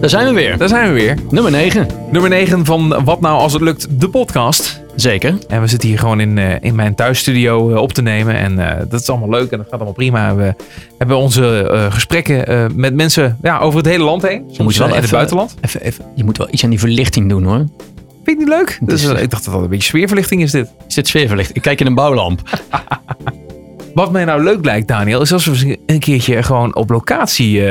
Daar 0.00 0.10
zijn 0.10 0.26
we 0.26 0.32
weer. 0.32 0.58
Daar 0.58 0.68
zijn 0.68 0.88
we 0.88 1.00
weer. 1.00 1.16
Nummer 1.30 1.50
9. 1.52 1.86
Nummer 2.10 2.30
9 2.30 2.64
van 2.64 3.04
Wat 3.04 3.20
Nou 3.20 3.38
Als 3.40 3.52
Het 3.52 3.62
Lukt, 3.62 4.00
de 4.00 4.08
podcast. 4.08 4.82
Zeker. 4.96 5.34
En 5.48 5.60
we 5.60 5.66
zitten 5.66 5.88
hier 5.88 5.98
gewoon 5.98 6.20
in, 6.20 6.38
eh, 6.38 6.54
in 6.60 6.74
mijn 6.74 6.94
thuisstudio 6.94 7.70
eh, 7.74 7.80
op 7.82 7.92
te 7.92 8.02
nemen. 8.02 8.34
En 8.34 8.58
eh, 8.58 8.84
dat 8.88 9.00
is 9.00 9.08
allemaal 9.08 9.28
leuk 9.28 9.50
en 9.50 9.56
dat 9.58 9.66
gaat 9.66 9.74
allemaal 9.74 9.92
prima. 9.92 10.34
We 10.34 10.54
hebben 10.98 11.16
onze 11.16 11.88
gesprekken 11.92 12.72
met 12.80 12.94
mensen 12.94 13.38
ja, 13.42 13.58
over 13.58 13.78
het 13.78 13.86
hele 13.88 14.04
land 14.04 14.22
heen. 14.22 14.42
Soms 14.46 14.58
moet 14.58 14.76
wel 14.76 14.86
wel 14.86 14.86
in 14.86 14.94
het 14.94 15.04
even- 15.04 15.16
buitenland. 15.16 15.54
Even, 15.60 15.80
even, 15.80 16.04
je 16.14 16.24
moet 16.24 16.38
wel 16.38 16.48
iets 16.50 16.64
aan 16.64 16.70
die 16.70 16.78
verlichting 16.78 17.28
doen 17.28 17.44
hoor. 17.44 17.56
Vind 17.58 17.68
je 18.24 18.30
het 18.30 18.38
niet 18.38 18.48
leuk? 18.48 18.76
Het 18.80 18.88
Dus, 18.88 19.02
is- 19.04 19.20
ik 19.20 19.30
dacht 19.30 19.44
dat 19.44 19.54
dat 19.54 19.62
een 19.62 19.68
beetje 19.68 19.88
sfeerverlichting 19.88 20.42
is 20.42 20.50
dit. 20.50 20.68
Is 20.88 20.94
dit 20.94 21.08
sfeerverlicht? 21.08 21.56
Ik 21.56 21.62
kijk 21.62 21.80
in 21.80 21.86
een 21.86 21.94
bouwlamp. 21.94 22.40
Wat 23.94 24.12
mij 24.12 24.24
nou 24.24 24.42
leuk 24.42 24.64
lijkt, 24.64 24.88
Daniel, 24.88 25.20
is 25.20 25.32
als 25.32 25.46
we 25.46 25.78
een 25.86 25.98
keertje 25.98 26.42
gewoon 26.42 26.74
op 26.76 26.90
locatie 26.90 27.62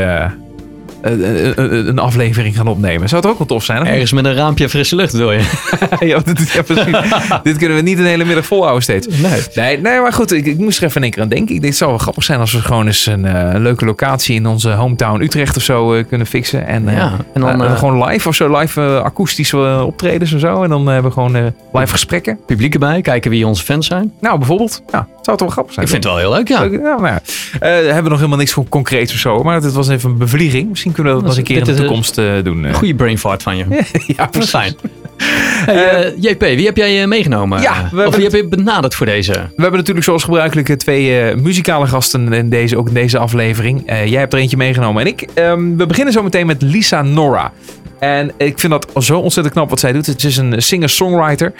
een 1.01 1.99
aflevering 1.99 2.55
gaan 2.55 2.67
opnemen. 2.67 3.09
Zou 3.09 3.21
het 3.21 3.31
ook 3.31 3.37
wel 3.37 3.47
tof 3.47 3.63
zijn? 3.63 3.85
Ergens 3.85 4.11
met 4.11 4.25
een 4.25 4.33
raampje 4.33 4.69
frisse 4.69 4.95
lucht 4.95 5.13
wil 5.13 5.31
je. 5.31 5.39
ja, 5.99 6.19
dit, 6.19 6.51
ja, 6.51 7.39
dit 7.43 7.57
kunnen 7.57 7.77
we 7.77 7.83
niet 7.83 7.97
een 7.99 8.05
hele 8.05 8.25
middag 8.25 8.45
volhouden 8.45 8.83
steeds. 8.83 9.07
Nee. 9.07 9.41
Nee, 9.55 9.77
nee 9.81 9.99
maar 10.01 10.13
goed, 10.13 10.31
ik, 10.31 10.45
ik 10.45 10.57
moest 10.57 10.77
er 10.77 10.83
even 10.83 10.95
in 10.97 11.03
één 11.03 11.11
keer 11.11 11.21
aan 11.23 11.29
denken. 11.29 11.47
Ik 11.55 11.61
denk, 11.61 11.71
het 11.71 11.77
zou 11.81 11.89
wel 11.89 11.99
grappig 11.99 12.23
zijn 12.23 12.39
als 12.39 12.51
we 12.51 12.59
gewoon 12.61 12.85
eens 12.87 13.05
een, 13.05 13.25
eh, 13.25 13.59
leuke 13.59 13.85
locatie 13.85 14.35
in 14.35 14.45
onze 14.47 14.69
hometown 14.69 15.21
Utrecht 15.21 15.57
of 15.57 15.63
zo 15.63 15.93
eh, 15.93 16.03
kunnen 16.07 16.27
fixen. 16.27 16.67
En, 16.67 16.87
eh, 16.89 16.95
Ja, 16.97 17.15
en 17.33 17.41
dan, 17.41 17.61
eh, 17.63 17.71
eh, 17.71 17.77
gewoon 17.77 18.03
live 18.07 18.27
of 18.27 18.35
zo, 18.35 18.57
live 18.57 18.81
eh, 18.81 19.01
akoestische 19.01 19.57
eh, 19.57 19.83
optredens 19.85 20.33
en 20.33 20.39
zo. 20.39 20.63
En 20.63 20.69
dan 20.69 20.87
hebben 20.87 21.11
we 21.11 21.11
gewoon 21.17 21.35
eh, 21.35 21.43
live 21.73 21.91
gesprekken. 21.91 22.39
Publiek 22.45 22.73
erbij, 22.73 23.01
kijken 23.01 23.31
wie 23.31 23.47
onze 23.47 23.63
fans 23.63 23.87
zijn. 23.87 24.11
Nou, 24.21 24.37
bijvoorbeeld. 24.37 24.81
Ja, 24.91 25.07
zou 25.21 25.31
het 25.31 25.39
wel 25.39 25.49
grappig 25.49 25.73
zijn. 25.73 25.85
Ik 25.85 25.91
vind 25.91 26.03
het 26.03 26.13
wel 26.13 26.21
heel 26.21 26.31
leuk, 26.31 26.47
ja. 26.47 26.63
Ja. 26.63 27.21
Eh, 27.53 27.59
we 27.59 27.67
hebben 27.93 28.09
nog 28.11 28.17
helemaal 28.17 28.37
niks 28.39 28.53
con- 28.53 28.69
concreets 28.69 29.13
of 29.13 29.19
zo. 29.19 29.43
Maar 29.43 29.61
dit 29.61 29.73
was 29.73 29.87
even 29.89 30.09
een 30.09 30.17
bevlieging. 30.17 30.69
Misschien 30.69 30.86
kunnen 30.93 31.15
we 31.15 31.19
dat 31.19 31.27
nog 31.27 31.37
eens 31.37 31.37
een 31.37 31.43
keer 31.43 31.57
in 31.57 31.63
de 31.63 31.71
een 31.71 31.77
toekomst 31.77 32.17
eh, 32.17 32.25
doen. 32.43 32.65
eh. 32.65 32.73
Goeie 32.73 32.95
brain 32.95 33.17
fart 33.17 33.43
van 33.43 33.57
je. 33.57 33.65
ja, 34.17 34.25
precies. 34.25 34.49
fijn. 34.49 34.75
Hey, 35.17 36.05
eh, 36.05 36.13
JP, 36.19 36.39
wie 36.41 36.65
heb 36.65 36.77
jij 36.77 37.07
meegenomen? 37.07 37.61
Ja, 37.61 37.89
we 37.91 38.07
of 38.07 38.15
wie 38.15 38.23
heb 38.23 38.33
je 38.33 38.47
benaderd 38.47 38.95
voor 38.95 39.05
deze? 39.05 39.31
We 39.31 39.61
hebben 39.61 39.79
natuurlijk 39.79 40.05
zoals 40.05 40.23
gebruikelijk 40.23 40.75
twee 40.77 41.35
muzikale 41.35 41.87
gasten 41.87 42.33
in 42.33 42.49
deze, 42.49 42.77
ook 42.77 42.87
in 42.87 42.93
deze 42.93 43.17
aflevering. 43.17 43.83
Jij 43.85 44.19
hebt 44.19 44.33
er 44.33 44.39
eentje 44.39 44.57
meegenomen 44.57 45.01
en 45.01 45.07
ik. 45.07 45.27
Ehm, 45.33 45.75
we 45.75 45.85
beginnen 45.85 46.13
zo 46.13 46.23
meteen 46.23 46.45
met 46.45 46.61
Lisa 46.61 47.01
Nora. 47.01 47.51
En 47.99 48.31
ik 48.37 48.59
vind 48.59 48.71
dat 48.71 49.03
zo 49.03 49.19
ontzettend 49.19 49.55
knap 49.55 49.69
wat 49.69 49.79
zij 49.79 49.91
doet. 49.91 50.05
Het 50.05 50.23
is 50.23 50.37
een 50.37 50.61
singer-songwriter. 50.61 51.53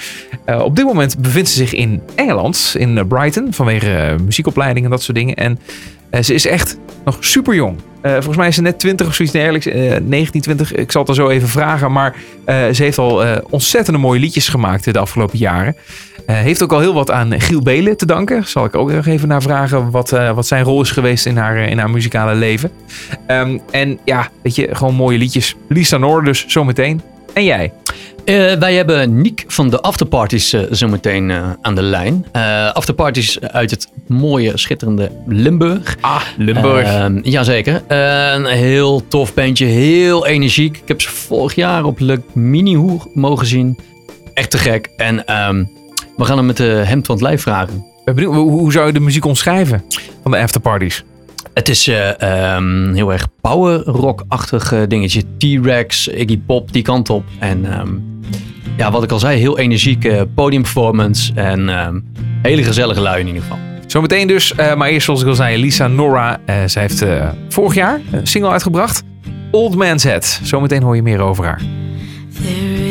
Op 0.45 0.75
dit 0.75 0.85
moment 0.85 1.17
bevindt 1.17 1.49
ze 1.49 1.55
zich 1.55 1.73
in 1.73 2.01
Engeland, 2.15 2.75
in 2.77 3.07
Brighton, 3.07 3.53
vanwege 3.53 3.91
eh, 3.91 4.15
muziekopleiding 4.25 4.85
en 4.85 4.91
dat 4.91 5.03
soort 5.03 5.17
dingen. 5.17 5.35
En 5.35 5.59
eh, 6.09 6.21
ze 6.23 6.33
is 6.33 6.45
echt 6.47 6.77
nog 7.05 7.17
super 7.19 7.55
jong. 7.55 7.77
volgens 8.01 8.37
mij 8.37 8.47
is 8.47 8.55
ze 8.55 8.61
net 8.61 8.79
20 8.79 9.07
of 9.07 9.15
zoiets 9.15 9.33
dergelijks. 9.33 9.65
eh 9.65 9.95
19, 10.01 10.41
20. 10.41 10.73
Ik 10.73 10.91
zal 10.91 11.01
het 11.01 11.09
er 11.09 11.15
zo 11.15 11.29
even 11.29 11.47
vragen. 11.47 11.91
Maar 11.91 12.15
eh, 12.45 12.55
ze 12.71 12.83
heeft 12.83 12.97
al 12.97 13.23
eh, 13.25 13.37
ontzettende 13.49 13.99
mooie 13.99 14.19
liedjes 14.19 14.47
gemaakt 14.49 14.93
de 14.93 14.99
afgelopen 14.99 15.37
jaren. 15.37 15.75
Eh, 16.25 16.35
heeft 16.35 16.63
ook 16.63 16.71
al 16.71 16.79
heel 16.79 16.93
wat 16.93 17.11
aan 17.11 17.41
Giel 17.41 17.61
Belen 17.61 17.97
te 17.97 18.05
danken. 18.05 18.47
Zal 18.47 18.65
ik 18.65 18.75
ook 18.75 18.91
nog 18.91 19.05
even 19.05 19.27
naar 19.27 19.41
vragen 19.41 19.91
wat, 19.91 20.11
eh, 20.11 20.31
wat 20.31 20.47
zijn 20.47 20.63
rol 20.63 20.81
is 20.81 20.91
geweest 20.91 21.25
in 21.25 21.37
haar, 21.37 21.55
eh, 21.57 21.69
in 21.69 21.77
haar 21.77 21.89
muzikale 21.89 22.35
leven. 22.35 22.71
Ehm, 23.27 23.57
en 23.71 23.99
ja, 24.05 24.29
weet 24.41 24.55
je, 24.55 24.75
gewoon 24.75 24.95
mooie 24.95 25.17
liedjes. 25.17 25.55
Lisa 25.67 25.97
Noor 25.97 26.23
dus, 26.23 26.45
zometeen. 26.47 27.01
En 27.37 27.43
jij? 27.43 27.73
Eh, 28.25 28.53
wij 28.53 28.73
hebben 28.73 29.21
Niek 29.21 29.43
van 29.47 29.69
de 29.69 29.81
Afterparties 29.81 30.53
eh, 30.53 30.61
zometeen 30.69 31.31
eh, 31.31 31.49
aan 31.61 31.75
de 31.75 31.81
lijn. 31.81 32.25
Afterparties 32.73 33.39
uit 33.39 33.71
het 33.71 33.87
mooie, 34.07 34.57
schitterende 34.57 35.11
Limburg. 35.27 35.97
Ah, 36.01 36.21
Limburg. 36.37 36.87
Ehm, 36.87 37.19
jazeker. 37.23 37.81
Een 37.87 38.45
heel 38.45 39.07
tof 39.07 39.33
bandje, 39.33 39.65
heel 39.65 40.27
energiek. 40.27 40.77
Ik 40.77 40.87
heb 40.87 41.01
ze 41.01 41.09
vorig 41.09 41.55
jaar 41.55 41.83
op 41.83 41.99
Le 41.99 42.21
Mini 42.33 42.99
mogen 43.13 43.47
zien. 43.47 43.79
Echt 44.33 44.51
te 44.51 44.57
gek. 44.57 44.89
En 44.95 45.25
ehm, 45.25 45.63
we 46.15 46.25
gaan 46.25 46.37
hem 46.37 46.45
met 46.45 46.57
de 46.57 46.63
hemd 46.63 47.05
van 47.05 47.15
het 47.15 47.23
lijf 47.23 47.41
vragen. 47.41 47.85
Hoe 48.25 48.71
zou 48.71 48.87
je 48.87 48.93
de 48.93 48.99
muziek 48.99 49.25
omschrijven 49.25 49.83
van 50.21 50.31
de 50.31 50.37
afterparties? 50.37 51.03
Het 51.57 51.69
is 51.69 51.87
eh, 51.87 52.21
ehm, 52.21 52.93
heel 52.93 53.11
erg 53.11 53.27
power 53.41 53.83
rock-achtig 53.83 54.71
eh, 54.71 54.81
dingetje. 54.87 55.23
T-Rex, 55.37 56.07
Iggy 56.07 56.39
Pop, 56.45 56.73
die 56.73 56.81
kant 56.81 57.09
op. 57.09 57.23
En 57.39 57.65
ehm, 57.73 57.89
ja, 58.77 58.91
wat 58.91 59.03
ik 59.03 59.11
al 59.11 59.19
zei, 59.19 59.39
heel 59.39 59.57
energieke 59.57 60.27
podiumperformance. 60.35 61.33
En 61.33 61.69
ehm, 61.69 61.99
hele 62.41 62.63
gezellige 62.63 63.01
lui 63.01 63.19
in 63.19 63.27
ieder 63.27 63.41
geval. 63.41 63.57
Zometeen 63.87 64.27
dus, 64.27 64.55
eh, 64.55 64.75
maar 64.75 64.89
eerst 64.89 65.05
zoals 65.05 65.21
ik 65.21 65.27
al 65.27 65.35
zei, 65.35 65.57
Lisa 65.57 65.87
Nora. 65.87 66.39
Eh, 66.45 66.55
zij 66.65 66.81
heeft 66.81 67.01
eh, 67.01 67.29
vorig 67.49 67.73
jaar 67.75 68.01
een 68.11 68.27
single 68.27 68.51
uitgebracht. 68.51 69.03
Old 69.51 69.75
Man's 69.75 70.03
Head. 70.03 70.39
Zometeen 70.43 70.83
hoor 70.83 70.95
je 70.95 71.01
meer 71.01 71.19
over 71.19 71.45
haar. 71.45 71.61
There 72.41 72.83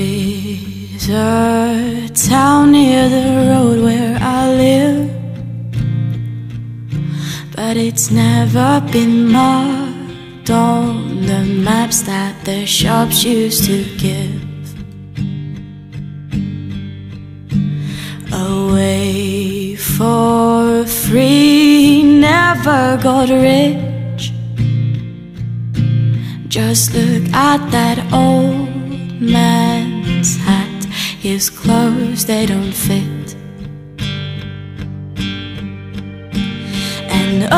is 0.97 1.09
a 1.11 1.69
town 2.29 2.71
near 2.71 3.09
the 3.09 3.53
road 3.53 3.81
where 3.81 4.19
I 4.19 4.57
live, 4.57 5.06
but 7.57 7.75
it's 7.79 8.11
never 8.11 8.83
been 8.93 9.33
marked 9.33 10.51
on 10.51 11.23
the 11.23 11.43
maps 11.65 12.03
that 12.03 12.45
the 12.45 12.67
shops 12.67 13.25
used 13.25 13.65
to 13.65 13.83
give. 13.97 14.43
Away 18.31 19.75
for 19.75 20.85
free, 20.85 22.03
never 22.03 22.99
got 23.03 23.31
rich. 23.31 24.33
Just 26.49 26.93
look 26.93 27.25
at 27.33 27.71
that 27.71 27.99
old 28.13 28.69
man's 29.19 30.37
hat. 30.37 30.85
His 31.21 31.49
clothes, 31.49 32.27
they 32.27 32.45
don't 32.45 32.73
fit. 32.73 33.16
And 37.37 37.53
oh, 37.53 37.57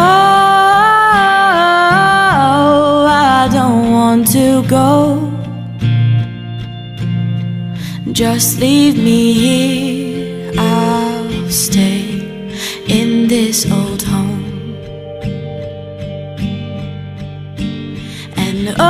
I 3.08 3.48
don't 3.52 3.92
want 3.92 4.26
to 4.32 4.64
go. 4.66 5.30
Just 8.10 8.58
leave 8.58 8.96
me 8.98 9.32
here. 9.34 10.52
I'll 10.58 11.48
stay 11.48 12.10
in 12.88 13.28
this 13.28 13.70
old 13.70 14.02
home. 14.02 14.74
And 18.36 18.74
oh, 18.80 18.82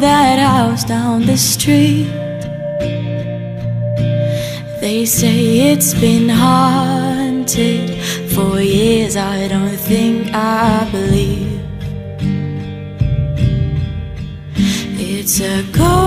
that 0.00 0.40
house 0.40 0.82
down 0.82 1.26
the 1.26 1.36
street. 1.36 2.08
They 4.80 5.06
say 5.06 5.70
it's 5.70 5.94
been 5.94 6.28
haunted 7.44 7.90
for 8.32 8.60
years. 8.60 9.16
I 9.16 9.48
don't 9.48 9.76
think 9.76 10.32
I 10.32 10.88
believe 10.90 11.60
it's 14.98 15.40
a 15.40 15.62
ghost 15.72 16.06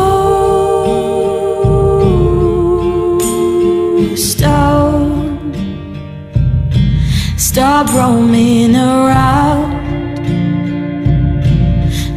town. 4.40 5.54
Stop 7.38 7.94
roaming 7.94 8.76
around. 8.76 9.78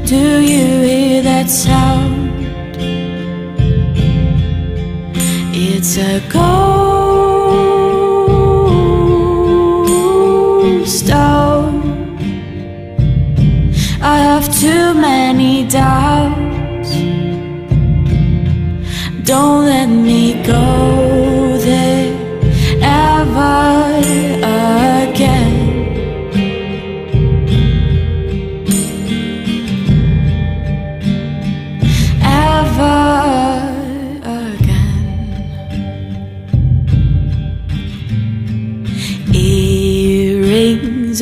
Do 0.07 0.41
you 0.41 0.83
hear 0.83 1.23
that 1.23 1.51
sound? 1.51 2.31
It's 5.53 5.97
a 5.99 6.21
ghost 6.33 6.80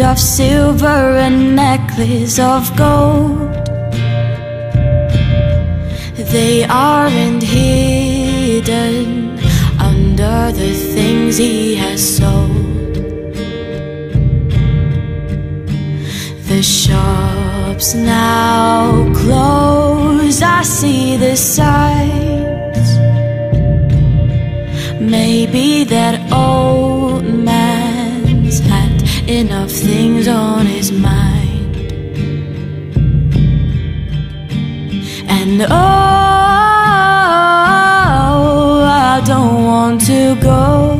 Of 0.00 0.16
silver, 0.16 1.18
and 1.18 1.56
necklace 1.56 2.38
of 2.38 2.70
gold. 2.76 3.52
They 6.14 6.62
aren't 6.62 7.42
hidden 7.42 9.40
under 9.80 10.52
the 10.52 10.72
things 10.94 11.36
he 11.36 11.74
has 11.74 12.00
sold. 12.16 12.94
The 16.46 16.62
shops 16.62 17.94
now 17.94 19.12
close, 19.14 20.40
I 20.42 20.62
see 20.62 21.16
the 21.16 21.34
signs. 21.34 22.88
Maybe 25.00 25.82
that 25.84 26.32
old 26.32 26.87
enough 29.38 29.70
things 29.70 30.26
on 30.26 30.66
his 30.66 30.90
mind. 30.90 31.76
And 35.28 35.62
oh, 35.62 35.74
I 38.84 39.22
don't 39.24 39.64
want 39.64 40.00
to 40.06 40.34
go. 40.42 40.96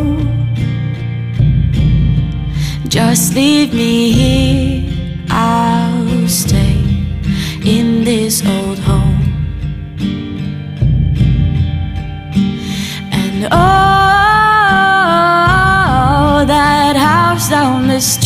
Just 2.88 3.34
leave 3.34 3.74
me 3.74 4.12
here. 4.12 4.37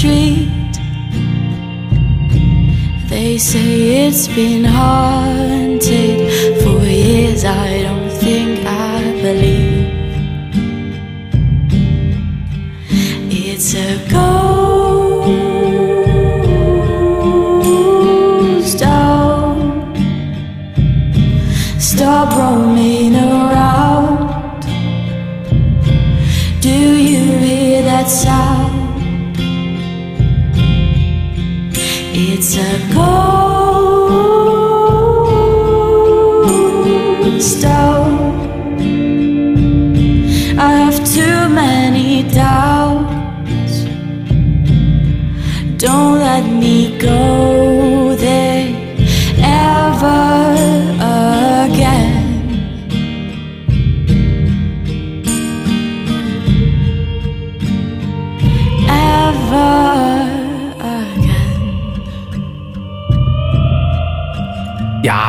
Street. 0.02 0.74
They 3.08 3.38
say 3.38 4.06
it's 4.06 4.26
been 4.26 4.64
haunted 4.64 6.21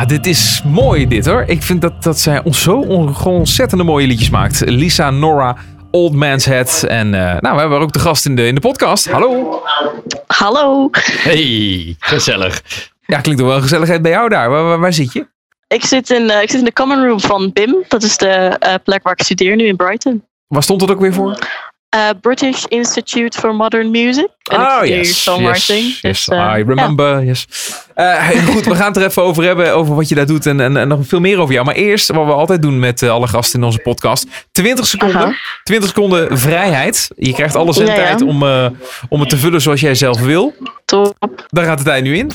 Ja, 0.04 0.10
dit 0.10 0.26
is 0.26 0.62
mooi 0.66 1.08
dit 1.08 1.26
hoor. 1.26 1.44
Ik 1.48 1.64
vind 1.64 1.82
dat, 1.82 2.04
dat 2.04 2.20
zij 2.20 2.44
ons 2.44 2.62
zo 2.62 2.80
ontzettende 3.24 3.84
mooie 3.84 4.08
liedjes 4.08 4.30
maakt. 4.30 4.62
Lisa, 4.66 5.10
Nora, 5.10 5.56
Old 5.92 6.14
Man's 6.14 6.46
Head. 6.46 6.84
En 6.88 7.14
eh, 7.14 7.22
nou, 7.22 7.54
we 7.54 7.60
hebben 7.60 7.70
haar 7.70 7.82
ook 7.82 7.94
de 7.94 8.00
gast 8.00 8.26
in 8.26 8.36
de, 8.36 8.48
in 8.48 8.56
de 8.56 8.62
podcast. 8.62 9.10
Hallo. 9.10 9.62
Hallo, 10.28 10.90
Hey, 10.92 11.96
gezellig. 12.00 12.62
Ja, 13.06 13.20
klinkt 13.20 13.42
toch 13.42 13.50
wel 13.50 13.62
gezelligheid 13.62 14.02
bij 14.02 14.12
jou 14.12 14.30
daar. 14.30 14.50
Waar, 14.50 14.64
waar, 14.64 14.80
waar 14.80 14.94
zit 14.94 15.14
je? 15.14 15.28
ik 15.68 15.86
zit, 15.86 16.10
in, 16.10 16.30
eh, 16.30 16.42
ik 16.42 16.50
zit 16.50 16.60
in 16.60 16.66
de 16.66 16.74
common 16.74 17.06
room 17.06 17.20
van 17.20 17.52
BIM. 17.54 17.84
Dat 17.88 18.04
is 18.04 18.18
de 18.18 18.28
eh, 18.28 18.74
plek 18.84 19.04
waar 19.04 19.14
ik 19.14 19.24
studeer 19.24 19.56
nu 19.56 19.66
in 19.66 19.76
Brighton. 19.76 20.24
Waar 20.48 20.64
stond 20.64 20.82
het 20.82 20.92
ook 20.92 21.00
weer 21.00 21.14
voor? 21.14 21.40
Eh, 21.94 22.10
British 22.22 22.64
Institute 22.68 23.40
for 23.40 23.56
Modern 23.56 23.92
Music. 23.92 24.28
En. 24.44 24.60
Oh, 24.62 24.80
Yes, 24.86 25.24
dus, 25.24 26.00
yes, 26.02 26.28
eh, 26.28 26.54
I 26.58 26.64
remember. 26.64 27.24
Yes. 27.24 27.48
Eh, 27.96 28.30
goed, 28.30 28.66
we 28.66 28.76
gaan 28.76 28.88
het 28.88 28.98
er 28.98 29.06
even 29.06 29.24
over 29.24 29.44
hebben. 29.44 29.74
Over 29.76 29.96
wat 29.96 30.10
je 30.10 30.16
daar 30.16 30.26
doet 30.26 30.46
en, 30.46 30.60
en, 30.60 30.78
en 30.78 30.88
nog 30.88 31.00
veel 31.02 31.20
meer 31.20 31.40
over 31.40 31.54
jou. 31.54 31.66
Maar 31.66 31.76
eerst, 31.76 32.12
wat 32.12 32.26
we 32.26 32.32
altijd 32.32 32.62
doen 32.62 32.80
met 32.80 33.02
eh, 33.02 33.10
alle 33.10 33.28
gasten 33.28 33.60
in 33.60 33.66
onze 33.66 33.80
podcast. 33.80 34.26
20 34.52 34.86
seconden. 34.88 35.22
Aha. 35.22 35.36
20 35.64 35.88
seconden 35.90 36.38
vrijheid. 36.38 37.10
Je 37.16 37.34
krijgt 37.34 37.56
alle 37.56 37.74
zendtijd 37.74 38.20
Ja, 38.20 38.26
ja. 38.26 38.32
om, 38.32 38.44
eh, 38.44 38.68
om 39.10 39.20
het 39.20 39.30
te 39.30 39.38
vullen 39.38 39.62
zoals 39.62 39.80
jij 39.82 39.96
zelf 39.96 40.20
wil. 40.20 40.54
top. 40.86 41.46
Daar 41.48 41.66
gaat 41.66 41.78
de 41.78 41.84
tijd 41.84 42.04
nu 42.04 42.18
in. 42.18 42.32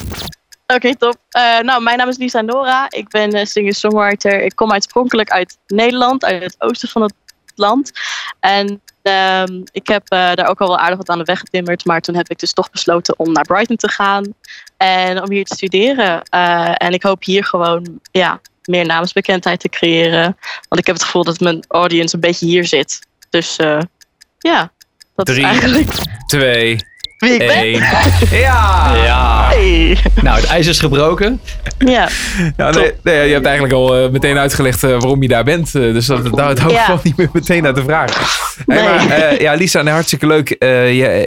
Oké, 0.75 0.95
top. 0.95 1.15
Eh, 1.29 1.59
nou, 1.59 1.83
mijn 1.83 1.97
naam 1.97 2.09
is 2.09 2.17
Lisa 2.17 2.41
Nora. 2.41 2.85
Ik 2.89 3.07
ben 3.09 3.31
eh, 3.31 3.45
singer-songwriter. 3.45 4.41
Ik 4.43 4.55
kom 4.55 4.71
oorspronkelijk 4.71 5.29
uit 5.29 5.57
Nederland, 5.67 6.25
uit 6.25 6.43
het 6.43 6.55
oosten 6.57 6.89
van 6.89 7.01
het 7.01 7.13
land. 7.55 7.91
En 8.39 8.81
ehm, 9.09 9.61
ik 9.71 9.87
heb 9.87 10.03
eh, 10.07 10.33
daar 10.33 10.47
ook 10.47 10.61
al 10.61 10.67
wel 10.67 10.79
aardig 10.79 10.97
wat 10.97 11.09
aan 11.09 11.17
de 11.17 11.23
weg 11.23 11.39
getimmerd. 11.39 11.85
Maar 11.85 12.01
toen 12.01 12.15
heb 12.15 12.29
ik 12.29 12.39
dus 12.39 12.53
toch 12.53 12.69
besloten 12.69 13.19
om 13.19 13.31
naar 13.31 13.45
Brighton 13.45 13.75
te 13.75 13.87
gaan. 13.87 14.33
En 14.77 15.21
om 15.21 15.31
hier 15.31 15.45
te 15.45 15.55
studeren. 15.55 16.21
Eh, 16.23 16.71
en 16.77 16.91
ik 16.91 17.03
hoop 17.03 17.23
hier 17.23 17.45
gewoon 17.45 17.99
ja, 18.11 18.41
meer 18.63 18.85
namensbekendheid 18.85 19.59
te 19.59 19.69
creëren. 19.69 20.37
Want 20.67 20.81
ik 20.81 20.85
heb 20.85 20.95
het 20.95 21.03
gevoel 21.03 21.23
dat 21.23 21.39
mijn 21.39 21.63
audience 21.67 22.15
een 22.15 22.21
beetje 22.21 22.45
hier 22.45 22.65
zit. 22.65 22.99
Dus 23.29 23.55
eh, 23.55 23.81
ja, 24.39 24.71
dat 25.15 25.25
Drie. 25.25 25.39
is 25.39 25.45
eigenlijk 25.45 25.91
Twee, 26.25 26.79
wie 27.19 27.31
ik 27.33 27.47
ben. 27.47 27.67
Ja! 28.39 28.95
Ja. 28.95 29.47
Hey. 29.49 29.97
Nou, 30.21 30.39
het 30.39 30.45
ijs 30.49 30.67
is 30.67 30.79
gebroken. 30.79 31.41
Ja. 31.77 32.07
Ja, 32.57 32.69
nee, 32.69 32.91
nee, 33.03 33.27
je 33.27 33.33
hebt 33.33 33.45
eigenlijk 33.45 33.75
al 33.75 33.95
eh, 33.97 34.09
meteen 34.09 34.37
uitgelegd 34.37 34.83
eh, 34.83 34.89
waarom 34.89 35.21
je 35.21 35.27
daar 35.27 35.43
bent. 35.43 35.75
eh, 35.75 35.81
dus 35.81 36.05
dat, 36.05 36.23
dat, 36.23 36.35
daar 36.37 36.61
hoef 36.61 36.71
ik 36.71 36.77
gewoon 36.79 36.99
niet 37.03 37.17
meer 37.17 37.29
meteen 37.33 37.63
naar 37.63 37.73
te 37.73 37.83
vragen. 37.83 38.15
Hey, 38.65 38.83
Nee. 38.83 39.07
maar, 39.07 39.41
ja, 39.41 39.53
Lisa, 39.53 39.81
nou, 39.81 39.93
hartstikke 39.93 40.27
leuk. 40.27 40.49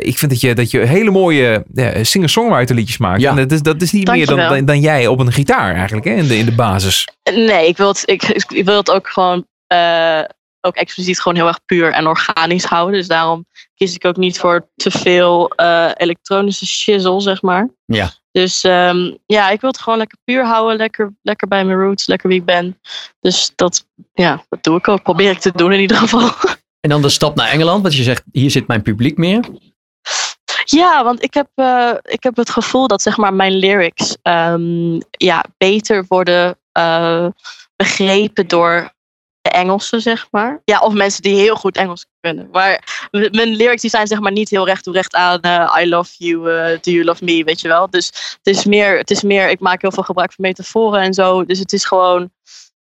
Ik 0.02 0.18
vind 0.18 0.30
dat 0.30 0.40
je, 0.40 0.54
dat 0.54 0.70
je 0.70 0.78
hele 0.78 1.10
mooie 1.10 1.64
singer-songwriter 2.02 2.74
liedjes 2.74 2.98
maakt. 2.98 3.20
Ja. 3.20 3.30
En 3.30 3.36
dat, 3.36 3.52
is, 3.52 3.62
dat 3.62 3.82
is 3.82 3.92
niet 3.92 4.10
meer 4.10 4.26
dan, 4.26 4.36
dan, 4.38 4.64
dan 4.64 4.80
jij 4.80 5.06
op 5.06 5.18
een 5.18 5.32
gitaar 5.32 5.74
eigenlijk, 5.74 6.06
hè, 6.06 6.12
in, 6.12 6.26
de, 6.28 6.38
in 6.38 6.44
de 6.44 6.54
basis. 6.54 7.08
Nee, 7.34 7.68
ik 7.68 7.76
wil 7.76 7.88
het, 7.88 8.02
ik, 8.04 8.22
ik 8.48 8.64
wil 8.64 8.76
het 8.76 8.90
ook 8.90 9.08
gewoon 9.08 9.46
ook 10.64 10.74
expliciet 10.74 11.20
gewoon 11.20 11.38
heel 11.38 11.46
erg 11.46 11.64
puur 11.64 11.92
en 11.92 12.06
organisch 12.06 12.64
houden. 12.64 12.98
Dus 12.98 13.08
daarom 13.08 13.46
kies 13.74 13.94
ik 13.94 14.04
ook 14.04 14.16
niet 14.16 14.38
voor 14.38 14.68
te 14.74 14.90
veel 14.90 15.48
eh, 15.48 15.90
elektronische 15.94 16.66
shizzle, 16.66 17.20
zeg 17.20 17.42
maar. 17.42 17.68
Ja. 17.84 18.10
Dus 18.32 18.62
ehm, 18.62 19.14
ja, 19.26 19.50
ik 19.50 19.60
wil 19.60 19.70
het 19.70 19.80
gewoon 19.80 19.98
lekker 19.98 20.18
puur 20.24 20.44
houden. 20.44 20.76
Lekker, 20.76 21.14
lekker 21.22 21.48
bij 21.48 21.64
mijn 21.64 21.78
roots, 21.78 22.06
lekker 22.06 22.28
wie 22.28 22.38
ik 22.38 22.44
ben. 22.44 22.80
Dus 23.20 23.52
dat, 23.54 23.86
ja, 24.12 24.44
dat 24.48 24.62
doe 24.62 24.78
ik 24.78 24.88
ook. 24.88 25.02
Probeer 25.02 25.30
ik 25.30 25.38
te 25.38 25.52
doen 25.54 25.72
in 25.72 25.80
ieder 25.80 25.96
geval. 25.96 26.30
En 26.80 26.90
dan 26.90 27.02
de 27.02 27.08
stap 27.08 27.36
naar 27.36 27.48
Engeland, 27.48 27.82
want 27.82 27.96
je 27.96 28.02
zegt, 28.02 28.22
hier 28.32 28.50
zit 28.50 28.66
mijn 28.66 28.82
publiek 28.82 29.16
meer. 29.16 29.44
Ja, 30.64 31.04
want 31.04 31.22
ik 31.22 31.34
heb, 31.34 31.48
eh, 31.54 31.92
ik 32.02 32.22
heb 32.22 32.36
het 32.36 32.50
gevoel 32.50 32.86
dat 32.86 33.02
zeg 33.02 33.16
maar, 33.16 33.34
mijn 33.34 33.52
lyrics 33.52 34.16
ehm, 34.22 35.00
ja, 35.10 35.44
beter 35.58 36.04
worden 36.08 36.58
eh, 36.72 37.26
begrepen 37.76 38.48
door 38.48 38.92
Engelsen, 39.50 40.00
zeg 40.00 40.28
maar. 40.30 40.62
Ja, 40.64 40.80
of 40.80 40.92
mensen 40.92 41.22
die 41.22 41.34
heel 41.34 41.56
goed 41.56 41.76
Engels 41.76 42.06
kunnen. 42.20 42.48
Maar 42.52 43.06
mijn 43.10 43.48
lyrics 43.48 43.80
die 43.80 43.90
zijn 43.90 44.06
zeg 44.06 44.20
maar 44.20 44.32
niet 44.32 44.50
heel 44.50 44.66
recht 44.66 44.84
toe 44.84 44.92
recht 44.92 45.14
aan 45.14 45.40
eh, 45.40 45.76
I 45.80 45.88
love 45.88 46.12
you, 46.16 46.50
eh, 46.50 46.78
do 46.80 46.90
you 46.90 47.04
love 47.04 47.24
me, 47.24 47.44
weet 47.44 47.60
je 47.60 47.68
wel. 47.68 47.90
Dus 47.90 48.06
het 48.42 48.56
is, 48.56 48.64
meer, 48.64 48.98
het 48.98 49.10
is 49.10 49.22
meer, 49.22 49.50
ik 49.50 49.60
maak 49.60 49.80
heel 49.80 49.92
veel 49.92 50.02
gebruik 50.02 50.32
van 50.32 50.44
metaforen 50.44 51.00
en 51.00 51.14
zo. 51.14 51.44
Dus 51.44 51.58
het 51.58 51.72
is 51.72 51.84
gewoon, 51.84 52.30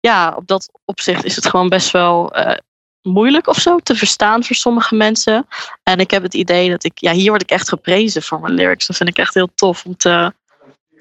ja, 0.00 0.34
op 0.36 0.46
dat 0.46 0.70
opzicht 0.84 1.24
is 1.24 1.36
het 1.36 1.46
gewoon 1.46 1.68
best 1.68 1.90
wel 1.90 2.32
eh, 2.32 2.58
moeilijk 3.02 3.46
of 3.46 3.56
zo 3.56 3.78
te 3.78 3.94
verstaan 3.94 4.44
voor 4.44 4.56
sommige 4.56 4.94
mensen. 4.94 5.46
En 5.82 5.98
ik 5.98 6.10
heb 6.10 6.22
het 6.22 6.34
idee 6.34 6.70
dat 6.70 6.84
ik, 6.84 6.98
ja, 6.98 7.12
hier 7.12 7.30
word 7.30 7.42
ik 7.42 7.50
echt 7.50 7.68
geprezen 7.68 8.22
voor 8.22 8.40
mijn 8.40 8.54
lyrics. 8.54 8.86
Dat 8.86 8.96
vind 8.96 9.08
ik 9.08 9.18
echt 9.18 9.34
heel 9.34 9.50
tof 9.54 9.84
om, 9.84 9.96
te, 9.96 10.32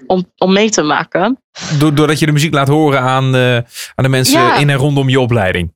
om, 0.07 0.31
om 0.37 0.53
mee 0.53 0.69
te 0.69 0.81
maken. 0.81 1.41
Do- 1.79 1.93
doordat 1.93 2.19
je 2.19 2.25
de 2.25 2.31
muziek 2.31 2.53
laat 2.53 2.67
horen 2.67 3.01
aan, 3.01 3.35
eh, 3.35 3.55
aan 3.55 3.63
de 3.95 4.09
mensen 4.09 4.41
Ja. 4.41 4.55
in 4.55 4.69
en 4.69 4.77
rondom 4.77 5.09
je 5.09 5.19
opleiding. 5.19 5.73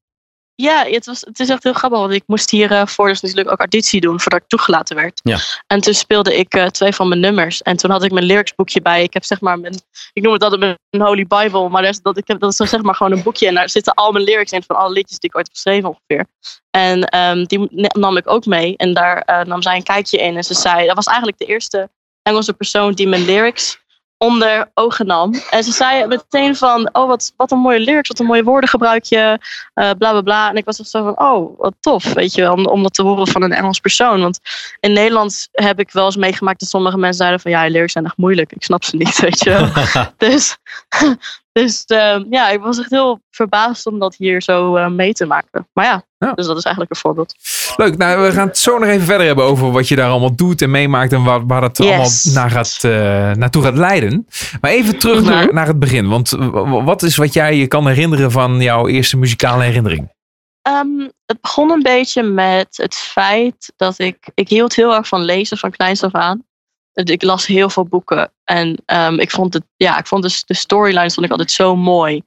Ja, 0.57 0.85
het, 0.89 1.05
was, 1.05 1.21
het 1.21 1.39
is 1.39 1.49
echt 1.49 1.63
heel 1.63 1.73
grappig. 1.73 1.99
Want 1.99 2.13
ik 2.13 2.23
moest 2.25 2.49
hier 2.49 2.71
eh, 2.71 2.85
voor 2.85 3.07
dus 3.07 3.21
natuurlijk 3.21 3.51
ook 3.51 3.59
auditie 3.59 4.01
doen 4.01 4.19
voordat 4.19 4.41
ik 4.41 4.47
toegelaten 4.47 4.95
werd. 4.95 5.19
Ja. 5.23 5.37
En 5.67 5.81
toen 5.81 5.93
speelde 5.93 6.37
ik 6.37 6.53
eh, 6.53 6.65
twee 6.65 6.91
van 6.93 7.07
mijn 7.07 7.19
nummers. 7.19 7.61
En 7.61 7.77
toen 7.77 7.91
had 7.91 8.03
ik 8.03 8.11
mijn 8.11 8.25
lyricsboekje 8.25 8.81
bij. 8.81 9.03
Ik 9.03 9.13
heb 9.13 9.23
zeg 9.23 9.41
maar 9.41 9.59
mijn, 9.59 9.75
ik 10.13 10.23
noem 10.23 10.33
het 10.33 10.43
altijd 10.43 10.61
mijn 10.61 11.03
Holy 11.03 11.25
Bible. 11.27 11.69
Maar 11.69 11.93
dat, 12.01 12.17
ik 12.17 12.27
heb, 12.27 12.39
dat 12.39 12.59
is 12.59 12.69
zeg 12.69 12.81
maar 12.81 12.95
gewoon 12.95 13.11
een 13.11 13.23
boekje. 13.23 13.47
En 13.47 13.53
daar 13.53 13.69
zitten 13.69 13.93
al 13.93 14.11
mijn 14.11 14.23
lyrics 14.23 14.51
in 14.51 14.63
van 14.63 14.75
alle 14.75 14.93
liedjes 14.93 15.19
die 15.19 15.29
ik 15.29 15.35
ooit 15.35 15.45
heb 15.47 15.55
geschreven 15.55 15.89
ongeveer. 15.89 16.25
En 16.69 17.03
ehm, 17.03 17.43
die 17.43 17.67
nam 17.99 18.17
ik 18.17 18.29
ook 18.29 18.45
mee. 18.45 18.77
En 18.77 18.93
daar 18.93 19.43
nam 19.47 19.61
zij 19.61 19.75
een 19.75 19.83
kijkje 19.83 20.17
in. 20.17 20.35
En 20.35 20.43
ze 20.43 20.53
zei, 20.53 20.85
dat 20.85 20.95
was 20.95 21.05
eigenlijk 21.05 21.37
de 21.37 21.45
eerste 21.45 21.89
Engelse 22.21 22.53
persoon 22.53 22.93
die 22.93 23.07
mijn 23.07 23.25
lyrics 23.25 23.83
onder 24.17 24.71
ogen 24.73 25.05
nam. 25.05 25.33
En 25.49 25.63
ze 25.63 25.71
zei 25.71 26.07
meteen 26.07 26.55
van, 26.55 26.89
oh 26.91 27.07
wat, 27.07 27.33
wat 27.37 27.51
een 27.51 27.57
mooie 27.57 27.79
lyrics, 27.79 28.07
wat 28.07 28.19
een 28.19 28.25
mooie 28.25 28.43
woorden 28.43 28.69
gebruik 28.69 29.03
je, 29.03 29.39
eh, 29.73 29.91
bla 29.97 30.11
bla 30.11 30.21
bla. 30.21 30.49
En 30.49 30.55
ik 30.55 30.65
was 30.65 30.79
echt 30.79 30.89
zo 30.89 31.03
van, 31.03 31.19
oh 31.19 31.59
wat 31.59 31.73
tof, 31.79 32.13
weet 32.13 32.33
je 32.33 32.41
wel, 32.41 32.53
om, 32.53 32.65
om 32.65 32.83
dat 32.83 32.93
te 32.93 33.01
horen 33.01 33.27
van 33.27 33.41
een 33.41 33.53
Engels 33.53 33.79
persoon. 33.79 34.21
Want 34.21 34.39
in 34.79 34.93
Nederland 34.93 35.47
heb 35.51 35.79
ik 35.79 35.91
wel 35.91 36.05
eens 36.05 36.15
meegemaakt 36.15 36.59
dat 36.59 36.69
sommige 36.69 36.97
mensen 36.97 37.17
zeiden 37.17 37.39
van, 37.39 37.51
ja, 37.51 37.67
lyrics 37.67 37.91
zijn 37.91 38.05
echt 38.05 38.17
moeilijk, 38.17 38.51
ik 38.51 38.63
snap 38.63 38.83
ze 38.83 38.95
niet, 38.95 39.19
weet 39.29 39.43
je 39.43 39.49
wel. 39.49 39.69
dus 40.29 40.57
dus 41.59 41.85
eh, 41.85 42.19
ja, 42.29 42.49
ik 42.49 42.59
was 42.59 42.79
echt 42.79 42.89
heel 42.89 43.21
verbaasd 43.31 43.85
om 43.85 43.99
dat 43.99 44.15
hier 44.15 44.41
zo 44.41 44.77
uh, 44.77 44.87
mee 44.87 45.13
te 45.13 45.25
maken. 45.25 45.67
Maar 45.73 45.85
ja, 45.85 46.03
Ja. 46.25 46.33
dus 46.33 46.45
dat 46.45 46.57
is 46.57 46.63
eigenlijk 46.63 46.95
een 46.95 47.01
voorbeeld. 47.01 47.33
Leuk, 47.77 47.97
nou 47.97 48.21
we 48.25 48.31
gaan 48.31 48.47
het 48.47 48.57
zo 48.57 48.77
nog 48.77 48.89
even 48.89 49.05
verder 49.05 49.27
hebben 49.27 49.45
over 49.45 49.71
wat 49.71 49.87
je 49.87 49.95
daar 49.95 50.09
allemaal 50.09 50.35
doet 50.35 50.61
en 50.61 50.71
meemaakt 50.71 51.13
en 51.13 51.23
waar, 51.23 51.45
waar 51.45 51.61
het 51.61 51.77
Yes. 51.77 51.87
allemaal 51.87 52.09
naar 52.43 52.51
gaat, 52.51 52.79
eh, 52.83 52.91
naartoe 53.31 53.63
gaat 53.63 53.77
leiden. 53.77 54.27
Maar 54.61 54.71
even 54.71 54.97
terug 54.99 55.21
Mhm. 55.21 55.29
naar, 55.29 55.53
naar 55.53 55.67
het 55.67 55.79
begin, 55.79 56.07
want 56.09 56.29
wat 56.83 57.03
is 57.03 57.15
wat 57.15 57.33
jij 57.33 57.55
je 57.57 57.67
kan 57.67 57.87
herinneren 57.87 58.31
van 58.31 58.61
jouw 58.61 58.87
eerste 58.87 59.17
muzikale 59.17 59.63
herinnering? 59.63 60.13
Ehm, 60.61 60.99
het 61.25 61.41
begon 61.41 61.71
een 61.71 61.81
beetje 61.83 62.23
met 62.23 62.67
het 62.77 62.95
feit 62.95 63.73
dat 63.75 63.99
ik... 63.99 64.17
Ik 64.33 64.49
hield 64.49 64.75
heel 64.75 64.95
erg 64.95 65.07
van 65.07 65.21
lezen 65.21 65.57
van 65.57 65.71
kleins 65.71 66.03
af 66.03 66.13
aan. 66.13 66.43
Dus 66.93 67.03
Ik 67.13 67.23
las 67.23 67.45
heel 67.45 67.69
veel 67.69 67.85
boeken. 67.85 68.31
En 68.43 68.81
ehm, 68.85 69.19
ik 69.19 69.31
vond, 69.31 69.53
het, 69.53 69.63
ja, 69.75 69.97
ik 69.97 70.07
vond 70.07 70.23
de, 70.23 70.41
de 70.45 70.53
storylines 70.53 71.13
vond 71.13 71.25
ik 71.25 71.31
altijd 71.31 71.51
zo 71.51 71.75
mooi. 71.75 72.21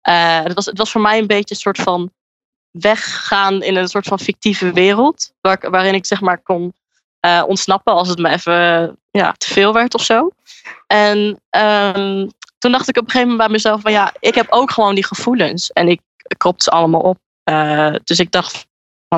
Eh, 0.00 0.42
het, 0.42 0.54
was, 0.54 0.64
het 0.66 0.78
was 0.78 0.90
voor 0.90 1.00
mij 1.00 1.18
een 1.18 1.26
beetje 1.26 1.54
een 1.54 1.60
soort 1.60 1.78
van 1.78 2.10
weggaan 2.80 3.62
in 3.62 3.76
een 3.76 3.88
soort 3.88 4.06
van 4.06 4.18
fictieve 4.18 4.72
wereld. 4.72 5.32
Waar, 5.40 5.70
waarin 5.70 5.94
ik 5.94 6.06
zeg 6.06 6.20
maar 6.20 6.42
kon 6.42 6.74
eh, 7.20 7.42
ontsnappen 7.46 7.92
als 7.92 8.08
het 8.08 8.18
me 8.18 8.28
even 8.28 8.96
ja, 9.10 9.32
te 9.32 9.52
veel 9.52 9.72
werd 9.72 9.94
of 9.94 10.02
zo. 10.02 10.30
En 10.86 11.40
ehm, 11.50 12.28
toen 12.58 12.72
dacht 12.72 12.88
ik 12.88 12.96
op 12.96 13.04
een 13.04 13.10
gegeven 13.10 13.28
moment 13.28 13.38
bij 13.38 13.48
mezelf 13.48 13.80
van 13.80 13.92
ja, 13.92 14.12
ik 14.20 14.34
heb 14.34 14.46
ook 14.50 14.70
gewoon 14.70 14.94
die 14.94 15.06
gevoelens. 15.06 15.72
En 15.72 15.88
ik 15.88 16.00
kropte 16.36 16.64
ze 16.64 16.70
allemaal 16.70 17.00
op. 17.00 17.18
Eh, 17.44 17.94
dus 18.04 18.18
ik 18.18 18.30
dacht 18.30 18.66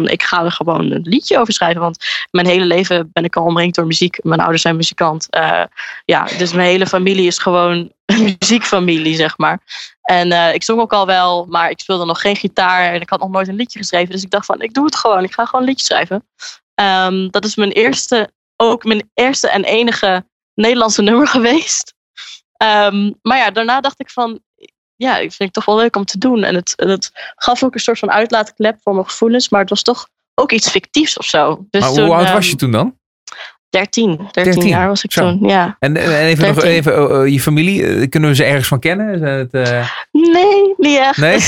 ik 0.04 0.22
ga 0.22 0.44
er 0.44 0.52
gewoon 0.52 0.90
een 0.90 1.02
liedje 1.02 1.38
over 1.38 1.52
schrijven. 1.52 1.80
Want 1.80 2.04
mijn 2.30 2.46
hele 2.46 2.64
leven 2.64 3.10
ben 3.12 3.24
ik 3.24 3.36
al 3.36 3.44
omringd 3.44 3.74
door 3.74 3.86
muziek. 3.86 4.18
Mijn 4.22 4.40
ouders 4.40 4.62
zijn 4.62 4.76
muzikant. 4.76 5.30
Eh, 5.30 5.62
ja, 6.04 6.24
dus 6.38 6.52
mijn 6.52 6.68
hele 6.68 6.86
familie 6.86 7.26
is 7.26 7.38
gewoon 7.38 7.92
een 8.06 8.36
muziekfamilie, 8.38 9.14
zeg 9.14 9.38
maar. 9.38 9.60
En 10.02 10.32
eh, 10.32 10.54
ik 10.54 10.62
zong 10.62 10.80
ook 10.80 10.92
al 10.92 11.06
wel, 11.06 11.46
maar 11.48 11.70
ik 11.70 11.80
speelde 11.80 12.04
nog 12.04 12.20
geen 12.20 12.36
gitaar. 12.36 12.92
En 12.92 13.00
ik 13.00 13.10
had 13.10 13.20
nog 13.20 13.30
nooit 13.30 13.48
een 13.48 13.54
liedje 13.54 13.78
geschreven. 13.78 14.12
Dus 14.12 14.22
ik 14.22 14.30
dacht 14.30 14.46
van 14.46 14.60
ik 14.60 14.74
doe 14.74 14.84
het 14.84 14.96
gewoon. 14.96 15.24
Ik 15.24 15.32
ga 15.32 15.44
gewoon 15.44 15.60
een 15.60 15.68
liedje 15.68 15.84
schrijven. 15.84 16.28
Ehm, 16.74 17.28
dat 17.30 17.44
is 17.44 17.56
mijn 17.56 17.72
eerste, 17.72 18.30
ook 18.56 18.84
mijn 18.84 19.10
eerste 19.14 19.48
en 19.48 19.64
enige 19.64 20.26
Nederlandse 20.54 21.02
nummer 21.08 21.26
geweest. 21.26 21.94
Ehm, 22.56 23.12
maar 23.22 23.38
ja, 23.38 23.50
daarna 23.50 23.80
dacht 23.80 24.00
ik 24.00 24.10
van, 24.10 24.40
ja, 24.96 25.14
ik 25.16 25.32
vind 25.32 25.38
het 25.38 25.52
toch 25.52 25.64
wel 25.64 25.76
leuk 25.76 25.96
om 25.96 26.04
te 26.04 26.18
doen. 26.18 26.44
En 26.44 26.54
het, 26.54 26.72
het 26.76 27.10
gaf 27.36 27.62
ook 27.62 27.74
een 27.74 27.80
soort 27.80 27.98
van 27.98 28.10
uitlaatklep 28.10 28.76
voor 28.82 28.94
mijn 28.94 29.06
gevoelens, 29.06 29.48
maar 29.48 29.60
het 29.60 29.70
was 29.70 29.82
toch 29.82 30.08
ook 30.34 30.52
iets 30.52 30.70
fictiefs 30.70 31.16
of 31.16 31.24
zo. 31.24 31.66
Dus 31.70 31.80
Maar 31.80 31.92
toen, 31.92 32.04
hoe 32.04 32.14
oud 32.14 32.24
ehm, 32.24 32.34
was 32.34 32.48
je 32.48 32.56
toen 32.56 32.70
dan? 32.70 32.98
13, 33.68 34.16
13, 34.16 34.52
13, 34.52 34.66
jaar 34.66 34.88
was 34.88 35.04
ik 35.04 35.12
zo. 35.12 35.20
toen, 35.20 35.48
ja. 35.48 35.76
En, 35.78 35.96
en 35.96 36.10
even 36.10 36.46
nog 36.46 36.54
13. 36.54 36.70
even 36.70 37.02
oh, 37.02 37.18
oh, 37.18 37.28
je 37.28 37.40
familie, 37.40 37.86
eh, 37.86 38.08
kunnen 38.08 38.30
we 38.30 38.36
ze 38.36 38.44
ergens 38.44 38.68
van 38.68 38.80
kennen? 38.80 39.14
Is 39.14 39.20
het, 39.20 39.86
Nee, 40.20 40.74
niet 40.76 40.98
echt. 40.98 41.16
Nee? 41.16 41.38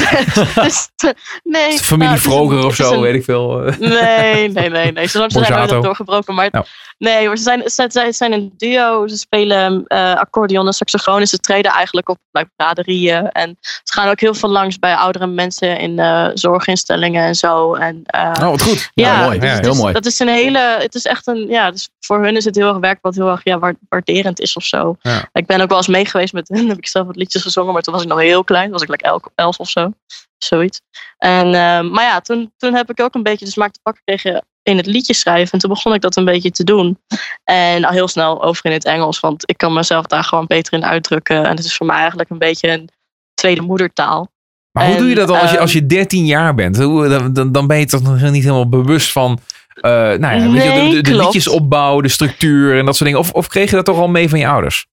Dus, 0.69 1.81
familie 1.81 2.09
nou, 2.09 2.19
Vroger 2.19 2.65
of 2.67 2.75
zo, 2.75 2.93
een- 2.93 3.01
weet 3.01 3.15
ik 3.15 3.25
veel. 3.25 3.63
eh. 3.65 3.79
Nee, 4.01 4.49
nee, 4.49 4.69
nee, 4.71 4.93
nee. 4.93 5.07
Ze, 5.07 5.25
ze 5.29 5.45
zijn 5.45 5.69
nooit 5.69 5.83
doorgebroken. 5.83 6.35
Maar 6.35 6.51
nee 6.99 7.27
hoor, 7.27 7.37
ze 7.37 7.43
zijn, 7.43 7.63
ze, 7.71 7.87
ze 7.93 8.07
zijn 8.11 8.33
een 8.33 8.53
duo. 8.57 9.07
Ze 9.09 9.17
spelen 9.17 9.85
eh 9.87 10.15
accordeon 10.15 10.67
en 10.67 10.73
saxofoon. 10.73 11.21
En 11.21 11.27
ze 11.27 11.39
treden 11.39 11.73
eigenlijk 11.73 12.09
op 12.09 12.19
like, 12.33 12.51
braderieën. 12.57 13.31
En 13.31 13.57
ze 13.61 13.93
gaan 13.93 14.09
ook 14.09 14.21
heel 14.21 14.35
veel 14.35 14.49
langs 14.49 14.79
bij 14.79 14.95
oudere 14.95 15.27
mensen 15.27 15.79
in 15.79 15.99
eh, 15.99 16.29
zorginstellingen 16.35 17.25
en 17.25 17.35
zo. 17.35 17.75
En, 17.75 18.03
eh, 18.05 18.31
Oh, 18.41 18.49
wat 18.51 18.63
goed. 18.63 18.91
Ja, 18.95 19.25
mooi. 19.25 19.39
dus 19.39 19.51
Ja, 19.51 19.59
heel 19.61 19.75
mooi. 19.75 19.93
Dat 19.93 20.07
is 20.07 20.19
een 20.19 20.29
hele, 20.29 20.77
het 20.79 20.95
is 20.95 21.05
echt 21.05 21.27
een, 21.27 21.47
ja, 21.49 21.71
dus 21.71 21.89
voor 22.01 22.23
hun 22.25 22.37
is 22.37 22.45
het 22.45 22.57
heel 22.57 22.69
erg 22.69 22.79
werk 22.79 22.99
wat 23.03 23.15
heel 23.15 23.29
erg 23.31 23.41
ja, 23.45 23.59
waar- 23.59 23.75
waarderend 23.89 24.41
is 24.41 24.55
of 24.57 24.65
zo. 24.65 24.97
Ja. 25.01 25.29
Ik 25.33 25.47
ben 25.47 25.61
ook 25.61 25.69
wel 25.69 25.77
eens 25.79 25.87
mee 25.89 26.07
geweest 26.07 26.33
met 26.33 26.49
hen, 26.49 26.69
heb 26.69 26.79
ik 26.79 26.89
zelf 26.89 27.07
wat 27.07 27.17
liedjes 27.17 27.43
gezongen, 27.43 27.73
maar 27.73 27.83
toen 27.83 27.93
was 27.95 28.03
ik 28.03 28.09
nog 28.09 28.21
heel 28.21 28.45
klein, 28.45 28.57
was 28.67 28.83
ik 28.83 28.89
like 28.89 29.05
elf, 29.05 29.23
elf 29.35 29.59
of 29.59 29.69
zo, 29.69 29.93
zoiets. 30.39 30.81
En, 31.19 31.55
ehm, 31.55 31.91
maar 31.91 32.05
ja, 32.05 32.21
toen, 32.21 32.53
toen 32.57 32.75
heb 32.75 32.91
ik 32.91 33.01
ook 33.01 33.15
een 33.15 33.23
beetje 33.23 33.45
de 33.45 33.51
smaak 33.51 33.73
te 33.73 33.81
pakken 33.83 34.03
gekregen 34.05 34.47
in 34.63 34.77
het 34.77 34.87
liedje 34.87 35.15
schrijven 35.15 35.53
en 35.53 35.59
toen 35.59 35.71
begon 35.71 35.95
ik 35.95 36.01
dat 36.01 36.17
een 36.17 36.25
beetje 36.25 36.51
te 36.51 36.65
doen. 36.65 36.99
En 37.45 37.85
al 37.85 37.93
heel 37.93 38.09
snel 38.09 38.43
over 38.43 38.65
in 38.65 38.73
het 38.73 38.85
Engels, 38.85 39.21
want 39.21 39.51
ik 39.51 39.57
kan 39.57 39.73
mezelf 39.73 40.07
daar 40.07 40.25
gewoon 40.25 40.47
beter 40.47 40.73
in 40.73 40.85
uitdrukken 40.85 41.45
en 41.45 41.57
het 41.57 41.65
is 41.65 41.77
voor 41.77 41.87
mij 41.87 41.97
eigenlijk 41.97 42.31
een 42.31 42.39
beetje 42.39 42.69
een 42.69 42.89
tweede 43.35 43.63
moedertaal. 43.63 44.31
Maar 44.73 44.87
hoe 44.87 44.97
doe 44.97 45.09
je 45.09 45.15
dat 45.15 45.29
dan 45.29 45.41
als 45.41 45.49
je, 45.49 45.55
ehm, 45.55 45.63
als 45.63 45.73
je 45.73 45.87
13 45.87 46.27
jaar 46.27 46.55
bent? 46.55 46.77
Hoe, 46.77 47.33
dan, 47.33 47.53
dan, 47.53 47.67
ben 47.67 47.79
je 47.79 47.87
toch 47.87 48.03
nog 48.03 48.31
niet 48.31 48.43
helemaal 48.43 48.69
bewust 48.69 49.13
van 49.13 49.41
eh, 49.81 49.91
nou 49.91 50.21
ja, 50.21 50.51
weet 50.51 50.63
je, 50.63 50.71
de, 50.71 50.77
Nee, 50.77 50.91
de, 50.91 51.01
de 51.01 51.11
klopt. 51.11 51.25
liedjesopbouw, 51.25 52.01
de 52.01 52.09
structuur 52.09 52.79
en 52.79 52.85
dat 52.85 52.97
soort 52.97 53.11
dingen. 53.11 53.25
Of, 53.25 53.33
of 53.33 53.49
kreeg 53.49 53.71
je 53.71 53.77
dat 53.77 53.85
toch 53.85 53.99
al 53.99 54.09
mee 54.09 54.29
van 54.29 54.39
je 54.39 54.47
ouders? 54.47 54.87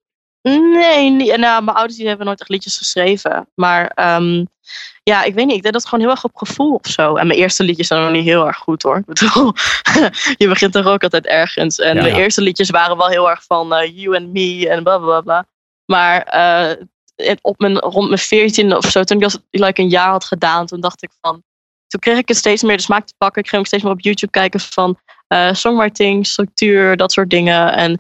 Nee, 0.53 1.09
niet- 1.09 1.37
nou, 1.37 1.63
mijn 1.63 1.77
ouders 1.77 1.97
die 1.97 2.07
hebben 2.07 2.25
nooit 2.25 2.39
echt 2.39 2.49
liedjes 2.49 2.77
geschreven. 2.77 3.47
Maar 3.55 3.87
ehm, 3.87 4.45
ja, 5.03 5.23
ik 5.23 5.33
weet 5.33 5.45
niet. 5.45 5.55
Ik 5.55 5.63
deed 5.63 5.73
dat 5.73 5.85
gewoon 5.85 5.99
heel 5.99 6.09
erg 6.09 6.23
op 6.23 6.35
gevoel 6.35 6.73
of 6.83 6.91
zo. 6.91 7.15
En 7.15 7.27
mijn 7.27 7.39
eerste 7.39 7.63
liedjes 7.63 7.87
zijn 7.87 8.01
nog 8.01 8.11
niet 8.11 8.23
heel 8.23 8.47
erg 8.47 8.57
goed 8.57 8.83
hoor. 8.83 8.97
Ik 8.97 9.05
bedoel, 9.05 9.53
je 10.37 10.47
begint 10.47 10.71
toch 10.73 10.85
ook 10.85 11.03
altijd 11.03 11.25
ergens. 11.25 11.79
En 11.79 11.95
Ja. 11.95 12.01
mijn 12.01 12.15
eerste 12.15 12.41
liedjes 12.41 12.69
waren 12.69 12.97
wel 12.97 13.07
heel 13.07 13.29
erg 13.29 13.43
van 13.43 13.73
eh, 13.73 13.97
you 14.01 14.15
and 14.17 14.33
me 14.33 14.69
en 14.69 14.83
bla 14.83 14.97
bla 14.97 15.21
bla. 15.21 15.45
Maar 15.85 16.21
eh, 16.23 16.85
op 17.41 17.59
mijn, 17.59 17.77
rond 17.77 18.07
mijn 18.07 18.19
veertiende 18.19 18.77
of 18.77 18.85
zo, 18.85 19.03
toen 19.03 19.17
ik 19.17 19.23
dat 19.23 19.41
like, 19.51 19.81
een 19.81 19.89
jaar 19.89 20.09
had 20.09 20.23
gedaan, 20.25 20.65
toen 20.65 20.81
dacht 20.81 21.03
ik 21.03 21.11
van. 21.21 21.43
Toen 21.87 21.99
kreeg 21.99 22.17
ik 22.17 22.27
het 22.27 22.37
steeds 22.37 22.63
meer 22.63 22.77
de 22.77 22.83
smaak 22.83 23.05
te 23.05 23.13
pakken. 23.17 23.41
Ik 23.41 23.47
ging 23.49 23.61
ook 23.61 23.67
steeds 23.67 23.83
meer 23.83 23.91
op 23.91 24.01
YouTube 24.01 24.31
kijken 24.31 24.59
van 24.59 24.99
eh, 25.27 25.53
songwriting, 25.53 26.27
structuur, 26.27 26.97
dat 26.97 27.11
soort 27.11 27.29
dingen. 27.29 27.73
En 27.73 27.99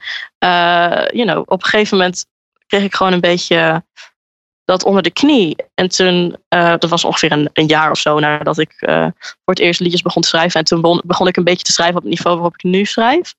you 1.13 1.23
know, 1.25 1.39
op 1.45 1.63
een 1.63 1.69
gegeven 1.69 1.97
moment 1.97 2.25
kreeg 2.75 2.87
ik 2.87 2.95
gewoon 2.95 3.13
een 3.13 3.19
beetje 3.19 3.83
dat 4.65 4.83
onder 4.83 5.03
de 5.03 5.11
knie. 5.11 5.55
En 5.73 5.89
toen, 5.89 6.37
eh, 6.47 6.73
dat 6.77 6.89
was 6.89 7.03
ongeveer 7.03 7.31
een, 7.31 7.49
een 7.53 7.67
jaar 7.67 7.91
of 7.91 7.99
zo 7.99 8.19
nadat 8.19 8.57
ik 8.57 8.73
eh, 8.79 9.07
voor 9.21 9.53
het 9.53 9.59
eerst 9.59 9.79
liedjes 9.79 10.01
begon 10.01 10.21
te 10.21 10.27
schrijven. 10.27 10.59
En 10.59 10.65
toen 10.65 10.81
begon, 10.81 11.01
begon 11.05 11.27
ik 11.27 11.37
een 11.37 11.43
beetje 11.43 11.63
te 11.63 11.71
schrijven 11.71 11.95
op 11.95 12.01
het 12.01 12.11
niveau 12.11 12.35
waarop 12.35 12.53
ik 12.53 12.63
nu 12.63 12.85
schrijf. 12.85 13.33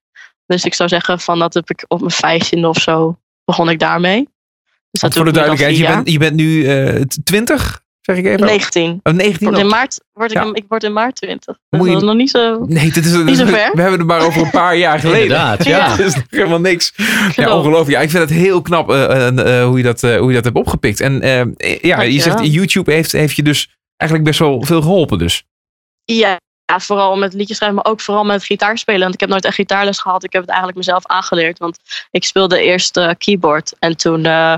Dus 0.46 0.64
ik 0.64 0.74
zou 0.74 0.88
zeggen 0.88 1.20
van 1.20 1.38
dat 1.38 1.54
heb 1.54 1.70
ik 1.70 1.84
op 1.88 2.00
mijn 2.00 2.12
vijftiende 2.12 2.68
of 2.68 2.76
zo 2.76 3.18
begon 3.44 3.68
ik 3.68 3.78
daarmee. 3.78 4.28
Dus 4.90 5.00
dat 5.00 5.14
voor 5.14 5.24
de 5.24 5.30
duidelijkheid, 5.30 5.76
je 5.76 5.86
bent, 5.86 6.10
je 6.10 6.18
bent 6.18 6.34
nu 6.34 6.66
eh 6.66 7.00
20, 7.24 7.82
zeg 8.06 8.16
ik 8.16 8.24
even? 8.24 8.38
jaar. 8.38 8.48
19. 8.48 9.00
Oh, 9.02 9.12
19 9.12 9.48
Word 9.48 9.60
in 9.60 9.66
maart, 9.66 10.00
word 10.12 10.30
ik, 10.30 10.36
Ja. 10.36 10.50
ik 10.52 10.64
word 10.68 10.82
in 10.84 10.92
maart 10.92 11.14
20. 11.16 11.44
Dus 11.68 11.78
Moet 11.80 11.86
je- 11.88 11.92
dat 11.92 12.02
is 12.02 12.08
nog 12.08 12.16
niet 12.16 12.30
zo. 12.30 12.64
Nee, 12.66 12.92
dit 12.92 13.04
is, 13.04 13.12
Niet 13.12 13.28
is- 13.28 13.38
zo 13.38 13.46
ver. 13.46 13.70
we 13.74 13.80
hebben 13.80 13.98
het 13.98 14.06
maar 14.08 14.20
over 14.20 14.42
een 14.42 14.50
paar 14.50 14.76
jaar 14.76 14.98
geleden. 15.04 15.22
Inderdaad, 15.22 15.64
ja. 15.64 15.88
Dat 15.96 15.98
is 15.98 16.14
nog 16.14 16.24
helemaal 16.30 16.60
niks. 16.60 16.92
Ja, 17.36 17.56
ongelooflijk. 17.56 17.90
Ja, 17.96 18.00
ik 18.00 18.10
vind 18.10 18.22
het 18.28 18.38
heel 18.38 18.62
knap 18.62 18.90
eh, 18.90 19.04
eh, 19.28 19.60
eh, 19.60 19.66
hoe, 19.66 19.76
je 19.76 19.82
dat, 19.82 20.02
eh, 20.02 20.16
hoe 20.16 20.28
je 20.28 20.34
dat 20.34 20.44
hebt 20.44 20.56
opgepikt. 20.56 21.00
En 21.00 21.20
ja, 21.80 22.02
je 22.02 22.20
zegt 22.20 22.52
YouTube 22.52 22.92
heeft, 22.92 23.12
heeft 23.12 23.36
je 23.36 23.42
dus 23.42 23.76
eigenlijk 23.96 24.30
best 24.30 24.40
wel 24.40 24.62
veel 24.64 24.82
geholpen 24.82 25.18
dus. 25.18 25.44
Ja, 26.04 26.38
ja, 26.72 26.80
vooral 26.80 27.16
met 27.16 27.32
liedjes 27.34 27.56
schrijven, 27.56 27.76
maar 27.82 27.92
ook 27.92 28.00
vooral 28.00 28.24
met 28.24 28.44
gitaarspelen. 28.44 29.00
Want 29.00 29.14
ik 29.14 29.20
heb 29.20 29.28
nooit 29.28 29.44
echt 29.44 29.54
gitaarles 29.54 29.98
gehad. 30.00 30.24
Ik 30.24 30.32
heb 30.32 30.40
het 30.40 30.50
eigenlijk 30.50 30.78
mezelf 30.78 31.06
aangeleerd. 31.06 31.58
Want 31.58 31.78
ik 32.10 32.24
speelde 32.24 32.60
eerst 32.60 32.96
eh, 32.96 33.10
keyboard. 33.18 33.72
En 33.78 33.96
toen 33.96 34.24
eh, 34.24 34.54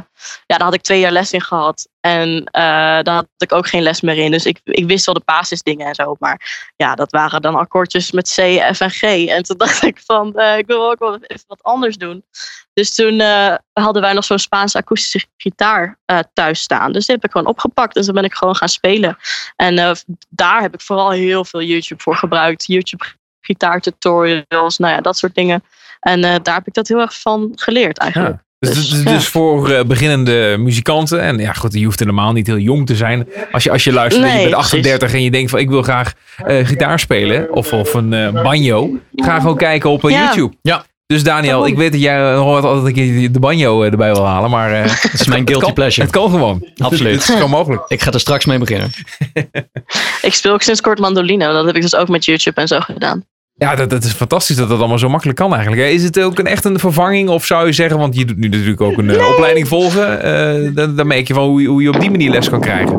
ja, 0.47 0.57
daar 0.57 0.67
had 0.67 0.75
ik 0.75 0.83
twee 0.83 1.01
jaar 1.01 1.13
les 1.13 1.33
in 1.33 1.43
gehad. 1.43 1.89
En 2.01 2.45
eh 2.45 2.63
daar 3.03 3.15
had 3.15 3.27
ik 3.37 3.53
ook 3.53 3.69
geen 3.69 3.83
les 3.83 4.01
meer 4.01 4.17
in. 4.17 4.31
Dus 4.31 4.47
ik, 4.47 4.61
ik 4.65 4.87
wist 4.87 5.07
wel 5.07 5.15
de 5.15 5.23
basisdingen 5.25 5.87
en 5.87 5.95
zo. 5.95 6.17
Maar 6.19 6.73
ja, 6.77 6.95
dat 6.95 7.11
waren 7.11 7.43
dan 7.43 7.55
akkoordjes 7.55 8.11
met 8.11 8.35
C, 8.35 8.41
F 8.75 8.81
en 8.81 8.91
G. 8.91 9.03
En 9.03 9.43
toen 9.43 9.57
dacht 9.67 9.83
ik 9.83 10.01
van, 10.05 10.35
eh, 10.35 10.59
ik 10.59 10.67
wil 10.67 10.91
ook 10.91 10.99
wel 10.99 11.15
even 11.15 11.45
wat 11.47 11.63
anders 11.63 11.97
doen. 11.97 12.25
Dus 12.73 12.95
toen 12.95 13.21
eh, 13.21 13.55
hadden 13.73 14.03
wij 14.03 14.13
nog 14.13 14.25
zo'n 14.25 14.39
Spaanse 14.39 14.79
akoestische 14.79 15.29
gitaar 15.37 15.99
thuis 16.33 16.61
staan. 16.61 16.93
Dus 16.93 17.07
die 17.07 17.15
heb 17.15 17.25
ik 17.25 17.31
gewoon 17.31 17.47
opgepakt. 17.47 17.97
En 17.97 18.03
toen 18.03 18.15
ben 18.15 18.25
ik 18.25 18.35
gewoon 18.35 18.57
gaan 18.57 18.69
spelen. 18.69 19.19
En 19.57 19.97
daar 20.29 20.61
heb 20.61 20.75
ik 20.75 20.81
vooral 20.81 21.11
heel 21.11 21.45
veel 21.45 21.63
YouTube 21.63 22.03
voor 22.03 22.17
gebruikt. 22.17 22.67
YouTube 22.67 23.05
gitaartutorials, 23.41 24.79
nou 24.79 24.95
ja, 24.95 25.01
dat 25.01 25.17
soort 25.19 25.35
dingen. 25.35 25.65
En 26.01 26.21
daar 26.21 26.55
heb 26.55 26.67
ik 26.67 26.75
dat 26.75 26.89
heel 26.89 27.01
erg 27.01 27.21
van 27.21 27.53
geleerd 27.55 27.99
eigenlijk. 27.99 28.47
Dus, 28.59 28.75
Dus, 28.75 28.89
dus, 28.91 29.03
ja. 29.03 29.11
dus 29.13 29.27
voor 29.29 29.71
eh, 29.71 29.85
beginnende 29.85 30.57
muzikanten, 30.59 31.21
en 31.21 31.39
ja 31.39 31.53
goed, 31.53 31.73
je 31.75 31.85
hoeft 31.85 31.99
helemaal 31.99 32.33
niet 32.33 32.47
heel 32.47 32.59
jong 32.59 32.87
te 32.87 32.97
zijn. 32.97 33.29
Als 33.53 33.63
je, 33.65 33.71
als 33.71 33.85
je 33.85 33.93
luistert 33.93 34.25
en 34.27 34.31
je 34.33 34.37
bent 34.43 34.51
precies. 34.55 34.73
38 34.73 35.13
en 35.13 35.23
je 35.23 35.31
denkt 35.31 35.51
van 35.51 35.59
ik 35.59 35.69
wil 35.69 35.83
graag 35.83 36.13
eh, 36.47 36.67
gitaar 36.67 36.99
spelen 36.99 37.53
of, 37.53 37.73
of 37.73 37.95
een 37.95 38.13
eh, 38.13 38.43
banjo. 38.43 38.91
Ga 39.15 39.41
gewoon 39.41 39.57
kijken 39.57 39.91
op 39.91 40.03
Ja. 40.03 40.25
YouTube. 40.25 40.55
Ja. 40.63 40.85
Dus 41.07 41.23
Daniel, 41.23 41.67
ik 41.67 41.77
weet 41.77 41.93
dat 41.93 42.01
jij 42.01 42.33
nog 42.35 42.45
wat- 42.45 42.65
altijd 42.65 42.87
een 42.87 42.93
keer 42.93 43.33
de 43.33 43.39
banjo 43.39 43.83
erbij 43.83 44.13
wil 44.13 44.27
halen, 44.27 44.51
maar 44.51 44.73
eh, 44.73 44.83
Het 45.03 45.13
is 45.21 45.27
mijn 45.27 45.47
guilty 45.49 45.65
kan, 45.65 45.75
pleasure. 45.75 46.03
het 46.07 46.11
kan 46.17 46.31
gewoon. 46.31 46.67
Absoluut. 46.77 47.13
Het 47.13 47.23
is 47.23 47.35
gewoon 47.35 47.51
mogelijk. 47.51 47.83
Ik 47.89 48.03
ga 48.03 48.11
er 48.13 48.21
straks 48.21 48.45
mee 48.45 48.59
beginnen. 48.59 48.91
Ik 50.23 50.35
speel 50.35 50.53
ook 50.53 50.63
sinds 50.63 50.81
kort 50.81 50.99
mandoline. 50.99 51.53
Dat 51.53 51.67
heb 51.67 51.77
ik 51.77 51.83
dus 51.83 51.95
ook 51.97 52.09
met 52.09 52.25
YouTube 52.25 52.61
en 52.61 52.69
zo 52.69 52.81
gedaan. 52.81 53.25
Ja, 53.59 53.75
dat, 53.75 53.91
dat 53.91 54.05
is 54.05 54.13
fantastisch 54.13 54.57
dat 54.57 54.69
dat 54.69 54.79
allemaal 54.79 54.99
zo 54.99 55.09
makkelijk 55.09 55.39
kan 55.39 55.55
eigenlijk. 55.55 55.83
Is 55.91 56.03
het 56.05 56.21
ook 56.21 56.39
een, 56.39 56.47
echt 56.47 56.65
een 56.65 56.79
vervanging 56.79 57.29
of 57.29 57.45
zou 57.45 57.67
je 57.67 57.73
zeggen, 57.73 57.99
want 57.99 58.17
je 58.17 58.25
doet 58.25 58.37
nu 58.37 58.49
natuurlijk 58.49 58.81
ook 58.81 58.99
een 58.99 59.11
eh, 59.11 59.29
opleiding 59.29 59.69
volgen. 59.69 60.23
eh, 60.23 60.75
dan, 60.75 60.97
dan 60.97 61.07
merk 61.07 61.27
je 61.29 61.35
van 61.35 61.45
hoe, 61.49 61.63
je- 61.63 61.69
hoe 61.69 61.83
je 61.83 61.89
op 61.89 62.01
die 62.01 62.11
manier 62.11 62.31
les 62.31 62.49
kan 62.49 62.61
krijgen. 62.61 62.97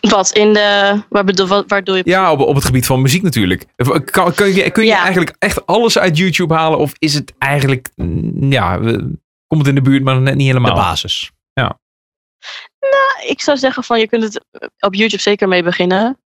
Wat 0.00 0.30
in 0.30 0.52
de. 0.52 1.00
Waar, 1.08 1.24
bedoel, 1.24 1.46
wat, 1.46 1.64
waar 1.68 1.84
doe 1.84 1.96
je? 1.96 2.02
Ja, 2.04 2.32
op, 2.32 2.40
op 2.40 2.54
het 2.54 2.64
gebied 2.64 2.86
van 2.86 3.02
muziek 3.02 3.22
natuurlijk. 3.22 3.64
Kan, 4.04 4.34
kun 4.34 4.54
je, 4.54 4.70
kun 4.70 4.82
je 4.84 4.88
Ja. 4.90 5.00
eigenlijk 5.02 5.34
echt 5.38 5.66
alles 5.66 5.98
uit 5.98 6.16
YouTube 6.18 6.54
halen 6.54 6.78
of 6.78 6.92
is 6.98 7.14
het 7.14 7.32
eigenlijk, 7.38 7.88
mm, 7.94 8.52
ja, 8.52 8.78
eh, 8.78 8.92
komt 9.46 9.66
het 9.66 9.66
in 9.66 9.74
de 9.74 9.80
buurt, 9.90 10.02
maar 10.02 10.20
net 10.20 10.34
niet 10.34 10.46
De 10.52 10.58
helemaal. 10.58 10.74
basis. 10.74 11.30
Ik 13.26 13.40
zou 13.40 13.56
zeggen 13.58 13.84
van 13.84 13.98
je 14.00 14.08
kunt 14.08 14.22
het 14.22 14.44
op 14.78 14.94
YouTube 14.94 15.22
zeker 15.22 15.48
mee 15.48 15.62
beginnen. 15.62 16.18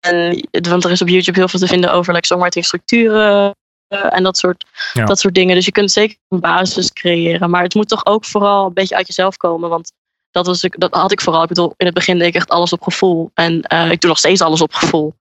En, 0.00 0.48
want 0.68 0.84
er 0.84 0.90
is 0.90 1.02
op 1.02 1.08
YouTube 1.08 1.38
heel 1.38 1.48
veel 1.48 1.60
te 1.60 1.66
vinden 1.66 1.92
over 1.92 2.12
like, 2.14 2.26
songwriting 2.26 2.64
structuren 2.64 3.54
eh, 3.88 4.14
en 4.16 4.22
dat 4.22 4.36
soort, 4.38 4.64
Ja. 4.92 5.04
dat 5.04 5.18
soort 5.18 5.34
dingen. 5.34 5.54
Dus 5.54 5.64
je 5.64 5.72
kunt 5.72 5.90
zeker 5.92 6.16
een 6.28 6.40
basis 6.40 6.92
creëren. 6.92 7.50
Maar 7.50 7.62
het 7.62 7.74
moet 7.74 7.88
toch 7.88 8.06
ook 8.06 8.24
vooral 8.24 8.66
een 8.66 8.72
beetje 8.72 8.96
uit 8.96 9.06
jezelf 9.06 9.36
komen. 9.36 9.68
Want 9.68 9.92
dat, 10.30 10.46
was, 10.46 10.64
ik- 10.64 10.80
dat 10.80 10.94
had 10.94 11.12
ik 11.12 11.20
vooral. 11.20 11.42
Ik 11.42 11.48
bedoel, 11.48 11.74
in 11.76 11.86
het 11.86 11.94
begin 11.94 12.18
deed 12.18 12.28
ik 12.28 12.34
echt 12.34 12.48
alles 12.50 12.72
op 12.72 12.82
gevoel. 12.82 13.30
En 13.34 13.62
eh, 13.62 13.90
ik 13.90 14.00
doe 14.00 14.08
nog 14.10 14.18
steeds 14.18 14.40
alles 14.40 14.60
op 14.60 14.72
gevoel. 14.74 15.14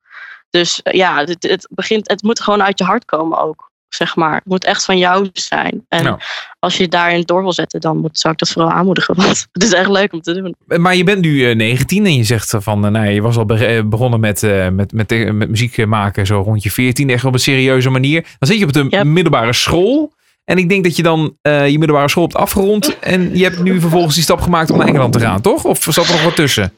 Dus 0.50 0.82
eh, 0.82 0.93
ja, 0.93 1.17
het, 1.24 1.43
het, 1.43 1.67
begint, 1.72 2.10
het 2.10 2.24
moet 2.24 2.39
gewoon 2.39 2.63
uit 2.63 2.77
je 2.77 2.84
hart 2.86 3.05
komen 3.05 3.38
ook. 3.39 3.72
Zeg 3.94 4.16
maar. 4.16 4.36
Het 4.36 4.46
moet 4.46 4.64
echt 4.66 4.86
van 4.86 4.98
jou 4.98 5.30
zijn. 5.34 5.86
En 5.90 6.04
Ja. 6.04 6.20
als 6.60 6.76
je 6.78 6.82
het 6.84 6.92
daarin 6.92 7.22
door 7.26 7.42
wil 7.42 7.54
zetten, 7.54 7.82
dan 7.82 7.98
moet, 7.98 8.20
zou 8.20 8.34
ik 8.34 8.40
dat 8.40 8.50
vooral 8.50 8.72
aanmoedigen. 8.72 9.16
Want 9.26 9.48
het 9.52 9.64
is 9.64 9.74
echt 9.74 9.90
leuk 9.90 10.14
om 10.14 10.22
te 10.22 10.34
doen. 10.34 10.80
Maar 10.82 10.96
je 10.96 11.04
bent 11.04 11.22
nu 11.22 11.50
eh, 11.50 11.56
19 11.56 12.06
en 12.06 12.16
je 12.16 12.24
zegt 12.24 12.56
van, 12.58 12.86
eh, 12.86 12.92
nou, 12.92 13.08
je 13.08 13.22
was 13.22 13.38
al 13.38 13.46
be- 13.46 13.66
eh, 13.66 13.84
begonnen 13.84 14.20
met, 14.20 14.44
eh, 14.44 14.70
met, 14.70 14.92
met, 14.94 15.12
eh, 15.12 15.32
met 15.32 15.50
muziek 15.50 15.86
maken 15.86 16.26
zo 16.26 16.42
rond 16.42 16.64
je 16.64 16.72
14, 16.72 17.10
echt 17.10 17.26
op 17.26 17.34
een 17.34 17.40
serieuze 17.40 17.90
manier. 17.90 18.22
Dan 18.40 18.50
zit 18.50 18.58
je 18.60 18.66
op 18.66 18.74
de 18.74 18.86
Yep. 18.90 19.04
middelbare 19.04 19.54
school. 19.54 20.14
En 20.46 20.58
ik 20.58 20.70
denk 20.70 20.84
dat 20.84 20.96
je 20.96 21.04
dan 21.04 21.38
eh, 21.42 21.70
je 21.70 21.78
middelbare 21.78 22.10
school 22.10 22.24
hebt 22.24 22.36
afgerond. 22.36 23.00
En 23.00 23.38
je 23.38 23.44
hebt 23.44 23.64
nu 23.64 23.80
vervolgens 23.80 24.14
die 24.16 24.24
stap 24.24 24.42
gemaakt 24.42 24.70
om 24.72 24.78
naar 24.78 24.88
Engeland 24.88 25.14
te 25.14 25.20
gaan, 25.20 25.42
toch? 25.42 25.64
Of 25.66 25.84
zat 25.90 26.06
er 26.06 26.12
nog 26.12 26.24
wat 26.24 26.36
tussen? 26.36 26.74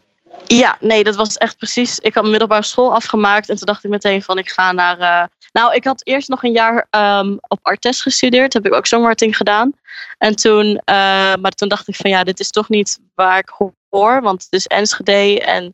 Ja, 0.47 0.77
nee, 0.79 1.03
dat 1.03 1.15
was 1.15 1.37
echt 1.37 1.57
precies. 1.57 1.99
Ik 1.99 2.13
had 2.13 2.13
mijn 2.13 2.29
middelbare 2.29 2.63
school 2.63 2.93
afgemaakt 2.93 3.49
en 3.49 3.55
toen 3.55 3.65
dacht 3.65 3.83
ik 3.83 3.89
meteen 3.89 4.21
van 4.21 4.37
ik 4.37 4.49
ga 4.49 4.71
naar. 4.71 4.99
eh, 4.99 5.27
nou, 5.51 5.73
ik 5.73 5.83
had 5.83 6.05
eerst 6.05 6.29
nog 6.29 6.43
een 6.43 6.51
jaar 6.51 6.87
ehm, 6.89 7.35
op 7.47 7.59
Artes 7.61 8.01
gestudeerd, 8.01 8.53
heb 8.53 8.65
ik 8.65 8.73
ook 8.73 8.85
songwriting 8.85 9.37
gedaan. 9.37 9.73
En 10.17 10.35
toen, 10.35 10.81
eh, 10.85 10.95
maar 11.35 11.51
toen 11.51 11.67
dacht 11.67 11.87
ik 11.87 11.95
van 11.95 12.09
ja, 12.09 12.23
dit 12.23 12.39
is 12.39 12.49
toch 12.49 12.69
niet 12.69 12.99
waar 13.15 13.37
ik 13.37 13.53
hoor, 13.89 14.21
want 14.21 14.43
het 14.43 14.53
is 14.53 14.65
Enschede 14.67 15.39
en 15.41 15.73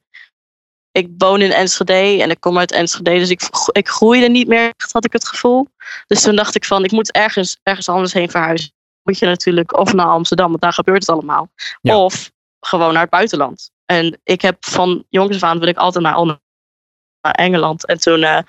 ik 0.92 1.08
woon 1.18 1.42
in 1.42 1.52
Enschede 1.52 2.22
en 2.22 2.30
ik 2.30 2.40
kom 2.40 2.58
uit 2.58 2.72
Enschede, 2.72 3.20
dus 3.20 3.30
ik, 3.30 3.42
ik 3.72 3.88
groeide 3.88 4.28
niet 4.28 4.48
meer, 4.48 4.74
echt, 4.78 4.92
had 4.92 5.06
ik 5.06 5.14
het 5.14 5.28
gevoel. 5.28 5.68
Dus 6.08 6.22
toen 6.22 6.36
dacht 6.36 6.56
ik 6.56 6.66
van 6.66 6.84
ik 6.84 6.92
moet 6.92 7.12
ergens, 7.12 7.58
ergens 7.64 7.90
anders 7.90 8.14
heen 8.14 8.30
verhuizen. 8.30 8.72
Moet 9.04 9.20
je 9.20 9.26
natuurlijk 9.26 9.78
of 9.78 9.94
naar 9.94 10.06
Amsterdam, 10.06 10.50
want 10.50 10.62
daar 10.62 10.74
gebeurt 10.74 11.00
het 11.00 11.10
allemaal. 11.10 11.50
Ja. 11.82 11.98
Of 11.98 12.32
gewoon 12.60 12.94
naar 12.94 13.02
het 13.02 13.10
buitenland. 13.10 13.72
En 13.92 14.20
ik 14.24 14.42
heb 14.42 14.66
van 14.66 15.06
jongens 15.10 15.36
af 15.36 15.50
aan 15.50 15.60
wil 15.60 15.68
ik 15.68 15.78
altijd 15.78 16.04
naar, 16.04 16.26
naar 16.26 17.34
Engeland. 17.36 17.86
En 17.86 18.00
toen 18.00 18.24
eh, 18.24 18.40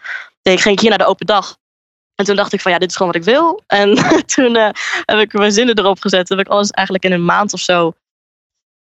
ging 0.43 0.75
ik 0.75 0.81
hier 0.81 0.89
naar 0.89 0.99
de 0.99 1.07
open 1.07 1.27
dag. 1.27 1.57
En 2.15 2.25
toen 2.25 2.37
dacht 2.37 2.53
ik 2.53 2.61
van 2.61 2.73
ja, 2.73 2.79
dit 2.79 2.91
is 2.91 2.97
gewoon 2.97 3.13
wat 3.13 3.23
ik 3.23 3.29
wil. 3.33 3.63
En 3.67 3.95
toen 4.35 4.57
eh, 4.57 4.71
heb 5.05 5.19
ik 5.19 5.33
mijn 5.33 5.53
zinnen 5.53 5.79
erop 5.79 6.01
gezet. 6.01 6.29
Heb 6.29 6.39
ik 6.39 6.49
alles 6.49 6.71
eigenlijk 6.71 7.05
in 7.07 7.13
een 7.13 7.25
maand 7.25 7.53
of 7.53 7.61
zo 7.61 7.93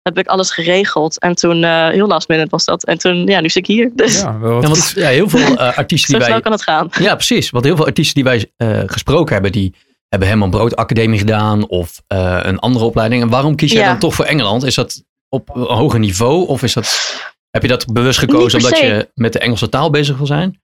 heb 0.01 0.17
ik 0.17 0.27
alles 0.27 0.51
geregeld. 0.51 1.19
En 1.19 1.35
toen, 1.35 1.63
eh, 1.63 1.89
heel 1.89 2.07
last 2.07 2.27
minute 2.27 2.49
was 2.49 2.65
dat. 2.65 2.83
En 2.83 2.97
toen, 2.97 3.25
ja, 3.27 3.39
nu 3.39 3.49
zit 3.49 3.67
ik 3.67 3.75
hier. 3.75 3.91
Dus 3.95 4.19
Ja, 4.21 4.39
wel 4.39 4.61
Ja, 4.61 4.67
goed. 4.67 4.67
want 4.67 4.91
ja, 4.95 5.07
heel 5.07 5.29
veel 5.29 5.57
artiesten 5.81 6.11
zo 6.11 6.17
die 6.17 6.25
snel 6.25 6.29
wij... 6.29 6.41
kan 6.41 6.51
het 6.51 6.63
gaan. 6.63 6.89
Ja, 6.99 7.15
precies. 7.15 7.49
Want 7.49 7.65
heel 7.65 7.75
veel 7.75 7.85
artiesten 7.85 8.15
die 8.15 8.23
wij 8.23 8.51
eh, 8.57 8.83
gesproken 8.85 9.33
hebben, 9.33 9.51
die 9.51 9.73
hebben 10.07 10.27
Herman 10.27 10.49
Brood 10.49 10.75
Academie 10.75 11.19
gedaan 11.19 11.67
of 11.67 12.01
eh, 12.07 12.39
een 12.41 12.59
andere 12.59 12.85
opleiding. 12.85 13.21
En 13.21 13.29
waarom 13.29 13.55
kies 13.55 13.71
jij 13.71 13.81
Ja. 13.81 13.87
dan 13.87 13.99
toch 13.99 14.13
voor 14.15 14.25
Engeland? 14.25 14.63
Is 14.63 14.75
dat 14.75 15.03
op 15.33 15.55
een 15.55 15.61
hoger 15.61 15.99
niveau 15.99 16.47
of 16.47 16.63
is 16.63 16.73
dat, 16.73 17.15
heb 17.49 17.61
je 17.61 17.67
dat 17.67 17.93
bewust 17.93 18.19
gekozen 18.19 18.59
omdat 18.59 18.79
je 18.79 19.09
met 19.13 19.33
de 19.33 19.39
Engelse 19.39 19.69
taal 19.69 19.89
bezig 19.89 20.17
wil 20.17 20.25
zijn? 20.25 20.61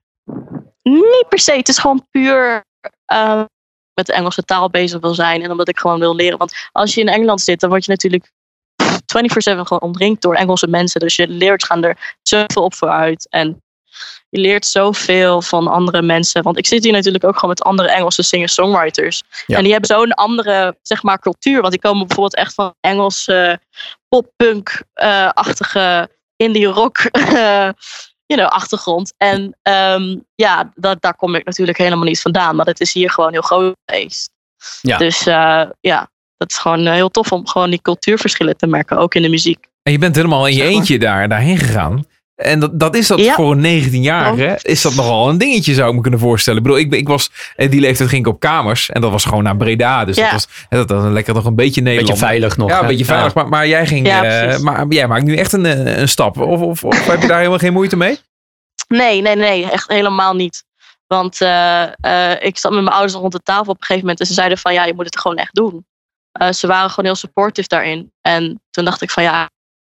Niet 0.82 1.26
per 1.28 1.38
se. 1.38 1.52
Het 1.52 1.68
is 1.68 1.78
gewoon 1.78 2.06
puur 2.10 2.64
eh, 3.04 3.42
met 3.94 4.06
de 4.06 4.12
Engelse 4.12 4.42
taal 4.42 4.70
bezig 4.70 5.00
wil 5.00 5.14
zijn. 5.14 5.42
En 5.42 5.50
omdat 5.50 5.68
ik 5.68 5.78
gewoon 5.78 5.98
wil 5.98 6.14
leren. 6.14 6.38
Want 6.38 6.68
als 6.72 6.94
je 6.94 7.00
in 7.00 7.08
Engeland 7.08 7.40
zit, 7.40 7.60
dan 7.60 7.70
word 7.70 7.84
je 7.84 7.90
natuurlijk 7.90 8.30
24-7 8.82 8.96
gewoon 9.42 9.80
omringd 9.80 10.22
door 10.22 10.34
Engelse 10.34 10.66
mensen. 10.66 11.00
Dus 11.00 11.16
je 11.16 11.28
leert 11.28 11.64
gaan 11.64 11.84
er 11.84 12.16
zoveel 12.22 12.62
op 12.62 12.74
vooruit. 12.74 13.26
En 13.30 13.62
je 14.28 14.40
leert 14.40 14.66
zoveel 14.66 15.42
van 15.42 15.68
andere 15.68 16.02
mensen. 16.02 16.42
Want 16.42 16.58
ik 16.58 16.66
zit 16.66 16.84
hier 16.84 16.92
natuurlijk 16.92 17.24
ook 17.24 17.34
gewoon 17.34 17.50
met 17.50 17.62
andere 17.62 17.90
Engelse 17.90 18.22
singer-songwriters. 18.22 19.22
Ja. 19.46 19.56
En 19.56 19.62
die 19.62 19.72
hebben 19.72 19.96
zo'n 19.96 20.12
andere, 20.12 20.76
zeg 20.82 21.02
maar, 21.02 21.18
cultuur. 21.18 21.60
Want 21.60 21.72
die 21.72 21.80
komen 21.80 22.06
bijvoorbeeld 22.06 22.36
echt 22.36 22.54
van 22.54 22.74
Engelse 22.80 23.60
pop-punk-achtige 24.08 26.10
indie 26.36 26.66
rock 26.66 26.98
eh, 26.98 27.68
you 28.26 28.40
know, 28.40 28.46
achtergrond. 28.46 29.14
En 29.16 29.56
ehm, 29.62 30.16
ja, 30.34 30.72
dat, 30.74 31.02
daar 31.02 31.16
kom 31.16 31.34
ik 31.34 31.44
natuurlijk 31.44 31.78
helemaal 31.78 32.04
niet 32.04 32.20
vandaan. 32.20 32.56
Maar 32.56 32.66
het 32.66 32.80
is 32.80 32.92
hier 32.92 33.10
gewoon 33.10 33.32
heel 33.32 33.40
groot 33.40 33.76
geweest. 33.84 34.30
Ja. 34.80 34.96
Dus 34.96 35.26
eh, 35.26 35.64
ja, 35.80 36.10
dat 36.36 36.50
is 36.50 36.58
gewoon 36.58 36.86
eh, 36.86 36.92
heel 36.92 37.08
tof 37.08 37.32
om 37.32 37.46
gewoon 37.46 37.70
die 37.70 37.82
cultuurverschillen 37.82 38.56
te 38.56 38.66
merken. 38.66 38.96
Ook 38.96 39.14
in 39.14 39.22
de 39.22 39.28
muziek. 39.28 39.66
En 39.82 39.92
je 39.92 39.98
bent 39.98 40.16
helemaal 40.16 40.46
in 40.46 40.56
je 40.56 40.62
eentje 40.62 40.98
daar, 40.98 41.28
daarheen 41.28 41.58
gegaan. 41.58 42.06
En 42.38 42.60
dat, 42.60 42.80
dat 42.80 42.96
is 42.96 43.06
dat 43.06 43.18
Ja. 43.20 43.34
voor 43.34 43.52
een 43.52 43.82
19-jarige, 43.84 44.58
is 44.62 44.82
dat 44.82 44.94
nogal 44.94 45.28
een 45.28 45.38
dingetje 45.38 45.74
zou 45.74 45.88
ik 45.88 45.94
me 45.94 46.00
kunnen 46.00 46.20
voorstellen. 46.20 46.58
Ik 46.58 46.64
bedoel, 46.64 46.80
ik, 46.80 46.92
ik 46.94 47.08
was, 47.08 47.30
in 47.56 47.70
die 47.70 47.80
leeftijd 47.80 48.08
ging 48.08 48.26
ik 48.26 48.32
op 48.32 48.40
kamers 48.40 48.90
en 48.90 49.00
dat 49.00 49.10
was 49.10 49.24
gewoon 49.24 49.42
naar 49.42 49.56
Breda. 49.56 50.04
Dus 50.04 50.16
Ja. 50.16 50.22
dat 50.22 50.32
was 50.32 50.48
dat 50.68 50.90
was 51.02 51.12
lekker 51.12 51.34
nog 51.34 51.44
een 51.44 51.54
beetje 51.54 51.80
Nederland. 51.80 52.08
Beetje 52.10 52.26
veilig 52.26 52.56
nog. 52.56 52.68
Ja, 52.68 52.76
een 52.76 52.82
hè? 52.82 52.88
beetje 52.88 53.04
veilig. 53.04 53.34
Maar, 53.34 53.48
maar 53.48 53.68
jij 53.68 53.86
ging, 53.86 54.06
Ja, 54.06 54.24
eh, 54.24 54.42
precies. 54.44 54.62
maar 54.62 54.86
jij 54.88 55.06
maakt 55.06 55.24
nu 55.24 55.36
echt 55.36 55.52
een, 55.52 55.66
eh, 55.66 55.98
een 55.98 56.08
stap. 56.08 56.36
Of, 56.38 56.60
of, 56.60 56.84
of 56.84 57.06
heb 57.06 57.20
je 57.20 57.26
daar 57.28 57.36
helemaal 57.38 57.58
geen 57.58 57.72
moeite 57.72 57.96
mee? 57.96 58.18
Nee, 58.88 59.20
nee, 59.22 59.36
nee, 59.36 59.70
echt 59.70 59.88
helemaal 59.88 60.34
niet. 60.34 60.64
Want 61.06 61.40
eh, 61.40 61.82
eh, 62.32 62.42
ik 62.42 62.58
zat 62.58 62.72
met 62.72 62.82
mijn 62.82 62.94
ouders 62.94 63.14
rond 63.18 63.32
de 63.32 63.40
tafel 63.42 63.62
op 63.72 63.76
een 63.76 63.76
gegeven 63.86 64.00
moment. 64.00 64.20
En 64.20 64.26
ze 64.26 64.32
zeiden 64.34 64.58
van 64.58 64.72
ja, 64.72 64.84
je 64.84 64.94
moet 64.94 65.04
het 65.04 65.18
gewoon 65.20 65.36
echt 65.36 65.54
doen. 65.54 65.86
Eh, 66.32 66.52
ze 66.52 66.66
waren 66.66 66.90
gewoon 66.90 67.04
heel 67.04 67.14
supportive 67.14 67.68
daarin. 67.68 68.12
En 68.20 68.62
toen 68.70 68.84
dacht 68.84 69.02
ik 69.02 69.10
van 69.10 69.22
ja, 69.22 69.42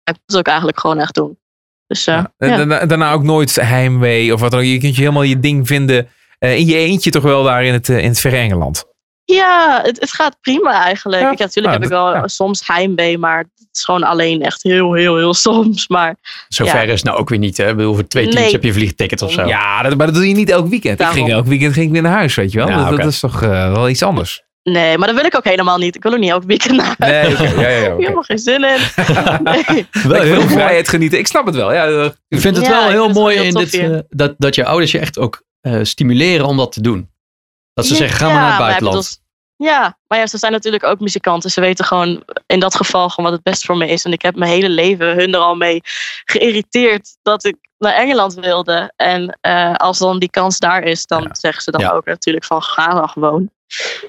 ik 0.04 0.12
moet 0.12 0.20
het 0.26 0.36
ook 0.36 0.46
eigenlijk 0.46 0.80
gewoon 0.80 0.98
echt 0.98 1.14
doen. 1.14 1.38
Dus 1.86 2.06
eh, 2.06 2.14
Ja. 2.14 2.32
ja. 2.38 2.46
En 2.48 2.56
Daarna, 2.56 2.86
daarna 2.86 3.12
ook 3.12 3.22
nooit 3.22 3.54
heimwee 3.54 4.32
of 4.34 4.40
wat 4.40 4.50
dan 4.50 4.60
ook. 4.60 4.66
Je 4.66 4.78
kunt 4.78 4.94
je 4.94 5.00
helemaal 5.00 5.22
je 5.22 5.40
ding 5.40 5.66
vinden 5.66 6.08
eh, 6.38 6.56
in 6.58 6.66
je 6.66 6.74
eentje 6.76 7.10
toch 7.10 7.22
wel 7.22 7.42
daar 7.42 7.64
in 7.64 7.72
het, 7.72 7.88
eh, 7.88 7.98
in 7.98 8.08
het 8.08 8.20
verre 8.20 8.36
Engeland. 8.36 8.84
Ja, 9.24 9.80
het, 9.82 10.00
het 10.00 10.12
gaat 10.12 10.36
prima 10.40 10.82
eigenlijk. 10.82 11.22
Ja, 11.22 11.28
Ja, 11.28 11.34
natuurlijk 11.38 11.56
nou, 11.66 11.72
heb 11.74 11.82
ik 11.82 11.88
wel 11.88 12.14
ja. 12.14 12.28
soms 12.28 12.66
heimwee, 12.66 13.18
maar 13.18 13.38
het 13.38 13.68
is 13.72 13.84
gewoon 13.84 14.02
alleen 14.02 14.42
echt 14.42 14.62
heel, 14.62 14.92
heel, 14.92 15.16
heel 15.16 15.34
soms. 15.34 15.88
Maar 15.88 16.16
Zover 16.48 16.74
Ja. 16.76 16.82
is 16.82 16.90
het 16.92 17.04
nou 17.04 17.18
ook 17.18 17.28
weer 17.28 17.38
niet. 17.38 17.56
Hè? 17.56 17.68
Ik 17.68 17.76
bedoel, 17.76 17.94
voor 17.94 18.06
twee 18.06 18.22
tientjes 18.22 18.44
Nee. 18.44 18.52
heb 18.52 18.64
je 18.64 18.72
vliegticket 18.72 19.22
of 19.22 19.32
zo. 19.32 19.46
Ja, 19.46 19.82
dat, 19.82 19.96
maar 19.96 20.06
dat 20.06 20.14
doe 20.14 20.28
je 20.28 20.34
niet 20.34 20.50
elk 20.50 20.68
weekend. 20.68 21.00
Ik 21.00 21.06
ging 21.06 21.30
elk 21.30 21.46
weekend 21.46 21.72
ging 21.72 21.86
ik 21.86 21.92
weer 21.92 22.02
naar 22.02 22.12
huis, 22.12 22.34
weet 22.34 22.52
je 22.52 22.58
wel. 22.58 22.68
Ja, 22.68 22.90
dat, 22.90 23.06
is 23.06 23.20
toch 23.20 23.40
wel 23.40 23.88
iets 23.88 24.02
anders. 24.02 24.42
Nee, 24.64 24.98
maar 24.98 25.06
dat 25.08 25.16
wil 25.16 25.24
ik 25.26 25.36
ook 25.36 25.44
helemaal 25.44 25.78
niet. 25.78 25.94
Ik 25.96 26.02
wil 26.02 26.12
ook 26.12 26.18
niet 26.18 26.30
elke 26.30 26.46
weekend 26.46 26.76
naar 26.76 26.94
huis. 26.98 27.38
Nee, 27.38 27.48
oké. 27.50 27.60
Ja, 27.60 27.68
ja, 27.68 27.96
helemaal 27.96 28.22
geen 28.22 28.38
zin 28.38 28.64
in. 28.64 28.78
Nee. 29.42 29.86
Wel 29.92 30.22
heel 30.22 30.40
veel 30.40 30.48
vrijheid 30.48 30.88
genieten. 30.88 31.18
Ik 31.18 31.26
snap 31.26 31.46
het 31.46 31.54
wel. 31.54 31.72
Ja, 31.72 32.12
Ik 32.28 32.40
vind 32.40 32.56
het 32.56 32.66
Ja, 32.66 32.70
wel 32.70 32.88
heel 32.88 33.08
mooi 33.08 33.36
wel 33.36 33.44
in 33.44 33.54
dit, 33.54 33.74
eh, 33.74 33.98
dat, 34.08 34.34
dat 34.38 34.54
je 34.54 34.64
ouders 34.64 34.90
je 34.92 34.98
echt 34.98 35.18
ook 35.18 35.42
eh, 35.60 35.78
stimuleren 35.82 36.46
om 36.46 36.56
dat 36.56 36.72
te 36.72 36.80
doen. 36.80 37.10
Dat 37.74 37.86
ze 37.86 37.94
zeggen, 37.94 38.18
ga 38.18 38.24
maar 38.26 38.34
Ja, 38.34 38.40
naar 38.40 38.48
het 38.50 38.58
maar 38.58 38.68
buitenland. 38.68 39.20
bedoel, 39.56 39.72
ja, 39.72 39.98
maar 40.06 40.18
ja, 40.18 40.26
ze 40.26 40.38
zijn 40.38 40.52
natuurlijk 40.52 40.84
ook 40.84 41.00
muzikanten. 41.00 41.50
Ze 41.50 41.60
weten 41.60 41.84
gewoon 41.84 42.24
in 42.46 42.60
dat 42.60 42.74
geval 42.74 43.08
gewoon 43.08 43.30
wat 43.30 43.40
het 43.40 43.50
best 43.50 43.64
voor 43.64 43.76
me 43.76 43.88
is. 43.88 44.04
En 44.04 44.12
ik 44.12 44.22
heb 44.22 44.34
mijn 44.36 44.50
hele 44.50 44.68
leven 44.68 45.06
hun 45.16 45.34
er 45.34 45.40
al 45.40 45.54
mee 45.54 45.80
geïrriteerd 46.24 47.16
dat 47.22 47.44
ik 47.44 47.56
naar 47.78 47.92
Engeland 47.94 48.34
wilde. 48.34 48.92
En 48.96 49.38
eh, 49.40 49.74
als 49.74 49.98
dan 49.98 50.18
die 50.18 50.30
kans 50.30 50.58
daar 50.58 50.82
is, 50.82 51.06
dan 51.06 51.22
Ja. 51.22 51.28
zeggen 51.32 51.62
ze 51.62 51.70
dan 51.70 51.80
Ja. 51.80 51.90
ook 51.90 52.04
natuurlijk 52.04 52.44
van 52.44 52.62
ga 52.62 52.88
dan 52.94 53.08
gewoon. 53.08 53.50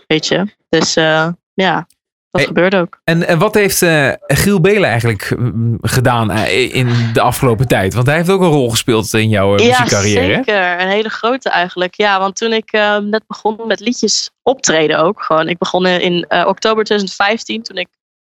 Weet 0.08 0.28
je. 0.28 0.46
Dus 0.70 0.96
eh, 0.96 1.28
ja, 1.54 1.76
dat 1.76 2.42
Hey, 2.42 2.46
gebeurt 2.46 2.76
ook. 2.76 3.00
En, 3.04 3.28
en 3.28 3.40
wat 3.40 3.54
heeft 3.54 3.82
eh, 3.82 4.12
Giel 4.20 4.62
Belen 4.62 4.90
eigenlijk 4.90 5.36
gedaan 5.82 6.32
eh, 6.32 6.76
in 6.76 7.14
de 7.14 7.22
afgelopen 7.22 7.68
tijd? 7.68 7.94
Want 7.94 8.08
hij 8.08 8.16
heeft 8.16 8.30
ook 8.30 8.42
een 8.42 8.48
rol 8.48 8.70
gespeeld 8.70 9.14
in 9.14 9.30
jouw 9.30 9.58
Ja, 9.58 9.66
muziekcarrière. 9.68 10.28
hè? 10.28 10.34
zeker. 10.36 10.80
Een 10.82 10.88
hele 10.88 11.10
grote 11.10 11.50
eigenlijk. 11.50 11.96
Ja, 11.96 12.20
want 12.20 12.36
toen 12.36 12.54
ik 12.54 12.72
net 13.02 13.24
begon 13.28 13.62
met 13.68 13.80
liedjes 13.80 14.30
optreden 14.42 15.00
ook. 15.00 15.24
Gewoon, 15.24 15.50
ik 15.50 15.58
begon 15.58 15.86
in 15.86 16.26
oktober 16.30 16.84
2015. 16.84 17.64
Toen 17.64 17.78
ik 17.78 17.88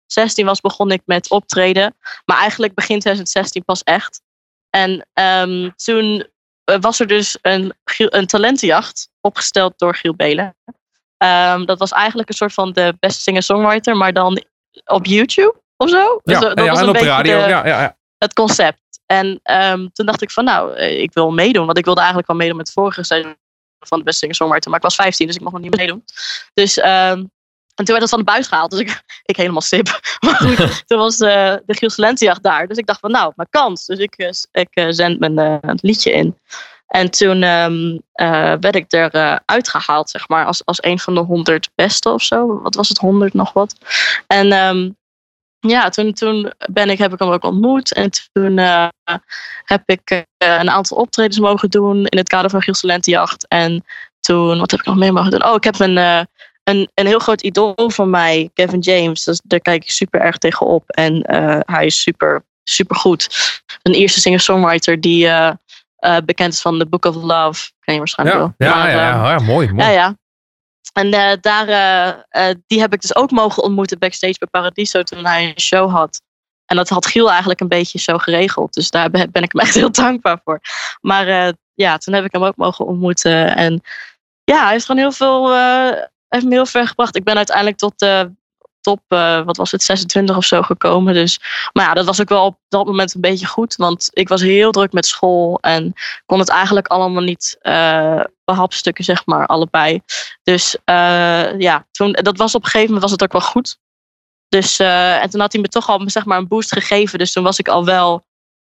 16 0.07 0.47
was, 0.47 0.61
begon 0.61 0.91
ik 0.91 1.03
met 1.05 1.31
optreden. 1.31 1.97
Maar 2.25 2.39
eigenlijk 2.39 2.75
begin 2.75 2.99
2016 2.99 3.65
pas 3.65 3.83
echt. 3.83 4.21
En 4.71 5.07
ehm, 5.13 5.71
toen 5.77 6.27
was 6.81 7.01
er 7.01 7.07
dus 7.07 7.39
een, 7.43 7.73
een 7.97 8.27
talentenjacht 8.27 9.09
opgesteld 9.21 9.79
door 9.79 9.95
Giel 9.95 10.15
Belen. 10.15 10.57
Ehm, 11.23 11.65
dat 11.65 11.79
was 11.79 11.91
eigenlijk 11.91 12.29
een 12.29 12.35
soort 12.35 12.53
van 12.53 12.73
de 12.73 12.97
beste 13.01 13.21
singer-songwriter, 13.21 13.97
maar 13.97 14.13
dan 14.13 14.43
op 14.85 15.07
YouTube 15.07 15.55
of 15.77 15.89
zo. 15.91 16.21
Ja, 16.25 16.41
Dus, 16.41 16.49
eh, 16.55 16.65
ja, 16.65 16.71
was 16.71 16.79
en 16.79 16.83
een 16.83 16.89
op 16.89 16.95
de 16.95 17.01
beetje 17.01 17.07
radio. 17.07 17.33
de- 17.43 17.49
Ja, 17.49 17.67
ja, 17.67 17.81
ja. 17.81 17.97
het 18.19 18.33
concept. 18.33 18.81
En 19.07 19.41
ehm, 19.43 19.89
toen 19.93 20.07
dacht 20.07 20.23
ik 20.23 20.31
van 20.31 20.45
nou, 20.45 20.75
eh, 20.75 21.01
ik 21.01 21.13
wil 21.13 21.31
meedoen. 21.31 21.67
Want 21.67 21.79
ik 21.79 21.85
wilde 21.85 22.01
eigenlijk 22.01 22.29
al 22.31 22.37
meedoen 22.37 22.57
met 22.57 22.67
het 22.67 22.75
vorige 22.77 23.05
seizoen. 23.05 23.37
van 23.87 23.99
de 23.99 24.05
beste 24.05 24.19
singer-songwriter. 24.19 24.71
Maar 24.71 24.79
ik 24.79 24.85
was 24.85 24.95
15, 24.95 25.27
dus 25.27 25.37
ik 25.37 25.43
mocht 25.43 25.53
nog 25.55 25.63
niet 25.63 25.77
meedoen. 25.77 26.05
Dus, 26.55 26.79
ehm, 26.79 27.19
en 27.75 27.85
toen 27.85 27.87
werd 27.87 28.01
het 28.01 28.09
van 28.09 28.19
de 28.19 28.25
buis 28.25 28.47
gehaald. 28.47 28.71
Dus 28.71 28.81
ik, 28.81 29.03
ik 29.33 29.37
helemaal 29.37 29.61
sip. 29.61 30.01
Maar 30.27 30.35
goed, 30.37 30.57
toen 30.87 30.99
was 30.99 31.19
eh, 31.21 31.55
de 31.67 31.93
Talentenjacht 31.95 32.43
daar. 32.43 32.67
Dus 32.67 32.77
ik 32.77 32.87
dacht 32.87 33.01
van, 33.01 33.11
nou, 33.11 33.33
mijn 33.37 33.49
kans. 33.51 33.87
Dus 33.87 33.99
ik, 33.99 34.17
ik 34.53 34.69
eh, 34.71 34.87
zend 34.89 35.19
mijn 35.19 35.61
liedje 35.81 36.13
in. 36.13 36.39
En 36.93 37.11
toen 37.11 37.43
ehm, 37.43 37.99
eh, 38.13 38.55
werd 38.61 38.75
ik 38.75 38.93
er 38.93 39.11
eh, 39.11 39.37
uitgehaald, 39.45 40.11
zeg 40.11 40.29
maar, 40.29 40.47
als, 40.47 40.65
als 40.65 40.83
een 40.83 40.99
van 40.99 41.15
de 41.15 41.21
honderd 41.21 41.71
beste 41.75 42.11
of 42.11 42.23
zo. 42.23 42.61
Wat 42.63 42.75
was 42.75 42.89
het, 42.89 42.99
honderd 42.99 43.35
nog 43.35 43.53
wat? 43.53 43.77
En 44.27 44.53
ehm, 44.53 44.91
ja, 45.61 45.89
toen, 45.89 46.13
toen 46.13 46.53
ben 46.71 46.91
ik, 46.91 46.99
heb 46.99 47.13
ik 47.13 47.19
hem 47.19 47.29
ook 47.29 47.45
ontmoet. 47.45 47.93
En 47.93 48.11
toen 48.33 48.59
eh, 48.59 48.89
heb 49.65 49.83
ik 49.85 50.25
een 50.39 50.71
aantal 50.71 50.97
optredens 50.97 51.39
mogen 51.39 51.71
doen 51.71 52.07
in 52.07 52.19
het 52.19 52.29
kader 52.29 52.51
van 52.51 52.63
Giels 52.63 52.81
Talentenjacht. 52.81 53.49
En 53.49 53.85
toen, 54.21 54.59
wat 54.59 54.71
heb 54.71 54.81
ik 54.81 54.87
nog 54.87 54.97
meer 54.97 55.13
mogen 55.13 55.31
doen? 55.31 55.45
Oh, 55.45 55.55
ik 55.55 55.65
heb 55.65 55.81
een, 55.81 55.97
een, 55.97 56.91
een 56.95 57.07
heel 57.07 57.19
groot 57.19 57.43
idool 57.43 57.91
van 57.91 58.11
mij, 58.11 58.51
Kevin 58.55 58.81
James. 58.81 59.41
Daar 59.45 59.61
kijk 59.61 59.83
ik 59.83 59.91
super 59.91 60.21
erg 60.21 60.39
tegen 60.39 60.67
op. 60.67 60.91
En 60.91 61.23
hij 61.67 61.87
is 61.87 62.03
super, 62.03 62.45
super 62.65 62.97
goed. 62.97 63.29
Een 63.83 63.95
eerste 63.95 64.21
singer-songwriter 64.21 65.01
die 65.01 65.29
eh, 66.03 66.17
eh, 66.17 66.25
bekend 66.25 66.53
is 66.53 66.61
van 66.61 66.79
The 66.79 66.87
Book 66.87 67.05
of 67.05 67.15
Love. 67.15 67.71
Ken 67.81 67.93
je 67.95 67.99
waarschijnlijk 67.99 68.39
Ja, 68.39 68.45
wel. 68.57 68.69
ja, 68.69 68.77
Maar, 68.77 68.91
ja, 68.91 69.13
ehm, 69.13 69.25
ja, 69.25 69.53
mooi. 69.53 69.73
mooi. 69.73 69.83
ja, 69.87 69.91
ja. 69.91 70.17
En 70.93 71.13
eh, 71.13 71.33
daar, 71.41 71.69
eh, 71.69 72.49
eh, 72.49 72.57
die 72.67 72.81
heb 72.81 72.93
ik 72.93 73.01
dus 73.01 73.15
ook 73.17 73.31
mogen 73.31 73.63
ontmoeten 73.63 73.99
backstage 73.99 74.37
bij 74.39 74.49
Paradiso 74.49 75.03
toen 75.03 75.25
hij 75.25 75.49
een 75.49 75.61
show 75.61 75.91
had. 75.91 76.23
En 76.67 76.77
dat 76.77 76.89
had 76.89 77.07
Giel 77.07 77.31
eigenlijk 77.31 77.61
een 77.61 77.69
beetje 77.69 77.99
zo 77.99 78.19
geregeld. 78.19 78.73
Dus 78.75 78.91
daar 78.91 79.11
ben 79.11 79.43
ik 79.43 79.53
hem 79.53 79.61
echt 79.67 79.75
heel 79.75 79.93
dankbaar 79.93 80.41
voor. 80.45 80.61
Maar 81.01 81.27
eh, 81.29 81.53
ja, 81.75 81.97
toen 81.99 82.15
heb 82.15 82.25
ik 82.25 82.33
hem 82.33 82.45
ook 82.45 82.57
mogen 82.57 82.87
ontmoeten. 82.87 83.57
En 83.57 83.81
ja, 84.45 84.63
hij 84.63 84.73
heeft 84.73 84.85
gewoon 84.85 85.01
heel 85.01 85.13
veel, 85.13 85.53
eh, 85.53 86.03
heeft 86.29 86.45
me 86.45 86.51
heel 86.51 86.67
ver 86.67 86.87
gebracht. 86.87 87.17
Ik 87.17 87.25
ben 87.25 87.37
uiteindelijk 87.37 87.77
tot 87.77 87.99
de 87.99 88.33
top, 88.83 89.01
eh, 89.09 89.43
wat 89.43 89.57
was 89.57 89.71
het, 89.71 89.83
26 89.83 90.37
of 90.37 90.45
zo 90.45 90.63
gekomen. 90.63 91.15
Dus, 91.15 91.41
maar 91.73 91.85
ja, 91.85 91.95
dat 91.95 92.05
was 92.05 92.21
ook 92.21 92.29
wel 92.29 92.45
op 92.45 92.59
dat 92.69 92.87
moment 92.87 93.15
een 93.15 93.21
beetje 93.21 93.47
goed. 93.47 93.77
Want 93.77 94.11
ik 94.13 94.29
was 94.29 94.41
heel 94.41 94.71
druk 94.71 94.93
met 94.93 95.07
school 95.07 95.59
en 95.61 95.93
kon 96.27 96.39
het 96.39 96.49
eigenlijk 96.49 96.87
allemaal 96.87 97.23
niet 97.23 97.57
eh 97.61 98.21
behapstukken, 98.45 99.05
zeg 99.05 99.27
maar, 99.27 99.47
allebei. 99.47 100.01
Dus 100.43 100.77
eh, 100.85 101.59
ja, 101.59 101.87
toen, 101.91 102.13
dat 102.13 102.37
was 102.37 102.55
op 102.55 102.63
een 102.63 102.71
gegeven 102.71 102.87
moment 102.87 103.03
was 103.03 103.13
het 103.13 103.23
ook 103.23 103.33
wel 103.33 103.51
goed. 103.51 103.79
Dus, 104.49 104.79
en 104.79 105.31
toen 105.31 105.41
had 105.41 105.53
hij 105.53 105.61
me 105.61 105.69
toch 105.69 105.89
al 105.89 106.03
zeg 106.05 106.25
maar, 106.25 106.39
een 106.39 106.49
boost 106.49 106.73
gegeven. 106.73 107.19
Dus 107.19 107.33
toen 107.33 107.45
was 107.45 107.59
ik 107.59 107.69
al 107.69 107.85
wel 107.85 108.25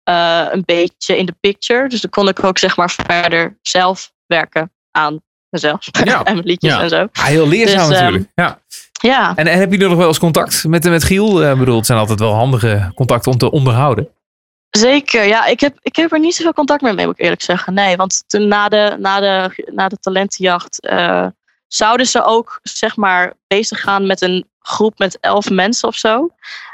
een 0.03 0.63
beetje 0.65 1.17
in 1.17 1.25
de 1.25 1.35
picture. 1.39 1.89
Dus 1.89 2.01
dan 2.01 2.09
kon 2.09 2.27
ik 2.27 2.43
ook 2.43 2.57
zeg 2.57 2.77
maar, 2.77 2.91
verder 2.91 3.57
zelf 3.61 4.13
werken 4.25 4.71
aan 4.91 5.21
mezelf. 5.53 5.87
Ja. 6.03 6.23
en 6.23 6.33
mijn 6.33 6.45
liedjes 6.47 6.73
Ja. 6.73 6.81
en 6.81 6.89
zo. 6.89 7.07
Ah, 7.13 7.23
heel 7.25 7.47
leerzaam 7.47 7.87
Dus, 7.89 7.97
ehm, 7.97 8.03
natuurlijk. 8.05 8.31
Ja. 8.35 8.59
Ja, 9.01 9.33
En, 9.35 9.47
en 9.47 9.59
heb 9.59 9.71
je 9.71 9.77
nu 9.77 9.87
nog 9.87 9.97
wel 9.97 10.07
eens 10.07 10.19
contact 10.19 10.63
met, 10.67 10.83
met 10.83 11.03
Giel? 11.03 11.43
Eh, 11.43 11.51
Ik 11.51 11.57
bedoel, 11.57 11.77
het 11.77 11.85
zijn 11.85 11.99
altijd 11.99 12.19
wel 12.19 12.33
handige 12.33 12.91
contacten 12.95 13.31
om 13.31 13.37
te 13.37 13.51
onderhouden. 13.51 14.07
zeker. 14.69 15.23
Ja, 15.27 15.45
ik 15.45 15.59
heb, 15.59 15.77
ik 15.81 15.95
heb 15.95 16.11
er 16.11 16.19
niet 16.19 16.35
zoveel 16.35 16.53
contact 16.53 16.81
meer 16.81 16.93
mee, 16.95 17.05
moet 17.05 17.17
ik 17.17 17.23
eerlijk 17.23 17.41
zeggen. 17.41 17.73
Nee, 17.73 17.95
want 17.95 18.23
toen 18.27 18.47
na 18.47 18.69
de, 18.69 18.95
na 18.99 19.19
de, 19.19 19.63
na 19.73 19.87
de 19.87 19.97
talentenjacht 19.99 20.81
eh, 20.81 21.27
zouden 21.67 22.05
ze 22.05 22.23
ook 22.23 22.59
zeg 22.63 22.95
maar 22.95 23.33
bezig 23.47 23.81
gaan 23.81 24.07
met 24.07 24.21
een 24.21 24.47
groep 24.59 24.97
met 24.99 25.17
elf 25.19 25.49
mensen 25.49 25.87
of 25.87 25.95
zo. 25.95 26.29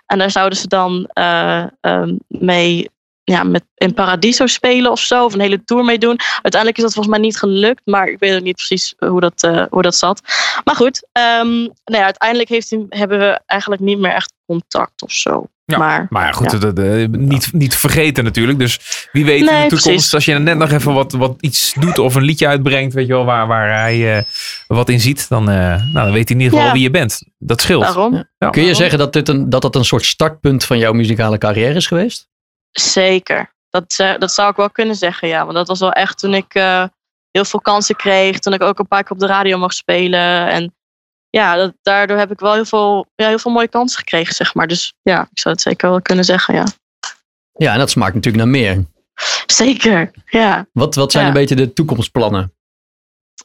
En 0.05 0.17
daar 0.17 0.31
zouden 0.31 0.57
ze 0.57 0.67
dan 0.67 1.09
eh, 1.13 1.63
ehm, 1.81 2.15
mee 2.27 2.89
ja, 3.29 3.43
met, 3.43 3.63
in 3.75 3.93
Paradiso 3.93 4.45
spelen 4.47 4.91
of 4.91 4.99
zo. 4.99 5.25
Of 5.25 5.33
een 5.33 5.39
hele 5.39 5.63
tour 5.63 5.85
mee 5.85 5.97
doen. 5.97 6.19
Uiteindelijk 6.41 6.77
is 6.77 6.83
dat 6.83 6.93
volgens 6.93 7.15
mij 7.15 7.25
niet 7.25 7.37
gelukt. 7.37 7.81
Maar 7.85 8.07
ik 8.07 8.19
weet 8.19 8.35
ook 8.35 8.43
niet 8.43 8.55
precies 8.55 8.93
hoe 8.97 9.19
dat, 9.21 9.43
eh, 9.43 9.63
hoe 9.69 9.81
dat 9.81 9.95
zat. 9.95 10.21
Maar 10.63 10.75
goed, 10.75 11.07
ehm, 11.11 11.49
nou 11.59 11.71
ja, 11.85 12.03
uiteindelijk 12.03 12.49
heeft 12.49 12.69
hij, 12.69 12.85
hebben 12.89 13.19
we 13.19 13.39
eigenlijk 13.45 13.81
niet 13.81 13.99
meer 13.99 14.11
echt 14.13 14.33
contact 14.45 15.01
of 15.01 15.11
zo. 15.11 15.45
Ja, 15.65 15.77
maar 15.77 16.07
Maar 16.09 16.25
ja, 16.25 16.31
goed, 16.31 16.51
Ja. 16.51 16.83
eh, 16.83 17.07
niet, 17.07 17.53
niet 17.53 17.75
vergeten 17.75 18.23
natuurlijk. 18.23 18.59
Dus 18.59 19.07
wie 19.11 19.25
weet 19.25 19.39
in 19.39 19.45
de 19.45 19.51
toekomst, 19.51 19.83
precies. 19.83 20.13
als 20.13 20.25
je 20.25 20.33
net 20.33 20.57
nog 20.57 20.71
even 20.71 20.93
wat, 20.93 21.11
wat 21.11 21.35
iets 21.39 21.73
doet 21.79 21.99
of 21.99 22.15
een 22.15 22.21
liedje 22.23 22.47
uitbrengt, 22.47 22.93
weet 22.93 23.07
je 23.07 23.13
wel, 23.13 23.25
waar, 23.25 23.47
waar 23.47 23.79
hij 23.79 24.17
eh, 24.17 24.23
wat 24.67 24.89
in 24.89 24.99
ziet, 24.99 25.29
dan, 25.29 25.49
eh, 25.49 25.55
nou, 25.57 25.93
dan 25.93 26.11
weet 26.11 26.29
hij 26.29 26.37
in 26.37 26.43
ieder 26.43 26.49
geval 26.49 26.65
Ja. 26.65 26.71
wie 26.73 26.81
je 26.81 26.89
bent. 26.91 27.21
Dat 27.37 27.61
scheelt. 27.61 27.81
daarom. 27.83 28.23
Ja. 28.37 28.49
Kun 28.49 28.63
je 28.63 28.73
zeggen 28.73 28.97
dat, 28.97 29.13
dit 29.13 29.29
een, 29.29 29.49
dat 29.49 29.61
dat 29.61 29.75
een 29.75 29.85
soort 29.85 30.05
startpunt 30.05 30.65
van 30.65 30.77
jouw 30.77 30.93
muzikale 30.93 31.37
carrière 31.37 31.73
is 31.73 31.87
geweest? 31.87 32.28
Zeker. 32.71 33.53
Dat, 33.69 33.95
dat 34.19 34.31
zou 34.31 34.49
ik 34.49 34.55
wel 34.55 34.69
kunnen 34.69 34.95
zeggen, 34.95 35.27
ja. 35.27 35.43
Want 35.43 35.55
dat 35.55 35.67
was 35.67 35.79
wel 35.79 35.91
echt 35.91 36.17
toen 36.19 36.33
ik 36.33 36.53
eh, 36.53 36.83
heel 37.31 37.45
veel 37.45 37.61
kansen 37.61 37.95
kreeg. 37.95 38.39
Toen 38.39 38.53
ik 38.53 38.61
ook 38.61 38.79
een 38.79 38.87
paar 38.87 39.03
keer 39.03 39.11
op 39.11 39.19
de 39.19 39.25
radio 39.27 39.57
mocht 39.57 39.75
spelen. 39.75 40.47
En 40.47 40.75
ja, 41.29 41.55
dat, 41.55 41.73
daardoor 41.81 42.17
heb 42.17 42.31
ik 42.31 42.39
wel 42.39 42.53
heel 42.53 42.65
veel, 42.65 43.05
ja, 43.15 43.27
heel 43.27 43.39
veel 43.39 43.51
mooie 43.51 43.67
kansen 43.67 43.99
gekregen, 43.99 44.35
zeg 44.35 44.53
maar. 44.53 44.67
Dus 44.67 44.93
ja, 45.01 45.21
ik 45.31 45.39
zou 45.39 45.53
het 45.53 45.63
zeker 45.63 45.89
wel 45.89 46.01
kunnen 46.01 46.25
zeggen, 46.25 46.53
ja. 46.55 46.63
Ja, 47.53 47.73
en 47.73 47.79
dat 47.79 47.89
smaakt 47.89 48.13
natuurlijk 48.13 48.43
naar 48.43 48.53
meer. 48.53 48.85
Zeker, 49.45 50.11
ja. 50.25 50.67
Wat, 50.73 50.95
wat 50.95 51.11
zijn 51.11 51.23
Ja. 51.23 51.29
een 51.29 51.35
beetje 51.37 51.55
de 51.55 51.73
toekomstplannen? 51.73 52.53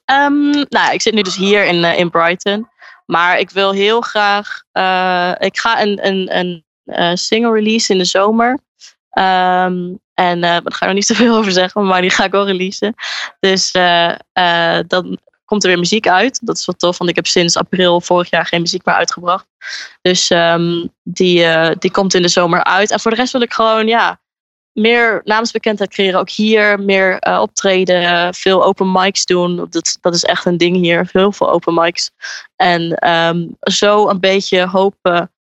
Ehm, 0.04 0.50
nou, 0.68 0.92
ik 0.92 1.02
zit 1.02 1.14
nu 1.14 1.22
dus 1.22 1.37
hier 1.37 1.64
in, 1.64 1.84
eh, 1.84 1.98
in 1.98 2.10
Brighton. 2.10 2.68
Maar 3.06 3.38
ik 3.38 3.50
wil 3.50 3.72
heel 3.72 4.00
graag. 4.00 4.62
eh, 4.72 5.32
ik 5.38 5.58
ga 5.58 5.82
een, 5.82 6.06
een, 6.06 6.64
een 6.84 7.18
single 7.18 7.52
release 7.52 7.92
in 7.92 7.98
de 7.98 8.04
zomer. 8.04 8.58
Ehm, 9.14 9.94
en 10.14 10.44
eh, 10.44 10.50
daar 10.50 10.62
ga 10.72 10.81
ik 10.81 10.87
nog 10.87 10.92
niet 10.92 11.07
zoveel 11.07 11.37
over 11.37 11.53
zeggen, 11.53 11.87
maar 11.87 12.00
die 12.00 12.11
ga 12.11 12.24
ik 12.24 12.31
wel 12.31 12.46
releasen. 12.46 12.94
Dus 13.40 13.70
eh, 13.70 14.14
eh, 14.33 14.85
dan 14.87 15.18
komt 15.44 15.62
er 15.62 15.68
weer 15.68 15.79
muziek 15.79 16.09
uit. 16.09 16.46
Dat 16.46 16.57
is 16.57 16.66
wel 16.66 16.74
tof, 16.74 16.98
want 16.98 17.11
ik 17.11 17.16
heb 17.16 17.27
sinds 17.27 17.57
april 17.57 18.00
vorig 18.00 18.31
jaar 18.31 18.46
geen 18.46 18.61
muziek 18.61 18.85
meer 18.85 18.94
uitgebracht. 18.94 19.46
Dus 20.03 20.31
ehm, 20.31 20.87
die, 21.03 21.46
die 21.79 21.90
komt 21.90 22.14
in 22.14 22.22
de 22.22 22.29
zomer 22.29 22.64
uit. 22.64 22.90
En 22.90 23.00
voor 23.00 23.11
de 23.11 23.16
rest 23.16 23.33
wil 23.33 23.42
ik 23.42 23.53
gewoon, 23.53 23.87
ja, 23.87 24.20
meer 24.72 25.20
naamsbekendheid 25.24 25.90
creëren. 25.90 26.20
Ook 26.20 26.31
hier 26.31 26.81
meer 26.81 27.18
optreden, 27.40 28.35
veel 28.35 28.64
open 28.64 28.92
mics 28.92 29.24
doen. 29.24 29.57
Dat, 29.70 29.98
dat 30.00 30.14
is 30.14 30.24
echt 30.24 30.44
een 30.44 30.57
ding 30.57 30.77
hier. 30.77 31.09
Heel 31.12 31.33
veel 31.33 31.50
open 31.50 31.74
mics. 31.74 32.11
En 32.57 32.94
ehm, 32.94 33.46
zo 33.61 34.09
een 34.09 34.20
beetje 34.20 34.66
hopen 34.66 35.34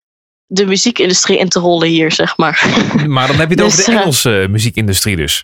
de 0.53 0.65
muziekindustrie 0.65 1.37
in 1.37 1.49
te 1.49 1.59
rollen 1.59 1.87
hier, 1.87 2.11
zeg 2.11 2.37
maar. 2.37 2.65
Maar 3.07 3.27
dan 3.27 3.35
heb 3.35 3.49
je 3.49 3.55
het 3.55 3.63
over 3.63 3.77
Dus, 3.77 3.85
de 3.85 3.91
eh, 3.91 3.97
Engelse 3.99 4.41
eh, 4.41 4.47
muziekindustrie 4.49 5.15
dus. 5.15 5.43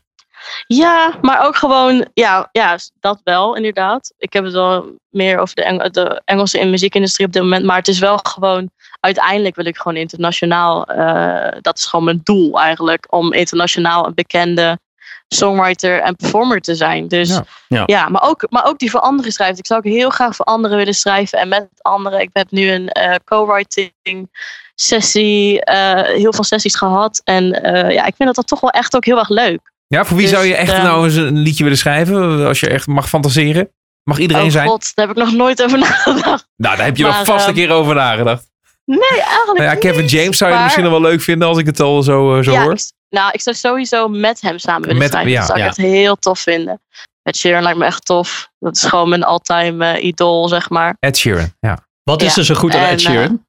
ja, 0.67 1.17
maar 1.21 1.45
ook 1.47 1.55
gewoon, 1.55 2.07
ja, 2.13 2.49
ja, 2.51 2.77
dat 2.99 3.19
wel 3.23 3.55
inderdaad. 3.55 4.13
Ik 4.17 4.33
heb 4.33 4.43
het 4.43 4.53
wel 4.53 4.85
meer 5.09 5.37
over 5.39 5.55
de, 5.55 5.63
Eng- 5.63 5.91
de 5.91 6.21
Engelse 6.25 6.59
in 6.59 6.69
muziekindustrie 6.69 7.27
op 7.27 7.33
dit 7.33 7.41
moment. 7.41 7.65
Maar 7.65 7.77
het 7.77 7.87
is 7.87 7.99
wel 7.99 8.17
gewoon, 8.17 8.69
uiteindelijk 8.99 9.55
wil 9.55 9.65
ik 9.65 9.77
gewoon 9.77 9.97
internationaal. 9.97 10.85
eh, 10.85 11.57
dat 11.61 11.77
is 11.77 11.85
gewoon 11.85 12.05
mijn 12.05 12.21
doel 12.23 12.59
eigenlijk. 12.59 13.05
Om 13.09 13.33
internationaal 13.33 14.05
een 14.07 14.13
bekende 14.13 14.79
songwriter 15.35 15.99
en 16.01 16.15
performer 16.15 16.59
te 16.61 16.75
zijn. 16.75 17.07
Dus 17.07 17.29
Ja. 17.29 17.43
Ja. 17.67 17.83
ja, 17.85 18.09
maar, 18.09 18.21
ook, 18.23 18.45
maar 18.49 18.65
ook 18.65 18.79
die 18.79 18.89
voor 18.91 18.99
anderen 18.99 19.31
schrijft. 19.31 19.59
Ik 19.59 19.65
zou 19.65 19.79
ook 19.79 19.91
heel 19.91 20.09
graag 20.09 20.35
voor 20.35 20.45
anderen 20.45 20.77
willen 20.77 20.93
schrijven. 20.93 21.39
En 21.39 21.47
met 21.47 21.67
anderen. 21.81 22.19
Ik 22.21 22.29
heb 22.33 22.51
nu 22.51 22.71
een 22.71 22.89
eh, 22.89 23.15
co-writing 23.25 24.29
sessie. 24.75 25.63
eh, 25.63 26.03
heel 26.15 26.33
veel 26.33 26.43
sessies 26.43 26.75
gehad. 26.75 27.21
En 27.23 27.63
eh, 27.63 27.91
ja, 27.93 28.05
ik 28.05 28.13
vind 28.15 28.25
dat, 28.25 28.35
dat 28.35 28.47
toch 28.47 28.59
wel 28.59 28.69
echt 28.69 28.95
ook 28.95 29.05
heel 29.05 29.17
erg 29.19 29.29
leuk. 29.29 29.71
Ja, 29.87 30.05
voor 30.05 30.17
wie 30.17 30.25
Dus, 30.25 30.35
zou 30.35 30.45
je 30.47 30.55
echt 30.55 30.71
ehm, 30.73 30.83
nou 30.83 31.05
eens 31.05 31.15
een 31.15 31.37
liedje 31.37 31.63
willen 31.63 31.77
schrijven? 31.79 32.45
Als 32.47 32.59
je 32.59 32.69
echt 32.69 32.87
mag 32.87 33.09
fantaseren. 33.09 33.69
Mag 34.03 34.17
iedereen 34.17 34.45
oh 34.45 34.51
zijn? 34.51 34.67
god, 34.67 34.91
daar 34.95 35.07
heb 35.07 35.17
ik 35.17 35.23
nog 35.23 35.33
nooit 35.33 35.63
over 35.63 35.77
nagedacht. 35.89 36.47
Nou, 36.55 36.75
daar 36.75 36.85
heb 36.85 36.97
je 36.97 37.03
nog 37.03 37.15
Maar, 37.15 37.25
vast 37.25 37.47
een 37.47 37.53
ehm, 37.55 37.65
keer 37.65 37.71
over 37.75 37.95
nagedacht. 37.95 38.47
Nee, 38.85 38.99
eigenlijk 39.09 39.57
Nou 39.57 39.63
ja, 39.69 39.75
Kevin 39.75 40.01
niet, 40.01 40.11
James 40.11 40.37
zou 40.37 40.49
je 40.49 40.55
maar- 40.55 40.65
misschien 40.65 40.85
nog 40.85 40.93
wel 40.99 41.09
leuk 41.11 41.21
vinden 41.21 41.47
als 41.47 41.57
ik 41.57 41.65
het 41.65 41.79
al 41.79 42.03
zo, 42.03 42.41
zo 42.41 42.51
ja, 42.51 42.61
hoor. 42.63 42.71
ik, 42.73 42.91
nou, 43.09 43.31
ik 43.31 43.41
zou 43.41 43.55
sowieso 43.55 44.07
met 44.07 44.41
hem 44.41 44.59
samen 44.59 44.81
willen 44.81 44.97
Met- 44.97 45.09
schrijven. 45.09 45.31
ja, 45.31 45.37
dat 45.37 45.47
zou 45.47 45.59
ik 45.59 45.63
ja. 45.63 45.69
echt 45.69 45.77
heel 45.77 46.15
tof 46.15 46.39
vinden. 46.39 46.81
Ed 47.23 47.37
Sheeran 47.37 47.63
lijkt 47.63 47.77
me 47.77 47.85
echt 47.85 48.05
tof. 48.05 48.51
Dat 48.59 48.75
is 48.75 48.83
gewoon 48.83 49.09
mijn 49.09 49.23
all-time 49.23 49.85
eh, 49.91 50.03
idool, 50.03 50.47
zeg 50.47 50.69
maar. 50.69 50.95
Ed 50.99 51.17
Sheeran, 51.17 51.53
ja. 51.59 51.87
Wat 52.03 52.21
is 52.21 52.33
Ja. 52.35 52.39
er 52.39 52.45
zo 52.45 52.55
goed 52.55 52.75
aan 52.75 52.81
En, 52.81 52.89
Ed 52.89 53.01
Sheeran? 53.01 53.45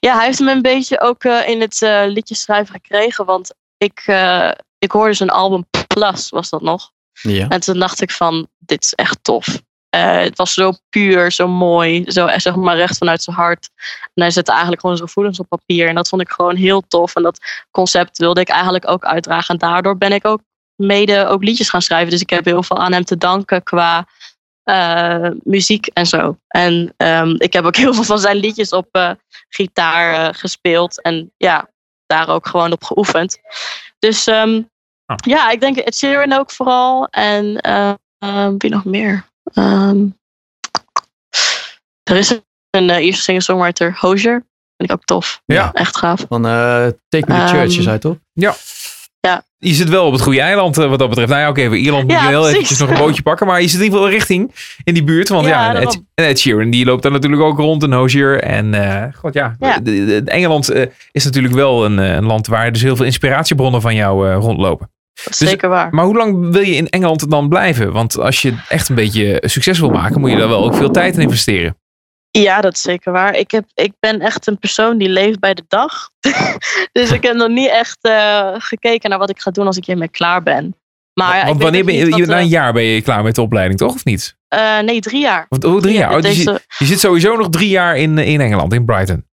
Ja, 0.00 0.16
hij 0.16 0.26
heeft 0.26 0.40
me 0.40 0.50
een 0.52 0.62
beetje 0.62 1.00
ook 1.00 1.24
eh, 1.24 1.48
in 1.48 1.60
het 1.60 1.82
eh 1.82 2.02
liedjeschrijven 2.06 2.74
gekregen. 2.74 3.24
Want 3.24 3.54
ik, 3.76 4.02
eh, 4.06 4.50
ik 4.78 4.90
hoorde 4.90 5.12
zijn 5.14 5.30
album 5.30 5.66
Plus, 5.86 6.28
was 6.28 6.48
dat 6.50 6.62
nog. 6.62 6.90
ja. 7.12 7.48
En 7.48 7.60
toen 7.60 7.78
dacht 7.78 8.00
ik 8.00 8.10
van, 8.10 8.48
dit 8.58 8.84
is 8.84 8.92
echt 8.92 9.18
tof. 9.22 9.46
Eh, 9.88 10.18
het 10.18 10.36
was 10.36 10.54
zo 10.54 10.72
puur, 10.88 11.32
zo 11.32 11.48
mooi, 11.48 12.04
zo 12.06 12.26
eh, 12.26 12.38
zeg 12.38 12.56
maar 12.56 12.76
recht 12.76 12.98
vanuit 12.98 13.22
zijn 13.22 13.36
hart. 13.36 13.70
En 14.14 14.22
hij 14.22 14.30
zette 14.30 14.50
eigenlijk 14.50 14.80
gewoon 14.80 14.96
zijn 14.96 15.08
gevoelens 15.08 15.40
op 15.40 15.48
papier. 15.48 15.88
En 15.88 15.94
dat 15.94 16.08
vond 16.08 16.22
ik 16.22 16.30
gewoon 16.30 16.56
heel 16.56 16.82
tof. 16.88 17.14
En 17.14 17.22
dat 17.22 17.66
concept 17.70 18.18
wilde 18.18 18.40
ik 18.40 18.48
eigenlijk 18.48 18.88
ook 18.88 19.04
uitdragen. 19.04 19.48
En 19.48 19.68
daardoor 19.68 19.96
ben 19.98 20.12
ik 20.12 20.26
ook 20.26 20.40
mede 20.76 21.26
ook 21.26 21.42
liedjes 21.42 21.70
gaan 21.70 21.82
schrijven. 21.82 22.10
Dus 22.10 22.20
ik 22.20 22.30
heb 22.30 22.44
heel 22.44 22.62
veel 22.62 22.78
aan 22.78 22.92
hem 22.92 23.04
te 23.04 23.16
danken 23.16 23.62
qua 23.62 24.06
eh, 24.62 25.30
muziek 25.42 25.86
en 25.86 26.06
zo. 26.06 26.38
En 26.48 26.94
ehm, 26.96 27.34
ik 27.38 27.52
heb 27.52 27.64
ook 27.64 27.76
heel 27.84 27.94
veel 27.94 28.04
van 28.04 28.18
zijn 28.18 28.36
liedjes 28.36 28.70
op 28.70 29.16
gitaar 29.48 30.34
gespeeld. 30.34 31.02
En 31.02 31.32
ja, 31.36 31.70
daar 32.06 32.28
ook 32.28 32.46
gewoon 32.46 32.72
op 32.72 32.84
geoefend. 32.84 33.38
Dus 33.98 34.26
ehm, 34.26 34.62
Ah. 35.06 35.16
ja, 35.16 35.50
ik 35.50 35.60
denk 35.60 35.76
Ed 35.76 35.96
Sheeran 35.96 36.32
ook 36.32 36.50
vooral. 36.50 37.06
En 37.06 37.44
wie 38.58 38.70
nog 38.70 38.84
meer? 38.84 39.24
Ehm, 39.54 40.06
er 42.02 42.16
is 42.16 42.40
een 42.70 42.88
uh, 42.88 43.04
Ierse 43.04 43.22
singer-songwriter, 43.22 43.96
Hozier. 44.00 44.44
Vind 44.76 44.90
ik 44.90 44.92
ook 44.92 45.04
tof. 45.04 45.42
Ja. 45.46 45.72
Echt 45.72 45.96
gaaf. 45.96 46.24
Van 46.28 46.46
eh 46.46 46.52
Take 47.08 47.32
Me 47.32 47.38
to 47.38 47.46
Church, 47.46 47.70
je 47.70 47.74
Ehm, 47.74 47.82
zei 47.82 47.98
toch? 47.98 48.16
Je 49.58 49.74
zit 49.74 49.88
wel 49.88 50.06
op 50.06 50.12
het 50.12 50.22
goede 50.22 50.40
eiland 50.40 50.78
eh, 50.78 50.88
wat 50.88 50.98
dat 50.98 51.08
betreft. 51.08 51.30
Nou 51.30 51.40
ja, 51.42 51.48
oké, 51.48 51.66
voor 51.66 51.76
Ierland 51.76 52.02
moet 52.04 52.12
Ja, 52.12 52.22
je 52.22 52.28
heel 52.28 52.48
eventjes 52.48 52.78
nog 52.78 52.90
een 52.90 52.98
bootje 52.98 53.22
pakken. 53.22 53.46
Maar 53.46 53.60
je 53.60 53.68
zit 53.68 53.78
in 53.78 53.84
ieder 53.84 53.98
geval 53.98 54.14
richting 54.14 54.54
in 54.84 54.94
die 54.94 55.04
buurt. 55.04 55.28
Want 55.28 55.46
ja, 55.46 55.72
Ja, 55.72 55.80
Ed. 55.80 56.02
Ed 56.14 56.38
Sheeran 56.38 56.70
die 56.70 56.84
loopt 56.84 57.02
daar 57.02 57.12
natuurlijk 57.12 57.42
ook 57.42 57.58
rond. 57.58 57.82
En 57.82 57.92
Hozier. 57.92 58.40
En 58.42 58.74
eh, 58.74 59.12
god 59.14 59.34
ja, 59.34 59.56
Ja. 59.58 59.78
de- 59.78 59.82
de- 60.06 60.22
de- 60.24 60.30
Engeland 60.30 60.68
eh, 60.68 60.86
is 61.12 61.24
natuurlijk 61.24 61.54
wel 61.54 61.84
een, 61.84 61.98
eh, 61.98 62.14
een 62.14 62.24
land 62.26 62.46
waar 62.46 62.72
dus 62.72 62.82
heel 62.82 62.96
veel 62.96 63.04
inspiratiebronnen 63.04 63.80
van 63.80 63.94
jou 63.94 64.28
eh, 64.30 64.36
rondlopen. 64.40 64.90
Dat 65.24 65.32
is 65.32 65.38
Dus- 65.38 65.48
zeker 65.48 65.68
waar. 65.68 65.94
Maar 65.94 66.04
hoe 66.04 66.16
lang 66.16 66.50
wil 66.52 66.62
je 66.62 66.74
in 66.74 66.88
Engeland 66.88 67.30
dan 67.30 67.48
blijven? 67.48 67.92
Want 67.92 68.18
als 68.18 68.42
je 68.42 68.54
echt 68.68 68.88
een 68.88 68.94
beetje 68.94 69.42
succes 69.44 69.78
wil 69.78 69.90
maken, 69.90 70.20
moet 70.20 70.30
je 70.30 70.36
daar 70.36 70.48
wel 70.48 70.64
ook 70.64 70.74
veel 70.76 70.90
tijd 70.90 71.14
in 71.14 71.20
investeren. 71.20 71.76
Ja, 72.30 72.60
dat 72.60 72.72
is 72.74 72.82
zeker 72.82 73.12
waar. 73.12 73.34
Ik, 73.36 73.50
heb, 73.50 73.64
ik 73.74 73.92
ben 74.00 74.20
echt 74.20 74.46
een 74.46 74.58
persoon 74.58 74.98
die 74.98 75.08
leeft 75.08 75.38
bij 75.40 75.54
de 75.54 75.64
dag. 75.68 76.10
dus 76.92 77.10
ik 77.12 77.22
heb 77.22 77.34
nog 77.34 77.48
niet 77.48 77.68
echt 77.68 77.98
eh, 78.00 78.54
gekeken 78.58 79.10
naar 79.10 79.18
wat 79.18 79.30
ik 79.30 79.40
ga 79.40 79.50
doen 79.50 79.66
als 79.66 79.76
ik 79.76 79.84
hiermee 79.84 80.08
klaar 80.08 80.42
ben. 80.42 80.76
Maar 81.14 81.46
Want 81.46 81.62
wanneer 81.62 81.84
ben 81.84 81.94
je, 81.94 82.06
na 82.26 82.38
een 82.38 82.44
eh, 82.44 82.50
jaar 82.50 82.72
ben 82.72 82.82
je 82.82 83.02
klaar 83.02 83.22
met 83.22 83.34
de 83.34 83.40
opleiding, 83.42 83.78
toch? 83.78 83.94
Of 83.94 84.04
niet? 84.04 84.36
eh, 84.48 84.78
nee, 84.78 85.00
drie 85.00 85.20
jaar. 85.20 85.46
Want, 85.48 85.64
oh, 85.64 85.80
drie 85.82 85.94
jaar. 85.96 86.14
Oh, 86.16 86.20
dus 86.22 86.42
je, 86.42 86.60
zit 86.78 87.00
sowieso 87.00 87.36
nog 87.36 87.48
drie 87.48 87.68
jaar 87.68 87.96
in, 87.96 88.18
in 88.18 88.40
Engeland, 88.40 88.72
in 88.72 88.84
Brighton. 88.84 89.26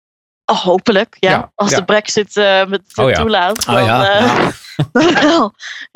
oh, 0.45 0.57
hopelijk, 0.57 1.15
ja. 1.19 1.29
Ja, 1.29 1.51
als 1.55 1.69
ja. 1.71 1.77
de 1.77 1.85
brexit 1.85 2.37
eh 2.37 2.65
met 2.65 2.81
Oh, 2.95 3.09
ja. 3.09 3.15
toelaat. 3.15 3.67
Oh, 3.67 3.73
dan, 3.75 3.85
ja. 3.85 4.51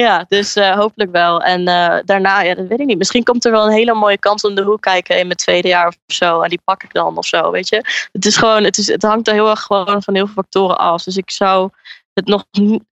ja, 0.06 0.26
dus 0.28 0.56
eh, 0.56 0.78
hopelijk 0.78 1.12
wel. 1.12 1.42
En 1.42 1.68
eh, 1.68 1.98
daarna, 2.06 2.42
ja, 2.42 2.56
dat 2.56 2.68
weet 2.68 2.80
ik 2.80 2.86
niet. 2.86 2.98
Misschien 2.98 3.24
komt 3.24 3.46
er 3.46 3.52
wel 3.52 3.66
een 3.66 3.74
hele 3.74 3.94
mooie 3.94 4.18
kans 4.18 4.44
om 4.44 4.56
de 4.56 4.64
hoek 4.64 4.82
kijken 4.82 5.20
in 5.20 5.26
mijn 5.26 5.38
tweede 5.38 5.68
jaar 5.68 5.88
of 5.88 5.96
zo. 6.08 6.42
En 6.42 6.50
die 6.50 6.62
pak 6.64 6.84
ik 6.84 6.94
dan 6.94 7.18
of 7.18 7.26
zo, 7.26 7.52
weet 7.52 7.70
je. 7.70 8.08
Het 8.12 8.26
is 8.26 8.38
gewoon, 8.38 8.64
het, 8.64 8.78
is, 8.78 8.88
het 8.88 9.04
hangt 9.04 9.28
er 9.28 9.34
heel 9.34 9.50
erg 9.50 9.62
gewoon 9.62 10.04
van 10.04 10.16
heel 10.16 10.26
veel 10.26 10.44
factoren 10.44 10.78
af. 10.78 11.04
Dus 11.04 11.18
ik 11.18 11.32
zou 11.32 11.70
het 12.14 12.28
nog 12.28 12.46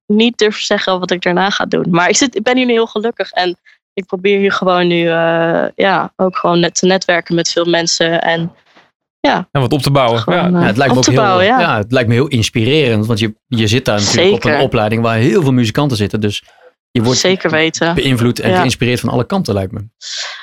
niet 0.06 0.38
durven 0.38 0.63
zeggen 0.63 0.99
wat 0.99 1.12
ik 1.12 1.21
daarna 1.21 1.49
ga 1.49 1.65
doen. 1.65 1.86
Maar 1.89 2.10
ik, 2.10 2.15
zit, 2.15 2.36
ik 2.36 2.43
ben 2.43 2.58
hier 2.58 2.65
nu 2.65 2.71
heel 2.71 2.88
gelukkig. 2.88 3.32
En 3.32 3.58
ik 3.93 4.06
probeer 4.06 4.39
hier 4.39 4.51
gewoon 4.51 4.88
nu, 4.88 5.08
eh, 5.08 5.65
ja, 5.75 6.13
ook 6.15 6.38
gewoon 6.38 6.60
net 6.60 6.75
te 6.75 6.86
netwerken 6.86 7.36
met 7.36 7.49
veel 7.49 7.65
mensen. 7.65 8.21
En 8.21 8.56
En 9.28 9.48
wat 9.62 9.74
op 9.74 9.82
te 9.82 9.92
bouwen. 9.92 10.20
gewoon 10.20 10.40
Ja. 10.40 10.46
eh, 10.46 10.52
Ja, 10.62 10.68
het 10.68 10.78
lijkt 10.78 10.94
me 10.94 11.00
op 11.00 11.04
ook 11.04 11.04
te 11.04 11.12
heel, 11.12 11.22
bouwen, 11.22 11.46
ja. 11.46 11.60
ja, 11.60 11.78
het 11.78 11.92
lijkt 11.92 12.10
me 12.10 12.16
heel 12.16 12.28
inspirerend. 12.28 13.06
Want 13.06 13.20
je, 13.20 13.36
je 13.48 13.68
zit 13.68 13.86
daar 13.86 14.00
natuurlijk 14.00 14.34
op 14.34 14.44
een 14.46 14.60
opleiding 14.60 15.02
waar 15.02 15.16
heel 15.18 15.42
veel 15.42 15.52
muzikanten 15.52 15.98
zitten. 15.98 16.20
Dus 16.22 16.44
je 16.92 17.04
wordt 17.04 17.20
Zeker 17.20 17.50
weten. 17.50 17.96
beïnvloed 17.96 18.40
en 18.40 18.50
Ja. 18.50 18.58
geïnspireerd 18.58 19.00
van 19.00 19.10
alle 19.10 19.26
kanten, 19.26 19.54
lijkt 19.54 19.72
me. 19.72 19.88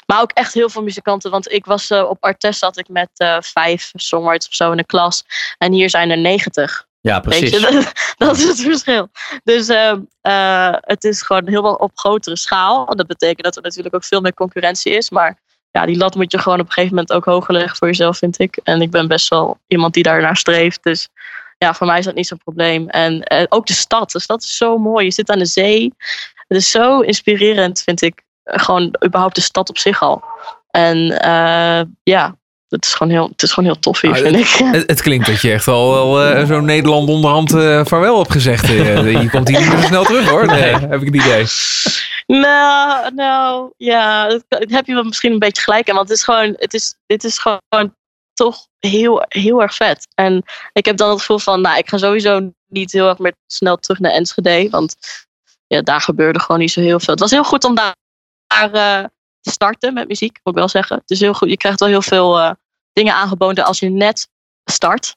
Maar 0.06 0.20
ook 0.20 0.30
echt 0.32 0.54
heel 0.54 0.68
veel 0.70 0.82
muzikanten. 0.82 1.30
Want 1.30 1.52
ik 1.52 1.64
was 1.64 1.90
eh, 1.90 2.08
op 2.08 2.16
Artes 2.20 2.58
zat 2.58 2.78
ik 2.78 2.88
met 2.88 3.08
eh, 3.16 3.36
vijf 3.40 3.90
songwriters 3.94 4.48
of 4.48 4.54
zo 4.54 4.70
in 4.70 4.76
de 4.76 4.86
klas. 4.86 5.24
En 5.58 5.72
hier 5.72 5.90
zijn 5.90 6.10
er 6.10 6.18
negentig. 6.18 6.86
Ja, 7.00 7.20
precies. 7.20 7.50
dat, 7.60 7.92
dat 8.16 8.36
is 8.36 8.44
het 8.44 8.60
verschil. 8.60 9.08
Dus 9.44 9.68
eh, 9.68 9.92
eh, 10.20 10.74
het 10.80 11.04
is 11.04 11.22
gewoon 11.22 11.48
helemaal 11.48 11.74
op 11.74 11.90
grotere 11.94 12.36
schaal. 12.36 12.88
En 12.88 12.96
dat 12.96 13.06
betekent 13.06 13.42
dat 13.44 13.56
er 13.56 13.62
natuurlijk 13.62 13.94
ook 13.94 14.04
veel 14.04 14.20
meer 14.20 14.34
concurrentie 14.34 14.92
is. 14.92 15.10
Maar 15.10 15.38
ja, 15.70 15.86
die 15.86 15.96
lat 15.96 16.14
moet 16.14 16.32
je 16.32 16.38
gewoon 16.38 16.60
op 16.60 16.66
een 16.66 16.72
gegeven 16.72 16.94
moment 16.94 17.12
ook 17.12 17.24
hoger 17.24 17.54
leggen 17.54 17.76
voor 17.76 17.88
jezelf, 17.88 18.18
vind 18.18 18.38
ik. 18.38 18.60
En 18.62 18.82
ik 18.82 18.90
ben 18.90 19.08
best 19.08 19.28
wel 19.28 19.58
iemand 19.66 19.94
die 19.94 20.02
daar 20.02 20.20
naar 20.20 20.36
streeft. 20.36 20.82
Dus 20.82 21.08
ja, 21.58 21.74
voor 21.74 21.86
mij 21.86 21.98
is 21.98 22.04
dat 22.04 22.14
niet 22.14 22.26
zo'n 22.26 22.38
probleem. 22.38 22.88
En 22.88 23.22
eh, 23.22 23.44
ook 23.48 23.66
de 23.66 23.72
stad. 23.72 24.10
De 24.10 24.20
stad 24.20 24.42
is 24.42 24.56
zo 24.56 24.78
mooi. 24.78 25.04
Je 25.04 25.10
zit 25.10 25.30
aan 25.30 25.38
de 25.38 25.46
zee. 25.46 25.94
Het 26.48 26.58
is 26.58 26.70
zo 26.70 27.00
inspirerend, 27.00 27.80
vind 27.80 28.02
ik. 28.02 28.22
Eh, 28.42 28.62
Gewoon 28.62 28.96
überhaupt 29.04 29.34
de 29.34 29.40
stad 29.40 29.68
op 29.68 29.78
zich 29.78 30.02
al. 30.02 30.24
En 30.70 31.20
eh, 31.20 31.82
ja, 32.02 32.36
het 32.70 32.84
is, 32.84 32.94
gewoon 32.94 33.12
heel, 33.12 33.28
het 33.28 33.42
is 33.42 33.52
gewoon 33.52 33.70
heel 33.70 33.78
tof 33.78 34.00
hier, 34.00 34.10
Ah, 34.10 34.16
vind 34.16 34.36
ik. 34.36 34.46
Het, 34.46 34.90
het 34.90 35.02
klinkt 35.02 35.26
dat 35.26 35.40
je 35.40 35.52
echt 35.52 35.68
al 35.68 35.92
wel 35.92 36.22
eh, 36.22 36.46
zo'n 36.46 36.64
Nederland 36.64 37.08
onderhand 37.08 37.54
eh 37.54 37.84
vaarwel 37.84 38.18
hebt 38.18 38.32
gezegd. 38.32 38.64
Eh, 38.64 39.12
je 39.22 39.30
komt 39.30 39.48
hier 39.48 39.58
niet 39.58 39.68
meer 39.68 39.80
zo 39.80 39.86
snel 39.86 40.04
terug 40.04 40.28
hoor. 40.28 40.46
Nee, 40.46 40.74
heb 40.74 41.02
ik 41.02 41.14
het 41.14 41.24
idee. 41.24 41.46
Nou, 42.26 43.14
nou, 43.14 43.70
ja, 43.76 44.28
dat, 44.28 44.44
heb 44.48 44.86
je 44.86 44.94
wel 44.94 45.04
misschien 45.04 45.32
een 45.32 45.38
beetje 45.38 45.62
gelijk 45.62 45.88
in. 45.88 45.94
Want 45.94 46.08
het 46.08 46.16
is 46.18 46.24
gewoon, 46.24 46.54
het 46.56 46.74
is, 46.74 46.94
dit 47.06 47.24
is 47.24 47.38
gewoon 47.38 47.94
toch 48.34 48.66
heel, 48.78 49.24
heel 49.28 49.62
erg 49.62 49.74
vet. 49.74 50.06
En 50.14 50.42
ik 50.72 50.84
heb 50.84 50.96
dan 50.96 51.10
het 51.10 51.18
gevoel 51.18 51.38
van, 51.38 51.60
nou, 51.60 51.78
ik 51.78 51.88
ga 51.88 51.98
sowieso 51.98 52.50
niet 52.68 52.92
heel 52.92 53.08
erg 53.08 53.18
meer 53.18 53.34
snel 53.46 53.76
terug 53.76 53.98
naar 53.98 54.12
Enschede. 54.12 54.70
Want 54.70 54.96
ja, 55.66 55.80
daar 55.82 56.00
gebeurde 56.00 56.40
gewoon 56.40 56.60
niet 56.60 56.72
zo 56.72 56.80
heel 56.80 57.00
veel. 57.00 57.12
Het 57.12 57.22
was 57.22 57.30
heel 57.30 57.44
goed 57.44 57.64
om 57.64 57.74
daar, 57.74 57.94
starten 59.40 59.94
met 59.94 60.08
muziek, 60.08 60.38
moet 60.42 60.54
ik 60.54 60.58
wel 60.58 60.68
zeggen. 60.68 60.96
Het 60.96 61.10
is 61.10 61.20
heel 61.20 61.34
goed. 61.34 61.48
Je 61.48 61.56
krijgt 61.56 61.80
wel 61.80 61.88
heel 61.88 62.02
veel 62.02 62.38
eh, 62.40 62.50
dingen 62.92 63.14
aangeboden 63.14 63.64
als 63.64 63.78
je 63.78 63.88
net 63.88 64.28
start. 64.64 65.16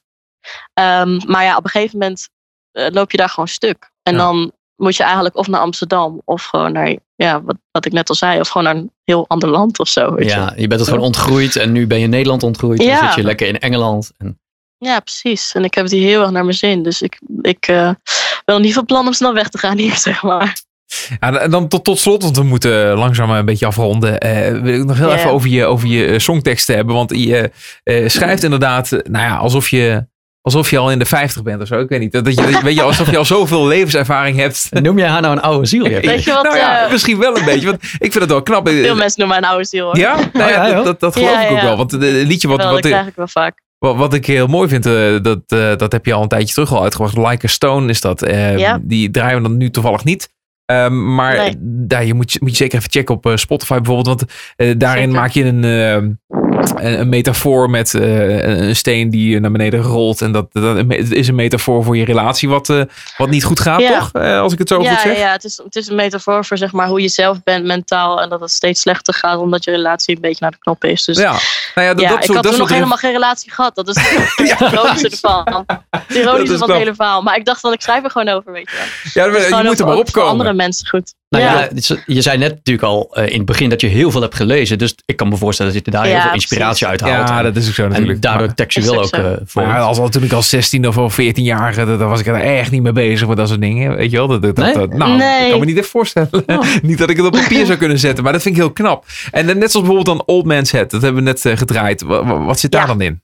Ehm, 0.74 1.20
maar 1.26 1.44
ja, 1.44 1.56
op 1.56 1.64
een 1.64 1.70
gegeven 1.70 1.98
moment 1.98 2.28
eh, 2.72 2.86
loop 2.90 3.10
je 3.10 3.16
daar 3.16 3.28
gewoon 3.28 3.48
stuk. 3.48 3.90
En 4.02 4.12
Ja. 4.12 4.18
dan 4.18 4.52
moet 4.76 4.96
je 4.96 5.02
eigenlijk 5.02 5.36
of 5.36 5.46
naar 5.46 5.60
Amsterdam 5.60 6.22
of 6.24 6.42
gewoon 6.44 6.72
naar, 6.72 6.96
ja, 7.14 7.42
wat, 7.42 7.56
wat 7.70 7.84
ik 7.84 7.92
net 7.92 8.08
al 8.08 8.14
zei, 8.14 8.40
of 8.40 8.48
gewoon 8.48 8.64
naar 8.66 8.76
een 8.76 8.92
heel 9.04 9.24
ander 9.28 9.48
land 9.48 9.78
of 9.78 9.88
zo. 9.88 10.14
Weet. 10.14 10.30
Ja, 10.30 10.52
je 10.56 10.66
bent 10.66 10.80
het 10.80 10.88
gewoon 10.88 11.04
ontgroeid 11.04 11.56
en 11.56 11.72
nu 11.72 11.86
ben 11.86 11.98
je 11.98 12.04
in 12.04 12.10
Nederland 12.10 12.42
ontgroeid. 12.42 12.78
Dan 12.78 12.86
Ja. 12.86 13.06
zit 13.06 13.14
je 13.14 13.22
lekker 13.22 13.46
in 13.46 13.58
Engeland. 13.58 14.12
En, 14.18 14.40
ja, 14.78 15.00
precies. 15.00 15.52
En 15.54 15.64
ik 15.64 15.74
heb 15.74 15.84
het 15.84 15.92
hier 15.92 16.08
heel 16.08 16.20
erg 16.22 16.30
naar 16.30 16.44
mijn 16.44 16.56
zin. 16.56 16.82
Dus 16.82 17.02
ik, 17.02 17.20
ik 17.40 17.66
ben 18.44 18.60
niet 18.60 18.74
van 18.74 18.84
plan 18.84 19.06
om 19.06 19.12
snel 19.12 19.34
weg 19.34 19.48
te 19.48 19.58
gaan 19.58 19.78
hier, 19.78 19.96
zeg 20.08 20.22
maar. 20.22 20.60
Ja, 21.20 21.38
en 21.40 21.50
dan 21.50 21.68
tot, 21.68 21.84
tot 21.84 21.98
slot, 21.98 22.22
want 22.22 22.36
we 22.36 22.42
moeten 22.42 22.94
langzaam 22.96 23.30
een 23.30 23.44
beetje 23.44 23.66
afronden. 23.66 24.18
eh, 24.18 24.60
wil 24.60 24.74
ik 24.74 24.84
nog 24.84 24.96
heel 24.98 25.12
even 25.14 25.30
over 25.30 25.48
je, 25.48 25.64
over 25.64 25.88
je 25.88 26.06
eh, 26.06 26.18
songteksten 26.18 26.74
hebben. 26.76 26.94
Want 26.94 27.10
je 27.16 27.50
eh, 27.82 28.08
schrijft 28.08 28.42
inderdaad, 28.42 28.90
nou 28.90 29.24
ja, 29.26 29.36
alsof 29.36 29.68
je, 29.68 30.06
alsof 30.40 30.70
je 30.70 30.78
al 30.78 30.90
in 30.90 30.98
de 30.98 31.04
50 31.04 31.42
bent 31.42 31.60
of 31.62 31.66
zo. 31.66 31.78
Ik 31.80 31.88
weet 31.88 32.00
niet. 32.00 32.12
Dat 32.12 32.34
je, 32.34 32.60
weet 32.62 32.74
je, 32.74 32.82
alsof 32.82 33.10
je 33.10 33.16
al 33.18 33.24
zoveel 33.24 33.66
levenservaring 33.66 34.36
hebt. 34.36 34.68
noem 34.82 34.98
jij 34.98 35.08
haar 35.08 35.20
nou 35.20 35.36
een 35.36 35.42
oude 35.42 35.66
ziel? 35.66 35.82
Weet 35.88 36.24
je 36.24 36.32
wat, 36.32 36.42
nou 36.42 36.56
ja, 36.56 36.84
eh, 36.84 36.90
misschien 36.90 37.18
wel 37.18 37.36
een 37.38 37.44
beetje. 37.44 37.66
Want 37.66 37.82
ik 37.82 37.98
vind 38.12 38.14
het 38.14 38.28
wel 38.28 38.42
knap. 38.42 38.68
Veel 38.68 38.94
mensen 38.94 39.20
noemen 39.20 39.28
mij 39.40 39.48
een 39.48 39.54
oude 39.54 39.66
ziel. 39.66 39.84
Hoor. 39.84 39.98
Ja, 39.98 40.16
nou 40.32 40.50
ja, 40.50 40.66
ja, 40.66 40.74
dat, 40.74 40.84
dat, 40.84 41.00
dat 41.00 41.12
geloof 41.16 41.30
Ja, 41.30 41.42
ik 41.44 41.50
ook 41.50 41.56
ja. 41.56 41.62
wel. 41.64 41.76
Want 41.76 41.90
het 41.90 42.00
liedje 42.02 42.48
wat, 42.48 42.56
wel, 42.58 42.72
wat, 42.72 42.82
dat 42.82 42.90
krijg 42.90 43.06
ik 43.06 43.14
wel 43.16 43.28
vaak. 43.28 43.60
wat, 43.78 43.96
wat 43.96 44.14
ik 44.14 44.26
heel 44.26 44.46
mooi 44.46 44.68
vind, 44.68 44.86
eh, 44.86 44.92
dat, 45.22 45.40
eh, 45.46 45.76
dat 45.76 45.92
heb 45.92 46.06
je 46.06 46.12
al 46.12 46.22
een 46.22 46.28
tijdje 46.28 46.54
terug 46.54 46.72
al 46.72 46.82
uitgebracht. 46.82 47.16
Like 47.30 47.46
a 47.46 47.48
Stone 47.48 47.88
is 47.90 48.00
dat. 48.00 48.22
Eh, 48.22 48.58
Ja. 48.58 48.78
Die 48.82 49.10
draaien 49.10 49.36
we 49.42 49.48
dan 49.48 49.56
nu 49.56 49.70
toevallig 49.70 50.04
niet. 50.04 50.32
Ehm, 50.66 51.14
maar 51.14 51.36
Nee. 51.36 51.54
daar, 51.86 52.04
je, 52.04 52.14
moet, 52.14 52.40
moet 52.40 52.50
je 52.50 52.56
zeker 52.56 52.78
even 52.78 52.90
checken 52.90 53.14
op 53.14 53.26
eh, 53.26 53.36
Spotify 53.36 53.74
bijvoorbeeld. 53.74 54.06
Want 54.06 54.24
eh, 54.56 54.74
daarin 54.78 55.02
Zeker. 55.04 55.20
maak 55.20 55.30
je 55.30 55.44
een, 55.44 55.64
eh, 55.64 56.42
een, 56.76 57.08
metafoor 57.08 57.70
met 57.70 57.94
eh, 57.94 58.42
een 58.58 58.76
steen 58.76 59.10
die 59.10 59.40
naar 59.40 59.50
beneden 59.50 59.80
rolt. 59.80 60.20
En 60.22 60.32
dat, 60.32 60.46
dat 60.52 60.76
is 61.10 61.28
een 61.28 61.34
metafoor 61.34 61.84
voor 61.84 61.96
je 61.96 62.04
relatie 62.04 62.48
wat, 62.48 62.68
eh, 62.68 62.82
wat 63.16 63.28
niet 63.30 63.44
goed 63.44 63.60
gaat, 63.60 63.80
Ja. 63.80 63.98
toch? 63.98 64.10
Eh, 64.12 64.40
als 64.40 64.52
ik 64.52 64.58
het 64.58 64.68
zo 64.68 64.76
goed 64.76 64.84
Ja, 64.84 64.98
zeg. 65.00 65.12
ja, 65.12 65.18
ja 65.18 65.32
het, 65.32 65.44
is, 65.44 65.60
het 65.64 65.76
is 65.76 65.88
een 65.88 65.94
metafoor 65.96 66.44
voor 66.44 66.56
zeg 66.58 66.72
maar, 66.72 66.88
hoe 66.88 67.00
je 67.00 67.08
zelf 67.08 67.42
bent 67.42 67.64
mentaal. 67.64 68.20
En 68.22 68.28
dat 68.28 68.40
het 68.40 68.50
steeds 68.50 68.80
slechter 68.80 69.14
gaat 69.14 69.38
omdat 69.38 69.64
je 69.64 69.70
relatie 69.70 70.14
een 70.14 70.20
beetje 70.20 70.38
naar 70.40 70.50
de 70.50 70.58
knop 70.58 70.84
is. 70.84 71.04
Dus 71.04 71.18
Ja, 71.18 71.30
nou 71.74 71.86
ja, 71.86 71.94
dat, 71.94 72.00
ja, 72.00 72.08
dat 72.08 72.18
ik 72.18 72.24
soort- 72.24 72.34
had 72.34 72.42
dat 72.44 72.52
toen 72.52 72.60
nog 72.60 72.70
helemaal 72.70 72.98
geen 72.98 73.12
relatie 73.12 73.52
gehad. 73.52 73.74
Dat 73.74 73.88
is 73.88 73.96
het 74.36 74.60
ironische 74.72 75.08
ervan. 75.10 75.64
Het 75.66 75.66
Dat 75.90 76.16
ironische 76.16 76.52
is 76.52 76.58
van 76.58 76.68
het 76.70 76.78
hele 76.78 76.94
verhaal. 76.94 77.22
Maar 77.22 77.36
ik 77.36 77.44
dacht 77.44 77.60
van, 77.60 77.72
ik 77.72 77.80
schrijf 77.80 78.04
er 78.04 78.10
gewoon 78.10 78.28
over, 78.28 78.52
weet 78.52 78.70
je 78.70 78.76
wel. 78.76 79.24
Ja, 79.24 79.32
je 79.58 79.64
moet 79.64 79.78
er 79.80 79.86
maar 79.86 79.94
voor 79.96 80.22
andere 80.22 80.30
opkomen. 80.30 80.56
mensen 80.56 80.88
goed. 80.88 81.14
Nou 81.38 81.44
ja, 81.44 81.68
je 82.06 82.20
zei 82.22 82.38
net 82.38 82.50
natuurlijk 82.54 82.86
al 82.86 83.08
eh, 83.12 83.26
in 83.28 83.36
het 83.36 83.44
begin 83.46 83.68
dat 83.68 83.80
je 83.80 83.86
heel 83.86 84.10
veel 84.10 84.20
hebt 84.20 84.34
gelezen. 84.34 84.78
Dus 84.78 84.94
ik 85.06 85.16
kan 85.16 85.28
me 85.28 85.36
voorstellen 85.36 85.72
dat 85.74 85.84
je 85.84 85.90
daar 85.90 86.04
heel 86.04 86.20
veel 86.20 86.32
inspiratie 86.32 86.86
uit 86.86 87.00
haalt. 87.00 87.28
Ja, 87.28 87.42
dat 87.42 87.56
is 87.56 87.68
ook 87.68 87.74
zo 87.74 87.88
natuurlijk. 87.88 88.14
en 88.14 88.20
daardoor 88.20 88.46
Maar- 88.46 88.54
textueel 88.54 89.02
ook 89.02 89.10
eh 89.10 89.32
voor. 89.44 89.66
Maar 89.66 89.80
als, 89.80 89.98
al- 89.98 90.08
toen 90.08 90.22
ik 90.22 90.32
als 90.32 90.48
16 90.48 90.88
of 90.88 90.98
al 90.98 91.10
14-jarige, 91.10 91.84
dan 91.84 92.08
was 92.08 92.20
ik 92.20 92.26
er 92.26 92.40
echt 92.40 92.70
niet 92.70 92.82
mee 92.82 92.92
bezig 92.92 93.28
met 93.28 93.36
dat 93.36 93.48
soort 93.48 93.60
dingen. 93.60 93.96
Weet 93.96 94.10
je 94.10 94.16
wel? 94.16 94.26
Dat, 94.28 94.42
dat, 94.42 94.56
dat- 94.56 94.64
Nee? 94.64 94.74
dat- 94.74 94.92
nou, 94.92 95.16
Nee. 95.16 95.44
ik 95.44 95.50
kan 95.50 95.60
me 95.60 95.66
niet 95.66 95.76
even 95.76 95.90
voorstellen. 95.90 96.30
niet 96.82 96.98
dat 96.98 97.10
ik 97.10 97.16
het 97.16 97.26
op 97.26 97.32
papier 97.32 97.66
zou 97.66 97.78
kunnen 97.78 97.98
zetten, 97.98 98.24
maar 98.24 98.32
dat 98.32 98.42
vind 98.42 98.54
ik 98.56 98.60
heel 98.60 98.72
knap. 98.72 99.04
En 99.30 99.44
net 99.46 99.56
zoals 99.56 99.86
bijvoorbeeld 99.86 100.06
dan 100.06 100.22
Old 100.26 100.44
Man's 100.46 100.70
Head, 100.72 100.90
dat 100.90 101.02
hebben 101.02 101.24
we 101.24 101.30
net 101.30 101.44
eh, 101.46 101.56
gedraaid. 101.56 102.02
Wat, 102.02 102.24
wat 102.26 102.60
zit 102.60 102.70
daar 102.70 102.80
Ja. 102.80 102.86
dan 102.86 103.00
in? 103.00 103.22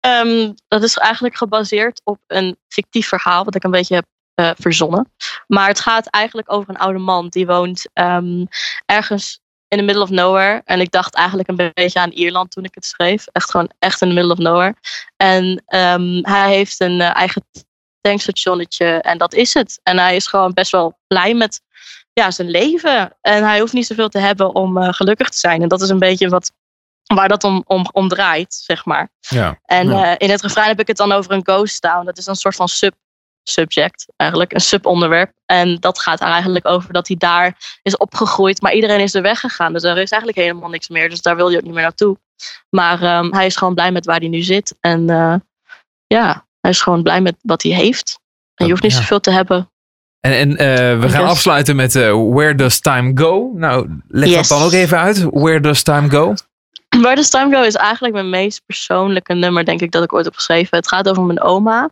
Ehm, 0.00 0.52
dat 0.68 0.82
is 0.82 0.96
eigenlijk 0.96 1.36
gebaseerd 1.36 2.00
op 2.04 2.18
een 2.26 2.56
fictief 2.68 3.08
verhaal, 3.08 3.44
wat 3.44 3.54
ik 3.54 3.64
een 3.64 3.70
beetje 3.70 3.94
heb 3.94 4.04
eh, 4.34 4.50
verzonnen. 4.58 5.12
Maar 5.46 5.68
het 5.68 5.80
gaat 5.80 6.06
eigenlijk 6.06 6.52
over 6.52 6.70
een 6.70 6.78
oude 6.78 6.98
man 6.98 7.28
die 7.28 7.46
woont 7.46 7.88
ehm, 7.92 8.44
ergens 8.86 9.40
in 9.68 9.78
the 9.78 9.84
middle 9.84 10.02
of 10.02 10.10
nowhere. 10.10 10.62
En 10.64 10.80
ik 10.80 10.90
dacht 10.90 11.14
eigenlijk 11.14 11.48
een 11.48 11.70
beetje 11.74 12.00
aan 12.00 12.10
Ierland 12.10 12.50
toen 12.50 12.64
ik 12.64 12.74
het 12.74 12.84
schreef. 12.84 13.26
Echt 13.32 13.50
gewoon 13.50 13.70
echt 13.78 14.00
in 14.02 14.08
the 14.08 14.14
middle 14.14 14.32
of 14.32 14.38
nowhere. 14.38 14.74
En 15.16 15.62
ehm, 15.66 16.18
hij 16.22 16.48
heeft 16.54 16.80
een 16.80 17.00
eh, 17.00 17.16
eigen 17.16 17.44
tankstationnetje 18.00 18.86
en 18.86 19.18
dat 19.18 19.34
is 19.34 19.54
het. 19.54 19.80
En 19.82 19.98
hij 19.98 20.16
is 20.16 20.26
gewoon 20.26 20.52
best 20.52 20.70
wel 20.70 20.98
blij 21.06 21.34
met 21.34 21.60
ja, 22.12 22.30
zijn 22.30 22.50
leven. 22.50 23.16
En 23.20 23.44
hij 23.44 23.60
hoeft 23.60 23.72
niet 23.72 23.86
zoveel 23.86 24.08
te 24.08 24.18
hebben 24.18 24.54
om 24.54 24.78
eh, 24.78 24.92
gelukkig 24.92 25.28
te 25.28 25.38
zijn. 25.38 25.62
En 25.62 25.68
dat 25.68 25.80
is 25.82 25.88
een 25.88 25.98
beetje 25.98 26.28
wat, 26.28 26.52
waar 27.14 27.28
dat 27.28 27.44
om, 27.44 27.62
om, 27.66 27.86
om 27.92 28.08
draait, 28.08 28.54
zeg 28.54 28.84
maar. 28.84 29.08
Ja. 29.20 29.58
En 29.64 29.88
Ja. 29.88 30.18
in 30.18 30.30
het 30.30 30.42
refrein 30.42 30.68
heb 30.68 30.80
ik 30.80 30.86
het 30.86 30.96
dan 30.96 31.12
over 31.12 31.32
een 31.32 31.46
ghost 31.46 31.82
town. 31.82 32.04
Dat 32.04 32.18
is 32.18 32.26
een 32.26 32.34
soort 32.34 32.56
van 32.56 32.68
sub 32.68 32.94
subject, 33.42 34.06
eigenlijk, 34.16 34.52
een 34.52 34.60
subonderwerp. 34.60 35.32
En 35.46 35.76
dat 35.80 35.98
gaat 36.00 36.20
er 36.20 36.26
eigenlijk 36.26 36.66
over 36.66 36.92
dat 36.92 37.08
hij 37.08 37.16
daar 37.16 37.78
is 37.82 37.96
opgegroeid, 37.96 38.62
maar 38.62 38.72
iedereen 38.74 39.00
is 39.00 39.14
er 39.14 39.22
weggegaan. 39.22 39.72
Dus 39.72 39.82
er 39.82 39.98
is 39.98 40.10
eigenlijk 40.10 40.42
helemaal 40.46 40.68
niks 40.70 40.88
meer. 40.88 41.08
Dus 41.10 41.22
daar 41.22 41.36
wil 41.36 41.48
je 41.48 41.56
ook 41.56 41.62
niet 41.62 41.72
meer 41.74 41.82
naartoe. 41.82 42.18
Maar 42.70 43.02
ehm, 43.02 43.32
hij 43.34 43.46
is 43.46 43.56
gewoon 43.56 43.74
blij 43.74 43.92
met 43.92 44.06
waar 44.06 44.18
hij 44.18 44.28
nu 44.28 44.42
zit. 44.42 44.76
En 44.80 45.10
eh, 45.10 45.34
ja, 46.06 46.46
hij 46.60 46.70
is 46.70 46.80
gewoon 46.80 47.02
blij 47.02 47.20
met 47.20 47.36
wat 47.42 47.62
hij 47.62 47.72
heeft. 47.72 48.18
En 48.54 48.64
je 48.66 48.70
hoeft 48.70 48.82
niet 48.82 48.92
Ja. 48.92 48.98
zoveel 48.98 49.20
te 49.20 49.30
hebben. 49.30 49.70
En, 50.20 50.32
en 50.32 50.56
eh, 50.56 51.00
we 51.00 51.08
gaan 51.08 51.20
Yes. 51.22 51.30
afsluiten 51.30 51.76
met 51.76 51.94
eh, 51.96 52.12
Where 52.30 52.54
Does 52.54 52.80
Time 52.80 53.10
Go? 53.14 53.50
Nou, 53.54 54.00
leg 54.08 54.28
Yes. 54.28 54.48
dat 54.48 54.58
dan 54.58 54.66
ook 54.66 54.72
even 54.72 54.98
uit. 54.98 55.22
Where 55.30 55.60
Does 55.60 55.82
Time 55.82 56.10
Go? 56.10 56.34
Where 57.02 57.14
Does 57.14 57.30
Time 57.30 57.56
Go 57.56 57.62
is 57.62 57.74
eigenlijk 57.74 58.14
mijn 58.14 58.30
meest 58.30 58.62
persoonlijke 58.66 59.34
nummer, 59.34 59.64
denk 59.64 59.80
ik, 59.80 59.90
dat 59.90 60.02
ik 60.02 60.12
ooit 60.12 60.24
heb 60.24 60.34
geschreven. 60.34 60.76
Het 60.76 60.88
gaat 60.88 61.08
over 61.08 61.22
mijn 61.22 61.40
oma. 61.40 61.90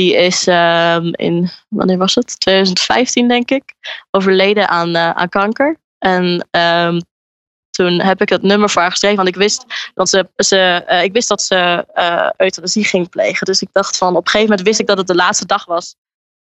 Die 0.00 0.16
is 0.16 0.46
ehm, 0.46 1.10
in, 1.12 1.50
wanneer 1.68 1.98
was 1.98 2.14
het? 2.14 2.40
2015, 2.40 3.28
denk 3.28 3.50
ik, 3.50 3.74
overleden 4.10 4.68
aan, 4.68 4.94
eh, 4.94 5.10
aan 5.10 5.28
kanker. 5.28 5.76
En 5.98 6.48
ehm, 6.50 7.00
toen 7.70 8.00
heb 8.00 8.20
ik 8.20 8.28
het 8.28 8.42
nummer 8.42 8.70
voor 8.70 8.82
haar 8.82 8.90
geschreven, 8.90 9.16
want 9.16 9.28
ik 9.28 9.34
wist 9.34 9.64
dat 9.94 10.08
ze, 10.08 10.28
ze, 10.36 10.56
eh, 10.86 11.02
ik 11.02 11.12
wist 11.12 11.28
dat 11.28 11.42
ze 11.42 11.86
eh, 11.92 12.30
euthanasie 12.36 12.84
ging 12.84 13.08
plegen. 13.08 13.46
Dus 13.46 13.62
ik 13.62 13.68
dacht 13.72 13.96
van, 13.96 14.16
op 14.16 14.24
een 14.24 14.30
gegeven 14.30 14.48
moment 14.48 14.66
wist 14.66 14.80
ik 14.80 14.86
dat 14.86 14.98
het 14.98 15.06
de 15.06 15.14
laatste 15.14 15.46
dag 15.46 15.64
was 15.64 15.96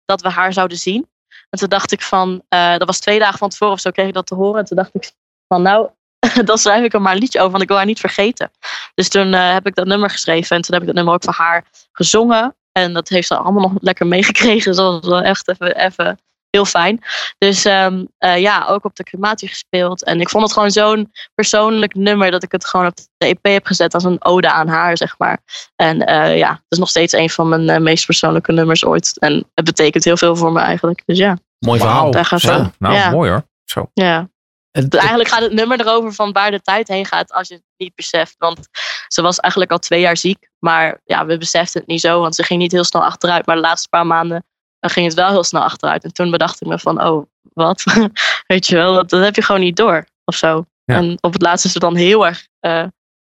dat 0.04 0.20
we 0.20 0.28
haar 0.28 0.52
zouden 0.52 0.78
zien. 0.78 1.08
En 1.50 1.58
toen 1.58 1.68
dacht 1.68 1.92
ik 1.92 2.02
van, 2.02 2.42
dat 2.48 2.84
was 2.84 2.98
twee 2.98 3.18
dagen 3.18 3.38
van 3.38 3.48
tevoren 3.48 3.74
of 3.74 3.80
zo 3.80 3.90
kreeg 3.90 4.06
ik 4.06 4.14
dat 4.14 4.26
te 4.26 4.34
horen. 4.34 4.58
En 4.58 4.64
toen 4.64 4.76
dacht 4.76 4.94
ik 4.94 5.12
van, 5.48 5.62
nou, 5.62 5.88
dan 6.44 6.58
schrijf 6.58 6.84
ik 6.84 6.94
er 6.94 7.02
maar 7.02 7.12
een 7.12 7.18
liedje 7.18 7.38
over, 7.38 7.50
want 7.50 7.62
ik 7.62 7.68
wil 7.68 7.76
haar 7.76 7.86
niet 7.86 8.00
vergeten. 8.00 8.50
Dus 8.94 9.08
toen 9.08 9.32
heb 9.32 9.66
ik 9.66 9.74
dat 9.74 9.86
nummer 9.86 10.10
geschreven 10.10 10.56
en 10.56 10.62
toen 10.62 10.72
heb 10.72 10.82
ik 10.82 10.86
dat 10.86 10.96
nummer 10.96 11.14
ook 11.14 11.24
voor 11.24 11.32
haar 11.32 11.64
gezongen. 11.92 12.54
En 12.78 12.92
dat 12.92 13.08
heeft 13.08 13.26
ze 13.26 13.36
allemaal 13.36 13.62
nog 13.62 13.72
lekker 13.80 14.06
meegekregen. 14.06 14.64
Dus 14.72 14.76
dat 14.76 15.00
was 15.00 15.10
wel 15.10 15.22
echt 15.22 15.48
even, 15.48 15.76
even 15.76 16.18
heel 16.50 16.64
fijn. 16.64 17.00
Dus 17.38 17.64
ehm, 17.64 18.04
eh, 18.18 18.38
ja, 18.40 18.64
ook 18.68 18.84
op 18.84 18.94
de 18.96 19.02
crematie 19.02 19.48
gespeeld. 19.48 20.04
En 20.04 20.20
ik 20.20 20.28
vond 20.28 20.42
het 20.44 20.52
gewoon 20.52 20.70
zo'n 20.70 21.12
persoonlijk 21.34 21.94
nummer 21.94 22.30
dat 22.30 22.42
ik 22.42 22.52
het 22.52 22.66
gewoon 22.66 22.86
op 22.86 22.96
de 22.96 23.26
EP 23.26 23.38
heb 23.42 23.66
gezet 23.66 23.94
als 23.94 24.04
een 24.04 24.24
ode 24.24 24.50
aan 24.52 24.68
haar, 24.68 24.96
zeg 24.96 25.18
maar. 25.18 25.38
En 25.76 26.06
eh, 26.06 26.36
ja, 26.38 26.50
het 26.50 26.62
is 26.68 26.78
nog 26.78 26.88
steeds 26.88 27.12
een 27.12 27.30
van 27.30 27.48
mijn 27.48 27.68
eh, 27.68 27.80
meest 27.80 28.06
persoonlijke 28.06 28.52
nummers 28.52 28.84
ooit. 28.84 29.18
En 29.18 29.50
het 29.54 29.64
betekent 29.64 30.04
heel 30.04 30.16
veel 30.16 30.36
voor 30.36 30.52
me 30.52 30.60
eigenlijk. 30.60 31.02
Dus 31.06 31.18
ja, 31.18 31.38
Mooi 31.58 31.80
verhaal. 31.80 32.10
daar 32.10 32.24
gaat 32.24 32.40
Zo, 32.40 32.70
nou 32.78 32.94
Ja. 32.94 33.10
mooi 33.10 33.30
hoor. 33.30 33.46
Zo. 33.64 33.90
ja. 33.94 34.28
Het- 34.76 34.90
Dus 34.90 35.00
eigenlijk 35.00 35.30
gaat 35.30 35.40
het 35.42 35.52
nummer 35.52 35.80
erover 35.80 36.12
van 36.12 36.32
waar 36.32 36.50
de 36.50 36.60
tijd 36.60 36.88
heen 36.88 37.06
gaat 37.06 37.32
als 37.32 37.48
je 37.48 37.54
het 37.54 37.62
niet 37.76 37.94
beseft. 37.94 38.34
Want 38.38 38.68
ze 39.08 39.22
was 39.22 39.38
eigenlijk 39.38 39.72
al 39.72 39.78
twee 39.78 40.00
jaar 40.00 40.16
ziek. 40.16 40.48
Maar 40.58 41.00
ja, 41.04 41.26
we 41.26 41.38
beseften 41.38 41.80
het 41.80 41.88
niet 41.88 42.00
zo, 42.00 42.20
want 42.20 42.34
ze 42.34 42.42
ging 42.42 42.60
niet 42.60 42.72
heel 42.72 42.84
snel 42.84 43.04
achteruit. 43.04 43.46
Maar 43.46 43.56
de 43.56 43.62
laatste 43.62 43.88
paar 43.88 44.06
maanden 44.06 44.44
ging 44.80 45.06
het 45.06 45.14
wel 45.14 45.28
heel 45.30 45.44
snel 45.44 45.62
achteruit. 45.62 46.04
En 46.04 46.12
toen 46.12 46.30
bedacht 46.30 46.60
ik 46.60 46.68
me 46.68 46.78
van, 46.78 47.02
oh, 47.04 47.26
wat? 47.52 47.84
Weet 48.46 48.66
je 48.66 48.74
wel, 48.76 48.94
dat, 48.94 49.10
dat 49.10 49.24
heb 49.24 49.34
je 49.34 49.42
gewoon 49.42 49.60
niet 49.60 49.76
door 49.76 50.06
of 50.24 50.36
zo. 50.36 50.64
Ja. 50.84 50.96
En 50.96 51.18
op 51.20 51.32
het 51.32 51.42
laatste 51.42 51.66
is 51.68 51.74
het 51.74 51.82
dan 51.82 51.96
heel 51.96 52.26
erg 52.26 52.46
eh, 52.60 52.86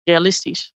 realistisch. 0.05 0.72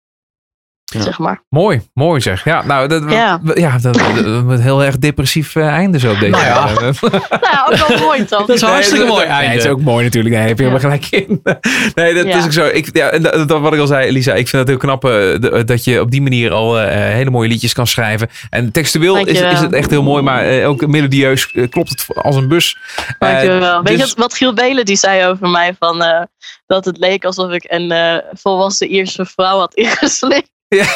Ja. 0.98 1.02
Zeg 1.02 1.18
maar. 1.18 1.42
Mooi, 1.48 1.80
mooi 1.94 2.20
zeg. 2.20 2.44
Ja, 2.44 2.62
nou, 2.64 2.88
dat, 2.88 3.02
Ja. 3.10 3.78
dat, 3.78 4.60
heel 4.60 4.84
erg 4.84 4.98
depressief 4.98 5.56
eh, 5.56 5.66
einde 5.66 5.98
zo 5.98 6.10
op 6.12 6.18
deze. 6.18 6.30
Nou 6.30 6.44
ja. 6.44 6.68
eh, 6.68 6.76
nou 7.52 7.72
ook 7.82 7.86
wel 7.88 7.98
mooi 7.98 8.24
toch? 8.24 8.46
Dat 8.46 8.56
is 8.56 8.62
hartstikke 8.62 9.04
mooi 9.06 9.18
dat- 9.20 9.28
nee, 9.28 9.36
einde. 9.38 9.54
het 9.54 9.64
is 9.64 9.70
ook 9.70 9.80
mooi 9.80 10.04
natuurlijk. 10.04 10.34
Nee, 10.34 10.46
heb 10.46 10.58
je 10.58 10.64
helemaal 10.64 10.90
gelijk 10.90 11.06
in. 11.10 11.42
Nee, 11.94 12.14
dat 12.14 12.26
Ja. 12.26 12.38
is 12.38 12.44
ook 12.44 12.52
zo. 12.52 12.66
Ik, 12.66 12.88
ja, 12.96 13.08
en 13.08 13.22
dat, 13.22 13.48
dat 13.48 13.60
wat 13.60 13.72
ik 13.74 13.80
al 13.80 13.86
zei, 13.86 14.12
Lisa, 14.12 14.32
ik 14.34 14.48
vind 14.48 14.62
het 14.62 14.68
heel 14.68 14.76
knap 14.76 15.04
eh, 15.04 15.10
de- 15.10 15.62
dat 15.66 15.84
je 15.84 16.00
op 16.00 16.10
die 16.10 16.22
manier 16.22 16.52
al 16.52 16.80
eh, 16.80 16.88
hele 17.14 17.30
mooie 17.30 17.48
liedjes 17.48 17.72
kan 17.72 17.86
schrijven. 17.86 18.28
En 18.50 18.72
textueel 18.72 19.16
is, 19.16 19.40
is 19.40 19.60
het 19.60 19.72
echt 19.72 19.90
heel 19.90 20.02
mooi, 20.02 20.22
maar 20.22 20.44
eh, 20.44 20.68
ook 20.68 20.86
melodieus 20.86 21.52
eh, 21.52 21.68
klopt 21.70 21.88
het 21.88 22.06
als 22.22 22.36
een 22.36 22.48
bus. 22.48 22.78
Eh, 23.18 23.30
Dankjewel. 23.30 23.82
Weet 23.82 23.98
dus- 23.98 24.08
je 24.10 24.14
wat 24.16 24.34
Giel 24.34 24.54
Belen 24.54 24.84
die 24.84 24.96
zei 24.96 25.26
over 25.26 25.48
mij? 25.48 25.74
Van, 25.78 26.02
eh, 26.02 26.22
dat 26.66 26.84
het 26.84 26.98
leek 26.98 27.24
alsof 27.24 27.50
ik 27.50 27.64
een 27.68 27.90
eh, 27.90 28.16
volwassen 28.32 28.88
Ierse 28.88 29.24
vrouw 29.24 29.58
had 29.58 29.74
ingeslikt. 29.84 30.50
Ja. 30.74 30.86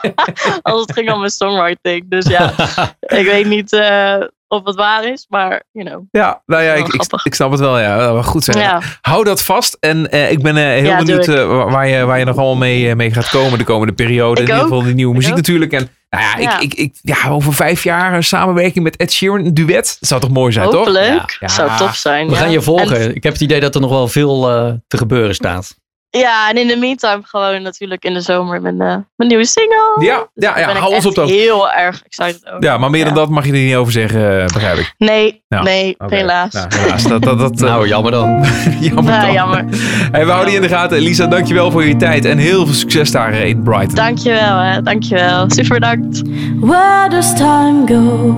Als 0.62 0.80
het 0.80 0.92
ging 0.92 1.12
om 1.12 1.18
mijn 1.18 1.30
songwriting. 1.30 2.10
Dus 2.10 2.26
ja, 2.26 2.54
ik 3.20 3.24
weet 3.24 3.46
niet 3.46 3.72
eh, 3.72 4.16
of 4.48 4.64
het 4.64 4.74
waar 4.74 5.04
is, 5.04 5.26
maar 5.28 5.62
you 5.72 5.86
know. 5.88 6.04
Ja, 6.10 6.42
nou 6.46 6.62
ja, 6.62 6.72
ik, 6.72 6.86
ik, 7.24 7.34
snap 7.34 7.50
het 7.50 7.60
wel. 7.60 7.78
Ja, 7.78 7.96
wel 7.96 8.22
goed. 8.22 8.44
Ja, 8.44 8.80
Hou 9.00 9.24
dat 9.24 9.42
vast. 9.42 9.76
En 9.80 10.10
eh, 10.10 10.30
ik 10.30 10.42
ben 10.42 10.56
eh, 10.56 10.62
heel 10.64 10.84
Ja, 10.84 10.96
benieuwd 10.96 11.26
waar, 11.46 11.88
je, 11.88 12.04
waar 12.04 12.18
je 12.18 12.24
nog 12.24 12.36
allemaal 12.36 12.56
mee, 12.56 12.94
mee 12.94 13.12
gaat 13.12 13.28
komen 13.28 13.58
de 13.58 13.64
komende 13.64 13.92
periode. 13.92 14.40
Ik 14.40 14.48
in 14.48 14.54
ieder 14.54 14.68
geval 14.68 14.82
die 14.82 14.94
nieuwe 14.94 15.12
Ik 15.12 15.16
muziek 15.16 15.32
ook. 15.32 15.38
natuurlijk. 15.38 15.72
En 15.72 15.88
nou 16.10 16.24
ja, 16.24 16.38
Ja. 16.38 16.58
Ik, 16.58 16.72
ik, 16.72 16.78
ik, 16.78 16.98
ja, 17.02 17.28
over 17.28 17.54
vijf 17.54 17.84
jaar 17.84 18.14
een 18.14 18.24
samenwerking 18.24 18.84
met 18.84 18.96
Ed 18.96 19.12
Sheeran, 19.12 19.44
een 19.44 19.54
duet. 19.54 19.96
Dat 20.00 20.08
zou 20.08 20.20
toch 20.20 20.30
mooi 20.30 20.52
zijn, 20.52 20.64
toch? 20.64 20.74
hopelijk. 20.74 21.36
Ja. 21.40 21.48
Zou 21.48 21.76
top 21.76 21.94
zijn. 21.94 22.26
We 22.26 22.32
ja. 22.32 22.38
gaan 22.38 22.50
je 22.50 22.62
volgen. 22.62 23.00
En, 23.00 23.14
ik 23.14 23.22
heb 23.22 23.32
het 23.32 23.42
idee 23.42 23.60
dat 23.60 23.74
er 23.74 23.80
nog 23.80 23.90
wel 23.90 24.08
veel 24.08 24.50
eh, 24.50 24.72
te 24.88 24.96
gebeuren 24.96 25.34
staat. 25.34 25.74
Ja, 26.20 26.50
en 26.50 26.56
in 26.56 26.66
de 26.66 26.76
meantime 26.76 27.20
gewoon 27.22 27.62
natuurlijk 27.62 28.04
in 28.04 28.14
de 28.14 28.20
zomer 28.20 28.62
mijn, 28.62 28.80
eh, 28.80 28.96
mijn 29.16 29.28
nieuwe 29.30 29.44
single. 29.46 29.96
Ja, 29.98 30.18
Dus 30.34 30.48
ja, 30.48 30.58
ja 30.58 30.66
ben 30.66 30.74
ik 30.74 30.80
hou 30.80 30.94
ons 30.94 31.06
op 31.06 31.14
de 31.14 31.20
hoogte. 31.20 31.36
heel 31.36 31.70
erg 31.70 32.02
excited 32.02 32.46
over. 32.46 32.64
Ja, 32.64 32.78
maar 32.78 32.90
meer 32.90 33.04
dan 33.04 33.14
Ja. 33.14 33.18
dat 33.18 33.28
mag 33.28 33.46
je 33.46 33.52
er 33.52 33.58
niet 33.58 33.74
over 33.74 33.92
zeggen, 33.92 34.40
eh, 34.40 34.46
begrijp 34.46 34.78
ik. 34.78 34.94
Nee, 34.98 35.44
nee, 35.48 35.96
helaas. 36.06 36.52
Nou, 36.52 36.66
helaas. 36.74 37.02
Dat, 37.02 37.22
dat, 37.22 37.38
dat, 37.38 37.52
eh, 37.62 37.68
Nou, 37.68 37.88
jammer 37.88 38.12
dan. 38.12 38.44
jammer. 38.80 39.02
Nou, 39.04 39.22
dan. 39.24 39.32
jammer. 39.32 39.64
Hey, 40.12 40.24
we 40.24 40.30
houden 40.30 40.50
je 40.50 40.56
in 40.56 40.62
de 40.62 40.68
gaten. 40.74 40.98
Lisa, 40.98 41.26
dankjewel 41.26 41.70
voor 41.70 41.84
je 41.84 41.96
tijd. 41.96 42.24
En 42.24 42.38
heel 42.38 42.64
veel 42.66 42.74
succes 42.74 43.10
daar 43.10 43.32
in 43.34 43.62
Brighton. 43.62 43.94
Dankjewel, 43.94 44.58
hè. 44.58 44.82
Dankjewel. 44.82 45.50
Super 45.50 45.74
bedankt. 45.78 46.22
Where 46.60 47.08
does 47.08 47.34
time 47.36 47.82
go? 47.86 48.34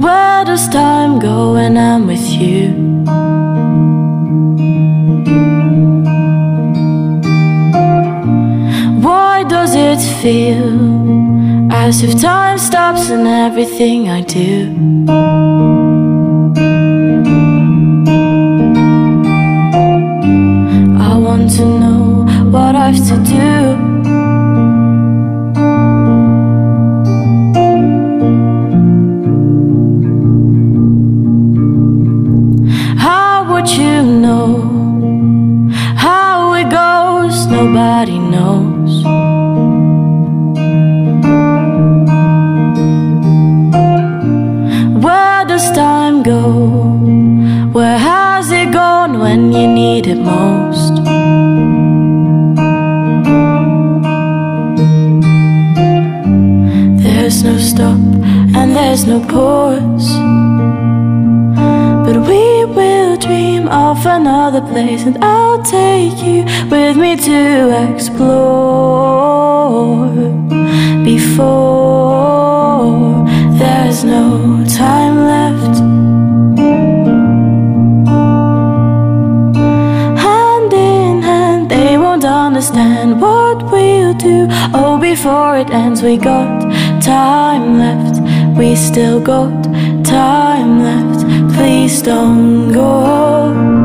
Where 0.00 0.44
does 0.44 0.68
time 0.68 1.20
go 1.26 1.52
when 1.52 1.76
I'm 1.76 2.06
with 2.06 2.34
you? 2.34 2.84
Does 9.48 9.74
it 9.74 10.00
feel 10.22 11.72
as 11.72 12.02
if 12.02 12.20
time 12.20 12.58
stops 12.58 13.10
and 13.10 13.26
everything 13.26 14.08
I 14.08 14.20
do? 14.22 14.74
I 20.98 21.16
want 21.16 21.50
to 21.56 21.64
know 21.64 22.26
what 22.50 22.74
I've 22.74 22.96
to 23.08 23.16
do. 23.24 23.95
And 65.06 65.22
I'll 65.22 65.62
take 65.62 66.20
you 66.20 66.44
with 66.68 66.96
me 66.96 67.14
to 67.16 67.92
explore. 67.92 68.96
Before 71.04 72.56
there's 73.56 74.02
no 74.02 74.64
time 74.66 75.16
left. 75.32 75.78
Hand 80.18 80.72
in 80.72 81.22
hand, 81.22 81.70
they 81.70 81.96
won't 81.96 82.24
understand 82.24 83.20
what 83.20 83.62
we'll 83.70 84.14
do. 84.14 84.48
Oh, 84.74 84.98
before 85.00 85.56
it 85.56 85.70
ends, 85.70 86.02
we 86.02 86.16
got 86.16 86.62
time 87.00 87.78
left. 87.78 88.20
We 88.58 88.74
still 88.74 89.20
got 89.20 89.62
time 90.04 90.80
left. 90.82 91.24
Please 91.54 92.02
don't 92.02 92.72
go. 92.72 93.75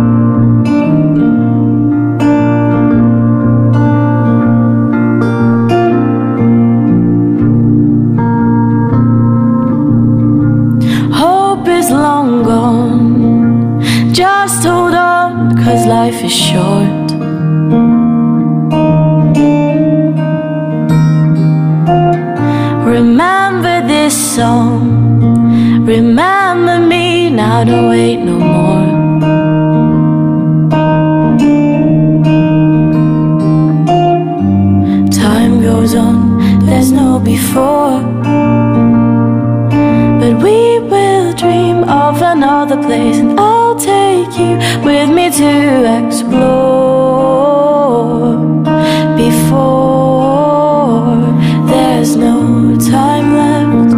Life 16.22 16.26
is 16.26 16.38
short. 16.38 17.12
Remember 22.86 23.88
this 23.88 24.36
song 24.36 25.02
Remember 25.86 26.80
me 26.80 27.30
now, 27.30 27.64
don't 27.64 27.90
wait 27.90 28.18
no 28.18 28.38
more. 28.38 28.88
Time 35.12 35.62
goes 35.62 35.96
on, 35.96 36.66
there's 36.66 36.92
no 36.92 37.20
before. 37.20 38.00
But 40.20 40.34
we 40.44 40.80
will 40.80 41.34
dream 41.34 41.84
of 41.84 42.22
another 42.22 42.78
place, 42.78 43.18
and 43.18 43.40
I'll 43.40 43.76
take 43.76 44.38
you 44.38 44.58
with 44.86 45.10
me 45.10 45.21
to 45.32 46.06
explore. 46.06 47.22
Before 49.16 50.36
there's 51.68 52.16
no 52.18 52.78
time 52.78 53.34
left. 53.34 53.94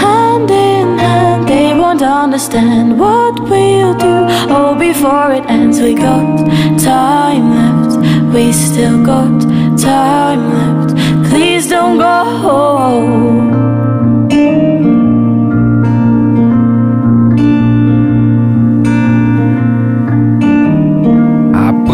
Hand 0.00 0.50
in 0.50 0.98
hand, 0.98 1.48
they 1.48 1.74
won't 1.74 2.02
understand 2.02 2.98
what 2.98 3.40
we'll 3.50 3.94
do. 3.94 4.26
Oh, 4.54 4.76
before 4.78 5.32
it 5.32 5.44
ends, 5.50 5.80
we 5.80 5.94
got 5.94 6.46
time 6.78 7.50
left. 7.58 7.96
We 8.32 8.52
still 8.52 9.04
got 9.04 9.40
time 9.78 10.42
left. 10.48 10.53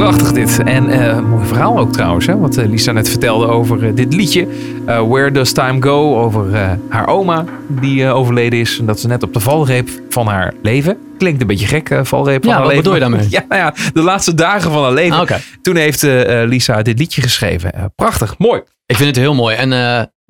Prachtig 0.00 0.32
dit. 0.32 0.62
En 0.64 0.90
eh, 0.90 1.20
mooi 1.20 1.46
verhaal 1.46 1.78
ook 1.78 1.92
trouwens, 1.92 2.26
hè, 2.26 2.38
wat 2.38 2.56
eh, 2.56 2.68
Lisa 2.68 2.92
net 2.92 3.08
vertelde 3.08 3.46
over 3.46 3.84
eh, 3.86 3.94
dit 3.94 4.14
liedje. 4.14 4.46
Where 4.84 5.30
Does 5.30 5.52
Time 5.52 5.82
Go? 5.82 6.20
Over 6.22 6.78
haar 6.88 7.06
oma 7.06 7.44
die 7.68 8.06
overleden 8.06 8.58
is. 8.58 8.78
En 8.78 8.86
dat 8.86 9.00
ze 9.00 9.06
net 9.06 9.22
op 9.22 9.32
de 9.32 9.40
valreep 9.40 9.88
van 10.08 10.26
haar 10.26 10.54
leven. 10.62 10.96
Klinkt 11.18 11.40
een 11.40 11.46
beetje 11.46 11.66
gek, 11.66 12.00
valreep 12.02 12.42
van 12.44 12.50
Ja, 12.52 12.56
haar 12.58 12.66
wat 12.66 12.74
leven. 12.74 12.90
bedoel 12.90 12.94
je 12.94 13.00
daarmee? 13.00 13.26
Ja, 13.38 13.44
nou 13.48 13.60
ja, 13.60 13.74
de 13.92 14.02
laatste 14.02 14.34
dagen 14.34 14.70
van 14.72 14.82
haar 14.82 14.92
leven. 14.92 15.18
Ah. 15.18 15.30
Toen 15.62 15.76
heeft 15.76 16.02
Lisa 16.46 16.82
dit 16.82 16.98
liedje 16.98 17.22
geschreven. 17.22 17.92
Prachtig, 17.96 18.38
mooi. 18.38 18.60
Ik 18.86 18.96
vind 18.96 19.08
het 19.08 19.18
heel 19.18 19.34
mooi. 19.34 19.56
En 19.56 19.70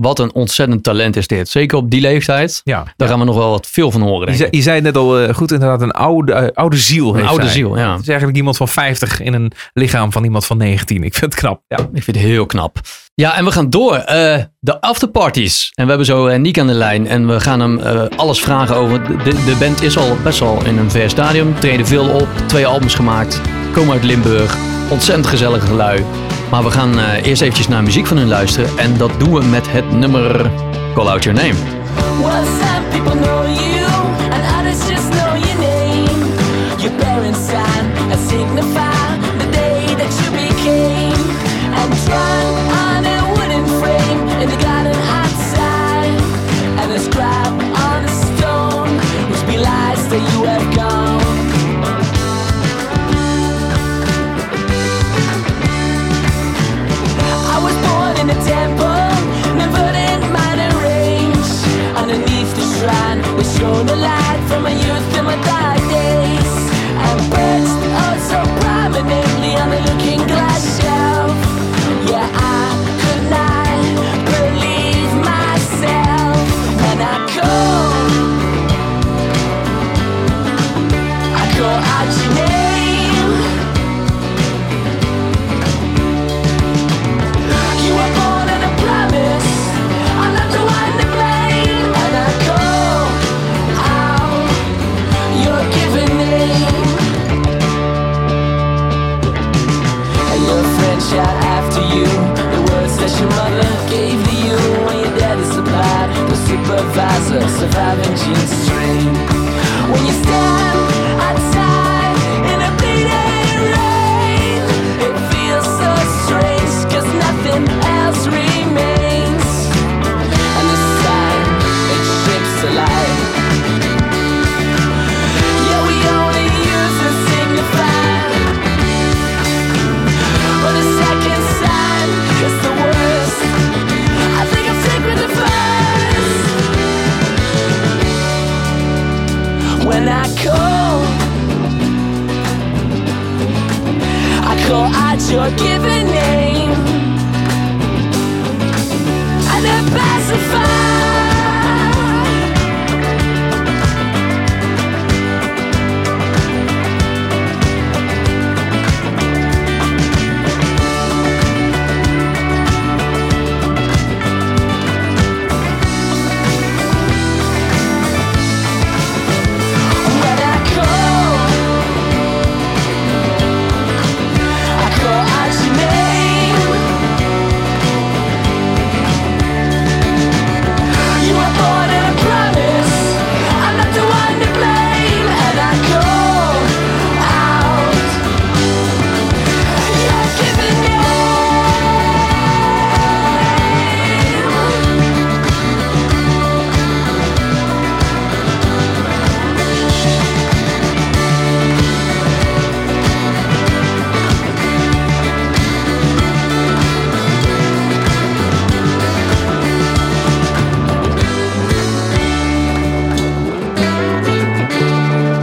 wat 0.00 0.18
een 0.18 0.34
ontzettend 0.34 0.82
talent 0.82 1.16
is 1.16 1.26
dit. 1.26 1.48
Zeker 1.48 1.78
op 1.78 1.90
die 1.90 2.00
leeftijd. 2.00 2.60
Ja. 2.64 2.84
Daar 2.96 3.08
gaan 3.08 3.18
we 3.18 3.24
nog 3.24 3.36
wel 3.36 3.50
wat 3.50 3.66
veel 3.66 3.90
van 3.90 4.00
horen, 4.00 4.20
Je 4.20 4.24
denk 4.26 4.36
zei, 4.36 4.48
ik. 4.48 4.54
je 4.54 4.62
zei 4.62 4.74
het 4.74 4.84
net 4.84 4.96
al 4.96 5.18
eh, 5.20 5.34
goed, 5.34 5.52
inderdaad, 5.52 5.82
een 5.82 5.90
oude, 5.90 6.32
eh, 6.32 6.48
oude 6.54 6.76
ziel. 6.76 7.18
Een 7.18 7.26
oude 7.26 7.48
ziel, 7.48 7.78
ja. 7.78 7.92
Het 7.92 8.00
is 8.00 8.08
eigenlijk 8.08 8.38
iemand 8.38 8.56
van 8.56 8.68
50 8.68 9.20
in 9.20 9.32
een 9.34 9.52
lichaam 9.72 10.12
van 10.12 10.24
iemand 10.24 10.46
van 10.46 10.56
19. 10.56 11.02
Ik 11.04 11.14
vind 11.14 11.32
het 11.32 11.40
knap. 11.40 11.62
Ja. 11.68 11.76
Ik 11.92 12.02
vind 12.02 12.16
het 12.16 12.26
heel 12.26 12.46
knap. 12.46 12.78
Ja, 13.14 13.36
en 13.36 13.44
we 13.44 13.52
gaan 13.52 13.70
door. 13.70 13.94
Eh, 13.94 14.42
de 14.58 14.80
afterparties. 14.80 15.70
En 15.74 15.82
we 15.82 15.88
hebben 15.88 16.06
zo 16.06 16.36
Niek 16.36 16.58
aan 16.58 16.66
de 16.66 16.72
lijn. 16.72 17.06
En 17.06 17.26
we 17.26 17.40
gaan 17.40 17.60
hem 17.60 18.08
alles 18.16 18.40
vragen 18.40 18.76
over. 18.76 19.02
De, 19.24 19.44
de 19.44 19.56
band 19.58 19.82
is 19.82 19.98
al 19.98 20.16
best 20.24 20.38
wel 20.38 20.64
in 20.64 20.78
een 20.78 20.90
ver 20.90 21.10
stadium. 21.10 21.54
Treden 21.58 21.86
veel 21.86 22.08
op. 22.08 22.28
Twee 22.46 22.66
albums 22.66 22.94
gemaakt. 22.94 23.40
Komen 23.72 23.92
uit 23.92 24.04
Limburg. 24.04 24.56
Ontzettend 24.90 25.26
gezellige 25.26 25.66
gelui. 25.66 26.04
Maar 26.50 26.64
we 26.64 26.70
gaan 26.70 26.98
uh, 26.98 27.26
eerst 27.26 27.42
eventjes 27.42 27.68
naar 27.68 27.82
muziek 27.82 28.06
van 28.06 28.16
hun 28.16 28.28
luisteren. 28.28 28.78
En 28.78 28.96
dat 28.96 29.10
doen 29.18 29.34
we 29.34 29.44
met 29.44 29.72
het 29.72 29.92
nummer 29.92 30.50
Call 30.94 31.06
Out 31.06 31.24
Your 31.24 31.42
Name. 31.42 31.54
Some 31.54 32.84
people 32.90 33.20
know 33.20 33.46
you, 33.46 33.69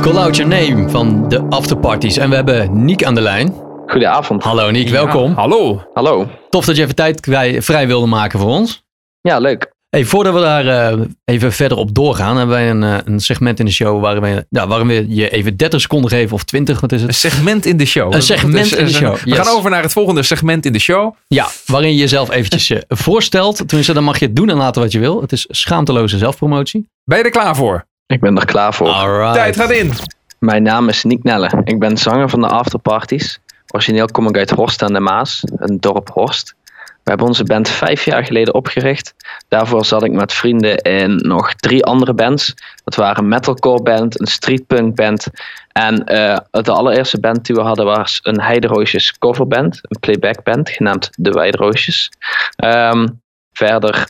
Call 0.07 0.17
Out 0.17 0.35
Your 0.35 0.51
Name 0.51 0.89
van 0.89 1.29
de 1.29 1.39
afterparties. 1.49 2.17
En 2.17 2.29
we 2.29 2.35
hebben 2.35 2.85
Niek 2.85 3.03
aan 3.03 3.15
de 3.15 3.21
lijn. 3.21 3.53
Goedenavond. 3.87 4.43
Hallo 4.43 4.71
Niek, 4.71 4.85
Ja, 4.87 4.91
welkom. 4.91 5.33
hallo. 5.33 5.83
Hallo. 5.93 6.27
Tof 6.49 6.65
dat 6.65 6.75
je 6.75 6.81
even 6.81 6.95
tijd 6.95 7.19
vrij, 7.21 7.61
vrij 7.61 7.87
wilde 7.87 8.07
maken 8.07 8.39
voor 8.39 8.49
ons. 8.49 8.83
Ja, 9.21 9.39
leuk. 9.39 9.73
Hey, 9.89 10.05
voordat 10.05 10.33
we 10.33 10.39
daar 10.39 10.67
eh, 10.67 10.99
even 11.25 11.51
verder 11.53 11.77
op 11.77 11.93
doorgaan, 11.95 12.37
hebben 12.37 12.55
wij 12.55 12.69
een, 12.69 12.83
eh, 12.83 12.97
een 13.05 13.19
segment 13.19 13.59
in 13.59 13.65
de 13.65 13.71
show 13.71 14.01
waarin 14.01 14.21
we, 14.21 14.45
ja, 14.49 14.67
waarin 14.67 14.87
we 14.87 15.05
je 15.15 15.29
even 15.29 15.57
30 15.57 15.81
seconden 15.81 16.09
geven 16.09 16.33
of 16.35 16.43
20, 16.43 16.79
wat 16.79 16.91
is 16.91 17.01
Een 17.01 17.07
het? 17.07 17.15
segment 17.15 17.65
in 17.65 17.77
de 17.77 17.85
show. 17.85 18.13
Een 18.13 18.21
segment 18.21 18.69
Dus, 18.69 18.73
in 18.73 18.85
de 18.85 18.91
show, 18.91 19.15
We 19.15 19.29
yes. 19.29 19.37
gaan 19.37 19.55
over 19.55 19.69
naar 19.69 19.81
het 19.83 19.93
volgende 19.93 20.23
segment 20.23 20.65
in 20.65 20.73
de 20.73 20.79
show. 20.79 21.13
Ja, 21.27 21.47
waarin 21.65 21.89
je 21.89 21.97
jezelf 21.97 22.31
eventjes 22.31 22.69
eh, 22.69 22.79
voorstelt. 22.87 23.55
Tenminste, 23.67 23.93
dan 23.93 24.03
mag 24.03 24.19
je 24.19 24.25
het 24.25 24.35
doen 24.35 24.49
en 24.49 24.57
laten 24.57 24.81
wat 24.81 24.91
je 24.91 24.99
wil. 24.99 25.21
Het 25.21 25.31
is 25.31 25.45
schaamteloze 25.49 26.17
zelfpromotie. 26.17 26.89
Ben 27.03 27.17
je 27.17 27.23
er 27.23 27.29
klaar 27.31 27.55
voor? 27.55 27.85
Ik 28.07 28.19
ben 28.19 28.37
er 28.37 28.45
klaar 28.45 28.73
voor. 28.73 28.87
Alright. 28.87 29.33
Tijd 29.33 29.55
gaat 29.55 29.71
in. 29.71 29.91
Mijn 30.39 30.63
naam 30.63 30.89
is 30.89 31.03
Nick 31.03 31.23
Nelle. 31.23 31.61
Ik 31.63 31.79
ben 31.79 31.97
zanger 31.97 32.29
van 32.29 32.41
de 32.41 32.47
Afterparties. 32.47 33.39
Origineel 33.67 34.05
kom 34.05 34.27
ik 34.27 34.37
uit 34.37 34.49
Horst 34.49 34.83
aan 34.83 34.93
de 34.93 34.99
Maas, 34.99 35.43
een 35.55 35.79
dorp 35.79 36.09
Horst. 36.09 36.55
We 36.75 37.13
hebben 37.13 37.27
onze 37.27 37.43
band 37.43 37.69
vijf 37.69 38.05
jaar 38.05 38.25
geleden 38.25 38.53
opgericht. 38.53 39.13
Daarvoor 39.47 39.85
zat 39.85 40.03
ik 40.03 40.11
met 40.11 40.33
vrienden 40.33 40.77
in 40.77 41.15
nog 41.15 41.53
drie 41.53 41.83
andere 41.83 42.13
bands. 42.13 42.53
Dat 42.83 42.95
waren 42.95 43.23
een 43.23 43.29
metalcore 43.29 43.81
band, 43.81 44.19
een 44.19 44.27
streetpunk 44.27 44.95
band. 44.95 45.27
En 45.71 46.03
eh, 46.03 46.37
de 46.51 46.71
allereerste 46.71 47.19
band 47.19 47.45
die 47.45 47.55
we 47.55 47.61
hadden 47.61 47.85
was 47.85 48.19
een 48.23 48.41
Heideroosjes 48.41 49.17
coverband. 49.17 49.79
Een 49.81 49.99
playback 49.99 50.43
band, 50.43 50.69
genaamd 50.69 51.09
De 51.15 51.31
Weideroosjes. 51.31 52.11
Ehm, 52.55 53.07
verder 53.51 54.07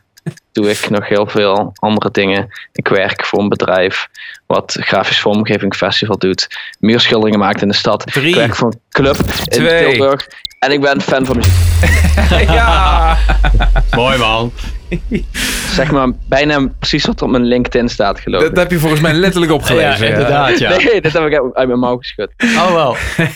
doe 0.51 0.69
ik 0.69 0.89
nog 0.89 1.07
heel 1.07 1.27
veel 1.27 1.71
andere 1.75 2.11
dingen. 2.11 2.49
Ik 2.71 2.87
werk 2.87 3.25
voor 3.25 3.39
een 3.39 3.49
bedrijf 3.49 4.07
wat 4.47 4.77
grafisch 4.79 5.19
vormgeving 5.19 5.75
festival 5.75 6.17
doet. 6.17 6.47
Muurschilderingen 6.79 7.39
maakt 7.39 7.61
in 7.61 7.67
de 7.67 7.73
stad. 7.73 8.03
Drie. 8.11 8.29
Ik 8.29 8.35
werk 8.35 8.55
voor 8.55 8.67
een 8.67 8.79
club 8.89 9.17
in 9.19 9.45
Twee. 9.49 9.89
Tilburg. 9.91 10.27
En 10.59 10.71
ik 10.71 10.81
ben 10.81 11.01
fan 11.01 11.25
van 11.25 11.35
muziek. 11.35 11.53
ja. 12.49 13.17
Mooi 13.95 14.17
man. 14.17 14.51
Zeg 15.73 15.91
maar 15.91 16.09
bijna 16.27 16.67
precies 16.79 17.05
wat 17.05 17.21
op 17.21 17.29
mijn 17.29 17.43
LinkedIn 17.43 17.89
staat 17.89 18.19
geloof 18.19 18.41
Dat 18.43 18.55
heb 18.55 18.71
je 18.71 18.79
volgens 18.79 19.01
mij 19.01 19.13
letterlijk 19.13 19.51
opgelezen. 19.59 20.07
Ja, 20.07 20.13
inderdaad 20.13 20.57
ja. 20.59 20.69
Nee, 20.69 21.01
dit 21.01 21.13
heb 21.13 21.25
ik 21.25 21.33
uit 21.53 21.67
mijn 21.67 21.79
mouw 21.79 21.97
geschud. 21.97 22.29
Oh 22.37 22.73
wel. 22.73 22.95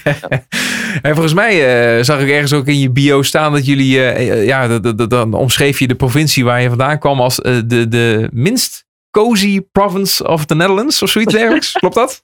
En 1.02 1.12
volgens 1.14 1.34
mij 1.34 1.52
eh, 1.98 2.04
zag 2.04 2.20
ik 2.20 2.30
ergens 2.30 2.54
ook 2.54 2.68
in 2.68 2.80
je 2.80 2.90
bio 2.92 3.22
staan 3.22 3.52
dat 3.52 3.66
jullie, 3.66 3.98
eh, 4.04 4.32
eh, 4.32 4.46
ja, 4.46 4.68
dat- 4.68 4.84
dat- 4.84 4.98
dat- 4.98 5.10
dan 5.10 5.34
omschreef 5.34 5.80
je 5.80 5.88
de 5.88 5.96
provincie 5.96 6.44
waar 6.46 6.62
je 6.62 6.68
vandaan 6.70 7.00
kwam 7.00 7.20
als 7.22 7.36
de, 7.36 7.86
de 7.90 8.30
minst 8.32 8.86
cozy 9.12 9.62
province 9.72 10.28
of 10.28 10.46
the 10.46 10.56
Netherlands 10.56 11.02
of 11.02 11.10
zoiets 11.10 11.34
dergelijks. 11.34 11.72
Klopt 11.80 11.96
dat? 11.96 12.24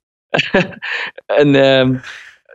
En 1.25 1.55
ehm, 1.55 1.97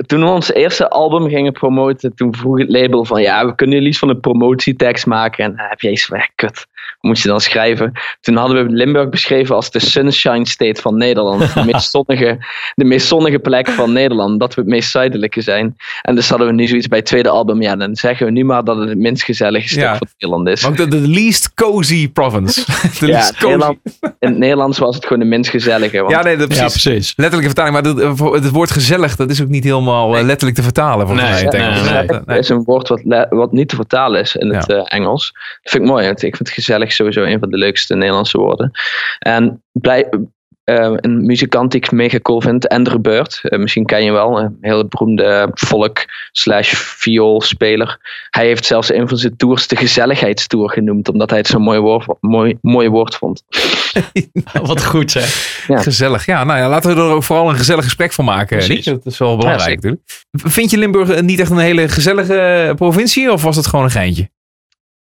toen 0.07 0.21
we 0.21 0.31
ons 0.31 0.53
eerste 0.53 0.89
album 0.89 1.29
gingen 1.29 1.53
promoten, 1.53 2.15
toen 2.15 2.35
vroeg 2.35 2.59
het 2.59 2.69
label 2.69 3.05
van 3.05 3.23
ja, 3.23 3.47
we 3.47 3.55
kunnen 3.55 3.75
jullie 3.75 3.91
iets 3.91 3.99
van 3.99 4.09
een 4.09 4.21
promotietekst 4.21 5.07
maken. 5.07 5.45
En 5.45 5.57
dan 5.57 5.67
heb 5.69 5.81
je 5.81 5.89
eens 5.89 6.05
van, 6.05 6.19
ja, 6.19 6.29
kut, 6.35 6.67
moet 7.03 7.21
je 7.21 7.29
dan 7.29 7.41
schrijven? 7.41 7.93
Toen 8.21 8.37
hadden 8.37 8.67
we 8.67 8.73
Limburg 8.73 9.09
beschreven 9.09 9.55
als 9.55 9.71
de 9.71 9.81
sunshine 9.81 10.47
state 10.47 10.81
van 10.81 10.97
Nederland. 10.97 11.41
De 11.55 11.65
meest 11.65 11.91
zonnige, 11.91 12.39
de 12.75 12.85
meest 12.85 13.07
zonnige 13.07 13.39
plek 13.39 13.69
van 13.69 13.93
Nederland, 13.93 14.41
dat 14.41 14.55
we 14.55 14.61
het 14.61 14.71
meest 14.71 14.91
zuidelijke 14.91 15.41
zijn. 15.41 15.77
En 16.03 16.15
dus 16.15 16.29
hadden 16.29 16.47
we 16.47 16.53
nu 16.53 16.67
zoiets 16.67 16.89
bij 16.89 16.99
het 16.99 17.07
tweede 17.07 17.29
album, 17.29 17.63
ja, 17.63 17.77
dan 17.77 17.97
zeggen 17.97 18.27
we 18.27 18.33
nu 18.33 18.45
maar 18.45 18.65
dat 18.65 18.77
het 18.77 18.89
het 18.89 18.99
minst 18.99 19.25
gezellige 19.25 19.69
stuk 19.69 19.83
Ja. 19.83 19.97
van 19.97 20.07
Nederland 20.19 20.49
is. 20.49 20.63
Want 20.63 20.77
de, 20.77 20.89
de 20.89 21.09
least 21.09 21.55
cozy 21.55 22.09
province. 22.13 22.65
De 23.01 23.07
Ja, 23.07 23.13
least 23.13 23.31
cozy. 23.33 23.45
Nederland, 23.45 23.79
in 24.01 24.29
het 24.29 24.39
Nederlands 24.39 24.79
was 24.79 24.95
het 24.95 25.05
gewoon 25.07 25.19
de 25.23 25.29
minst 25.29 25.51
gezellige. 25.51 25.99
Want 26.01 26.11
Ja, 26.11 26.23
nee, 26.23 26.37
dat, 26.37 26.55
Ja, 26.57 26.67
precies. 26.67 27.13
Letterlijke 27.17 27.55
vertaling, 27.55 27.97
maar 27.97 28.17
voor- 28.17 28.35
het 28.35 28.51
woord 28.51 28.71
gezellig, 28.71 29.17
dat 29.17 29.31
is 29.31 29.43
ook 29.43 29.49
niet 29.49 29.65
helemaal 29.65 30.17
eh, 30.17 30.25
letterlijk 30.25 30.57
te 30.57 30.63
vertalen 30.63 31.07
volgens 31.07 31.29
Nee, 31.31 31.45
mij. 31.51 31.61
het 31.61 31.85
nee, 31.85 32.05
nee, 32.07 32.21
nee. 32.27 32.39
is 32.39 32.49
een 32.49 32.63
woord 32.65 32.89
wat, 32.89 33.27
wat 33.31 33.53
niet 33.53 33.69
te 33.69 33.77
vertalen 33.77 34.21
is 34.21 34.37
in 34.37 34.55
het 34.55 34.65
Ja. 34.69 34.75
eh, 34.77 34.83
Engels. 34.99 35.31
Dat 35.63 35.73
vind 35.73 35.83
ik 35.85 35.89
mooi. 35.91 36.07
want 36.07 36.23
Ik 36.23 36.37
vind 36.37 36.49
gezellig 36.51 36.92
sowieso 36.95 37.23
een 37.23 37.39
van 37.39 37.51
de 37.51 37.59
leukste 37.59 37.95
Nederlandse 37.95 38.39
woorden. 38.39 38.71
En 39.19 39.63
blij, 39.73 40.09
eh, 40.65 40.93
een 40.97 41.27
muzikant 41.27 41.71
die 41.71 41.81
ik 41.81 41.91
mega 41.91 42.19
cool 42.21 42.41
vind, 42.41 42.69
Andrew 42.69 43.01
Bird. 43.01 43.41
Eh, 43.43 43.59
misschien 43.59 43.85
ken 43.85 44.05
je 44.05 44.13
wel, 44.13 44.41
een 44.41 44.57
hele 44.61 44.87
beroemde 44.87 45.51
folk 45.55 46.05
slash 46.33 46.73
vioolspeler. 46.75 47.99
Hij 48.31 48.47
heeft 48.47 48.65
zelfs 48.65 48.93
een 48.93 49.09
van 49.09 49.17
zijn 49.17 49.37
tours 49.37 49.67
de 49.67 49.77
gezelligheidstour 49.77 50.71
genoemd, 50.71 51.09
omdat 51.09 51.31
hij 51.31 51.39
het 51.39 51.49
zo'n 51.49 51.63
mooi 51.63 51.79
woord, 51.79 52.07
mooi, 52.21 52.59
mooi 52.61 52.89
woord 52.89 53.15
vond. 53.15 53.43
Wat 54.63 54.85
goed 54.85 55.11
zeg. 55.11 55.65
Ja. 55.67 55.83
Gezellig. 55.83 56.27
Ja, 56.27 56.45
nou 56.45 56.59
ja, 56.59 56.69
laten 56.69 56.95
we 56.95 57.01
er 57.01 57.09
ook 57.09 57.23
vooral 57.23 57.49
een 57.49 57.57
gezellig 57.57 57.85
gesprek 57.85 58.13
van 58.13 58.25
maken. 58.25 58.57
Precies. 58.57 58.85
Dat 58.85 59.07
is 59.07 59.19
wel 59.19 59.37
belangrijk 59.37 59.69
Ja, 59.69 59.75
natuurlijk. 59.75 60.03
Vind 60.33 60.71
je 60.71 60.79
Limburg 60.79 61.09
eh, 61.09 61.23
niet 61.23 61.41
echt 61.41 61.51
een 61.51 61.59
hele 61.59 61.89
gezellige 61.89 62.73
provincie 62.77 63.33
of 63.33 63.43
was 63.43 63.57
het 63.57 63.67
gewoon 63.67 63.85
een 63.85 63.91
geintje? 63.91 64.31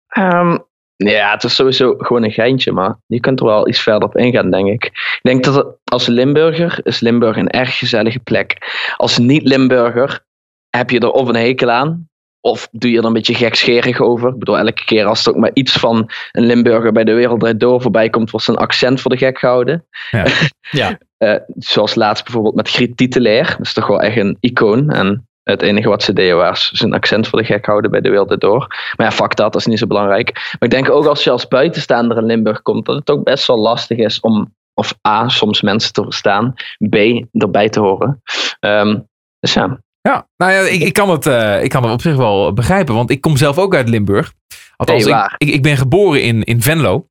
Ehm, 0.08 0.56
ja, 0.96 1.30
het 1.32 1.44
is 1.44 1.54
sowieso 1.54 1.94
gewoon 1.98 2.22
een 2.24 2.32
geintje, 2.32 2.72
maar 2.72 2.96
je 3.06 3.20
kunt 3.20 3.40
er 3.40 3.46
wel 3.46 3.68
iets 3.68 3.80
verder 3.80 4.08
op 4.08 4.16
ingaan, 4.16 4.50
denk 4.50 4.68
ik. 4.68 4.84
Ik 4.84 5.18
denk 5.22 5.44
dat 5.44 5.54
het- 5.54 5.66
als 5.84 6.06
Limburger 6.06 6.80
is 6.82 7.00
Limburg 7.00 7.36
een 7.36 7.50
erg 7.50 7.78
gezellige 7.78 8.18
plek. 8.18 8.56
Als 8.96 9.18
niet-Limburger 9.18 10.24
heb 10.70 10.90
je 10.90 10.98
er 11.00 11.10
of 11.10 11.28
een 11.28 11.34
hekel 11.36 11.70
aan, 11.70 12.08
of 12.40 12.68
doe 12.72 12.90
je 12.90 12.98
er 12.98 13.04
een 13.04 13.12
beetje 13.12 13.34
gekscherig 13.34 14.00
over. 14.00 14.28
Ik 14.28 14.38
bedoel, 14.38 14.58
elke 14.58 14.84
keer 14.84 15.04
als 15.04 15.26
er 15.26 15.32
ook 15.32 15.38
maar 15.38 15.50
iets 15.52 15.72
van 15.72 16.10
een 16.32 16.44
Limburger 16.46 16.92
bij 16.92 17.04
de 17.04 17.12
Wereld 17.12 17.60
Door 17.60 17.82
voorbij 17.82 18.10
komt, 18.10 18.30
wordt 18.30 18.46
zijn 18.46 18.56
accent 18.58 19.00
voor 19.00 19.10
de 19.10 19.16
gek 19.16 19.38
gehouden. 19.38 19.86
Ja. 20.10 20.24
Eh, 21.16 21.36
zoals 21.56 21.94
laatst 21.94 22.24
bijvoorbeeld 22.24 22.54
met 22.54 22.70
Griet 22.70 22.96
Titelair. 22.96 23.44
Dat 23.46 23.66
is 23.66 23.72
toch 23.72 23.86
wel 23.86 24.00
echt 24.00 24.16
een 24.16 24.36
icoon. 24.40 24.90
En 24.90 25.28
het 25.44 25.62
enige 25.62 25.88
wat 25.88 26.02
ze 26.02 26.12
deden 26.12 26.36
was 26.36 26.68
zijn 26.68 26.94
accent 26.94 27.28
voor 27.28 27.38
de 27.38 27.44
gek 27.44 27.66
houden 27.66 27.90
bij 27.90 28.00
de 28.00 28.10
Wereld 28.10 28.40
Door. 28.40 28.66
Maar 28.96 29.06
ja, 29.06 29.12
fuck 29.12 29.36
dat, 29.36 29.52
dat 29.52 29.60
is 29.60 29.66
niet 29.66 29.78
zo 29.78 29.86
belangrijk. 29.86 30.32
Maar 30.32 30.68
ik 30.68 30.70
denk 30.70 30.90
ook 30.90 31.06
als 31.06 31.24
je 31.24 31.30
als 31.30 31.48
buitenstaander 31.48 32.16
in 32.16 32.24
Limburg 32.24 32.62
komt, 32.62 32.86
dat 32.86 32.96
het 32.96 33.10
ook 33.10 33.24
best 33.24 33.46
wel 33.46 33.58
lastig 33.58 33.98
is 33.98 34.20
om, 34.20 34.54
of 34.74 34.94
A, 35.08 35.28
soms 35.28 35.62
mensen 35.62 35.92
te 35.92 36.02
verstaan, 36.02 36.54
B, 36.90 36.96
erbij 37.32 37.68
te 37.68 37.80
horen. 37.80 38.22
Ehm, 38.60 38.98
dus 39.38 39.52
ja, 39.52 39.78
Ja, 40.00 40.28
nou 40.36 40.52
ja, 40.52 40.60
ik, 40.60 40.80
ik, 40.80 40.92
kan 40.92 41.10
het, 41.10 41.26
eh, 41.26 41.62
ik 41.62 41.70
kan 41.70 41.82
het 41.82 41.92
op 41.92 42.00
zich 42.00 42.16
wel 42.16 42.52
begrijpen, 42.52 42.94
want 42.94 43.10
ik 43.10 43.20
kom 43.20 43.36
zelf 43.36 43.58
ook 43.58 43.74
uit 43.74 43.88
Limburg. 43.88 44.32
Althans, 44.76 45.06
ik, 45.06 45.34
ik, 45.38 45.48
ik 45.48 45.62
ben 45.62 45.76
geboren 45.76 46.22
in, 46.22 46.42
in 46.42 46.62
Venlo. 46.62 47.06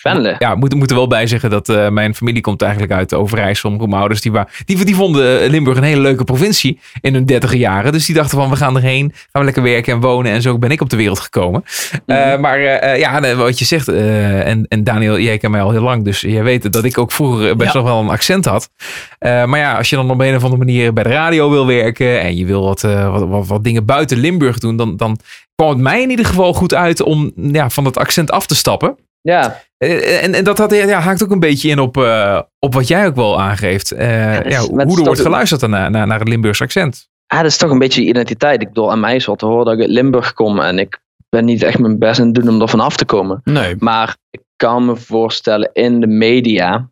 Venle. 0.00 0.34
Ja, 0.38 0.54
moet, 0.54 0.74
moet 0.74 0.90
er 0.90 0.96
wel 0.96 1.06
bij 1.06 1.26
zeggen 1.26 1.50
dat 1.50 1.68
eh, 1.68 1.88
mijn 1.88 2.14
familie 2.14 2.42
komt 2.42 2.62
eigenlijk 2.62 2.92
uit 2.92 3.14
Overijssel. 3.14 3.70
Mijn 3.70 3.92
ouders 3.92 4.20
die, 4.20 4.32
die, 4.64 4.84
die 4.84 4.94
vonden 4.94 5.40
eh, 5.42 5.48
Limburg 5.50 5.76
een 5.76 5.82
hele 5.82 6.00
leuke 6.00 6.24
provincie 6.24 6.80
in 7.00 7.14
hun 7.14 7.26
dertiger 7.26 7.58
jaren. 7.58 7.92
Dus 7.92 8.06
die 8.06 8.14
dachten 8.14 8.38
van 8.38 8.50
we 8.50 8.56
gaan 8.56 8.76
erheen, 8.76 9.12
gaan 9.14 9.28
we 9.32 9.44
lekker 9.44 9.62
werken 9.62 9.92
en 9.92 10.00
wonen. 10.00 10.32
En 10.32 10.42
zo 10.42 10.58
ben 10.58 10.70
ik 10.70 10.80
op 10.80 10.90
de 10.90 10.96
wereld 10.96 11.20
gekomen. 11.20 11.64
Eh, 12.06 12.38
maar 12.38 12.58
eh, 12.58 12.92
eh, 12.92 12.98
ja, 12.98 13.36
wat 13.36 13.58
je 13.58 13.64
zegt, 13.64 13.88
en, 13.88 14.66
en 14.68 14.84
Daniel, 14.84 15.18
jij 15.18 15.38
kent 15.38 15.52
mij 15.52 15.62
al 15.62 15.70
heel 15.70 15.82
lang. 15.82 16.04
Dus 16.04 16.20
jij 16.20 16.42
weet 16.42 16.72
dat 16.72 16.84
ik 16.84 16.98
ook 16.98 17.12
vroeger 17.12 17.56
best 17.56 17.72
Ja. 17.72 17.78
nog 17.78 17.88
wel 17.88 18.00
een 18.00 18.08
accent 18.08 18.44
had. 18.44 18.70
Maar 19.18 19.58
ja, 19.58 19.76
als 19.76 19.90
je 19.90 19.96
dan 19.96 20.10
op 20.10 20.20
een 20.20 20.34
of 20.34 20.42
andere 20.42 20.64
manier 20.64 20.92
bij 20.92 21.02
de 21.02 21.08
radio 21.08 21.50
wil 21.50 21.66
werken. 21.66 22.20
En 22.20 22.36
je 22.36 22.44
wil 22.46 22.64
wat, 22.64 22.80
wat, 22.80 23.28
wat, 23.28 23.46
wat 23.46 23.64
dingen 23.64 23.84
buiten 23.84 24.18
Limburg 24.18 24.58
doen. 24.58 24.76
Dan, 24.76 24.96
dan 24.96 25.18
kwam 25.54 25.68
het 25.68 25.78
mij 25.78 26.02
in 26.02 26.10
ieder 26.10 26.26
geval 26.26 26.52
goed 26.54 26.74
uit 26.74 27.02
om 27.02 27.32
ja, 27.36 27.70
van 27.70 27.84
dat 27.84 27.98
accent 27.98 28.30
af 28.30 28.46
te 28.46 28.54
stappen. 28.54 28.96
Ja, 29.20 29.60
Eh, 29.76 30.24
En, 30.24 30.34
en 30.34 30.44
dat 30.44 30.58
had, 30.58 30.70
ja, 30.74 30.98
haakt 30.98 31.22
ook 31.24 31.30
een 31.30 31.40
beetje 31.40 31.68
in 31.68 31.78
op, 31.78 31.96
eh, 31.96 32.40
op 32.58 32.74
wat 32.74 32.88
jij 32.88 33.06
ook 33.06 33.14
wel 33.14 33.40
aangeeft. 33.40 33.92
Eh, 33.92 34.42
ja, 34.44 34.58
hoe 34.60 34.80
er 34.80 34.86
wordt 34.86 35.06
een- 35.18 35.24
geluisterd 35.24 35.66
naar, 35.66 35.90
naar, 35.90 36.06
naar 36.06 36.18
het 36.18 36.28
Limburgs 36.28 36.62
accent. 36.62 37.08
ah, 37.26 37.38
dat 37.38 37.46
is 37.50 37.56
toch 37.56 37.70
een 37.70 37.78
beetje 37.78 38.02
identiteit. 38.02 38.62
Ik 38.62 38.68
bedoel, 38.68 38.90
aan 38.90 39.00
mij 39.00 39.16
is 39.16 39.26
wel 39.26 39.36
te 39.36 39.46
horen 39.46 39.64
dat 39.64 39.74
ik 39.74 39.80
uit 39.80 39.90
Limburg 39.90 40.32
kom 40.32 40.58
en 40.60 40.78
ik 40.78 40.98
ben 41.28 41.44
niet 41.44 41.62
echt 41.62 41.78
mijn 41.78 41.98
best 41.98 42.20
aan 42.20 42.26
het 42.26 42.34
doen 42.34 42.48
om 42.48 42.60
er 42.60 42.68
vanaf 42.68 42.96
te 42.96 43.04
komen. 43.04 43.40
Nee. 43.44 43.74
Maar 43.78 44.16
ik 44.30 44.40
kan 44.56 44.84
me 44.84 44.96
voorstellen 44.96 45.70
in 45.72 46.00
de 46.00 46.06
media 46.06 46.88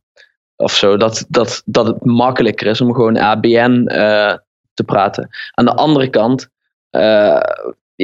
of 0.56 0.72
zo, 0.72 0.96
dat, 0.96 1.24
dat, 1.28 1.62
dat 1.64 1.86
het 1.86 2.04
makkelijker 2.04 2.66
is 2.66 2.80
om 2.80 2.94
gewoon 2.94 3.16
ABN 3.18 3.86
eh, 3.86 4.34
te 4.74 4.84
praten. 4.84 5.28
Aan 5.54 5.64
de 5.64 5.74
andere 5.74 6.08
kant, 6.10 6.48
eh, 6.90 7.40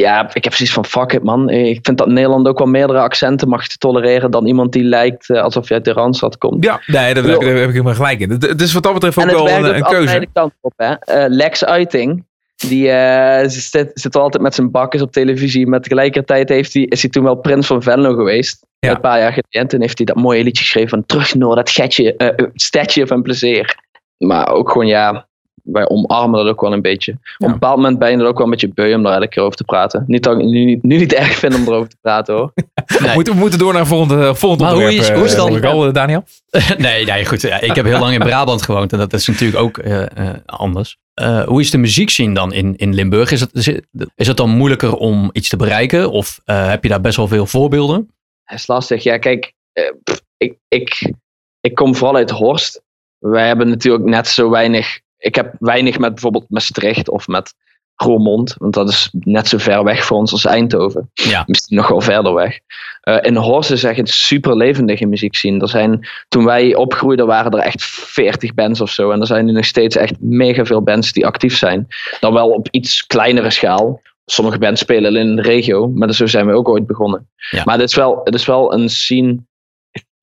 ja, 0.00 0.26
ik 0.32 0.44
heb 0.44 0.52
precies 0.52 0.72
van 0.72 0.84
fuck 0.84 1.12
it 1.12 1.22
man. 1.22 1.50
Ik 1.50 1.78
vind 1.82 1.98
dat 1.98 2.08
Nederland 2.08 2.48
ook 2.48 2.58
wel 2.58 2.66
meerdere 2.66 2.98
accenten 2.98 3.48
mag 3.48 3.66
tolereren 3.66 4.30
dan 4.30 4.46
iemand 4.46 4.72
die 4.72 4.82
lijkt 4.82 5.30
eh, 5.30 5.42
alsof 5.42 5.68
je 5.68 5.74
uit 5.74 5.84
de 5.84 5.92
Randstad 5.92 6.38
komt. 6.38 6.64
Ja, 6.64 6.80
nee, 6.86 7.14
daar, 7.14 7.24
heb 7.24 7.42
ik 7.42 7.72
helemaal 7.72 7.94
gelijk 7.94 8.20
in. 8.20 8.30
Het- 8.30 8.60
is 8.60 8.72
wat 8.72 8.82
dat 8.82 8.92
betreft 8.92 9.18
ook 9.18 9.30
wel 9.30 9.48
een, 9.48 9.64
een 9.64 9.64
altijd 9.64 9.86
keuze. 9.86 10.18
de 10.18 10.28
kant 10.32 10.52
op. 10.60 10.72
Hè? 10.76 10.94
Eh, 10.94 11.24
Lex 11.28 11.64
Uiting, 11.64 12.24
die 12.56 12.90
eh, 12.90 13.48
zit, 13.48 13.90
zit 13.94 14.16
altijd 14.16 14.42
met 14.42 14.54
zijn 14.54 14.70
bakkes 14.70 15.02
op 15.02 15.12
televisie. 15.12 15.66
Maar 15.66 15.80
tegelijkertijd 15.80 16.48
heeft 16.48 16.72
hij, 16.72 16.82
is 16.82 17.02
hij 17.02 17.10
toen 17.10 17.24
wel 17.24 17.36
prins 17.36 17.66
van 17.66 17.82
Venlo 17.82 18.14
geweest. 18.14 18.66
Ja. 18.78 18.90
Een 18.90 19.00
paar 19.00 19.18
jaar 19.18 19.32
geleden. 19.32 19.70
En 19.70 19.80
heeft 19.80 19.98
hij 19.98 20.06
dat 20.06 20.16
mooie 20.16 20.44
liedje 20.44 20.62
geschreven 20.62 20.90
van 20.90 21.06
terug 21.06 21.34
naar 21.34 21.54
dat 21.54 21.70
getje, 21.70 22.16
eh, 22.16 22.46
stadje 22.54 23.06
van 23.06 23.22
plezier. 23.22 23.76
Maar 24.16 24.48
ook 24.48 24.70
gewoon 24.70 24.86
ja, 24.86 25.26
wij 25.64 25.88
omarmen 25.88 26.38
dat 26.44 26.48
ook 26.52 26.60
wel 26.60 26.72
een 26.72 26.82
beetje. 26.82 27.12
Op 27.38 27.46
een 27.46 27.52
bepaald 27.52 27.76
moment 27.76 27.98
ben 27.98 28.10
je 28.10 28.16
er 28.16 28.26
ook 28.26 28.36
wel 28.36 28.44
een 28.44 28.50
beetje 28.50 28.68
beu 28.74 28.94
om 28.94 29.02
daar 29.02 29.12
elke 29.14 29.28
keer 29.28 29.42
over 29.42 29.56
te 29.56 29.64
praten. 29.64 30.04
Niet 30.06 30.22
dat 30.22 30.38
ik 30.38 30.44
nu, 30.44 30.64
niet- 30.64 30.82
nu 30.82 30.96
niet 30.96 31.12
erg 31.22 31.34
vind 31.34 31.54
om 31.54 31.62
erover 31.66 31.88
te 31.88 31.96
praten 32.00 32.34
hoor. 32.34 32.52
Nee. 33.00 33.14
Moeten- 33.14 33.32
We 33.34 33.38
moeten 33.40 33.58
door 33.58 33.72
naar 33.72 33.80
een 33.80 33.86
volgend, 33.86 34.20
eh, 34.20 34.34
volgend 34.34 34.60
Maar 34.60 34.72
hoe 34.72 34.82
onderwerp. 34.82 35.10
is- 35.10 35.16
hoe 35.16 35.24
is 35.24 35.30
eh, 35.32 35.36
dan- 35.38 35.48
hoor 35.48 35.58
ik 35.58 35.64
al, 35.64 35.86
eh, 35.86 35.92
Daniel? 35.92 36.24
nee, 36.78 37.04
nee, 37.04 37.24
goed. 37.26 37.40
Ja, 37.42 37.60
ik 37.60 37.74
heb 37.74 37.84
heel 37.84 37.98
lang 37.98 38.12
in 38.12 38.18
Brabant 38.18 38.62
gewoond 38.62 38.92
en 38.92 38.98
dat 38.98 39.12
is 39.12 39.26
natuurlijk 39.26 39.62
ook 39.62 39.78
eh, 39.78 40.02
eh, 40.02 40.34
anders. 40.46 40.96
Eh, 41.14 41.42
hoe 41.44 41.60
is 41.60 41.70
de 41.70 41.78
muziekscene 41.78 42.34
dan 42.34 42.52
in, 42.52 42.76
in 42.76 42.94
Limburg? 42.94 43.30
Is 43.30 43.40
het, 43.40 43.54
is, 43.54 43.66
het, 43.66 43.86
is 44.14 44.26
het 44.26 44.36
dan 44.36 44.50
moeilijker 44.50 44.94
om 44.96 45.30
iets 45.32 45.48
te 45.48 45.56
bereiken? 45.56 46.10
Of 46.10 46.40
eh, 46.44 46.68
heb 46.68 46.82
je 46.82 46.88
daar 46.88 47.00
best 47.00 47.16
wel 47.16 47.28
veel 47.28 47.46
voorbeelden? 47.46 48.08
is 48.52 48.66
lastig. 48.66 49.02
Ja, 49.02 49.18
kijk, 49.18 49.52
eh, 49.72 49.84
pff, 50.02 50.20
ik, 50.36 50.56
ik, 50.68 51.12
ik 51.60 51.74
kom 51.74 51.94
vooral 51.94 52.16
uit 52.16 52.30
Horst. 52.30 52.82
Wij 53.18 53.46
hebben 53.46 53.68
natuurlijk 53.68 54.04
net 54.04 54.28
zo 54.28 54.50
weinig. 54.50 55.00
Ik 55.24 55.34
heb 55.34 55.54
weinig 55.58 55.98
met 55.98 56.12
bijvoorbeeld 56.12 56.44
Maastricht 56.48 57.08
of 57.08 57.26
met 57.26 57.54
Roermond, 57.96 58.54
want 58.58 58.74
dat 58.74 58.88
is 58.88 59.08
net 59.12 59.48
zo 59.48 59.58
ver 59.58 59.84
weg 59.84 60.04
voor 60.04 60.16
ons 60.16 60.32
als 60.32 60.44
Eindhoven. 60.44 61.10
Ja. 61.14 61.44
Misschien 61.46 61.76
nog 61.76 61.88
wel 61.88 62.00
verder 62.00 62.34
weg. 62.34 62.58
Eh, 63.00 63.18
in 63.20 63.36
Horst 63.36 63.70
is 63.70 63.84
echt 63.84 63.98
een 63.98 64.06
super 64.06 64.56
levendige 64.56 65.06
muziekscene. 65.06 65.60
Er 65.60 65.68
zijn, 65.68 66.08
toen 66.28 66.44
wij 66.44 66.74
opgroeiden 66.74 67.26
waren 67.26 67.52
er 67.52 67.58
echt 67.58 67.84
40 67.84 68.54
bands 68.54 68.80
of 68.80 68.90
zo. 68.90 69.10
En 69.10 69.20
er 69.20 69.26
zijn 69.26 69.44
nu 69.44 69.52
nog 69.52 69.64
steeds 69.64 69.96
echt 69.96 70.14
mega 70.20 70.64
veel 70.64 70.82
bands 70.82 71.12
die 71.12 71.26
actief 71.26 71.56
zijn. 71.56 71.86
Dan 72.20 72.32
wel 72.32 72.50
op 72.50 72.68
iets 72.70 73.06
kleinere 73.06 73.50
schaal. 73.50 74.00
Sommige 74.26 74.58
bands 74.58 74.80
spelen 74.80 75.16
in 75.16 75.36
de 75.36 75.42
regio, 75.42 75.88
maar 75.88 76.12
zo 76.12 76.26
zijn 76.26 76.46
we 76.46 76.52
ook 76.52 76.68
ooit 76.68 76.86
begonnen. 76.86 77.28
Ja. 77.50 77.62
Maar 77.64 77.78
het 77.78 77.88
is, 77.88 77.94
wel, 77.94 78.20
het 78.24 78.34
is 78.34 78.46
wel 78.46 78.72
een 78.72 78.88
scene. 78.88 79.38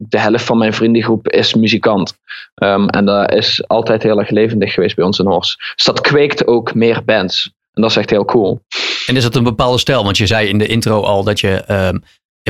De 0.09 0.19
helft 0.19 0.45
van 0.45 0.57
mijn 0.57 0.73
vriendengroep 0.73 1.27
is 1.27 1.53
muzikant. 1.53 2.13
Ehm, 2.53 2.87
en 2.87 3.05
dat 3.05 3.33
is 3.33 3.67
altijd 3.67 4.03
heel 4.03 4.19
erg 4.19 4.29
levendig 4.29 4.73
geweest 4.73 4.95
bij 4.95 5.05
ons 5.05 5.19
in 5.19 5.25
Horst. 5.25 5.73
Dus 5.75 5.85
dat 5.85 6.01
kweekt 6.01 6.47
ook 6.47 6.73
meer 6.73 7.03
bands. 7.05 7.51
En 7.73 7.81
dat 7.81 7.91
is 7.91 7.97
echt 7.97 8.09
heel 8.09 8.25
cool. 8.25 8.61
En 9.07 9.15
is 9.15 9.23
dat 9.23 9.35
een 9.35 9.43
bepaalde 9.43 9.77
stijl? 9.77 10.03
Want 10.03 10.17
je 10.17 10.27
zei 10.27 10.47
in 10.47 10.57
de 10.57 10.67
intro 10.67 11.01
al 11.01 11.23
dat 11.23 11.39
je 11.39 11.63
ehm, 11.67 11.97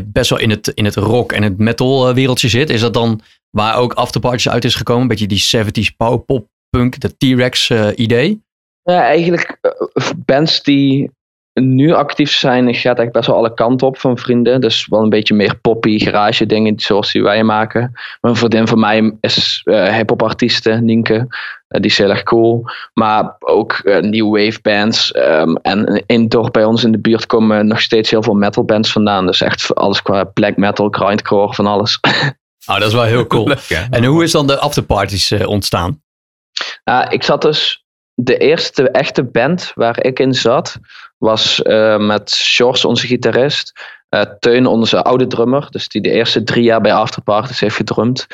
best 0.06 0.30
wel 0.30 0.40
in 0.40 0.50
het, 0.50 0.68
in 0.68 0.86
het 0.86 0.96
rock 0.96 1.32
en 1.32 1.44
het 1.44 1.58
metal 1.58 2.08
eh, 2.08 2.14
wereldje 2.14 2.50
zit. 2.50 2.70
Is 2.70 2.82
dat 2.82 2.94
dan 2.94 3.22
waar 3.50 3.78
ook 3.78 3.94
Afterparties 3.94 4.50
uit 4.50 4.66
is 4.66 4.76
gekomen? 4.76 5.02
Een 5.02 5.08
beetje 5.08 5.28
die 5.28 5.92
70s 5.92 5.96
power 5.98 6.20
pop 6.20 6.48
punk, 6.70 7.00
de 7.00 7.18
T-Rex 7.18 7.70
eh, 7.70 7.88
idee? 7.96 8.42
Ja, 8.84 9.04
eigenlijk 9.04 9.58
eh, 9.62 10.10
bands 10.26 10.64
die 10.64 11.12
nu 11.54 11.94
actief 11.94 12.32
zijn, 12.32 12.76
gaat 12.76 13.00
echt 13.00 13.12
best 13.12 13.28
wel 13.28 13.36
alle 13.36 13.54
kanten 13.54 13.88
op 13.88 13.98
van 13.98 14.18
vrienden. 14.18 14.62
Dus 14.62 14.88
wel 14.90 15.02
een 15.02 15.10
beetje 15.10 15.34
meer 15.34 15.60
poppy, 15.62 16.00
garage 16.00 16.46
dingen 16.46 16.80
zoals 16.80 17.12
die 17.12 17.24
wij 17.24 17.44
maken. 17.44 17.92
Maar 18.22 18.32
een 18.32 18.38
vriendin 18.38 18.68
van 18.68 18.80
mij 18.80 19.14
is 19.20 19.62
eh 19.64 19.94
hip-hop 19.96 20.24
artieste, 20.24 20.72
Nienke. 20.72 21.28
Eh, 21.68 21.82
die 21.82 21.90
is 21.90 21.98
heel 21.98 22.10
erg 22.10 22.24
cool. 22.24 22.64
Maar 22.94 23.36
ook 23.40 23.74
eh, 23.74 24.02
new 24.02 24.38
wave 24.38 24.60
bands. 24.62 25.12
ehm, 25.12 25.56
en 25.56 26.04
in 26.06 26.22
het 26.22 26.32
dorp 26.32 26.54
bij 26.54 26.66
ons 26.66 26.84
in 26.84 26.92
de 26.92 27.00
buurt 27.00 27.26
komen 27.26 27.68
nog 27.68 27.82
steeds 27.82 28.10
heel 28.10 28.24
veel 28.24 28.34
metal 28.34 28.64
bands 28.64 28.92
vandaan. 28.92 29.26
Dus 29.26 29.42
echt 29.42 29.76
alles 29.76 30.02
qua 30.02 30.24
black 30.24 30.58
metal, 30.58 30.88
grindcore, 30.90 31.54
van 31.54 31.66
alles. 31.68 32.00
Oh, 32.68 32.76
dat 32.80 32.88
is 32.88 32.94
wel 32.94 33.04
heel 33.04 33.28
cool. 33.28 33.48
Leuk, 33.70 33.88
en 33.90 34.04
hoe 34.04 34.24
is 34.24 34.32
dan 34.32 34.48
de 34.48 34.58
Afterparties 34.58 35.32
ontstaan? 35.32 36.02
Ja, 36.84 37.10
ik 37.10 37.24
zat 37.24 37.42
dus. 37.42 37.80
De 38.14 38.38
eerste 38.38 38.90
echte 38.90 39.24
band 39.24 39.72
waar 39.76 40.04
ik 40.04 40.20
in 40.20 40.34
zat, 40.34 40.80
was 41.22 41.62
eh, 41.62 41.98
met 41.98 42.32
Sjors, 42.32 42.86
onze 42.86 43.08
gitarist. 43.08 43.74
eh, 44.10 44.22
Teun, 44.40 44.66
onze 44.66 45.04
oude 45.04 45.28
drummer. 45.28 45.68
Dus 45.70 45.88
die 45.88 46.02
de 46.02 46.10
eerste 46.12 46.44
drie 46.44 46.64
jaar 46.64 46.82
bij 46.82 46.94
Afterparties 46.94 47.60
heeft 47.60 47.76
gedrumd. 47.76 48.28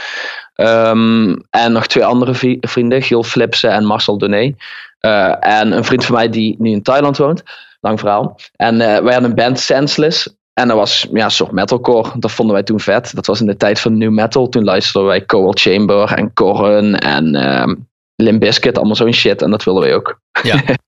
Ehm, 0.53 1.35
en 1.49 1.71
nog 1.71 1.87
twee 1.87 2.05
andere 2.05 2.57
vrienden, 2.59 3.01
Giel 3.01 3.23
Flipsen 3.23 3.71
en 3.71 3.85
Marcel 3.85 4.17
Doné. 4.17 4.53
Eh, 4.99 5.33
en 5.39 5.71
een 5.71 5.83
vriend 5.83 6.05
van 6.05 6.15
mij 6.15 6.29
die 6.29 6.55
nu 6.59 6.69
in 6.69 6.83
Thailand 6.83 7.17
woont. 7.17 7.43
Lang 7.81 7.99
verhaal. 7.99 8.39
En 8.55 8.77
wij 8.77 8.97
hadden 8.97 9.23
een 9.23 9.35
band, 9.35 9.59
Senseless. 9.59 10.35
En 10.53 10.67
dat 10.67 10.77
was 10.77 11.07
ja, 11.11 11.23
een 11.23 11.31
soort 11.31 11.51
metalcore. 11.51 12.11
Dat 12.19 12.31
vonden 12.31 12.55
wij 12.55 12.63
toen 12.63 12.79
vet. 12.79 13.15
Dat 13.15 13.25
was 13.25 13.39
in 13.39 13.45
de 13.47 13.57
tijd 13.57 13.79
van 13.79 13.97
new 13.97 14.11
metal. 14.11 14.49
Toen 14.49 14.63
luisterden 14.63 15.09
wij 15.09 15.25
Coal 15.25 15.51
Chamber 15.53 16.13
en 16.13 16.33
Korn 16.33 16.99
en 16.99 17.35
ehm 17.35 17.75
Limp 18.15 18.39
Bizkit. 18.39 18.77
Allemaal 18.77 18.95
zo'n 18.95 19.13
shit. 19.13 19.41
En 19.41 19.51
dat 19.51 19.63
wilden 19.63 19.83
wij 19.83 19.95
ook. 19.95 20.19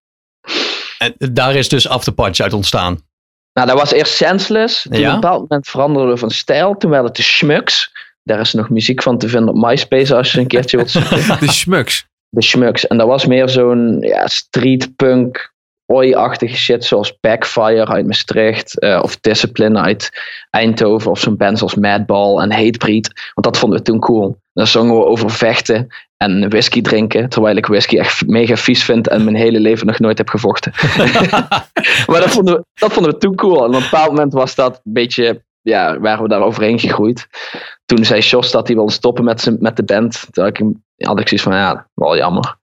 En 1.00 1.14
daar 1.34 1.56
is 1.56 1.70
dus 1.70 1.88
Afterparties 1.88 2.42
uit 2.42 2.54
ontstaan. 2.54 3.00
Nou, 3.54 3.68
dat 3.68 3.80
was 3.80 3.92
eerst 3.92 4.14
Senseless. 4.16 4.82
Toen 4.82 5.00
Ja. 5.00 5.08
op 5.08 5.14
een 5.16 5.20
bepaald 5.22 5.40
moment 5.42 5.68
veranderden 5.68 6.14
we 6.14 6.18
van 6.20 6.32
stijl. 6.32 6.78
Toen 6.78 6.90
werden 6.90 7.08
het 7.08 7.18
de 7.18 7.24
Schmucks. 7.24 7.92
Daar 8.24 8.40
is 8.40 8.54
nog 8.54 8.70
muziek 8.70 9.04
van 9.04 9.18
te 9.18 9.30
vinden 9.30 9.50
op 9.56 9.62
MySpace 9.70 10.16
als 10.16 10.32
je 10.32 10.40
een 10.40 10.48
keertje 10.48 10.78
wilt 10.78 10.90
zoeken. 10.92 11.40
De 11.40 11.52
Schmucks. 11.52 12.06
de 12.30 12.42
Schmucks. 12.44 12.88
En 12.88 12.98
dat 12.98 13.08
was 13.08 13.26
meer 13.26 13.50
zo'n 13.50 13.98
ja, 14.02 14.28
streetpunk, 14.28 15.54
oi-achtige 15.86 16.56
shit 16.58 16.86
zoals 16.86 17.20
Backfire 17.20 17.86
uit 17.88 18.06
Maastricht. 18.06 18.80
eh, 18.80 19.00
of 19.04 19.18
Discipline 19.20 19.80
uit 19.80 20.10
Eindhoven. 20.50 21.12
Of 21.12 21.20
zo'n 21.20 21.38
band 21.38 21.58
zoals 21.58 21.76
Madball 21.76 22.38
en 22.42 22.52
Hatebreed. 22.52 23.08
Want 23.34 23.48
dat 23.48 23.58
vonden 23.58 23.80
we 23.80 23.86
toen 23.86 24.00
cool. 24.00 24.38
Dan 24.60 24.68
zongen 24.68 24.96
we 24.96 25.06
over 25.06 25.32
vechten 25.32 25.88
en 26.18 26.50
whisky 26.50 26.82
drinken. 26.82 27.30
Terwijl 27.30 27.56
ik 27.56 27.66
whisky 27.66 27.98
echt 27.98 28.28
mega 28.28 28.56
vies 28.56 28.84
vind 28.84 29.08
en 29.08 29.24
mijn 29.24 29.36
hele 29.36 29.60
leven 29.60 29.88
nog 29.88 30.00
nooit 30.00 30.18
heb 30.18 30.30
gevochten. 30.30 30.72
maar 32.08 32.20
dat 32.20 32.30
vonden, 32.30 32.54
we, 32.56 32.66
dat 32.74 32.94
vonden 32.94 33.12
we 33.12 33.18
toen 33.18 33.36
cool. 33.36 33.64
En 33.64 33.68
op 33.68 33.74
een 33.74 33.80
bepaald 33.80 34.10
moment 34.10 34.34
was 34.34 34.56
dat 34.56 34.82
een 34.84 34.94
beetje, 34.94 35.44
ja, 35.62 36.00
waren 36.00 36.24
we 36.24 36.30
daar 36.30 36.42
overheen 36.42 36.80
gegroeid. 36.80 37.28
Toen 37.86 38.06
zei 38.06 38.22
Jos 38.22 38.52
dat 38.52 38.68
hij 38.68 38.76
wilde 38.76 38.92
stoppen 38.92 39.24
met, 39.24 39.42
zijn, 39.42 39.58
met 39.60 39.76
de 39.76 39.84
band. 39.84 40.28
Toen 40.32 40.44
had 40.44 40.54
ik, 40.54 40.58
hem- 40.58 40.84
had 40.98 41.20
ik 41.20 41.28
zoiets 41.28 41.48
van, 41.48 41.56
ja, 41.56 41.88
wel 41.94 42.18
jammer. 42.18 42.56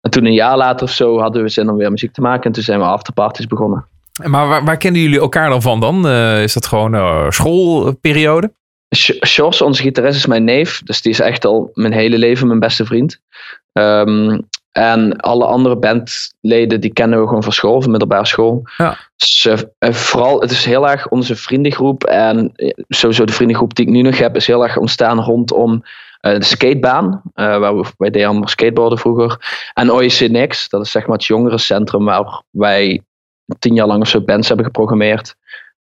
En 0.00 0.10
toen 0.10 0.24
een 0.24 0.34
jaar 0.34 0.56
later 0.56 0.86
of 0.86 0.92
zo 0.92 1.18
hadden 1.18 1.42
we 1.42 1.48
zin 1.48 1.70
om 1.70 1.76
weer 1.76 1.90
muziek 1.90 2.12
te 2.12 2.20
maken. 2.20 2.44
En 2.44 2.52
toen 2.52 2.62
zijn 2.62 2.78
we 2.78 2.84
afterparties 2.84 3.46
begonnen. 3.46 3.86
Maar 4.24 4.48
waar, 4.48 4.64
waar 4.64 4.76
kennen 4.76 5.00
jullie 5.00 5.20
elkaar 5.20 5.48
dan 5.50 5.62
van 5.62 5.80
dan? 5.80 6.08
Eh, 6.08 6.42
is 6.42 6.52
dat 6.52 6.66
gewoon 6.66 6.94
eh, 6.94 7.30
schoolperiode? 7.30 8.52
Sjors, 8.94 9.62
onze 9.62 9.82
gitarist, 9.82 10.16
is 10.16 10.26
mijn 10.26 10.44
neef. 10.44 10.82
Dus 10.84 11.02
die 11.02 11.12
is 11.12 11.20
echt 11.20 11.44
al 11.44 11.70
mijn 11.74 11.92
hele 11.92 12.18
leven 12.18 12.46
mijn 12.46 12.60
beste 12.60 12.84
vriend. 12.84 13.20
Ehm, 13.72 14.38
en 14.72 15.16
alle 15.16 15.44
andere 15.44 15.76
bandleden, 15.76 16.80
die 16.80 16.92
kennen 16.92 17.20
we 17.20 17.26
gewoon 17.26 17.42
van 17.42 17.52
school, 17.52 17.80
van 17.82 17.90
middelbare 17.90 18.26
school. 18.26 18.62
Ja. 18.76 18.98
Dus, 19.16 19.48
vooral, 19.78 20.40
het 20.40 20.50
is 20.50 20.64
heel 20.64 20.88
erg 20.88 21.08
onze 21.08 21.36
vriendengroep. 21.36 22.04
En 22.04 22.52
eh, 22.54 22.70
sowieso 22.88 23.24
de 23.24 23.32
vriendengroep 23.32 23.74
die 23.74 23.86
ik 23.86 23.92
nu 23.92 24.02
nog 24.02 24.18
heb, 24.18 24.36
is 24.36 24.46
heel 24.46 24.62
erg 24.62 24.76
ontstaan 24.76 25.20
rondom 25.20 25.82
eh, 26.20 26.34
de 26.34 26.44
skatebaan. 26.44 27.22
eh, 27.34 27.58
waar 27.58 27.76
we, 27.76 27.84
wij 27.98 28.10
deden 28.10 28.28
allemaal 28.28 28.48
skateboarden 28.48 28.98
vroeger. 28.98 29.38
En 29.74 29.90
OEC 29.90 30.28
Nix, 30.30 30.68
dat 30.68 30.84
is 30.84 30.90
zeg 30.90 31.06
maar 31.06 31.16
het 31.16 31.26
jongerencentrum 31.26 32.04
waar 32.04 32.42
wij 32.50 33.02
tien 33.58 33.74
jaar 33.74 33.86
lang 33.86 34.00
of 34.02 34.08
zo 34.08 34.20
bands 34.20 34.48
hebben 34.48 34.66
geprogrammeerd. 34.66 35.34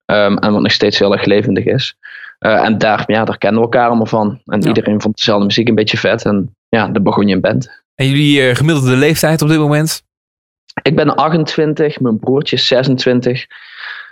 Ehm, 0.05 0.37
en 0.37 0.51
wat 0.51 0.61
nog 0.61 0.71
steeds 0.71 0.99
heel 0.99 1.13
erg 1.13 1.25
levendig 1.25 1.65
is. 1.65 1.95
Eh, 2.41 2.63
en 2.65 2.77
daar, 2.77 3.03
ja, 3.07 3.25
daar 3.25 3.37
kennen 3.37 3.59
we 3.59 3.65
elkaar 3.65 3.87
allemaal 3.87 4.05
van. 4.05 4.41
En 4.45 4.61
Ja. 4.61 4.67
iedereen 4.67 5.01
vond 5.01 5.17
dezelfde 5.17 5.45
muziek 5.45 5.67
een 5.67 5.75
beetje 5.75 5.97
vet. 5.97 6.25
En 6.25 6.55
ja, 6.69 6.87
dan 6.87 7.03
begon 7.03 7.27
je 7.27 7.35
een 7.35 7.41
band. 7.41 7.81
En 7.95 8.07
jullie 8.07 8.47
eh, 8.49 8.55
gemiddelde 8.55 8.95
leeftijd 8.95 9.41
op 9.41 9.47
dit 9.47 9.57
moment? 9.59 10.03
Ik 10.81 10.95
ben 10.95 11.15
28, 11.15 11.99
mijn 11.99 12.19
broertje 12.19 12.55
is 12.55 12.67
26. 12.67 13.45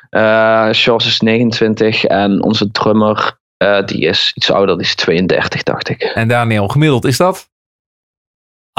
eh 0.10 0.68
Charles 0.72 1.06
is 1.06 1.20
29 1.20 2.04
en 2.06 2.44
onze 2.44 2.72
drummer 2.72 3.38
eh, 3.58 3.86
die 3.86 4.02
is 4.02 4.32
iets 4.36 4.52
ouder, 4.52 4.78
die 4.78 4.86
is 4.86 4.96
32, 4.96 5.64
dacht 5.64 5.90
ik. 5.90 6.02
En 6.02 6.28
Daniel, 6.28 6.68
gemiddeld 6.68 7.06
is 7.06 7.18
dat? 7.18 7.50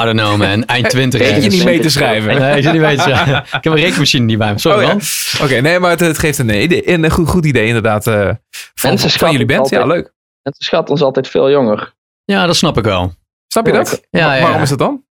I 0.01 0.05
don't 0.05 0.17
know 0.19 0.37
man, 0.37 0.65
eind 0.65 0.89
20. 0.89 1.19
Eentje 1.21 1.35
ergens. 1.35 1.55
niet 1.55 1.63
mee 1.63 1.79
te 1.79 1.89
schrijven. 1.89 2.39
Nee, 2.39 2.57
ik 2.57 2.63
zit 2.63 2.71
niet 2.71 2.81
mee 2.81 2.95
te 2.95 3.01
schrijven. 3.01 3.37
Ik 3.37 3.63
heb 3.63 3.65
een 3.65 3.75
rekenmachine 3.75 4.25
niet 4.25 4.37
bij 4.37 4.53
me. 4.53 4.59
Sorry 4.59 4.77
Oh, 4.77 4.83
ja. 4.83 4.87
man. 4.87 5.01
Oké, 5.43 5.59
nee, 5.61 5.79
maar 5.79 5.89
het, 5.89 5.99
het 5.99 6.17
geeft 6.17 6.37
een, 6.37 6.61
idee- 6.63 6.89
een 6.89 7.11
goed, 7.11 7.27
goed 7.27 7.45
idee 7.45 7.65
inderdaad. 7.67 8.07
eh, 8.07 8.29
van, 8.75 8.97
van 8.99 9.09
schatten 9.09 9.31
jullie 9.39 9.55
band. 9.55 9.69
Ja, 9.69 9.85
leuk. 9.85 10.13
En 10.41 10.53
ze 10.57 10.63
schat 10.63 10.89
ons 10.89 11.01
altijd 11.01 11.27
veel 11.27 11.49
jonger. 11.51 11.93
Ja, 12.25 12.45
dat 12.45 12.55
snap 12.55 12.77
ik 12.77 12.83
wel. 12.83 13.13
Snap 13.47 13.65
je 13.65 13.71
dat? 13.71 14.01
Ja, 14.09 14.25
Wa- 14.25 14.33
ja, 14.35 14.41
Waarom 14.41 14.61
is 14.61 14.69
dat 14.69 14.79
dan? 14.79 15.03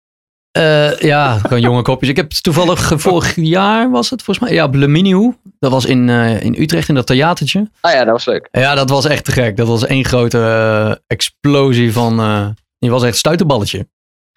Eh, 0.51 0.99
ja, 0.99 1.37
gewoon 1.37 1.61
jonge 1.61 1.81
kopjes. 1.81 2.09
Ik 2.09 2.15
heb 2.15 2.31
toevallig 2.31 2.91
eh, 2.91 2.97
vorig 2.97 3.35
jaar 3.35 3.89
was 3.89 4.09
het 4.09 4.23
volgens 4.23 4.45
mij. 4.47 4.55
Ja, 4.55 4.67
Bluminio. 4.67 5.35
Dat 5.59 5.71
was 5.71 5.85
in, 5.85 6.09
eh, 6.09 6.41
in 6.41 6.55
Utrecht 6.61 6.89
in 6.89 6.95
dat 6.95 7.07
theatertje. 7.07 7.69
Ah 7.81 7.91
ja, 7.93 8.03
dat 8.03 8.13
was 8.13 8.25
leuk. 8.25 8.47
Ja, 8.51 8.75
dat 8.75 8.89
was 8.89 9.05
echt 9.05 9.25
te 9.25 9.31
gek. 9.31 9.57
Dat 9.57 9.67
was 9.67 9.85
één 9.85 10.05
grote 10.05 10.37
eh, 10.39 10.95
explosie 11.07 11.93
van... 11.93 12.19
eh 12.19 12.47
die 12.79 12.89
was 12.91 13.03
echt 13.03 13.17
stuiterballetje. 13.17 13.87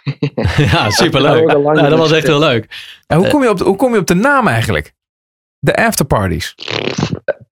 ja, 0.73 0.91
superleuk. 0.91 1.51
Ja, 1.51 1.89
dat 1.89 1.99
was 1.99 2.13
echt 2.13 2.27
heel 2.27 2.39
leuk. 2.39 2.67
En 3.07 3.17
hoe, 3.17 3.27
Eh. 3.27 3.33
kom 3.33 3.43
je 3.43 3.49
op 3.51 3.59
de, 3.59 3.65
hoe 3.65 3.77
kom 3.77 3.93
je 3.93 3.99
op 3.99 4.07
de 4.07 4.15
naam 4.15 4.49
eigenlijk? 4.49 4.93
De 5.59 5.77
afterparties. 5.77 6.55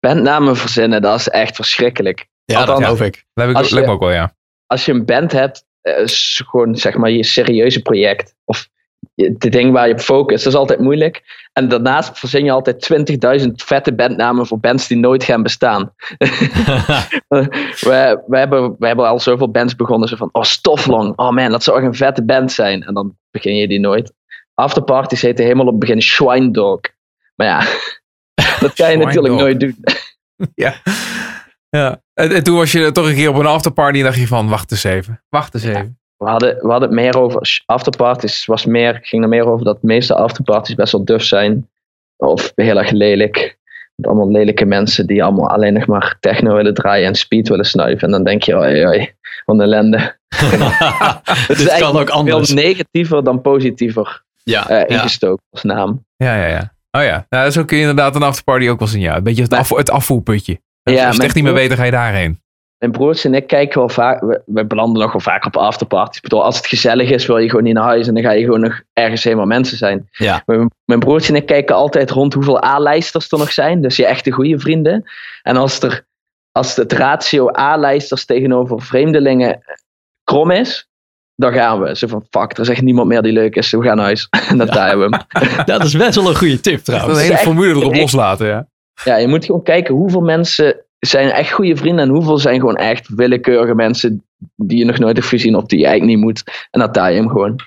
Bandnamen 0.01 0.57
verzinnen, 0.57 1.03
dat 1.03 1.19
is 1.19 1.29
echt 1.29 1.57
verschrikkelijk. 1.57 2.27
Ja, 2.45 2.65
dat 2.65 2.77
geloof 2.77 3.01
ik. 3.01 3.25
Dat 3.35 3.47
heb 3.47 3.57
ik, 3.57 3.65
je- 3.65 3.87
ook 3.87 4.01
wel, 4.01 4.11
ja. 4.13 4.35
als 4.67 4.85
je 4.85 4.93
een 4.93 5.05
band 5.05 5.33
hebt, 5.33 5.65
eh, 5.81 5.99
is 6.03 6.43
gewoon 6.47 6.77
zeg 6.77 6.97
maar 6.97 7.11
je 7.11 7.25
serieuze 7.25 7.83
project. 7.83 8.35
Of 8.45 8.69
de 9.39 9.49
ding 9.49 9.73
waar 9.73 9.87
je 9.87 9.93
op 9.93 10.01
focust, 10.01 10.45
dat 10.45 10.53
is 10.53 10.59
altijd 10.59 10.81
moeilijk. 10.81 11.23
En 11.53 11.69
daarnaast 11.69 12.19
verzin 12.19 12.45
je 12.45 12.51
altijd 12.51 12.91
20.000 13.43 13.49
vette 13.55 13.95
bandnamen 13.95 14.47
voor 14.47 14.59
bands 14.59 14.89
die 14.89 14.99
nooit 14.99 15.25
gaan 15.25 15.43
bestaan. 15.43 15.95
we, 17.29 18.23
we, 18.27 18.39
hebben, 18.39 18.77
we 18.79 18.87
hebben 18.87 19.07
al 19.07 19.21
zoveel 19.21 19.51
bands 19.51 19.77
begonnen. 19.77 20.09
Zo 20.09 20.17
van, 20.17 20.29
oh 20.33 20.43
Stoflong, 20.43 21.17
oh 21.17 21.31
man, 21.31 21.51
dat 21.51 21.63
zou 21.63 21.77
echt 21.77 21.87
een 21.87 21.95
vette 21.95 22.25
band 22.25 22.53
zijn. 22.53 22.83
En 22.83 22.95
dan 22.95 23.17
begin 23.31 23.57
je 23.57 23.69
die 23.69 23.81
nooit. 23.81 24.13
Afterparties 24.55 25.23
heten 25.23 25.45
helemaal 25.45 25.67
op 25.67 25.71
het 25.71 25.81
begin 25.81 26.03
Schweindog. 26.03 26.81
Maar 27.35 27.47
ja, 27.47 27.59
dat 28.61 28.75
kan 28.75 28.91
je 28.91 28.97
natuurlijk 28.97 29.35
nooit 29.35 29.61
doen. 29.61 29.77
ja. 30.55 30.75
ja. 31.69 32.03
En, 32.15 32.31
en 32.31 32.43
toen 32.43 32.57
was 32.57 32.73
je 32.73 32.93
toch 32.93 33.07
een 33.09 33.15
keer 33.15 33.29
op 33.29 33.37
een 33.37 33.47
afterparty 33.47 33.99
en 33.99 34.05
dacht 34.05 34.19
je 34.19 34.27
van, 34.27 34.49
wacht 34.49 34.71
eens 34.71 34.85
even. 34.85 35.23
Wacht 35.29 35.55
eens 35.55 35.65
even. 35.65 36.00
We 36.25 36.29
hadden, 36.29 36.57
we 36.61 36.71
hadden 36.71 36.89
het 36.89 36.99
meer 36.99 37.19
over. 37.19 37.63
Afterparties 37.67 38.45
was 38.47 38.65
meer, 38.67 38.99
ging 39.03 39.23
er 39.23 39.29
meer 39.29 39.47
over 39.47 39.65
dat 39.65 39.81
de 39.81 39.87
meeste 39.87 40.15
afterparties 40.15 40.75
best 40.75 40.93
wel 40.93 41.05
duf 41.05 41.23
zijn. 41.25 41.69
Of 42.17 42.53
heel 42.55 42.79
erg 42.79 42.91
lelijk. 42.91 43.59
Met 43.97 44.07
allemaal 44.07 44.31
lelijke 44.31 44.65
mensen 44.65 45.07
die 45.07 45.23
allemaal 45.25 45.49
alleen 45.49 45.73
nog 45.73 45.87
maar 45.87 46.17
techno 46.21 46.55
willen 46.55 46.75
draaien 46.75 47.07
en 47.07 47.15
speed 47.15 47.49
willen 47.49 47.65
snuiven. 47.65 48.03
En 48.07 48.11
dan 48.11 48.25
denk 48.25 48.43
je, 48.43 48.57
oi, 48.57 48.87
oi, 48.87 48.99
wat 49.45 49.57
een 49.57 49.61
ellende. 49.63 50.17
Het 51.49 51.57
Dit 51.59 51.79
kan 51.79 51.97
ook 51.97 52.11
anders. 52.11 52.51
Veel 52.53 52.63
negatiever 52.63 53.25
dan 53.25 53.41
positiever 53.41 54.23
Ja, 54.43 54.65
ja. 54.69 54.87
ingestoken 54.87 55.45
als 55.51 55.63
naam. 55.63 56.05
Ja, 56.17 56.35
ja, 56.37 56.47
ja. 56.47 56.73
Oh 56.91 57.03
ja, 57.03 57.27
nou, 57.29 57.51
zo 57.51 57.65
kun 57.65 57.77
je 57.77 57.83
inderdaad 57.83 58.15
een 58.17 58.23
afterparty 58.23 58.69
ook 58.69 58.79
wel 58.79 58.89
zien. 58.89 59.01
Ja. 59.01 59.17
Een 59.17 59.23
beetje 59.23 59.43
het, 59.43 59.51
Maar- 59.51 59.61
afvo- 59.61 59.77
het 59.77 59.91
afvoerputje. 59.91 60.61
Ja, 60.83 61.07
Als 61.07 61.17
je 61.17 61.23
echt 61.23 61.35
niet 61.35 61.45
meer 61.45 61.53
weet, 61.53 61.73
ga 61.73 61.85
je 61.85 61.91
daarheen. 61.91 62.41
Mijn 62.81 62.93
broertje 62.93 63.29
en 63.29 63.35
ik 63.35 63.47
kijken 63.47 63.79
wel 63.79 63.89
vaak, 63.89 64.21
we, 64.21 64.43
we 64.47 64.67
belanden 64.67 65.03
nog 65.03 65.13
wel 65.13 65.21
vaak 65.21 65.45
op 65.45 65.57
afterparties. 65.57 66.17
Ik 66.17 66.23
bedoel, 66.23 66.45
als 66.45 66.57
het 66.57 66.67
gezellig 66.67 67.11
is, 67.11 67.27
wil 67.27 67.39
je 67.39 67.49
gewoon 67.49 67.65
niet 67.65 67.75
naar 67.75 67.85
huis 67.85 68.09
en 68.09 68.15
dan 68.15 68.23
ga 68.23 68.31
je 68.31 68.45
gewoon 68.45 68.61
nog 68.61 68.81
ergens 68.93 69.25
heen 69.25 69.37
waar 69.37 69.47
mensen 69.47 69.77
zijn. 69.77 70.09
Ja. 70.11 70.43
Mijn, 70.47 70.71
mijn 70.85 71.01
broertje 71.01 71.33
en 71.33 71.39
ik 71.39 71.47
kijken 71.47 71.75
altijd 71.75 72.11
rond 72.11 72.35
hoeveel 72.35 72.65
A-lijsters 72.65 73.31
er 73.31 73.39
nog 73.39 73.53
zijn. 73.53 73.83
Dus 73.83 73.97
je 73.97 74.07
echte 74.07 74.31
goede 74.31 74.59
vrienden. 74.59 75.05
En 75.43 75.57
als, 75.57 75.83
er, 75.83 76.07
als 76.53 76.77
het 76.77 76.93
ratio 76.93 77.49
A-lijsters 77.59 78.25
tegenover 78.25 78.83
vreemdelingen 78.83 79.63
krom 80.25 80.51
is, 80.51 80.89
dan 81.35 81.53
gaan 81.53 81.81
we. 81.81 81.97
Zo 81.97 82.07
van, 82.07 82.27
fuck, 82.31 82.53
er 82.53 82.61
is 82.61 82.69
echt 82.69 82.83
niemand 82.83 83.09
meer 83.09 83.23
die 83.23 83.33
leuk 83.33 83.57
is. 83.57 83.71
We 83.71 83.83
gaan 83.83 83.97
naar 83.97 84.05
huis. 84.05 84.29
En 84.51 84.59
dat 84.59 84.69
draaien 84.69 84.99
we 84.99 85.17
hem. 85.29 85.45
Dat 85.65 85.85
is 85.85 85.97
best 85.97 86.15
wel 86.15 86.29
een 86.29 86.37
goede 86.37 86.61
tip 86.61 86.77
Dat 86.77 86.85
trouwens. 86.85 87.19
een 87.19 87.25
hele 87.25 87.37
formule 87.37 87.81
erop 87.81 87.95
loslaten, 87.95 88.47
ja. 88.47 88.67
Ja, 89.05 89.17
je 89.17 89.27
moet 89.27 89.45
gewoon 89.45 89.63
kijken 89.63 89.95
hoeveel 89.95 90.21
mensen 90.21 90.85
zijn 91.01 91.31
echt 91.31 91.53
goede 91.53 91.77
vrienden 91.77 92.05
en 92.05 92.15
hoeveel 92.15 92.39
zijn 92.39 92.61
gewoon 92.61 92.77
echt 92.77 93.09
willekeurige 93.09 93.75
mensen 93.75 94.25
die 94.57 94.79
je 94.79 94.85
nog 94.85 94.99
nooit 94.99 95.17
hebt 95.17 95.29
gezien 95.29 95.55
of 95.55 95.65
die 95.65 95.79
je 95.79 95.87
eigenlijk 95.87 96.17
niet 96.17 96.25
moet. 96.27 96.43
En 96.71 96.81
dat 96.81 96.95
taai 96.95 97.15
je 97.15 97.21
hem 97.21 97.31
gewoon. 97.31 97.61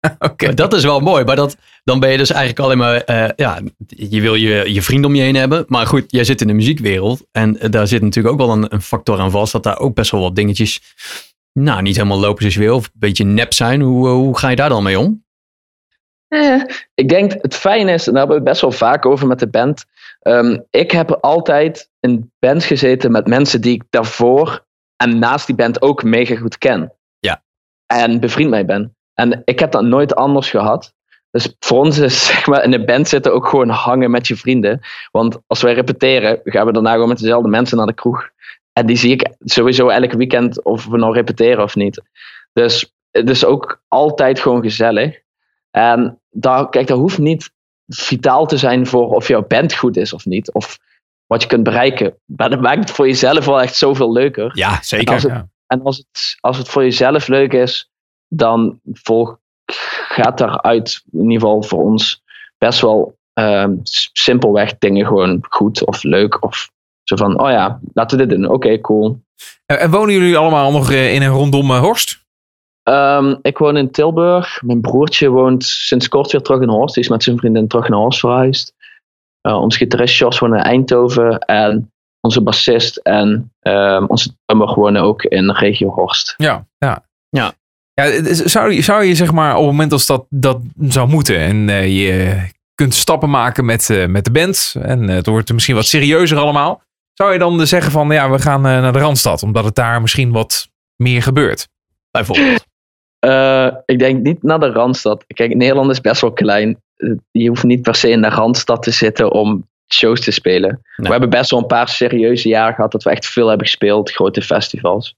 Oké. 0.18 0.54
Dat 0.54 0.74
is 0.74 0.84
wel 0.84 1.00
mooi, 1.00 1.24
maar 1.24 1.36
dat, 1.36 1.56
dan 1.84 2.00
ben 2.00 2.10
je 2.10 2.16
dus 2.16 2.30
eigenlijk 2.30 2.60
alleen 2.60 2.78
maar, 2.78 2.96
eh, 2.96 3.28
ja, 3.36 3.60
je 3.86 4.20
wil 4.20 4.34
je, 4.34 4.72
je 4.72 4.82
vrienden 4.82 5.10
om 5.10 5.16
je 5.16 5.22
heen 5.22 5.34
hebben. 5.34 5.64
Maar 5.68 5.86
goed, 5.86 6.04
jij 6.06 6.24
zit 6.24 6.40
in 6.40 6.46
de 6.46 6.52
muziekwereld 6.52 7.26
en 7.32 7.60
eh, 7.60 7.70
daar 7.70 7.86
zit 7.86 8.02
natuurlijk 8.02 8.34
ook 8.34 8.46
wel 8.46 8.56
een, 8.56 8.74
een 8.74 8.82
factor 8.82 9.20
aan 9.20 9.30
vast, 9.30 9.52
dat 9.52 9.62
daar 9.62 9.78
ook 9.78 9.94
best 9.94 10.10
wel 10.10 10.20
wat 10.20 10.36
dingetjes, 10.36 10.80
nou, 11.52 11.82
niet 11.82 11.96
helemaal 11.96 12.20
lopen 12.20 12.38
zoals 12.38 12.54
je 12.54 12.60
wil, 12.60 12.76
of 12.76 12.84
een 12.84 12.90
beetje 12.94 13.24
nep 13.24 13.52
zijn. 13.52 13.80
Hoe, 13.80 14.08
eh, 14.08 14.12
hoe 14.12 14.38
ga 14.38 14.48
je 14.48 14.56
daar 14.56 14.68
dan 14.68 14.82
mee 14.82 14.98
om? 14.98 15.24
Eh, 16.32 16.62
ik 16.94 17.08
denk 17.08 17.32
het 17.32 17.54
fijne 17.54 17.92
is, 17.92 18.06
en 18.06 18.12
daar 18.12 18.26
hebben 18.26 18.42
we 18.42 18.42
het 18.42 18.50
best 18.50 18.60
wel 18.60 18.88
vaak 18.88 19.06
over 19.06 19.26
met 19.26 19.38
de 19.38 19.46
band. 19.48 19.84
ehm, 20.20 20.58
ik 20.70 20.90
heb 20.90 21.10
altijd 21.10 21.90
in 22.00 22.32
band 22.38 22.64
gezeten 22.64 23.12
met 23.12 23.26
mensen 23.26 23.60
die 23.60 23.74
ik 23.74 23.82
daarvoor 23.90 24.64
en 24.96 25.18
naast 25.18 25.46
die 25.46 25.54
band 25.54 25.82
ook 25.82 26.02
mega 26.02 26.36
goed 26.36 26.58
ken. 26.58 26.92
Ja. 27.18 27.42
En 27.86 28.20
bevriend 28.20 28.50
mee 28.50 28.64
ben. 28.64 28.96
En 29.14 29.42
ik 29.44 29.58
heb 29.58 29.72
dat 29.72 29.82
nooit 29.82 30.14
anders 30.14 30.50
gehad. 30.50 30.94
Dus 31.30 31.56
voor 31.58 31.78
ons 31.78 31.98
is 31.98 32.26
zeg 32.26 32.46
maar, 32.46 32.64
in 32.64 32.70
de 32.70 32.84
band 32.84 33.08
zitten 33.08 33.32
ook 33.32 33.46
gewoon 33.46 33.68
hangen 33.68 34.10
met 34.10 34.26
je 34.26 34.36
vrienden. 34.36 34.80
Want 35.10 35.38
als 35.46 35.62
wij 35.62 35.74
repeteren, 35.74 36.40
gaan 36.44 36.66
we 36.66 36.72
daarna 36.72 36.92
gewoon 36.92 37.08
met 37.08 37.18
dezelfde 37.18 37.48
mensen 37.48 37.76
naar 37.76 37.86
de 37.86 37.94
kroeg. 37.94 38.30
En 38.72 38.86
die 38.86 38.96
zie 38.96 39.12
ik 39.12 39.28
sowieso 39.38 39.88
elk 39.88 40.12
weekend 40.12 40.64
of 40.64 40.86
we 40.86 40.96
nou 40.96 41.14
repeteren 41.14 41.64
of 41.64 41.74
niet. 41.74 42.02
Dus 42.52 42.94
het 43.10 43.30
is 43.30 43.44
ook 43.44 43.82
altijd 43.88 44.40
gewoon 44.40 44.62
gezellig. 44.62 45.21
En 45.72 46.20
daar, 46.30 46.68
kijk, 46.68 46.86
dat 46.86 46.98
hoeft 46.98 47.18
niet 47.18 47.52
vitaal 47.86 48.46
te 48.46 48.56
zijn 48.56 48.86
voor 48.86 49.08
of 49.14 49.28
jouw 49.28 49.46
band 49.46 49.74
goed 49.74 49.96
is 49.96 50.12
of 50.12 50.24
niet. 50.24 50.52
Of 50.52 50.78
wat 51.26 51.42
je 51.42 51.48
kunt 51.48 51.62
bereiken. 51.62 52.14
Maar 52.24 52.50
dat 52.50 52.60
maakt 52.60 52.78
het 52.78 52.90
voor 52.90 53.06
jezelf 53.06 53.44
wel 53.44 53.60
echt 53.60 53.76
zoveel 53.76 54.12
leuker. 54.12 54.50
Ja, 54.54 54.82
zeker. 54.82 55.14
Als 55.14 55.22
het, 55.22 55.32
Ja. 55.32 55.48
En 55.66 55.82
als 55.82 55.96
het, 55.96 56.36
als 56.40 56.58
het 56.58 56.68
voor 56.68 56.82
jezelf 56.82 57.26
leuk 57.26 57.52
is, 57.52 57.90
dan 58.28 58.80
volg, 58.92 59.38
gaat 60.08 60.38
daaruit, 60.38 61.02
in 61.12 61.20
ieder 61.20 61.34
geval 61.34 61.62
voor 61.62 61.82
ons, 61.82 62.22
best 62.58 62.80
wel 62.80 63.18
ehm, 63.32 63.76
simpelweg 64.12 64.78
dingen 64.78 65.06
gewoon 65.06 65.38
goed 65.48 65.84
of 65.84 66.02
leuk. 66.02 66.44
Of 66.44 66.70
zo 67.02 67.16
van, 67.16 67.40
oh 67.40 67.50
ja, 67.50 67.80
laten 67.92 68.18
we 68.18 68.26
dit 68.26 68.36
doen. 68.36 68.50
Oké, 68.50 68.80
cool. 68.80 69.22
En, 69.66 69.78
en 69.78 69.90
wonen 69.90 70.14
jullie 70.14 70.36
allemaal 70.36 70.72
nog 70.72 70.90
eh, 70.90 71.14
in 71.14 71.22
en 71.22 71.28
rondom 71.28 71.70
eh, 71.70 71.80
Horst? 71.80 72.21
Ehm, 72.82 73.34
ik 73.42 73.58
woon 73.58 73.76
in 73.76 73.90
Tilburg. 73.90 74.62
Mijn 74.62 74.80
broertje 74.80 75.28
woont 75.28 75.64
sinds 75.64 76.08
kort 76.08 76.32
weer 76.32 76.40
terug 76.40 76.60
in 76.60 76.68
Horst. 76.68 76.94
Die 76.94 77.02
is 77.02 77.08
met 77.10 77.22
zijn 77.22 77.38
vriendin 77.38 77.68
terug 77.68 77.88
naar 77.88 77.98
Horst 77.98 78.20
verhuisd. 78.20 78.74
Uh, 79.48 79.60
onze 79.60 79.78
gitarist 79.78 80.16
Jos 80.18 80.38
woont 80.38 80.54
in 80.54 80.60
Eindhoven. 80.60 81.38
En 81.38 81.92
onze 82.20 82.42
bassist 82.42 82.96
en 82.96 83.52
ehm, 83.60 84.04
onze 84.06 84.36
drummer 84.44 84.74
wonen 84.74 85.02
ook 85.02 85.22
in 85.22 85.46
de 85.46 85.52
regio 85.52 85.88
Horst. 85.90 86.34
Ja, 86.36 86.66
ja. 86.78 87.04
Ja. 87.28 87.52
ja 87.94 88.34
zou, 88.34 88.72
je- 88.72 88.82
zou 88.82 89.04
je 89.04 89.14
zeg 89.14 89.32
maar 89.32 89.52
op 89.52 89.62
het 89.62 89.70
moment 89.70 89.92
als 89.92 90.06
dat, 90.06 90.26
dat 90.28 90.60
zou 90.80 91.08
moeten 91.08 91.38
en 91.38 91.68
eh, 91.68 91.86
je 92.06 92.40
kunt 92.74 92.94
stappen 92.94 93.30
maken 93.30 93.64
met, 93.64 93.90
eh, 93.90 94.06
met 94.06 94.24
de 94.24 94.30
band 94.30 94.74
en 94.82 95.08
het 95.08 95.26
wordt 95.26 95.52
misschien 95.52 95.74
wat 95.74 95.86
serieuzer 95.86 96.38
allemaal, 96.38 96.82
zou 97.12 97.32
je 97.32 97.38
dan 97.38 97.66
zeggen 97.66 97.92
van 97.92 98.10
ja, 98.10 98.30
we 98.30 98.38
gaan 98.38 98.66
eh, 98.66 98.80
naar 98.80 98.92
de 98.92 98.98
Randstad 98.98 99.42
omdat 99.42 99.64
het 99.64 99.74
daar 99.74 100.00
misschien 100.00 100.32
wat 100.32 100.68
meer 100.96 101.22
gebeurt? 101.22 101.68
Bijvoorbeeld. 102.10 102.66
Eh, 103.24 103.66
ik 103.84 103.98
denk 103.98 104.22
niet 104.22 104.42
naar 104.42 104.60
de 104.60 104.70
Randstad. 104.70 105.24
Kijk, 105.26 105.54
Nederland 105.54 105.90
is 105.90 106.00
best 106.00 106.20
wel 106.20 106.32
klein. 106.32 106.82
Je 107.30 107.48
hoeft 107.48 107.62
niet 107.62 107.82
per 107.82 107.94
se 107.94 108.10
in 108.10 108.22
de 108.22 108.28
Randstad 108.28 108.82
te 108.82 108.90
zitten 108.90 109.32
om 109.32 109.68
shows 109.92 110.20
te 110.20 110.30
spelen. 110.30 110.68
Nee. 110.70 111.06
We 111.06 111.10
hebben 111.10 111.30
best 111.30 111.50
wel 111.50 111.60
een 111.60 111.66
paar 111.66 111.88
serieuze 111.88 112.48
jaren 112.48 112.74
gehad 112.74 112.92
dat 112.92 113.02
we 113.02 113.10
echt 113.10 113.26
veel 113.26 113.48
hebben 113.48 113.66
gespeeld, 113.66 114.12
grote 114.12 114.42
festivals. 114.42 115.16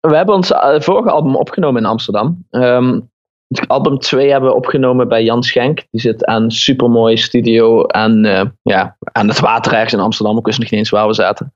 We 0.00 0.16
hebben 0.16 0.34
ons 0.34 0.52
eh, 0.52 0.80
vorige 0.80 1.10
album 1.10 1.36
opgenomen 1.36 1.82
in 1.82 1.88
Amsterdam. 1.88 2.46
Ehm, 2.50 3.00
album 3.66 3.98
2 3.98 4.30
hebben 4.30 4.50
we 4.50 4.56
opgenomen 4.56 5.08
bij 5.08 5.22
Jan 5.22 5.42
Schenk. 5.42 5.84
Die 5.90 6.00
zit 6.00 6.24
aan 6.24 6.42
een 6.42 6.50
supermooie 6.50 7.16
studio 7.16 7.86
aan, 7.86 8.24
eh, 8.24 8.44
ja, 8.62 8.96
aan 9.12 9.28
het 9.28 9.40
water 9.40 9.72
ergens 9.72 9.92
in 9.92 10.00
Amsterdam. 10.00 10.38
Ik 10.38 10.46
wist 10.46 10.58
nog 10.58 10.70
niet 10.70 10.78
eens 10.78 10.90
waar 10.90 11.06
we 11.06 11.14
zaten. 11.14 11.52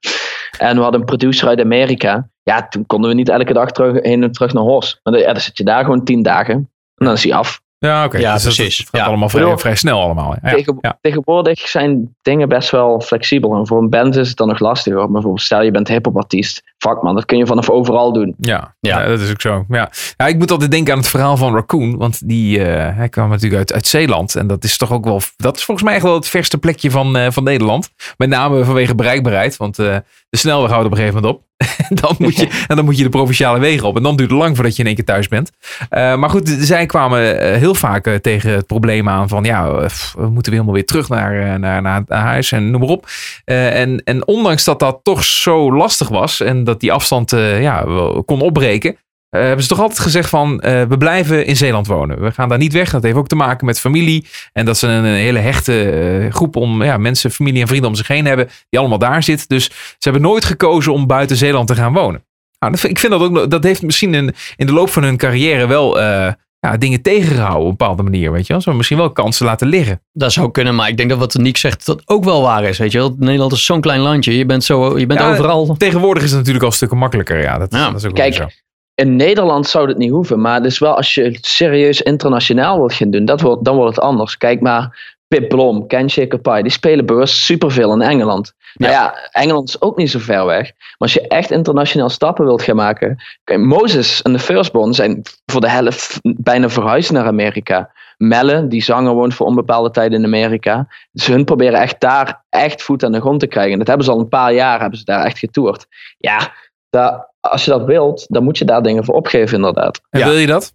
En 0.58 0.76
we 0.76 0.82
hadden 0.82 1.00
een 1.00 1.06
producer 1.06 1.48
uit 1.48 1.60
Amerika. 1.60 2.28
Ja, 2.50 2.68
toen 2.68 2.86
konden 2.86 3.10
we 3.10 3.16
niet 3.16 3.28
elke 3.28 3.52
dag 3.52 3.70
terug, 3.70 4.02
heen 4.02 4.22
en 4.22 4.32
terug 4.32 4.52
naar 4.52 4.62
Horst. 4.62 5.00
Maar 5.02 5.12
dan, 5.12 5.22
ja, 5.22 5.32
dan 5.32 5.42
zit 5.42 5.56
je 5.56 5.64
daar 5.64 5.84
gewoon 5.84 6.04
tien 6.04 6.22
dagen. 6.22 6.54
En 6.94 7.06
dan 7.06 7.12
is 7.12 7.24
hij 7.24 7.34
af. 7.34 7.60
Ja, 7.78 8.04
oké. 8.04 8.18
Ja, 8.18 8.32
Dus 8.34 8.42
dat- 8.42 8.54
precies. 8.54 8.78
Het 8.78 8.88
gaat 8.88 9.00
Ja. 9.00 9.06
allemaal 9.06 9.28
vrij, 9.28 9.42
Bedoel- 9.42 9.58
vrij 9.58 9.74
snel 9.74 10.00
allemaal. 10.00 10.34
Ja, 10.42 10.50
Tegen- 10.50 10.78
ja. 10.80 10.98
Tegenwoordig 11.00 11.58
zijn 11.68 12.16
dingen 12.22 12.48
best 12.48 12.70
wel 12.70 13.00
flexibel. 13.00 13.54
En 13.54 13.66
voor 13.66 13.78
een 13.78 13.90
band 13.90 14.16
is 14.16 14.28
het 14.28 14.36
dan 14.36 14.48
nog 14.48 14.58
lastiger. 14.58 14.98
Maar 14.98 15.10
bijvoorbeeld, 15.10 15.40
stel 15.42 15.62
je 15.62 15.70
bent 15.70 15.88
hip-hop 15.88 16.16
artiest. 16.16 16.62
Fuck 16.78 17.02
man, 17.02 17.14
dat 17.14 17.24
kun 17.24 17.38
je 17.38 17.46
vanaf 17.46 17.70
overal 17.70 18.12
doen. 18.12 18.34
Ja, 18.38 18.74
Ja. 18.80 19.00
ja. 19.00 19.06
dat 19.08 19.20
is 19.20 19.30
ook 19.30 19.40
zo. 19.40 19.64
Ja. 19.68 19.90
ja, 20.16 20.26
ik 20.26 20.38
moet 20.38 20.50
altijd 20.50 20.70
denken 20.70 20.92
aan 20.92 20.98
het 20.98 21.08
verhaal 21.08 21.36
van 21.36 21.54
Raccoon. 21.54 21.96
Want 21.96 22.28
die 22.28 22.64
eh, 22.64 22.96
hij 22.96 23.08
kwam 23.08 23.28
natuurlijk 23.28 23.56
uit, 23.58 23.72
uit 23.72 23.86
Zeeland. 23.86 24.34
En 24.34 24.46
dat 24.46 24.64
is 24.64 24.76
toch 24.76 24.92
ook 24.92 25.04
wel. 25.04 25.20
Dat 25.36 25.56
is 25.56 25.64
volgens 25.64 25.86
mij 25.86 25.94
echt 25.96 26.04
wel 26.04 26.14
het 26.14 26.28
verste 26.28 26.58
plekje 26.58 26.90
van, 26.90 27.16
eh, 27.16 27.30
van 27.30 27.44
Nederland. 27.44 27.90
Met 28.16 28.28
name 28.28 28.64
vanwege 28.64 28.94
bereikbaarheid. 28.94 29.56
Want 29.56 29.78
eh, 29.78 29.96
de 30.28 30.36
snelweg 30.38 30.70
houdt 30.70 30.86
op 30.86 30.90
een 30.90 30.96
gegeven 30.96 31.20
moment 31.20 31.38
op. 31.40 31.44
dan 32.00 32.14
moet 32.18 32.36
je, 32.36 32.48
en 32.68 32.76
dan 32.76 32.84
moet 32.84 32.96
je 32.96 33.02
de 33.02 33.08
provinciale 33.08 33.58
wegen 33.58 33.88
op. 33.88 33.96
En 33.96 34.02
dan 34.02 34.16
duurt 34.16 34.30
het 34.30 34.38
lang 34.38 34.54
voordat 34.54 34.74
je 34.76 34.80
in 34.80 34.86
één 34.86 34.96
keer 34.96 35.04
thuis 35.04 35.28
bent. 35.28 35.50
Eh, 35.88 36.16
maar 36.16 36.30
goed, 36.30 36.48
zij 36.48 36.86
kwamen 36.86 37.40
eh, 37.40 37.58
heel 37.58 37.74
vaak 37.74 38.06
eh, 38.06 38.14
tegen 38.14 38.50
het 38.50 38.66
probleem 38.66 39.08
aan 39.08 39.28
van 39.28 39.44
ja, 39.44 39.70
we 39.72 40.28
moeten 40.28 40.52
weer 40.52 40.60
helemaal 40.60 40.74
weer 40.74 40.86
terug 40.86 41.08
naar, 41.08 41.58
naar, 41.60 41.82
naar, 41.82 42.04
huis 42.08 42.52
en 42.52 42.70
noem 42.70 42.80
maar 42.80 42.88
op. 42.88 43.06
En, 43.44 44.02
en 44.04 44.26
ondanks 44.26 44.64
dat 44.64 44.80
dat 44.80 45.00
toch 45.02 45.24
zo 45.24 45.72
lastig 45.72 46.08
was 46.08 46.40
en 46.40 46.64
dat 46.64 46.80
die 46.80 46.92
afstand 46.92 47.32
eh, 47.32 47.62
ja, 47.62 47.84
kon 48.24 48.40
opbreken, 48.40 48.96
hebben 49.44 49.62
ze 49.62 49.68
toch 49.68 49.80
altijd 49.80 49.98
gezegd 49.98 50.28
van 50.28 50.60
eh, 50.60 50.82
we 50.82 50.98
blijven 50.98 51.46
in 51.46 51.56
Zeeland 51.56 51.86
wonen. 51.86 52.20
We 52.20 52.30
gaan 52.30 52.48
daar 52.48 52.58
niet 52.58 52.72
weg. 52.72 52.90
Dat 52.90 53.02
heeft 53.02 53.16
ook 53.16 53.28
te 53.28 53.34
maken 53.36 53.66
met 53.66 53.80
familie. 53.80 54.26
En 54.52 54.64
dat 54.64 54.78
ze 54.78 54.86
een, 54.86 55.04
een 55.04 55.14
hele 55.14 55.38
hechte 55.38 55.90
eh, 55.90 56.32
groep 56.32 56.56
om 56.56 56.82
ja, 56.82 56.96
mensen, 56.96 57.30
familie 57.30 57.60
en 57.60 57.68
vrienden 57.68 57.90
om 57.90 57.96
zich 57.96 58.08
heen 58.08 58.26
hebben 58.26 58.48
die 58.68 58.78
allemaal 58.80 58.98
daar 58.98 59.22
zit. 59.22 59.48
Dus 59.48 59.64
ze 59.64 59.72
hebben 59.98 60.22
nooit 60.22 60.44
gekozen 60.44 60.92
om 60.92 61.06
buiten 61.06 61.36
Zeeland 61.36 61.68
te 61.68 61.74
gaan 61.74 61.92
wonen. 61.92 62.24
Nou, 62.58 62.72
dat, 62.72 62.82
ik 62.82 62.98
vind 62.98 63.12
dat 63.12 63.20
ook, 63.22 63.50
dat 63.50 63.64
heeft 63.64 63.82
misschien 63.82 64.14
in, 64.14 64.34
in 64.56 64.66
de 64.66 64.72
loop 64.72 64.90
van 64.90 65.02
hun 65.02 65.16
carrière 65.16 65.66
wel 65.66 66.00
eh, 66.00 66.32
ja, 66.60 66.76
dingen 66.76 67.02
tegengehouden 67.02 67.60
op 67.62 67.70
een 67.70 67.76
bepaalde 67.76 68.02
manier. 68.02 68.32
Weet 68.32 68.46
je 68.46 68.52
wel? 68.52 68.62
Ze 68.62 68.68
hebben 68.68 68.76
misschien 68.76 68.98
wel 68.98 69.10
kansen 69.12 69.46
laten 69.46 69.68
liggen. 69.68 70.02
Dat 70.12 70.32
zou 70.32 70.50
kunnen, 70.50 70.74
maar 70.74 70.88
ik 70.88 70.96
denk 70.96 71.08
dat 71.08 71.18
wat 71.18 71.34
Niek 71.34 71.56
zegt, 71.56 71.86
dat 71.86 72.02
ook 72.04 72.24
wel 72.24 72.42
waar 72.42 72.64
is. 72.64 72.78
Weet 72.78 72.92
je 72.92 72.98
wel? 72.98 73.14
Nederland 73.18 73.52
is 73.52 73.64
zo'n 73.64 73.80
klein 73.80 74.00
landje. 74.00 74.36
Je 74.36 74.46
bent, 74.46 74.64
zo, 74.64 74.98
je 74.98 75.06
bent 75.06 75.20
Ja, 75.20 75.30
overal. 75.30 75.74
Tegenwoordig 75.76 76.22
is 76.22 76.28
het 76.28 76.38
natuurlijk 76.38 76.64
al 76.64 76.72
stukken 76.72 76.98
makkelijker. 76.98 77.40
Ja, 77.42 77.58
dat, 77.58 77.72
Ja. 77.72 77.86
dat 77.90 77.96
is 78.00 78.04
ook 78.06 78.14
Kijk, 78.14 78.36
wel 78.38 78.48
zo. 78.48 78.54
In 78.96 79.16
Nederland 79.16 79.66
zou 79.66 79.86
dat 79.86 79.96
niet 79.96 80.10
hoeven. 80.10 80.40
Maar 80.40 80.62
dus 80.62 80.78
wel 80.78 80.96
als 80.96 81.14
je 81.14 81.22
het 81.22 81.46
serieus 81.46 82.02
internationaal 82.02 82.78
wilt 82.78 82.92
gaan 82.92 83.10
doen. 83.10 83.24
Dat 83.24 83.40
wordt, 83.40 83.64
dan 83.64 83.76
wordt 83.76 83.96
het 83.96 84.04
anders. 84.04 84.36
Kijk 84.36 84.60
maar, 84.60 85.14
Pip 85.28 85.48
Blom, 85.48 85.86
Ken 85.86 86.10
Shaker 86.10 86.38
Pie. 86.38 86.62
Die 86.62 86.72
spelen 86.72 87.06
bewust 87.06 87.36
superveel 87.36 87.92
in 87.92 88.02
Engeland. 88.02 88.54
Nou 88.74 88.92
ja, 88.92 89.14
Engeland 89.30 89.68
is 89.68 89.80
ook 89.80 89.96
niet 89.96 90.10
zo 90.10 90.18
ver 90.18 90.46
weg. 90.46 90.62
Maar 90.62 90.94
als 90.98 91.12
je 91.12 91.28
echt 91.28 91.50
internationaal 91.50 92.08
stappen 92.08 92.44
wilt 92.44 92.62
gaan 92.62 92.76
maken. 92.76 93.22
Kijk, 93.44 93.60
Moses 93.60 94.22
en 94.22 94.32
de 94.32 94.38
Firstborn 94.38 94.94
zijn 94.94 95.22
voor 95.46 95.60
de 95.60 95.70
helft 95.70 96.18
bijna 96.22 96.68
verhuisd 96.68 97.12
naar 97.12 97.26
Amerika. 97.26 97.90
Melle, 98.16 98.68
die 98.68 98.82
zanger, 98.82 99.12
woont 99.12 99.34
voor 99.34 99.46
onbepaalde 99.46 99.90
tijd 99.90 100.12
in 100.12 100.24
Amerika. 100.24 100.88
Dus 101.12 101.26
hun 101.26 101.44
proberen 101.44 101.80
echt 101.80 102.00
daar 102.00 102.44
echt 102.48 102.82
voet 102.82 103.04
aan 103.04 103.12
de 103.12 103.20
grond 103.20 103.40
te 103.40 103.46
krijgen. 103.46 103.78
Dat 103.78 103.86
hebben 103.86 104.06
ze 104.06 104.12
al 104.12 104.20
een 104.20 104.28
paar 104.28 104.52
jaar, 104.52 104.80
hebben 104.80 104.98
ze 104.98 105.04
daar 105.04 105.24
echt 105.24 105.38
getoerd. 105.38 105.86
Ja, 106.18 106.52
daar, 106.90 107.34
als 107.50 107.64
je 107.64 107.70
dat 107.70 107.84
wilt, 107.84 108.24
dan 108.28 108.44
moet 108.44 108.58
je 108.58 108.64
daar 108.64 108.82
dingen 108.82 109.04
voor 109.04 109.14
opgeven 109.14 109.56
inderdaad. 109.56 110.00
En 110.10 110.20
Ja. 110.20 110.26
wil 110.26 110.36
je 110.36 110.46
dat? 110.46 110.74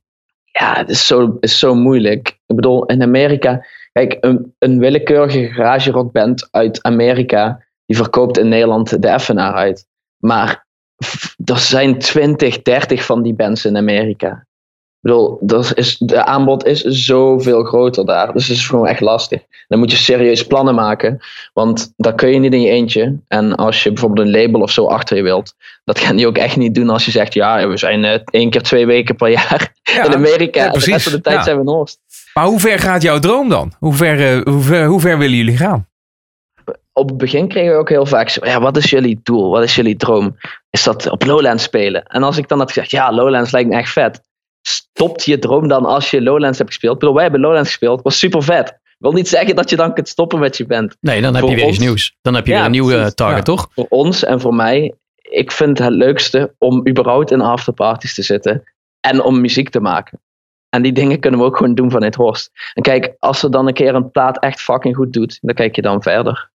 Ja, 0.52 0.74
het 0.78 0.90
is 0.90 1.08
zo, 1.08 1.38
is 1.40 1.60
zo 1.60 1.76
moeilijk. 1.76 2.28
Ik 2.46 2.56
bedoel, 2.56 2.86
in 2.86 3.02
Amerika, 3.02 3.66
kijk, 3.92 4.18
een, 4.20 4.56
een 4.60 4.80
willekeurige 4.80 5.48
garage 5.48 5.92
rockband 5.92 6.48
uit 6.52 6.84
Amerika, 6.84 7.64
die 7.86 7.96
verkoopt 7.98 8.38
in 8.38 8.48
Nederland 8.48 9.02
de 9.02 9.08
Effenaar 9.08 9.54
uit. 9.54 9.88
Maar 10.18 10.66
er 11.46 11.58
zijn 11.58 12.00
20, 12.00 12.62
30 12.62 13.06
van 13.06 13.22
die 13.22 13.34
bands 13.34 13.66
in 13.66 13.78
Amerika. 13.78 14.46
Ik 15.04 15.10
bedoel, 15.10 15.38
dat 15.42 15.78
is, 15.78 15.98
de 15.98 16.26
aanbod 16.26 16.66
is 16.66 16.82
zoveel 16.82 17.64
groter 17.64 18.06
daar. 18.06 18.34
Dus 18.34 18.48
het 18.48 18.58
is 18.58 18.68
gewoon 18.68 18.88
echt 18.88 19.02
lastig. 19.02 19.42
Dan 19.68 19.80
moet 19.80 19.92
je 19.92 19.98
serieus 19.98 20.48
plannen 20.48 20.76
maken. 20.76 21.20
Want 21.54 21.94
dat 21.98 22.16
kun 22.16 22.30
je 22.30 22.40
niet 22.40 22.54
in 22.54 22.62
je 22.62 22.70
eentje. 22.70 23.20
En 23.28 23.56
als 23.56 23.84
je 23.84 23.92
bijvoorbeeld 23.92 24.28
een 24.28 24.34
label 24.42 24.62
of 24.62 24.72
zo 24.72 24.86
achter 24.86 25.18
je 25.18 25.24
wilt, 25.24 25.54
dat 25.84 26.00
kan 26.00 26.18
je 26.18 26.28
ook 26.28 26.38
echt 26.38 26.56
niet 26.58 26.76
doen 26.76 26.90
als 26.90 27.06
je 27.06 27.12
zegt: 27.12 27.34
ja, 27.34 27.68
we 27.68 27.78
zijn 27.78 28.04
eh, 28.06 28.20
één 28.26 28.50
keer 28.50 28.62
twee 28.62 28.86
weken 28.86 29.16
per 29.16 29.30
jaar 29.30 29.74
Ja, 29.84 30.04
in 30.06 30.14
Amerika. 30.14 30.60
ja, 30.60 30.66
en 30.66 30.72
de 30.72 30.78
rest 30.78 30.86
precies. 30.86 31.04
van 31.04 31.12
de 31.12 31.22
tijd 31.22 31.36
Ja. 31.36 31.44
zijn 31.44 31.64
we 31.66 31.72
in. 31.72 31.88
Maar 32.34 32.46
hoe 32.46 32.60
ver 32.60 32.80
gaat 32.80 33.02
jouw 33.02 33.20
droom 33.20 33.50
dan? 33.50 33.74
Hoe 33.80 33.94
ver, 33.94 34.32
eh, 34.38 34.42
hoe 34.54 34.62
ver, 34.62 34.86
hoe 34.86 35.00
ver 35.00 35.18
willen 35.18 35.38
jullie 35.38 35.58
gaan? 35.58 35.88
Op 36.94 37.08
het 37.10 37.18
begin 37.18 37.48
kregen 37.48 37.72
we 37.72 37.78
ook 37.78 37.90
heel 37.90 38.06
vaak 38.06 38.30
zo: 38.30 38.46
ja, 38.46 38.62
wat 38.62 38.78
is 38.78 38.90
jullie 38.90 39.20
doel? 39.24 39.50
Wat 39.50 39.64
is 39.64 39.76
jullie 39.76 39.96
droom? 39.96 40.38
Is 40.70 40.84
dat 40.84 41.10
op 41.10 41.26
Lowlands 41.26 41.64
spelen? 41.64 42.04
En 42.06 42.24
als 42.24 42.38
ik 42.38 42.48
dan 42.48 42.60
had 42.60 42.68
gezegd: 42.68 42.92
ja, 42.92 43.14
Lowlands 43.14 43.52
lijkt 43.52 43.70
me 43.70 43.76
echt 43.76 43.92
vet. 43.92 44.22
Stopt 44.62 45.26
je 45.26 45.40
droom 45.40 45.68
dan 45.68 45.86
als 45.86 46.12
je 46.12 46.22
Lowlands 46.22 46.58
hebt 46.58 46.70
gespeeld? 46.70 46.94
Ik 46.94 47.00
bedoel, 47.00 47.16
wij 47.16 47.24
hebben 47.24 47.42
Lowlands 47.42 47.70
gespeeld, 47.70 48.02
was 48.02 48.20
super 48.20 48.44
vet. 48.44 48.80
Wil 48.98 49.12
niet 49.12 49.28
zeggen 49.28 49.56
dat 49.56 49.70
je 49.70 49.76
dan 49.76 49.94
kunt 49.94 50.10
stoppen 50.10 50.40
met 50.40 50.58
je 50.58 50.66
band. 50.66 50.98
Nee, 51.00 51.22
dan 51.22 51.34
heb 51.34 51.42
Voor 51.42 51.52
je 51.52 51.58
weer 51.58 51.68
iets 51.68 51.80
nieuws. 51.80 52.16
Dan 52.22 52.34
heb 52.34 52.46
je 52.46 52.52
Ja, 52.52 52.58
weer 52.58 52.66
een 52.66 52.72
nieuwe 52.72 53.14
target, 53.14 53.38
Ja. 53.38 53.44
toch? 53.44 53.68
voor 53.74 53.86
ons 53.90 54.24
en 54.24 54.40
voor 54.42 54.56
mij, 54.56 54.94
ik 55.16 55.52
vind 55.52 55.78
het 55.80 55.94
leukste 55.94 56.56
om 56.58 56.88
überhaupt 56.88 57.32
in 57.32 57.42
afterparties 57.42 58.14
te 58.14 58.22
zitten 58.22 58.64
en 59.00 59.24
om 59.24 59.42
muziek 59.42 59.70
te 59.70 59.80
maken. 59.80 60.20
En 60.70 60.82
die 60.82 60.92
dingen 60.92 61.20
kunnen 61.20 61.40
we 61.40 61.46
ook 61.46 61.58
gewoon 61.58 61.76
doen 61.76 61.92
vanuit 61.92 62.16
Horst. 62.16 62.52
En 62.74 62.82
kijk, 62.84 63.16
als 63.20 63.44
er 63.44 63.52
dan 63.52 63.68
een 63.68 63.74
keer 63.74 63.96
een 63.96 64.12
plaat 64.12 64.40
echt 64.40 64.62
fucking 64.62 64.96
goed 64.96 65.14
doet, 65.14 65.38
dan 65.42 65.56
kijk 65.56 65.76
je 65.76 65.82
dan 65.82 66.02
verder. 66.02 66.51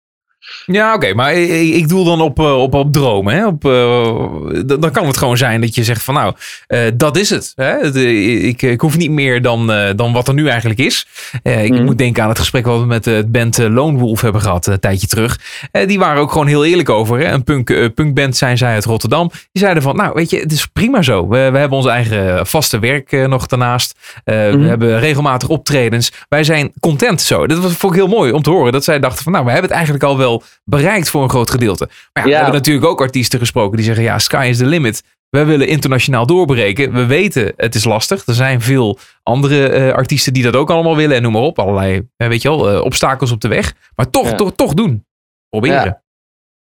Ja, 0.67 0.95
oké, 0.95 1.15
maar 1.15 1.35
ik, 1.35 1.75
ik 1.75 1.89
doel 1.89 2.05
dan 2.05 2.21
op, 2.21 2.39
eh, 2.39 2.61
op, 2.63 2.75
op 2.75 2.93
dromen. 2.93 3.35
Hè? 3.35 3.47
Op, 3.47 3.65
eh, 3.65 4.79
dan 4.81 4.91
kan 4.91 5.07
het 5.07 5.17
gewoon 5.17 5.37
zijn 5.37 5.61
dat 5.61 5.75
je 5.75 5.85
zegt 5.85 6.03
van 6.03 6.15
nou, 6.15 6.35
eh, 6.67 6.81
dat 6.95 7.17
is 7.17 7.31
het. 7.31 7.53
Hè? 7.55 7.91
De- 7.93 8.23
ik, 8.43 8.63
ik 8.63 8.81
hoef 8.81 8.97
niet 8.97 9.11
meer 9.11 9.43
dan, 9.43 9.67
dan 9.97 10.13
wat 10.13 10.29
er 10.29 10.35
nu 10.35 10.49
eigenlijk 10.49 10.81
is. 10.81 11.07
Ik 11.43 11.71
Mhm. 11.73 11.85
moet 11.85 11.99
denken 11.99 12.23
aan 12.23 12.29
het 12.29 12.39
gesprek 12.39 12.67
wat 12.67 12.81
we 12.81 12.87
met 12.87 13.05
het 13.05 13.33
band 13.33 13.59
Lone 13.59 13.99
Wolf 13.99 14.21
hebben 14.21 14.41
gehad 14.41 14.67
eh, 14.67 14.73
een 14.75 14.81
tijdje 14.81 15.07
terug. 15.07 15.39
Die 15.87 15.99
waren 15.99 16.23
ook 16.23 16.33
gewoon 16.33 16.47
heel 16.47 16.65
eerlijk 16.65 16.89
over. 16.91 17.19
Hè? 17.19 17.33
Een 17.33 17.45
punk, 17.45 17.95
punkband 17.95 18.37
zijn 18.37 18.59
zij 18.59 18.73
uit 18.75 18.85
Rotterdam. 18.85 19.29
Die 19.53 19.63
zeiden 19.63 19.83
van 19.83 19.97
nou, 19.97 20.13
weet 20.15 20.31
je, 20.31 20.39
het 20.39 20.53
is 20.53 20.67
prima 20.67 21.03
zo. 21.03 21.29
We, 21.29 21.49
we 21.51 21.59
hebben 21.59 21.77
onze 21.79 21.91
eigen 21.91 22.47
vaste 22.47 22.79
werk 22.79 23.13
nog 23.29 23.47
daarnaast. 23.47 23.99
Eh, 24.25 24.35
Mhm. 24.47 24.59
We 24.61 24.67
hebben 24.69 24.99
regelmatig 24.99 25.49
optredens. 25.49 26.13
Wij 26.29 26.45
zijn 26.45 26.73
content 26.81 27.21
zo. 27.21 27.47
Dat 27.47 27.59
was, 27.59 27.73
vond 27.73 27.93
ik 27.95 27.99
heel 27.99 28.09
mooi 28.09 28.33
om 28.33 28.43
te 28.43 28.51
horen. 28.51 28.73
Dat 28.73 28.85
zij 28.85 28.99
dachten 28.99 29.23
van 29.23 29.33
nou, 29.33 29.45
we 29.45 29.51
hebben 29.51 29.69
het 29.69 29.77
eigenlijk 29.77 30.05
al 30.07 30.19
wel 30.19 30.36
bereikt 30.65 31.11
voor 31.11 31.23
een 31.23 31.31
groot 31.31 31.51
gedeelte. 31.51 31.89
Maar 32.13 32.25
ja, 32.25 32.31
we 32.31 32.35
hebben 32.35 32.55
natuurlijk 32.55 32.87
ook 32.87 33.01
artiesten 33.01 33.39
gesproken 33.39 33.77
die 33.77 33.87
zeggen 33.87 34.05
ja, 34.05 34.19
sky 34.19 34.47
is 34.51 34.59
the 34.59 34.67
limit. 34.67 35.03
We 35.29 35.45
willen 35.45 35.69
internationaal 35.69 36.27
doorbreken. 36.27 36.93
We 36.93 37.07
weten 37.07 37.53
het 37.57 37.75
is 37.75 37.85
lastig. 37.85 38.27
Er 38.27 38.35
zijn 38.35 38.61
veel 38.61 38.99
andere 39.23 39.69
eh, 39.69 39.93
artiesten 39.93 40.33
die 40.33 40.43
dat 40.43 40.57
ook 40.57 40.71
allemaal 40.71 40.97
willen 40.97 41.17
en 41.17 41.23
noem 41.23 41.33
maar 41.33 41.43
op. 41.43 41.59
Allerlei, 41.59 42.09
eh, 42.17 42.29
weet 42.29 42.43
je 42.43 42.49
wel, 42.49 42.71
eh, 42.71 42.85
obstakels 42.85 43.33
op 43.33 43.41
de 43.41 43.49
weg. 43.49 43.75
Maar 43.97 44.11
toch, 44.11 44.35
toch, 44.35 44.55
toch 44.55 44.75
doen. 44.75 45.07
Proberen. 45.49 46.03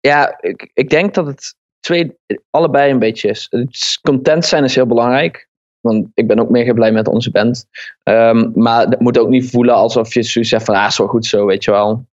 Ja. 0.01 0.39
Ik, 0.41 0.71
ik 0.75 0.91
denk 0.91 1.15
dat 1.15 1.27
het 1.27 1.55
twee, 1.81 2.17
allebei 2.51 2.91
een 2.91 2.99
beetje 2.99 3.29
is. 3.29 3.99
Content 4.03 4.45
zijn 4.45 4.65
is 4.65 4.75
heel 4.75 4.87
belangrijk. 4.87 5.49
Want 5.81 6.09
ik 6.15 6.27
ben 6.27 6.39
ook 6.39 6.51
mega 6.51 6.73
blij 6.73 6.93
met 6.93 7.09
onze 7.09 7.31
band. 7.31 7.67
Ehm, 8.03 8.51
maar 8.55 8.87
het 8.87 9.01
moet 9.01 9.19
ook 9.19 9.29
niet 9.29 9.51
voelen 9.51 9.75
alsof 9.75 10.15
je 10.15 10.23
zoiets 10.23 10.51
zegt 10.51 10.65
van, 10.65 10.75
ah, 10.75 10.91
wel 10.91 11.07
goed 11.07 11.27
zo, 11.27 11.47
weet 11.47 11.65
je 11.65 11.71
wel. 11.71 12.07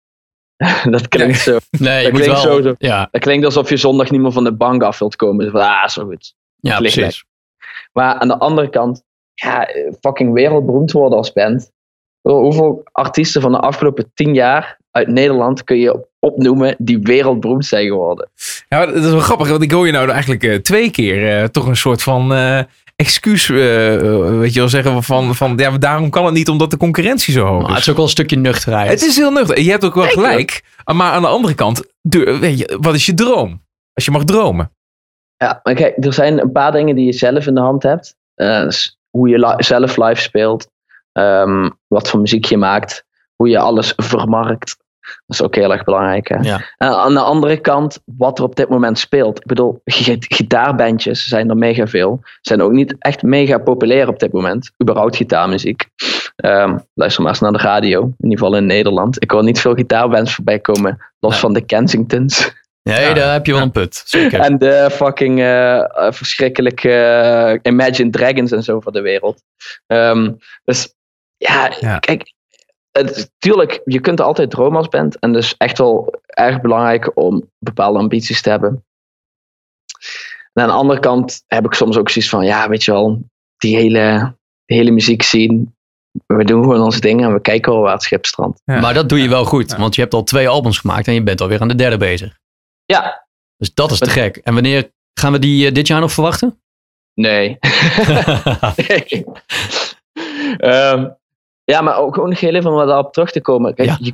dat 0.91 1.09
klinkt 1.09 1.39
zo. 1.39 1.59
Nee, 1.71 2.03
Dat 2.03 2.13
klinkt 2.13 2.33
wel... 2.43 2.43
zo- 2.43 2.63
zo. 2.63 2.75
Ja, 2.79 3.09
Dat 3.11 3.21
klinkt 3.21 3.45
alsof 3.45 3.69
je 3.69 3.77
zondag 3.77 4.11
niet 4.11 4.21
meer 4.21 4.33
van 4.33 4.45
de 4.45 4.53
bank 4.53 4.83
af 4.83 4.99
wilt 4.99 5.17
komen. 5.17 5.45
Dus 5.45 5.53
van, 5.53 5.61
ah, 5.61 5.89
wel 5.95 6.05
goed. 6.07 6.35
ja 6.57 6.79
precies. 6.79 7.25
Maar 7.93 8.15
aan 8.15 8.29
de 8.29 8.39
andere 8.39 8.71
kant, 8.71 9.03
ja, 9.35 9.69
fucking 10.01 10.33
wereldberoemd 10.33 10.93
worden 10.93 11.19
als 11.19 11.33
band. 11.33 11.71
Hoeveel 12.21 12.81
artiesten 12.93 13.41
van 13.43 13.53
de 13.53 13.59
afgelopen 13.59 14.11
tien 14.15 14.35
jaar 14.35 14.79
uit 14.91 15.09
Nederland 15.09 15.65
kun 15.65 15.79
je 15.79 16.07
opnoemen 16.19 16.75
die 16.79 16.99
wereldberoemd 16.99 17.65
zijn 17.67 17.87
geworden? 17.87 18.31
Ja, 18.69 18.87
dat 18.87 18.95
is 19.05 19.11
wel 19.11 19.21
grappig, 19.21 19.49
want 19.49 19.63
ik 19.63 19.71
hoor 19.71 19.87
je 19.87 19.93
nou 19.93 20.11
eigenlijk 20.11 20.43
eh, 20.43 20.55
twee 20.57 20.91
keer 20.91 21.39
eh, 21.41 21.45
toch 21.45 21.67
een 21.67 21.77
soort 21.77 22.03
van 22.03 22.35
eh, 22.35 22.61
excuus, 23.01 23.48
eh, 23.48 23.94
eh, 23.94 24.38
weet 24.38 24.53
je 24.55 24.61
wel, 24.61 24.68
zeggen 24.68 25.03
van, 25.03 25.34
van 25.34 25.53
ja, 25.57 25.78
daarom 25.78 26.11
kan 26.11 26.24
het 26.24 26.34
niet 26.34 26.48
omdat 26.48 26.70
de 26.70 26.76
concurrentie 26.76 27.32
zo 27.32 27.44
hoog 27.44 27.61
Maar 27.61 27.68
het 27.70 27.78
is. 27.78 27.82
is 27.82 27.88
ook 27.90 27.96
wel 27.96 28.05
een 28.05 28.11
stukje 28.11 28.36
nuchterheid. 28.36 28.90
Het 28.90 29.03
is 29.03 29.16
heel 29.16 29.30
nuchter. 29.30 29.61
Je 29.61 29.70
hebt 29.70 29.84
ook 29.84 29.94
wel 29.94 30.05
gelijk. 30.09 30.62
Maar 30.84 31.12
aan 31.12 31.22
de 31.22 31.28
andere 31.28 31.55
kant, 31.55 31.82
de- 32.01 32.38
weet 32.38 32.59
je, 32.59 32.78
wat 32.80 32.94
is 32.94 33.07
je 33.07 33.14
droom? 33.14 33.62
Als 33.92 34.05
je 34.05 34.11
mag 34.11 34.24
dromen. 34.24 34.72
Ja, 35.36 35.61
maar 35.62 35.74
kijk, 35.74 36.05
er 36.05 36.12
zijn 36.12 36.40
een 36.40 36.53
paar 36.53 36.72
dingen 36.72 36.94
die 36.94 37.05
je 37.07 37.12
zelf 37.12 37.46
in 37.46 37.55
de 37.55 37.61
hand 37.61 37.82
hebt. 37.82 38.14
Eh, 38.34 38.61
dus 38.62 38.98
hoe 39.11 39.28
je 39.28 39.38
li- 39.38 39.55
zelf 39.64 39.96
live 39.96 40.20
speelt, 40.20 40.68
ehm, 41.12 41.68
wat 41.88 42.09
voor 42.11 42.20
muziek 42.20 42.44
je 42.44 42.57
maakt, 42.57 43.05
hoe 43.36 43.48
je 43.48 43.59
alles 43.59 43.92
vermarkt. 43.96 44.76
Dat 45.27 45.37
is 45.39 45.43
ook 45.43 45.55
heel 45.55 45.73
erg 45.73 45.85
belangrijk. 45.85 46.29
Hè? 46.29 46.37
Ja. 46.41 46.61
En 46.77 46.89
aan 46.89 47.15
de 47.15 47.21
andere 47.21 47.57
kant, 47.57 47.99
wat 48.05 48.39
er 48.39 48.45
op 48.45 48.57
dit 48.57 48.69
moment 48.69 48.99
speelt. 48.99 49.39
Ik 49.41 49.47
bedoel, 49.47 49.81
gi- 49.85 50.17
gitaarbandjes 50.21 51.25
zijn 51.25 51.49
er 51.51 51.57
mega 51.57 51.87
veel. 51.87 52.21
Zijn 52.41 52.63
ook 52.63 52.73
niet 52.73 52.95
echt 52.99 53.23
mega 53.23 53.59
populair 53.59 54.09
op 54.09 54.19
dit 54.19 54.33
moment. 54.33 54.71
Überhaupt 54.83 55.17
gitaarmuziek. 55.17 55.89
Ehm, 56.37 56.79
luister 56.95 57.23
maar 57.23 57.31
eens 57.33 57.41
naar 57.41 57.53
de 57.53 57.59
radio. 57.59 58.03
In 58.03 58.15
ieder 58.31 58.39
geval 58.39 58.57
in 58.57 58.67
Nederland. 58.67 59.23
Ik 59.23 59.31
hoor 59.31 59.45
niet 59.45 59.61
veel 59.61 59.75
gitaarbands 59.75 60.35
voorbij 60.35 60.59
komen. 60.59 60.99
Los 61.21 61.39
van 61.39 61.53
de 61.53 61.61
Kensingtons. 61.61 62.53
Nee, 62.83 63.01
Ja. 63.09 63.13
daar 63.15 63.33
heb 63.33 63.47
je 63.47 63.53
wel 63.53 63.63
een 63.63 63.71
punt. 63.71 64.03
Zeker. 64.07 64.41
En 64.41 64.59
de 64.59 64.89
fucking 64.93 65.39
eh, 65.39 65.79
eh, 65.79 66.13
verschrikkelijke 66.13 67.59
Imagine 67.63 68.11
Dragons 68.11 68.53
en 68.53 68.63
zo 68.63 68.81
van 68.81 68.93
de 68.93 69.01
wereld. 69.01 69.43
Ehm, 69.87 70.33
dus 70.65 70.95
ja, 71.37 71.73
Ja. 71.81 71.99
kijk, 71.99 72.33
het, 72.93 73.30
tuurlijk, 73.38 73.80
je 73.84 74.01
kunt 74.01 74.20
altijd 74.20 74.51
dromen 74.51 74.78
als 74.78 74.88
band. 74.88 75.18
En 75.18 75.32
dus 75.32 75.55
echt 75.57 75.78
wel 75.78 76.14
erg 76.26 76.61
belangrijk 76.61 77.11
om 77.16 77.51
bepaalde 77.59 77.99
ambities 77.99 78.43
te 78.43 78.51
hebben. 78.51 78.84
En 80.53 80.62
aan 80.62 80.68
de 80.68 80.74
andere 80.74 81.01
kant 81.01 81.45
heb 81.47 81.64
ik 81.64 81.74
soms 81.74 81.97
ook 81.97 82.11
zoiets 82.11 82.30
van, 82.30 82.45
ja, 82.45 82.68
weet 82.68 82.84
je 82.84 82.93
wel, 82.93 83.22
die 83.57 83.76
hele, 83.76 84.36
die 84.64 84.76
hele 84.78 84.91
muziek 84.91 85.22
zien. 85.22 85.74
We 86.26 86.45
doen 86.45 86.62
gewoon 86.62 86.80
onze 86.80 87.01
dingen 87.01 87.24
en 87.26 87.32
we 87.32 87.41
kijken 87.41 87.72
wel 87.72 87.80
waar 87.80 87.93
het 87.93 88.03
schip 88.03 88.26
strandt. 88.26 88.61
Ja. 88.64 88.80
Maar 88.80 88.95
dat 88.95 89.09
doe 89.09 89.22
je 89.22 89.28
wel 89.28 89.45
goed, 89.45 89.70
Ja. 89.70 89.78
want 89.78 89.95
je 89.95 90.01
hebt 90.01 90.14
al 90.14 90.22
twee 90.22 90.49
albums 90.49 90.78
gemaakt 90.78 91.07
en 91.07 91.14
je 91.14 91.22
bent 91.22 91.41
alweer 91.41 91.61
aan 91.61 91.68
de 91.68 91.74
derde 91.74 91.97
bezig. 91.97 92.38
Ja, 92.84 93.26
Dus 93.57 93.74
dat 93.74 93.91
is 93.91 93.99
te 93.99 94.11
gek. 94.11 94.36
En 94.36 94.55
wanneer 94.55 94.91
gaan 95.20 95.32
we 95.32 95.38
die 95.38 95.66
eh, 95.66 95.74
dit 95.74 95.86
jaar 95.86 96.01
nog 96.01 96.12
verwachten? 96.12 96.61
nee. 97.14 97.59
Nee. 98.88 99.24
Ehm, 100.57 101.09
ja, 101.71 101.81
maar 101.81 101.99
ook 101.99 102.14
gewoon 102.14 102.29
nog 102.29 102.41
heel 102.41 102.55
even 102.55 102.71
om 102.71 102.87
daarop 102.87 103.12
terug 103.12 103.31
te 103.31 103.41
komen. 103.41 103.75
Kijk, 103.75 103.89
Ja. 103.89 103.97
je- 104.01 104.12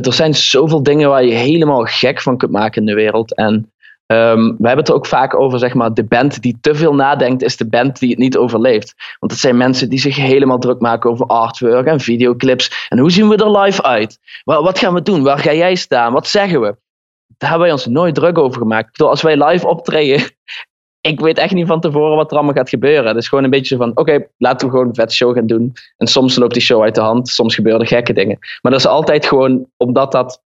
er 0.00 0.12
zijn 0.12 0.34
zoveel 0.34 0.82
dingen 0.82 1.08
waar 1.08 1.24
je 1.24 1.34
helemaal 1.34 1.84
gek 1.84 2.20
van 2.20 2.36
kunt 2.36 2.50
maken 2.52 2.80
in 2.80 2.86
de 2.86 2.94
wereld. 2.94 3.34
En 3.34 3.72
ehm, 4.06 4.40
we 4.42 4.54
hebben 4.66 4.76
het 4.78 4.88
er 4.88 4.94
ook 4.94 5.06
vaak 5.06 5.34
over, 5.34 5.58
zeg 5.58 5.74
maar, 5.74 5.94
de 5.94 6.04
band 6.04 6.42
die 6.42 6.58
te 6.60 6.74
veel 6.74 6.94
nadenkt, 6.94 7.42
is 7.42 7.56
de 7.56 7.68
band 7.68 7.98
die 7.98 8.08
het 8.10 8.18
niet 8.18 8.36
overleeft. 8.36 8.94
Want 9.18 9.32
het 9.32 9.40
zijn 9.40 9.56
mensen 9.56 9.88
die 9.88 9.98
zich 9.98 10.16
helemaal 10.16 10.58
druk 10.58 10.80
maken 10.80 11.10
over 11.10 11.26
artwork 11.26 11.86
en 11.86 12.00
videoclips. 12.00 12.86
En 12.88 12.98
hoe 12.98 13.10
zien 13.10 13.28
we 13.28 13.36
er 13.36 13.58
live 13.60 13.82
uit? 13.82 14.18
Wa- 14.44 14.62
Wat 14.62 14.78
gaan 14.78 14.94
we 14.94 15.02
doen? 15.02 15.22
Waar 15.22 15.38
ga 15.38 15.52
jij 15.52 15.74
staan? 15.74 16.12
Wat 16.12 16.26
zeggen 16.28 16.60
we? 16.60 16.76
Daar 17.38 17.50
hebben 17.50 17.68
wij 17.68 17.76
ons 17.76 17.86
nooit 17.86 18.14
druk 18.14 18.38
over 18.38 18.58
gemaakt. 18.60 18.86
Ik 18.86 18.92
bedoel, 18.92 19.08
als 19.08 19.22
wij 19.22 19.44
live 19.44 19.66
optreden, 19.66 20.20
ik 21.08 21.20
weet 21.20 21.38
echt 21.38 21.52
niet 21.54 21.66
van 21.66 21.80
tevoren 21.80 22.16
wat 22.16 22.30
er 22.30 22.36
allemaal 22.36 22.54
gaat 22.54 22.68
gebeuren. 22.68 23.06
Het 23.06 23.16
is 23.16 23.28
gewoon 23.28 23.44
een 23.44 23.50
beetje 23.50 23.76
zo 23.76 23.82
van, 23.82 23.96
oké, 23.96 24.26
laten 24.38 24.66
we 24.66 24.72
gewoon 24.72 24.88
een 24.88 24.94
vet 24.94 25.12
show 25.12 25.34
gaan 25.34 25.46
doen. 25.46 25.72
En 25.96 26.06
soms 26.06 26.36
loopt 26.36 26.52
die 26.52 26.62
show 26.62 26.82
uit 26.82 26.94
de 26.94 27.00
hand, 27.00 27.28
soms 27.28 27.54
gebeuren 27.54 27.80
er 27.80 27.86
gekke 27.86 28.12
dingen. 28.12 28.38
Maar 28.60 28.72
dat 28.72 28.80
is 28.80 28.86
altijd 28.86 29.26
gewoon 29.26 29.66
omdat 29.76 30.12
dat, 30.12 30.42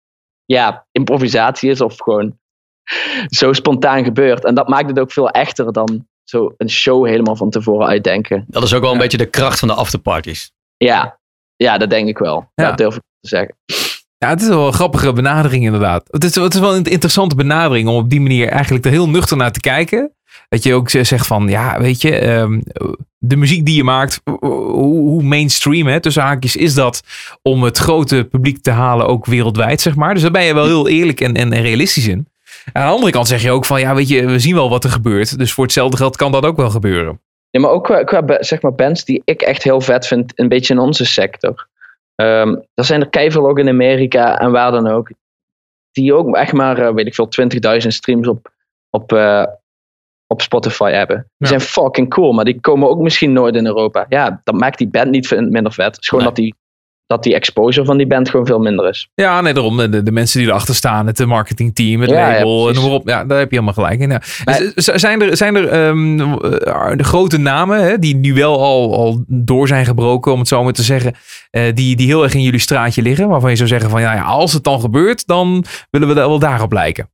ja, 0.45 0.87
improvisatie 0.93 1.71
is 1.71 1.81
of 1.81 1.97
gewoon 1.99 2.39
zo 3.39 3.53
spontaan 3.53 4.05
gebeurt. 4.05 4.45
En 4.45 4.55
dat 4.55 4.69
maakt 4.69 4.89
het 4.89 4.99
ook 4.99 5.13
veel 5.13 5.31
echter 5.31 5.73
dan 5.73 6.07
zo 6.25 6.55
een 6.57 6.71
show 6.71 7.07
helemaal 7.07 7.37
van 7.37 7.51
tevoren 7.51 7.87
uitdenken. 7.87 8.45
dat 8.49 8.63
is 8.63 8.75
ook 8.75 8.81
wel 8.81 8.91
een 8.91 8.97
Ja. 8.97 9.03
beetje 9.03 9.19
de 9.19 9.27
kracht 9.31 9.59
van 9.59 9.69
de 9.69 9.75
afterparties. 9.75 10.51
Ja, 10.77 11.19
ja 11.57 11.79
dat 11.79 11.91
denk 11.91 12.09
ik 12.09 12.19
wel. 12.19 12.51
Ja. 12.55 12.69
Dat 12.69 12.79
durf 12.79 12.95
ik 12.97 13.03
te 13.21 13.29
zeggen. 13.29 13.57
Ja, 14.19 14.29
het 14.31 14.41
is 14.43 14.49
wel 14.49 14.67
een 14.67 14.73
grappige 14.73 15.13
benadering 15.13 15.65
inderdaad. 15.65 16.03
Het 16.11 16.25
is, 16.25 16.35
het 16.35 16.55
is 16.55 16.61
wel 16.61 16.75
een 16.77 16.85
interessante 16.85 17.35
benadering 17.35 17.89
om 17.89 17.95
op 17.97 18.11
die 18.11 18.21
manier 18.21 18.49
eigenlijk 18.49 18.85
er 18.85 18.91
heel 18.91 19.09
nuchter 19.09 19.37
naar 19.37 19.53
te 19.53 19.61
kijken. 19.61 20.14
Dat 20.55 20.63
je 20.63 20.75
ook 20.75 20.91
zegt 20.91 21.27
van, 21.27 21.49
ja, 21.49 21.81
weet 21.81 22.03
je, 22.03 22.17
ehm, 22.17 22.61
de 23.19 23.37
muziek 23.37 23.67
die 23.67 23.77
je 23.77 23.85
maakt, 23.85 24.21
hoe, 24.41 25.23
mainstream, 25.23 25.87
hè, 25.87 26.01
tussen 26.01 26.23
haakjes, 26.23 26.57
is 26.57 26.75
dat 26.75 27.03
om 27.43 27.63
het 27.63 27.79
grote 27.79 28.29
publiek 28.31 28.63
te 28.63 28.71
halen, 28.71 29.07
ook 29.07 29.27
wereldwijd, 29.27 29.81
zeg 29.81 29.95
maar. 29.95 30.15
Dus 30.15 30.23
daar 30.23 30.31
ben 30.31 30.45
je 30.45 30.55
wel 30.55 30.67
heel 30.67 30.89
eerlijk 30.89 31.21
en, 31.21 31.35
en 31.35 31.63
realistisch 31.63 32.09
in. 32.09 32.29
Aan 32.73 32.87
de 32.87 32.93
andere 32.93 33.13
kant 33.13 33.29
zeg 33.29 33.43
je 33.43 33.51
ook 33.51 33.65
van, 33.65 33.81
ja, 33.81 33.95
weet 33.95 34.09
je, 34.09 34.27
we 34.27 34.39
zien 34.39 34.55
wel 34.55 34.71
wat 34.71 34.85
er 34.85 34.91
gebeurt. 34.91 35.39
Dus 35.39 35.53
voor 35.53 35.65
hetzelfde 35.65 35.97
geld 35.97 36.17
kan 36.17 36.33
dat 36.33 36.45
ook 36.45 36.57
wel 36.57 36.71
gebeuren. 36.71 37.21
Ja, 37.51 37.61
maar 37.61 37.71
ook 37.71 37.85
qua, 37.85 38.05
qua 38.05 38.43
zeg 38.43 38.63
maar 38.63 38.75
bands 38.75 39.05
die 39.05 39.23
ik 39.25 39.43
echt 39.43 39.63
heel 39.63 39.81
vet 39.81 40.07
vind, 40.07 40.33
een 40.35 40.49
beetje 40.49 40.75
in 40.75 40.81
onze 40.81 41.05
sector. 41.05 41.69
Ehm 42.15 42.57
er 42.75 42.85
zijn 42.85 43.01
er 43.01 43.09
keiveel 43.09 43.49
ook 43.49 43.59
in 43.59 43.69
Amerika 43.69 44.39
en 44.39 44.51
waar 44.53 44.71
dan 44.71 44.87
ook. 44.87 45.11
Die 45.93 46.15
ook 46.15 46.37
echt 46.37 46.53
maar, 46.53 46.79
eh, 46.79 46.95
weet 46.95 47.07
ik 47.07 47.15
veel, 47.15 47.29
20.000 47.29 47.93
streams 47.93 48.29
op, 48.29 48.53
op, 48.91 49.13
eh, 49.13 49.45
op 50.27 50.43
Spotify 50.43 50.91
hebben. 50.91 51.17
Die 51.17 51.27
Ja. 51.37 51.47
zijn 51.47 51.61
fucking 51.61 52.11
cool, 52.11 52.33
maar 52.33 52.45
die 52.45 52.61
komen 52.61 52.89
ook 52.89 53.01
misschien 53.01 53.33
nooit 53.33 53.55
in 53.55 53.67
Europa. 53.67 54.07
Ja, 54.09 54.41
dat 54.45 54.55
maakt 54.55 54.79
die 54.79 54.89
band 54.89 55.11
niet 55.11 55.31
minder 55.31 55.73
vet. 55.73 55.87
Het 55.87 56.01
is 56.03 56.09
gewoon 56.09 56.25
Nee. 56.25 56.35
dat, 56.35 56.43
die, 56.45 56.55
dat 57.07 57.23
die 57.23 57.35
exposure 57.35 57.87
van 57.87 57.97
die 57.97 58.07
band 58.07 58.31
gewoon 58.31 58.47
veel 58.47 58.59
minder 58.59 58.89
is. 58.89 59.09
Ja, 59.15 59.41
nee, 59.41 59.53
daarom. 59.55 59.77
De, 59.77 60.03
de 60.03 60.13
mensen 60.13 60.41
die 60.41 60.49
erachter 60.49 60.75
staan, 60.75 61.07
het 61.07 61.27
marketingteam, 61.27 62.01
het 62.01 62.11
Ja, 62.11 62.31
ja, 62.31 62.35
label, 62.37 62.69
en 62.69 62.79
op. 62.79 63.09
Ja, 63.09 63.25
daar 63.25 63.39
heb 63.39 63.51
je 63.51 63.55
helemaal 63.59 63.75
gelijk 63.85 64.01
in. 64.01 64.11
Ja. 64.11 64.23
Maar- 64.45 64.73
zijn 64.75 65.23
er, 65.23 65.37
zijn 65.37 65.55
er 65.55 65.69
ehm, 65.69 66.21
eh, 66.21 66.97
de 66.97 67.05
grote 67.05 67.39
namen 67.39 67.83
hè, 67.85 67.99
die 67.99 68.17
nu 68.17 68.35
wel 68.35 68.59
al, 68.63 68.95
al 68.95 69.25
door 69.29 69.69
zijn 69.69 69.85
gebroken, 69.85 70.33
om 70.33 70.39
het 70.39 70.49
zo 70.49 70.63
maar 70.65 70.73
te 70.73 70.83
zeggen, 70.83 71.15
eh, 71.51 71.63
die, 71.75 71.97
die 71.97 72.07
heel 72.07 72.23
erg 72.23 72.35
in 72.35 72.43
jullie 72.43 72.61
straatje 72.61 73.03
liggen, 73.03 73.29
waarvan 73.29 73.51
je 73.51 73.57
zou 73.57 73.69
zeggen 73.69 73.91
van, 73.91 74.01
ja, 74.01 74.15
ja, 74.15 74.23
als 74.23 74.53
het 74.53 74.65
dan 74.65 74.81
gebeurt, 74.81 75.27
dan 75.27 75.65
willen 75.91 76.09
we 76.09 76.15
daar 76.15 76.29
wel 76.29 76.39
daarop 76.39 76.73
lijken. 76.73 77.09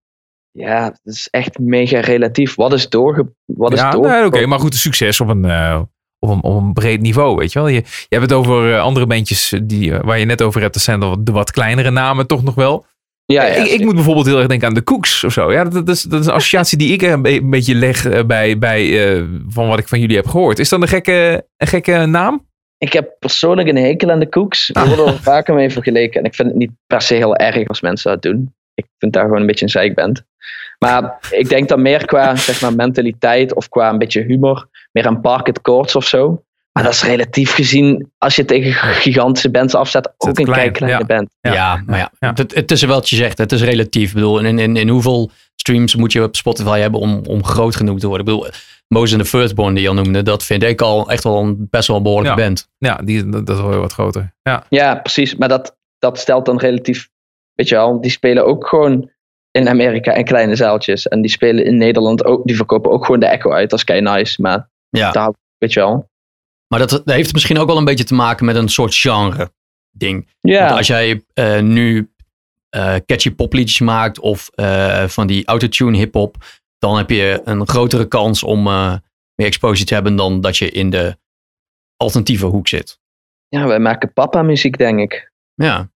Ja, 0.53 0.85
het 0.85 1.01
is 1.15 1.29
echt 1.31 1.59
mega 1.59 2.01
relatief. 2.01 2.55
Wat 2.55 2.73
is 2.73 2.89
doorge... 2.89 3.33
Wat 3.45 3.73
is 3.73 3.79
ja, 3.79 3.91
door... 3.91 4.07
nee, 4.09 4.25
oké, 4.25 4.47
maar 4.47 4.59
goed, 4.59 4.75
succes 4.75 5.21
op 5.21 5.29
een, 5.29 5.45
eh, 5.45 5.81
op, 6.19 6.29
een, 6.29 6.43
op 6.43 6.57
een 6.63 6.73
breed 6.73 7.01
niveau, 7.01 7.37
weet 7.37 7.53
je 7.53 7.59
wel. 7.59 7.69
Je, 7.69 7.83
je 7.85 8.07
hebt 8.09 8.23
het 8.23 8.33
over 8.33 8.75
eh, 8.75 8.81
andere 8.81 9.07
bandjes 9.07 9.61
die, 9.63 9.95
eh, 9.95 10.01
waar 10.05 10.19
je 10.19 10.25
net 10.25 10.43
over 10.43 10.61
hebt, 10.61 10.75
dat 10.75 10.83
zijn 10.83 11.01
de, 11.01 11.33
wat 11.33 11.51
kleinere 11.51 11.91
namen 11.91 12.27
toch 12.27 12.43
nog 12.43 12.55
wel. 12.55 12.87
Ja, 13.25 13.45
ja, 13.45 13.55
ik, 13.55 13.67
ik 13.67 13.85
moet 13.85 13.95
bijvoorbeeld 13.95 14.27
heel 14.27 14.39
erg 14.39 14.47
denken 14.47 14.69
aan 14.69 14.75
de 14.75 14.83
Cooks 14.83 15.25
of 15.25 15.33
zo. 15.33 15.53
Ja, 15.53 15.65
dat, 15.65 15.73
dat, 15.73 15.89
is, 15.89 16.03
dat 16.03 16.21
is 16.21 16.27
een 16.27 16.33
associatie 16.33 16.79
die 16.79 16.93
ik 16.93 17.03
een, 17.03 17.23
be- 17.23 17.31
een 17.31 17.51
beetje 17.51 17.75
leg 17.75 18.27
bij, 18.27 18.59
bij 18.59 19.27
van 19.49 19.69
wat 19.69 19.79
ik 19.79 19.89
van 19.89 20.01
jullie 20.01 20.17
heb 20.17 20.27
gehoord. 20.27 20.59
Is 20.59 20.69
dat 20.69 20.83
een 20.83 20.89
gekke, 20.89 21.47
een 21.57 21.67
gekke 21.67 22.07
naam? 22.07 22.49
Ik 22.79 22.93
heb 22.93 23.17
persoonlijk 23.19 23.69
een 23.69 23.77
hekel 23.77 24.11
aan 24.11 24.19
de 24.19 24.29
koeks. 24.29 24.73
Ah. 24.73 24.91
Er 24.91 24.97
wordt 24.97 25.13
er 25.13 25.23
vaker 25.23 25.55
mee 25.55 25.71
vergeleken. 25.71 26.21
En 26.21 26.27
ik 26.27 26.35
vind 26.35 26.49
het 26.49 26.57
niet 26.57 26.71
per 26.87 27.03
se 27.03 27.15
heel 27.15 27.37
erg 27.37 27.69
als 27.69 27.81
mensen 27.81 28.11
dat 28.11 28.23
doen. 28.23 28.55
Ik 28.85 28.95
vind 28.99 29.13
daar 29.13 29.25
gewoon 29.25 29.41
een 29.41 29.47
beetje 29.47 29.65
een 29.65 29.71
zeikband. 29.71 30.23
Maar 30.79 31.19
ik 31.31 31.49
denk 31.49 31.69
dat 31.69 31.79
meer 31.79 32.05
qua 32.05 32.37
zeg 32.37 32.61
maar, 32.61 32.75
mentaliteit 32.75 33.55
of 33.55 33.69
qua 33.69 33.89
een 33.89 33.99
beetje 33.99 34.23
humor. 34.23 34.69
Meer 34.93 35.07
aan 35.07 35.21
Parket 35.21 35.61
Courts 35.61 35.97
of 35.97 36.07
zo. 36.07 36.43
Maar 36.73 36.83
dat 36.83 36.93
is 36.93 37.03
relatief 37.03 37.55
gezien, 37.55 38.13
als 38.19 38.37
je 38.37 38.45
tegen 38.45 38.73
gigantische 38.95 39.51
bands 39.51 39.75
afzet, 39.75 40.13
ook 40.17 40.39
een 40.39 40.45
klein, 40.45 40.73
kleine 40.73 40.99
ja. 40.99 41.05
band. 41.07 41.29
Ja. 41.41 41.53
Ja, 41.53 41.83
maar 41.87 41.99
ja, 41.99 42.11
Ja. 42.19 42.33
Het, 42.35 42.55
het 42.55 42.71
is 42.71 42.83
wel 42.83 42.95
wat 42.95 43.09
je 43.09 43.17
zegt. 43.17 43.39
Het 43.39 43.53
is 43.53 43.63
relatief. 43.63 44.09
Ik 44.09 44.15
bedoel, 44.15 44.39
in, 44.41 44.59
in, 44.59 44.77
in 44.77 44.89
hoeveel 44.89 45.31
streams 45.57 45.95
moet 45.95 46.13
je 46.13 46.23
op 46.23 46.37
Spotify 46.37 46.79
hebben 46.79 47.01
om, 47.01 47.21
om 47.29 47.45
groot 47.45 47.77
genoeg 47.77 47.99
te 47.99 48.07
worden? 48.07 48.27
Ik 48.27 48.33
bedoel, 48.33 48.51
Moses 48.89 49.13
and 49.15 49.23
the 49.23 49.29
Firstborn 49.29 49.75
die 49.75 49.83
je 49.83 49.89
al 49.89 49.95
noemde, 49.95 50.23
dat 50.23 50.45
vind 50.45 50.63
ik 50.63 50.81
al 50.81 51.11
echt 51.11 51.25
wel 51.25 51.39
een 51.39 51.67
best 51.71 51.89
wel 51.89 51.97
een 51.97 52.03
behoorlijke 52.03 52.39
Ja. 52.41 52.47
band. 52.47 52.69
Ja, 52.79 53.01
die, 53.05 53.29
dat, 53.29 53.47
dat 53.47 53.57
is 53.57 53.63
wel 53.63 53.71
heel 53.71 53.81
wat 53.81 53.93
groter. 53.93 54.35
Ja, 54.43 54.65
Ja, 54.69 54.95
precies. 54.95 55.37
Maar 55.37 55.49
dat, 55.49 55.77
dat 55.99 56.19
stelt 56.19 56.47
dan 56.47 56.59
relatief, 56.59 57.09
weet 57.61 57.69
je 57.69 57.75
wel, 57.75 58.01
die 58.01 58.11
spelen 58.11 58.47
ook 58.47 58.67
gewoon 58.67 59.11
in 59.51 59.69
Amerika 59.69 60.13
in 60.13 60.25
kleine 60.25 60.57
zaaltjes. 60.57 61.09
En 61.09 61.21
die 61.21 61.31
spelen 61.31 61.65
in 61.65 61.77
Nederland 61.77 62.25
ook, 62.25 62.47
die 62.47 62.57
verkopen 62.57 62.91
ook 62.91 63.05
gewoon 63.05 63.21
de 63.21 63.27
Echo 63.27 63.51
uit. 63.51 63.71
Dat 63.71 63.79
is 63.79 63.85
kei 63.85 64.01
nice. 64.01 64.43
Maar 64.43 64.71
Ja. 64.91 65.11
daar, 65.13 65.33
weet 65.59 65.73
je 65.73 65.81
wel. 65.81 66.11
Maar 66.67 66.79
dat, 66.79 66.91
dat 66.91 67.03
heeft 67.05 67.33
misschien 67.33 67.59
ook 67.59 67.67
wel 67.67 67.77
een 67.77 67.85
beetje 67.85 68.05
te 68.05 68.15
maken 68.15 68.45
met 68.45 68.57
een 68.57 68.69
soort 68.69 68.95
genre 68.95 69.53
ding. 69.91 70.29
Ja. 70.41 70.65
Want 70.65 70.77
als 70.77 70.87
jij 70.87 71.25
eh, 71.35 71.61
nu 71.61 72.11
eh, 72.69 72.95
catchy 73.07 73.31
popliedjes 73.31 73.81
maakt 73.81 74.19
of 74.19 74.51
eh, 74.55 75.05
van 75.07 75.27
die 75.27 75.47
autotune 75.47 75.97
hip-hop, 75.97 76.37
dan 76.79 76.97
heb 76.97 77.11
je 77.11 77.41
een 77.45 77.69
grotere 77.69 78.09
kans 78.09 78.43
om 78.43 78.63
meer 79.35 79.47
exposure 79.47 79.85
te 79.85 79.95
hebben 79.95 80.17
dan 80.17 80.41
dat 80.41 80.57
je 80.57 80.71
in 80.71 80.91
de 80.91 81.17
alternatieve 81.97 82.47
hoek 82.47 82.69
zit. 82.69 82.99
Ja, 83.49 83.67
wij 83.67 83.79
maken 83.79 84.13
papa 84.13 84.43
muziek, 84.43 84.79
denk 84.79 85.01
ik. 85.01 85.33
Ja, 85.55 85.91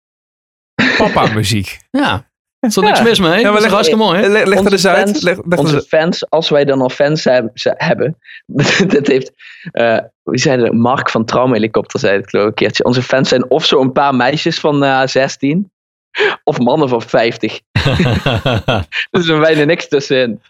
papa 0.98 1.34
muziek. 1.34 1.78
ja. 1.91 2.32
Er 2.60 2.70
is 2.70 2.76
er 2.76 2.84
Ja. 2.84 2.89
niks 2.89 3.02
mis 3.02 3.20
mee. 3.20 3.30
Ja, 3.39 3.41
maar 3.41 3.44
dat 3.44 3.54
is 3.56 3.62
leg- 3.62 3.72
hartstikke 3.72 4.04
mooi. 4.04 4.20
hè? 4.22 4.28
Leg, 4.28 4.46
leg 4.46 4.54
er 4.58 4.60
Onze 4.64 4.72
eens 4.72 4.88
uit. 4.88 5.10
fans- 5.10 5.22
Leg, 5.22 5.38
leg 5.46 5.60
Onze 5.60 5.82
fans, 5.82 6.30
als 6.30 6.50
wij 6.50 6.66
dan 6.66 6.82
al 6.82 6.89
fans 6.89 7.24
heb- 7.24 7.50
ze- 7.54 7.74
hebben. 7.78 8.18
dit 8.88 9.08
heeft, 9.08 9.32
eh 9.72 9.98
wie 10.24 10.39
zei 10.39 10.62
dat? 10.62 10.74
Mark 10.74 11.10
van 11.10 11.26
Traumhelikopter 11.26 12.00
zei 12.00 12.18
het 12.18 12.30
geloof 12.30 12.44
ik 12.46 12.50
een 12.50 12.56
keertje. 12.56 12.84
Onze 12.84 13.02
fans 13.02 13.30
zijn 13.30 13.50
of 13.50 13.66
zo 13.66 13.82
een 13.82 13.91
paar 13.91 14.16
meisjes 14.16 14.60
van 14.60 14.84
eh 14.84 15.02
16. 15.06 15.72
Of 16.44 16.60
mannen 16.60 16.89
van 16.89 17.02
50. 17.02 17.60
Dus 19.12 19.28
er 19.28 19.39
bijna 19.39 19.64
niks 19.64 19.88
tussenin. 19.88 20.41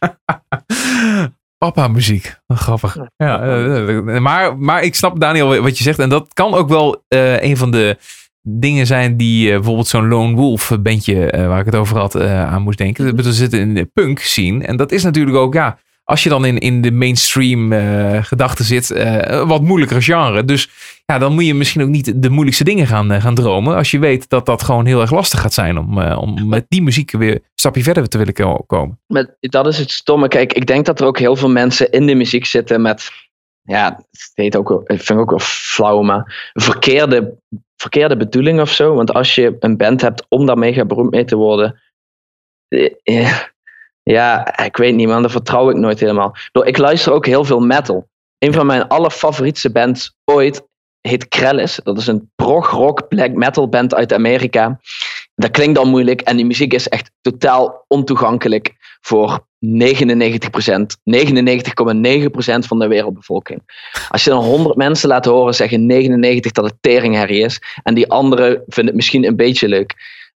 Papa 1.58 1.88
muziek. 1.88 2.36
Wat 2.46 2.58
grappig. 2.58 2.98
Ja, 3.18 3.41
eh, 3.41 4.18
maar, 4.20 4.58
maar 4.58 4.84
ik 4.84 4.96
snap 4.96 5.20
Daniel 5.20 5.62
wat 5.62 5.78
je 5.78 5.84
zegt. 5.84 6.00
En 6.00 6.10
dat 6.10 6.34
kan 6.34 6.54
ook 6.54 6.70
wel 6.70 7.04
eh, 7.08 7.41
een 7.44 7.58
van 7.58 7.72
de 7.72 7.98
dingen 8.48 8.86
zijn 8.88 9.18
die 9.18 9.48
eh, 9.48 9.54
bijvoorbeeld 9.56 9.88
zo'n 9.88 10.08
Lone 10.08 10.36
Wolf 10.36 10.72
bandje 10.80 11.32
eh, 11.32 11.48
waar 11.48 11.60
ik 11.60 11.66
het 11.66 11.76
over 11.76 11.98
had 11.98 12.16
eh, 12.16 12.46
aan 12.54 12.62
moest 12.62 12.78
denken. 12.78 13.16
We 13.16 13.34
zitten 13.34 13.60
in 13.60 13.74
de 13.74 13.86
punk 13.86 14.20
scene. 14.20 14.66
En 14.66 14.78
dat 14.78 14.91
is 14.91 15.04
natuurlijk 15.04 15.38
ook, 15.38 15.54
ja, 15.54 15.78
als 16.04 16.24
je 16.24 16.30
dan 16.30 16.46
in, 16.46 16.58
in 16.60 16.82
de 16.82 16.91
mainstream 16.91 17.72
eh 17.72 18.24
gedachten 18.24 18.66
zit, 18.66 18.91
eh, 18.91 19.48
wat 19.48 19.62
moeilijker 19.62 20.02
genre. 20.02 20.46
Dus 20.46 20.70
ja, 21.06 21.18
dan 21.18 21.34
moet 21.34 21.46
je 21.46 21.54
misschien 21.54 21.82
ook 21.82 21.88
niet 21.88 22.22
de 22.22 22.30
moeilijkste 22.30 22.64
dingen 22.64 22.88
gaan, 22.88 23.12
eh, 23.12 23.22
gaan 23.22 23.36
dromen. 23.36 23.76
Als 23.76 23.91
je 23.91 24.00
weet 24.00 24.30
dat 24.30 24.46
dat 24.46 24.64
gewoon 24.64 24.86
heel 24.86 25.02
erg 25.02 25.12
lastig 25.12 25.39
gaat 25.41 25.54
zijn 25.54 25.78
om, 25.78 26.02
eh, 26.02 26.18
om 26.18 26.48
met 26.48 26.66
die 26.68 26.82
muziek 26.82 27.12
weer 27.12 27.34
een 27.34 27.41
stapje 27.56 27.84
verder 27.84 28.08
te 28.10 28.18
willen 28.18 28.34
ko- 28.34 28.64
komen. 28.68 29.00
Met, 29.08 29.36
dat 29.39 29.68
is 29.68 29.78
het 29.78 29.91
stomme. 29.91 30.28
Kijk, 30.28 30.54
ik 30.54 30.66
denk 30.66 30.86
dat 30.86 31.00
er 31.00 31.06
ook 31.06 31.20
heel 31.20 31.36
veel 31.36 31.50
mensen 31.50 31.91
in 31.91 32.06
de 32.06 32.16
muziek 32.16 32.46
zitten 32.46 32.82
met. 32.82 33.12
Ja, 33.62 33.86
het 34.12 34.32
heet 34.34 34.56
ook, 34.56 34.70
ik 34.72 34.86
vind 34.88 35.08
het 35.08 35.18
ook 35.18 35.30
wel 35.30 35.39
flauw, 35.39 36.02
maar 36.02 36.50
verkeerde, 36.54 37.38
verkeerde 37.84 38.18
bedoeling 38.18 38.62
of 38.62 38.70
zo. 38.70 38.96
Want 38.96 39.14
als 39.14 39.36
je 39.36 39.56
een 39.60 39.78
band 39.78 40.02
hebt 40.02 40.26
om 40.30 40.46
daar 40.46 40.58
mega 40.58 40.86
beroemd 40.86 41.12
mee 41.12 41.26
te 41.26 41.36
worden. 41.36 41.82
eh, 42.68 42.94
eh, 43.04 43.40
Ja, 44.04 44.58
ik 44.66 44.78
weet 44.78 44.96
niet, 44.96 45.08
man. 45.08 45.22
Daar 45.22 45.32
vertrouw 45.32 45.70
ik 45.70 45.76
nooit 45.76 46.00
helemaal. 46.00 46.36
Ik 46.64 46.78
luister 46.78 47.12
ook 47.14 47.26
heel 47.26 47.44
veel 47.44 47.60
metal. 47.60 48.08
Een 48.38 48.54
van 48.54 48.66
mijn 48.66 48.88
allerfavorietste 48.88 49.72
bands 49.72 50.16
ooit 50.26 50.68
heet 51.02 51.28
Krellis. 51.28 51.80
Dat 51.84 51.98
is 51.98 52.08
een 52.08 52.32
prog-rock 52.36 53.08
black 53.08 53.32
metal 53.32 53.70
band 53.70 53.94
uit 53.96 54.14
Amerika. 54.14 54.80
Dat 55.36 55.52
klinkt 55.52 55.78
al 55.78 55.86
moeilijk 55.86 56.22
en 56.22 56.36
die 56.36 56.46
muziek 56.46 56.74
is 56.74 56.88
echt 56.90 57.12
totaal 57.22 57.86
ontoegankelijk 57.88 58.76
voor 59.02 59.48
99%, 59.64 59.68
99,9% 61.03 62.68
van 62.68 62.80
de 62.80 62.88
wereldbevolking. 62.88 63.61
Als 64.09 64.24
je 64.24 64.30
dan 64.30 64.43
100 64.43 64.76
mensen 64.76 65.09
laat 65.09 65.26
horen, 65.26 65.55
zeggen 65.55 65.86
99 65.86 66.51
dat 66.51 66.66
het 66.66 66.76
teringherrie 66.82 67.43
is. 67.43 67.61
En 67.84 67.93
die 67.93 68.09
anderen 68.09 68.51
vinden 68.51 68.86
het 68.86 68.95
misschien 68.95 69.26
een 69.26 69.36
beetje 69.36 69.68
leuk. 69.68 69.95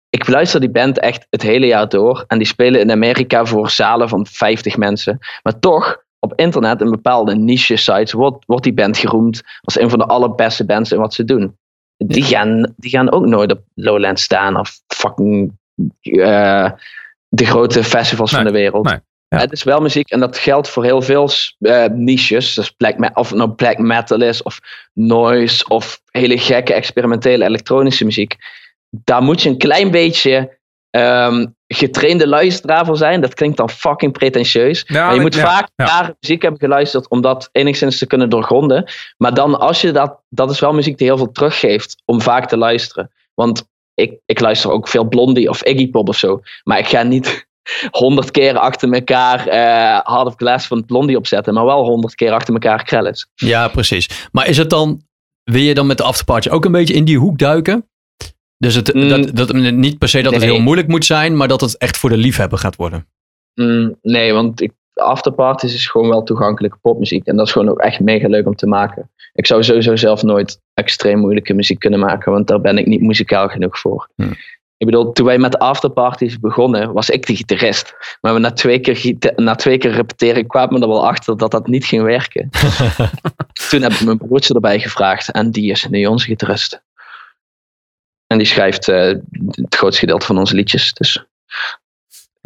Ik 0.09 0.28
luister 0.28 0.59
die 0.59 0.69
band 0.69 0.99
echt 0.99 1.28
het 1.30 1.41
hele 1.41 1.65
jaar 1.65 1.89
door. 1.89 2.23
En 2.28 2.38
die 2.38 2.47
spelen 2.47 2.80
in 2.80 2.91
Amerika 2.91 3.45
voor 3.45 3.69
zalen 3.69 4.09
van 4.09 4.26
50 4.26 4.78
mensen. 4.78 5.19
Maar 5.43 5.59
toch, 5.59 6.03
op 6.19 6.34
internet, 6.36 6.82
in 6.82 6.91
bepaalde 6.91 7.36
niche 7.36 7.76
sites, 7.76 8.11
wordt, 8.11 8.45
wordt 8.45 8.63
die 8.63 8.73
band 8.73 8.97
geroemd 8.97 9.41
als 9.61 9.80
een 9.80 9.89
van 9.89 9.99
de 9.99 10.05
allerbeste 10.05 10.65
bands 10.65 10.91
in 10.91 10.99
wat 10.99 11.13
ze 11.13 11.26
doen. 11.26 11.57
Die 11.97 12.23
gaan, 12.23 12.73
die 12.78 12.89
gaan 12.89 13.11
ook 13.11 13.26
nooit 13.26 13.51
op 13.51 13.61
Lowland 13.73 14.19
staan 14.19 14.59
of 14.59 14.80
fucking 14.88 15.51
eh, 16.01 16.71
de 17.28 17.45
grote 17.45 17.84
festivals 17.84 18.32
van 18.32 18.43
de 18.43 18.51
wereld. 18.51 18.86
nee, 18.86 18.99
ja. 19.36 19.42
Het 19.42 19.52
is 19.52 19.64
wel 19.64 19.80
muziek 19.80 20.10
en 20.10 20.20
dat 20.20 20.38
geldt 20.38 20.70
voor 20.70 20.84
heel 20.84 21.02
veel 21.02 21.30
eh, 21.60 21.86
niches. 21.86 22.54
Dus 22.54 22.70
black 22.70 23.18
of 23.18 23.30
het 23.30 23.38
nou 23.38 23.50
black 23.50 23.78
metal 23.78 24.22
is, 24.22 24.44
of 24.44 24.60
noise, 24.94 25.68
of 25.68 26.02
hele 26.12 26.38
gekke 26.38 26.74
experimentele 26.74 27.46
elektronische 27.46 28.06
muziek. 28.06 28.36
Daar 28.90 29.22
moet 29.22 29.42
je 29.42 29.50
een 29.50 29.58
klein 29.58 29.92
beetje 29.92 30.58
ehm, 30.90 31.46
getrainde 31.68 32.28
luisteraar 32.28 32.86
voor 32.86 32.98
zijn. 32.98 33.22
Dat 33.22 33.34
klinkt 33.34 33.58
dan 33.58 33.70
fucking 33.70 34.12
pretentieus. 34.12 34.84
Ja, 34.88 35.06
maar 35.06 35.16
je 35.16 35.22
moet 35.22 35.36
ja, 35.36 35.46
vaak 35.46 35.70
naar 35.76 36.16
muziek 36.20 36.42
hebben 36.42 36.60
geluisterd 36.60 37.10
om 37.10 37.22
dat 37.22 37.50
enigszins 37.52 37.98
te 37.98 38.08
kunnen 38.08 38.30
doorgronden. 38.30 38.92
Maar 39.18 39.34
dan 39.34 39.60
als 39.60 39.82
je 39.82 39.92
dat, 39.92 40.20
dat 40.30 40.52
is 40.52 40.60
wel 40.60 40.74
muziek 40.74 40.98
die 40.98 41.08
heel 41.08 41.18
veel 41.18 41.32
teruggeeft 41.32 42.02
om 42.06 42.22
vaak 42.22 42.48
te 42.48 42.58
luisteren. 42.58 43.12
Want 43.34 43.68
ik, 43.94 44.20
ik 44.26 44.40
luister 44.40 44.72
ook 44.72 44.88
veel 44.88 45.04
Blondie 45.04 45.50
of 45.50 45.64
Iggy 45.64 45.90
Pop 45.90 46.10
of 46.10 46.18
zo. 46.18 46.42
Maar 46.64 46.80
ik 46.80 46.88
ga 46.88 47.04
niet 47.04 47.45
honderd 47.91 48.32
keer 48.32 48.57
achter 48.57 48.93
elkaar 48.93 49.47
eh 49.47 49.99
Hard 50.03 50.28
of 50.28 50.34
Glass 50.36 50.68
van 50.68 50.86
Blondie 50.86 51.18
opzetten. 51.18 51.53
Maar 51.53 51.66
wel 51.66 51.84
honderd 51.84 52.16
keer 52.16 52.32
achter 52.32 52.53
elkaar 52.53 52.84
Krellis. 52.84 53.28
Ja, 53.36 53.68
precies. 53.68 54.28
Maar 54.32 54.47
is 54.47 54.57
het 54.57 54.70
dan, 54.70 55.01
wil 55.43 55.61
je 55.61 55.74
dan 55.74 55.88
met 55.88 55.97
de 55.97 56.03
afterparty 56.03 56.49
ook 56.49 56.66
een 56.66 56.72
beetje 56.72 56.93
in 56.93 57.05
die 57.05 57.18
hoek 57.18 57.38
duiken? 57.38 57.89
Dus 58.57 58.76
het, 58.76 58.93
Mm. 58.93 59.09
dat, 59.09 59.36
dat, 59.36 59.53
niet 59.53 59.97
per 59.97 60.07
se 60.09 60.22
dat 60.22 60.34
het 60.34 60.43
heel 60.43 60.59
moeilijk 60.59 60.88
moet 60.88 61.05
zijn, 61.05 61.38
maar 61.38 61.47
dat 61.47 61.61
het 61.61 61.78
echt 61.78 61.97
voor 61.97 62.09
de 62.09 62.18
liefhebber 62.18 62.57
gaat 62.57 62.76
worden. 62.76 63.07
Mm, 63.53 63.95
nee, 64.01 64.34
want 64.34 64.61
ik, 64.61 64.72
afterparties 64.93 65.74
is 65.74 65.88
gewoon 65.88 66.09
wel 66.09 66.24
toegankelijke 66.24 66.78
popmuziek. 66.82 67.26
En 67.26 67.36
dat 67.36 67.45
is 67.47 67.51
gewoon 67.51 67.70
ook 67.70 67.80
echt 67.80 67.99
mega 67.99 68.28
leuk 68.28 68.45
om 68.45 68.55
te 68.55 68.68
maken. 68.68 69.09
Ik 69.34 69.45
zou 69.45 69.63
sowieso 69.63 69.95
zelf 69.95 70.24
nooit 70.24 70.59
extreem 70.74 71.20
moeilijke 71.20 71.53
muziek 71.53 71.80
kunnen 71.80 71.99
maken, 71.99 72.32
want 72.32 72.47
daar 72.47 72.61
ben 72.61 72.78
ik 72.78 72.86
niet 72.86 73.01
muzikaal 73.01 73.47
genoeg 73.47 73.80
voor. 73.80 74.09
Hmm. 74.16 74.36
Ik 74.78 74.86
bedoel, 74.86 75.11
toen 75.11 75.26
wij 75.26 75.38
met 75.38 75.59
afterparties 75.59 76.39
begonnen, 76.39 76.93
was 76.93 77.09
ik 77.09 77.26
de 77.26 77.36
gitarist. 77.36 78.17
Maar 78.21 78.34
we 78.34 78.39
na 78.39 78.51
twee 78.51 78.80
keer, 78.80 79.15
na 79.36 79.55
twee 79.55 79.78
keer 79.78 79.91
repeteren 79.91 80.47
kwamen 80.47 80.73
we 80.73 80.82
er 80.82 80.88
wel 80.88 81.07
achter 81.07 81.38
dat 81.38 81.51
dat 81.51 81.67
niet 81.67 81.86
ging 81.86 82.03
werken. 82.03 82.49
toen 83.69 83.82
heb 83.82 83.91
ik 83.91 84.01
mijn 84.01 84.17
broertje 84.17 84.53
erbij 84.53 84.80
gevraagd 84.80 85.32
en 85.32 85.51
die 85.51 85.71
is 85.71 85.88
nu 85.88 86.05
onze 86.05 86.26
gitarist. 86.26 86.84
En 88.28 88.38
die 88.38 88.47
schrijft 88.47 88.88
eh, 88.88 89.13
het 89.51 89.76
grootste 89.76 89.99
gedeelte 89.99 90.26
van 90.26 90.38
onze 90.38 90.55
liedjes. 90.55 90.93
Dus 90.93 91.26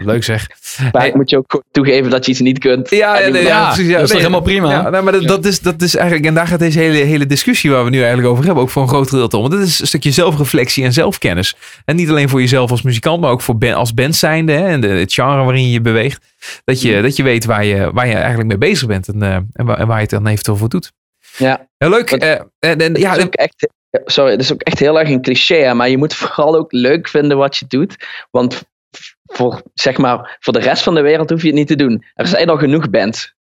Leuk 0.06 0.24
zeg. 0.24 0.48
vaak 0.60 0.94
Hey. 0.94 1.12
moet 1.14 1.30
je 1.30 1.38
ook 1.38 1.64
toegeven 1.72 2.10
dat 2.10 2.26
je 2.26 2.32
iets 2.32 2.40
niet 2.40 2.60
kunt. 2.60 2.90
Ja, 2.90 3.20
ja, 3.20 3.30
nee, 3.30 3.44
precies. 3.44 3.88
Ja, 3.88 3.94
dat 3.94 4.04
is 4.04 4.10
nee, 4.10 4.18
helemaal 4.18 4.42
prima? 4.42 4.72
Ja, 4.72 4.90
nou, 4.90 5.04
maar 5.04 5.14
dat, 5.14 5.28
dat, 5.28 5.46
is, 5.46 5.60
dat 5.60 5.82
is 5.82 5.96
eigenlijk, 5.96 6.28
en 6.28 6.34
daar 6.34 6.48
gaat 6.48 6.60
deze 6.60 6.80
hele, 6.80 6.98
hele 6.98 7.26
discussie 7.26 7.72
waar 7.72 7.84
we 7.84 7.90
nu 7.90 7.98
eigenlijk 7.98 8.28
over 8.28 8.46
hebben 8.46 8.64
ook 8.64 8.70
voor 8.70 8.82
een 8.82 8.88
groot 8.88 9.10
gedeelte 9.10 9.36
om. 9.36 9.42
Want 9.42 9.54
dit 9.54 9.68
is 9.68 9.80
een 9.80 9.88
stukje 9.88 10.12
zelfreflectie 10.12 10.84
en 10.84 10.94
zelfkennis. 10.94 11.56
En 11.86 11.96
niet 11.96 12.10
alleen 12.10 12.30
voor 12.30 12.40
jezelf 12.40 12.72
als 12.72 12.82
muzikant, 12.82 13.22
maar 13.22 13.32
ook 13.32 13.42
voor 13.42 13.58
ben, 13.58 13.74
als 13.74 13.94
band 13.94 14.16
zijnde 14.16 14.52
hè, 14.52 14.68
en 14.68 14.82
de, 14.82 14.88
het 14.88 15.14
genre 15.14 15.44
waarin 15.44 15.64
je 15.64 15.72
je 15.72 15.82
beweegt. 15.82 16.26
Dat 16.64 16.82
je, 16.82 17.02
dat 17.02 17.16
je 17.16 17.24
weet 17.24 17.46
waar 17.46 17.66
je, 17.66 17.92
waar 17.94 18.08
je 18.08 18.16
eigenlijk 18.16 18.48
mee 18.48 18.58
bezig 18.58 18.88
bent 18.88 19.08
en, 19.08 19.24
eh, 19.24 19.36
en, 19.54 19.66
waar, 19.66 19.80
en 19.80 19.88
waar 19.88 19.96
je 19.96 20.02
het 20.02 20.10
dan 20.10 20.28
eventueel 20.28 20.58
voor 20.58 20.70
doet. 20.70 20.92
Ja. 21.38 21.68
Heel 21.78 21.90
leuk. 21.90 22.12
Eh, 22.12 22.32
en, 22.60 22.78
en, 22.78 22.94
ja, 22.94 23.14
Ja, 23.14 23.16
is 23.16 23.24
ook 23.24 23.34
echt, 23.34 23.68
sorry, 24.06 24.32
dat 24.32 24.40
is 24.40 24.54
ook 24.54 24.62
echt 24.62 24.80
heel 24.80 25.00
erg 25.00 25.10
een 25.10 25.22
cliché, 25.22 25.56
hè, 25.56 25.74
maar 25.74 25.90
je 25.90 25.98
moet 25.98 26.16
vooral 26.16 26.56
ook 26.56 26.72
leuk 26.72 27.08
vinden 27.08 27.38
wat 27.38 27.58
je 27.58 27.66
doet. 27.68 27.96
Want 28.32 28.64
voor, 29.40 29.62
zeg 29.74 29.98
maar, 29.98 30.38
voor 30.40 30.54
de 30.54 30.60
rest 30.60 30.84
van 30.84 30.96
de 30.96 31.02
wereld 31.02 31.30
hoef 31.30 31.42
je 31.42 31.48
het 31.48 31.56
niet 31.56 31.68
te 31.68 31.76
doen. 31.76 32.04
Er 32.14 32.28
zijn 32.28 32.50
al 32.50 32.58
genoeg 32.58 32.90
bands. 32.90 33.34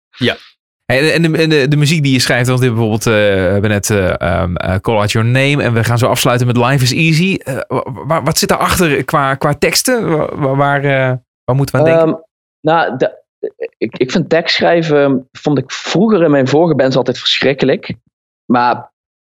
Hey, 0.86 1.14
En, 1.14 1.22
de, 1.22 1.38
en 1.38 1.50
de, 1.50 1.68
de 1.68 1.76
muziek 1.78 2.04
die 2.04 2.14
je 2.14 2.20
schrijft, 2.20 2.48
want 2.48 2.60
hebben 2.60 2.80
bijvoorbeeld, 2.80 3.08
eh, 3.08 3.14
we 3.44 3.52
hebben 3.52 3.70
net 3.70 3.90
eh, 3.90 4.42
um, 4.42 4.56
eh, 4.58 4.76
Call 4.76 4.96
Out 4.98 5.12
Your 5.12 5.28
Name 5.28 5.64
en 5.64 5.74
we 5.74 5.84
gaan 5.84 5.98
zo 5.98 6.08
afsluiten 6.08 6.48
met 6.48 6.58
Life 6.58 6.84
is 6.84 6.94
Easy. 6.94 7.38
Wa- 7.68 7.86
wa- 8.06 8.24
wat 8.24 8.38
zit 8.38 8.50
daarachter 8.50 9.04
qua, 9.04 9.36
qua 9.36 9.54
teksten? 9.54 10.18
Wa- 10.18 10.36
wa- 10.36 10.56
Waar, 10.56 10.84
eh, 10.84 11.14
waar 11.44 11.56
moeten 11.56 11.76
we 11.76 11.82
aan 11.82 11.88
denken? 11.88 12.08
Ehm, 12.08 12.18
nou, 12.62 12.98
de- 12.98 13.24
ik, 13.78 13.98
ik 13.98 14.12
vind 14.12 14.30
tekstschrijven, 14.30 15.28
vond 15.32 15.58
ik 15.58 15.72
vroeger 15.72 16.24
in 16.24 16.32
mijn 16.32 16.48
vorige 16.48 16.76
bands 16.76 16.96
altijd 16.96 17.20
verschrikkelijk. 17.20 17.94
Maar 18.46 18.92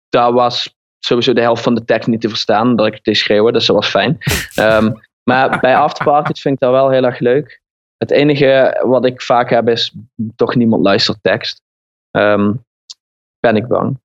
daar 0.09 0.33
was 0.33 0.75
sowieso 0.99 1.33
de 1.33 1.41
helft 1.41 1.63
van 1.63 1.75
de 1.75 1.85
tekst 1.85 2.07
niet 2.07 2.21
te 2.21 2.29
verstaan, 2.29 2.75
dat 2.75 2.87
ik 2.87 2.93
het 2.93 3.03
deed 3.03 3.17
schreeuwen, 3.17 3.53
dus 3.53 3.65
dat 3.65 3.75
was 3.75 3.87
fijn. 3.89 4.17
Ehm, 4.55 4.91
maar 5.23 5.59
bij 5.59 5.77
afterparties 5.77 6.41
vind 6.41 6.55
ik 6.55 6.59
dat 6.61 6.71
wel 6.71 6.89
heel 6.89 7.03
erg 7.03 7.19
leuk. 7.19 7.61
Het 7.97 8.11
enige 8.11 8.81
wat 8.85 9.05
ik 9.05 9.21
vaak 9.21 9.49
heb 9.49 9.69
is 9.69 9.93
toch 10.35 10.55
niemand 10.55 10.83
luistert 10.83 11.17
tekst. 11.21 11.61
Ehm, 12.11 12.53
ben 13.39 13.55
ik 13.55 13.67
bang. 13.67 14.01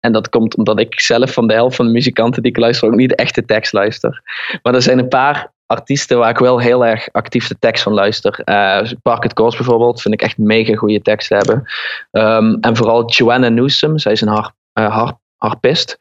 En 0.00 0.12
dat 0.12 0.28
komt 0.28 0.56
omdat 0.56 0.80
ik 0.80 1.00
zelf 1.00 1.32
van 1.32 1.46
de 1.46 1.54
helft 1.54 1.76
van 1.76 1.86
de 1.86 1.92
muzikanten 1.92 2.42
die 2.42 2.50
ik 2.50 2.58
luister 2.58 2.88
ook 2.88 2.94
niet 2.94 3.14
echt 3.14 3.34
de 3.34 3.44
tekst 3.44 3.72
luister. 3.72 4.22
Maar 4.62 4.74
er 4.74 4.82
zijn 4.82 4.98
een 4.98 5.08
paar 5.08 5.52
artiesten 5.66 6.18
waar 6.18 6.30
ik 6.30 6.38
wel 6.38 6.60
heel 6.60 6.86
erg 6.86 7.08
actief 7.12 7.48
de 7.48 7.58
tekst 7.58 7.82
van 7.82 7.92
luister. 7.92 8.40
Eh 8.44 8.92
Park 9.02 9.24
It 9.24 9.32
Course 9.34 9.56
bijvoorbeeld, 9.56 10.00
vind 10.00 10.14
ik 10.14 10.22
echt 10.22 10.38
mega 10.38 10.74
goede 10.74 11.02
teksten 11.02 11.36
hebben. 11.36 11.64
Ehm, 12.10 12.56
en 12.60 12.76
vooral 12.76 13.10
Joanna 13.10 13.48
Newsom, 13.48 13.98
zij 13.98 14.12
is 14.12 14.20
een 14.20 14.28
eh, 14.72 14.94
har- 14.96 15.18
harpist. 15.36 15.98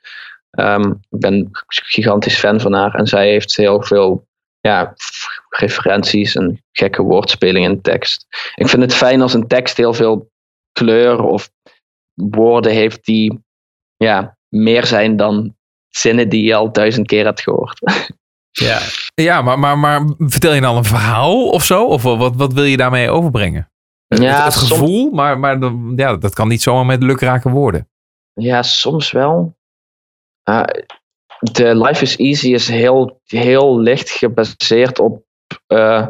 Ehm, 0.56 0.90
ik 0.90 1.20
ben 1.20 1.34
een 1.34 1.50
gigantisch 1.70 2.40
fan 2.40 2.60
van 2.60 2.74
haar. 2.74 2.96
En 2.96 3.08
zij 3.08 3.30
heeft 3.30 3.56
heel 3.56 3.84
veel 3.84 4.28
ja, 4.60 4.94
referenties 5.50 6.36
en 6.36 6.64
gekke 6.72 7.02
woordspelingen 7.02 7.70
in 7.70 7.76
de 7.76 7.82
tekst. 7.82 8.26
Ik 8.56 8.68
vind 8.68 8.82
het 8.82 8.94
fijn 8.94 9.22
als 9.22 9.34
een 9.34 9.48
tekst 9.48 9.78
heel 9.78 9.94
veel 9.94 10.32
kleur 10.72 11.24
of 11.24 11.50
woorden 12.14 12.72
heeft 12.72 13.06
die 13.06 13.44
ja, 13.96 14.38
meer 14.48 14.86
zijn 14.86 15.18
dan 15.18 15.56
zinnen 15.90 16.30
die 16.30 16.44
je 16.44 16.56
al 16.56 16.72
duizend 16.72 17.08
keer 17.08 17.26
hebt 17.26 17.42
gehoord. 17.42 17.80
Ja, 18.58 18.80
ja 19.14 19.42
maar, 19.42 19.60
maar, 19.60 19.78
maar 19.78 20.02
vertel 20.18 20.54
je 20.54 20.62
dan 20.62 20.78
een 20.78 20.84
verhaal 20.84 21.50
of 21.50 21.64
zo? 21.64 21.86
Of 21.86 22.04
wat, 22.04 22.36
wat 22.36 22.54
wil 22.54 22.64
je 22.64 22.78
daarmee 22.78 23.10
overbrengen? 23.10 23.72
Ja, 24.08 24.36
het, 24.36 24.44
het 24.44 24.54
soms- 24.54 24.72
gevoel, 24.72 25.12
maar, 25.12 25.40
maar 25.40 25.60
ja, 25.96 26.16
dat 26.16 26.34
kan 26.34 26.48
niet 26.48 26.62
zomaar 26.62 26.86
met 26.86 27.04
lukrake 27.04 27.50
woorden. 27.50 27.90
Ja, 28.34 28.64
soms 28.64 29.12
wel. 29.12 29.58
Uh, 30.50 30.64
de 31.40 31.76
Life 31.76 32.02
is 32.02 32.18
Easy 32.18 32.54
is 32.54 32.68
heel, 32.68 33.22
heel 33.26 33.80
licht 33.80 34.10
gebaseerd 34.10 35.00
op 35.00 35.24
eh, 35.68 36.08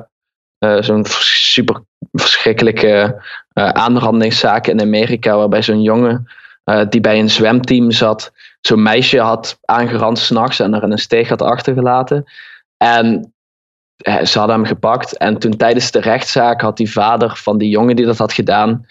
eh, 0.58 0.82
zo'n 0.82 1.06
super 1.06 1.84
verschrikkelijke 2.12 3.24
eh 3.54 3.70
aanrandingszaak 3.70 4.68
in 4.68 4.82
Amerika, 4.82 5.38
waarbij 5.38 5.62
zo'n 5.62 5.82
jongen 5.82 6.28
die 6.90 7.02
bij 7.02 7.20
een 7.20 7.30
zwemteam 7.30 7.92
zat, 7.92 8.32
zo'n 8.62 8.82
meisje 8.82 9.20
had 9.20 9.60
aangerand 9.62 10.20
s'nachts 10.20 10.60
en 10.60 10.74
er 10.74 10.84
in 10.84 10.92
een 10.92 10.98
steeg 10.98 11.30
had 11.30 11.42
achtergelaten. 11.42 12.26
En 12.78 13.34
ze 14.04 14.38
hadden 14.38 14.56
hem 14.56 14.66
gepakt. 14.66 15.18
En 15.18 15.38
toen 15.38 15.58
tijdens 15.58 15.92
de 15.92 16.00
rechtszaak 16.00 16.62
had 16.62 16.78
die 16.78 16.92
vader 16.92 17.36
van 17.36 17.58
die 17.58 17.70
jongen 17.70 17.96
die 17.96 18.06
dat 18.06 18.18
had 18.18 18.34
gedaan, 18.34 18.86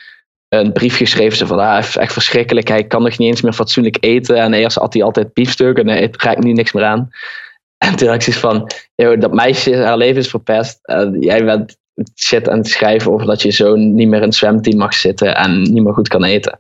een 0.59 0.72
brief 0.72 0.96
geschreven. 0.96 1.36
Zo 1.36 1.46
van, 1.46 1.59
ah, 1.59 1.96
echt 1.96 2.12
verschrikkelijk. 2.12 2.68
Hij 2.68 2.84
kan 2.84 3.02
nog 3.02 3.18
niet 3.18 3.28
eens 3.28 3.42
meer 3.42 3.52
fatsoenlijk 3.52 3.96
eten. 4.00 4.36
En 4.36 4.55
eerst 4.55 4.76
had 4.76 4.92
hij 4.92 5.02
altijd 5.02 5.32
biefstuk 5.32 5.78
en 5.78 5.88
hij 5.88 6.12
raakt 6.16 6.44
nu 6.44 6.52
niks 6.52 6.72
meer 6.72 6.84
aan. 6.84 7.11
En 7.78 7.96
toen 7.96 8.07
had 8.07 8.16
ik 8.16 8.22
zoiets 8.22 8.42
van, 8.42 8.70
"Yo, 8.94 9.18
dat 9.18 9.32
meisje, 9.32 9.76
haar 9.76 9.96
leven 9.96 10.20
is 10.20 10.28
verpest. 10.28 10.78
En 10.82 11.16
jij 11.20 11.44
bent 11.44 11.76
shit 12.14 12.48
aan 12.48 12.59
het 12.59 12.68
schrijven 12.68 13.12
over 13.12 13.26
dat 13.26 13.42
je 13.42 13.50
zo 13.50 13.74
niet 13.74 14.09
meer 14.09 14.20
in 14.20 14.26
het 14.26 14.34
zwemteam 14.34 14.76
mag 14.76 14.94
zitten 14.94 15.36
en 15.36 15.62
niet 15.62 15.82
meer 15.82 15.92
goed 15.92 16.09
kan 16.09 16.24
eten. 16.24 16.59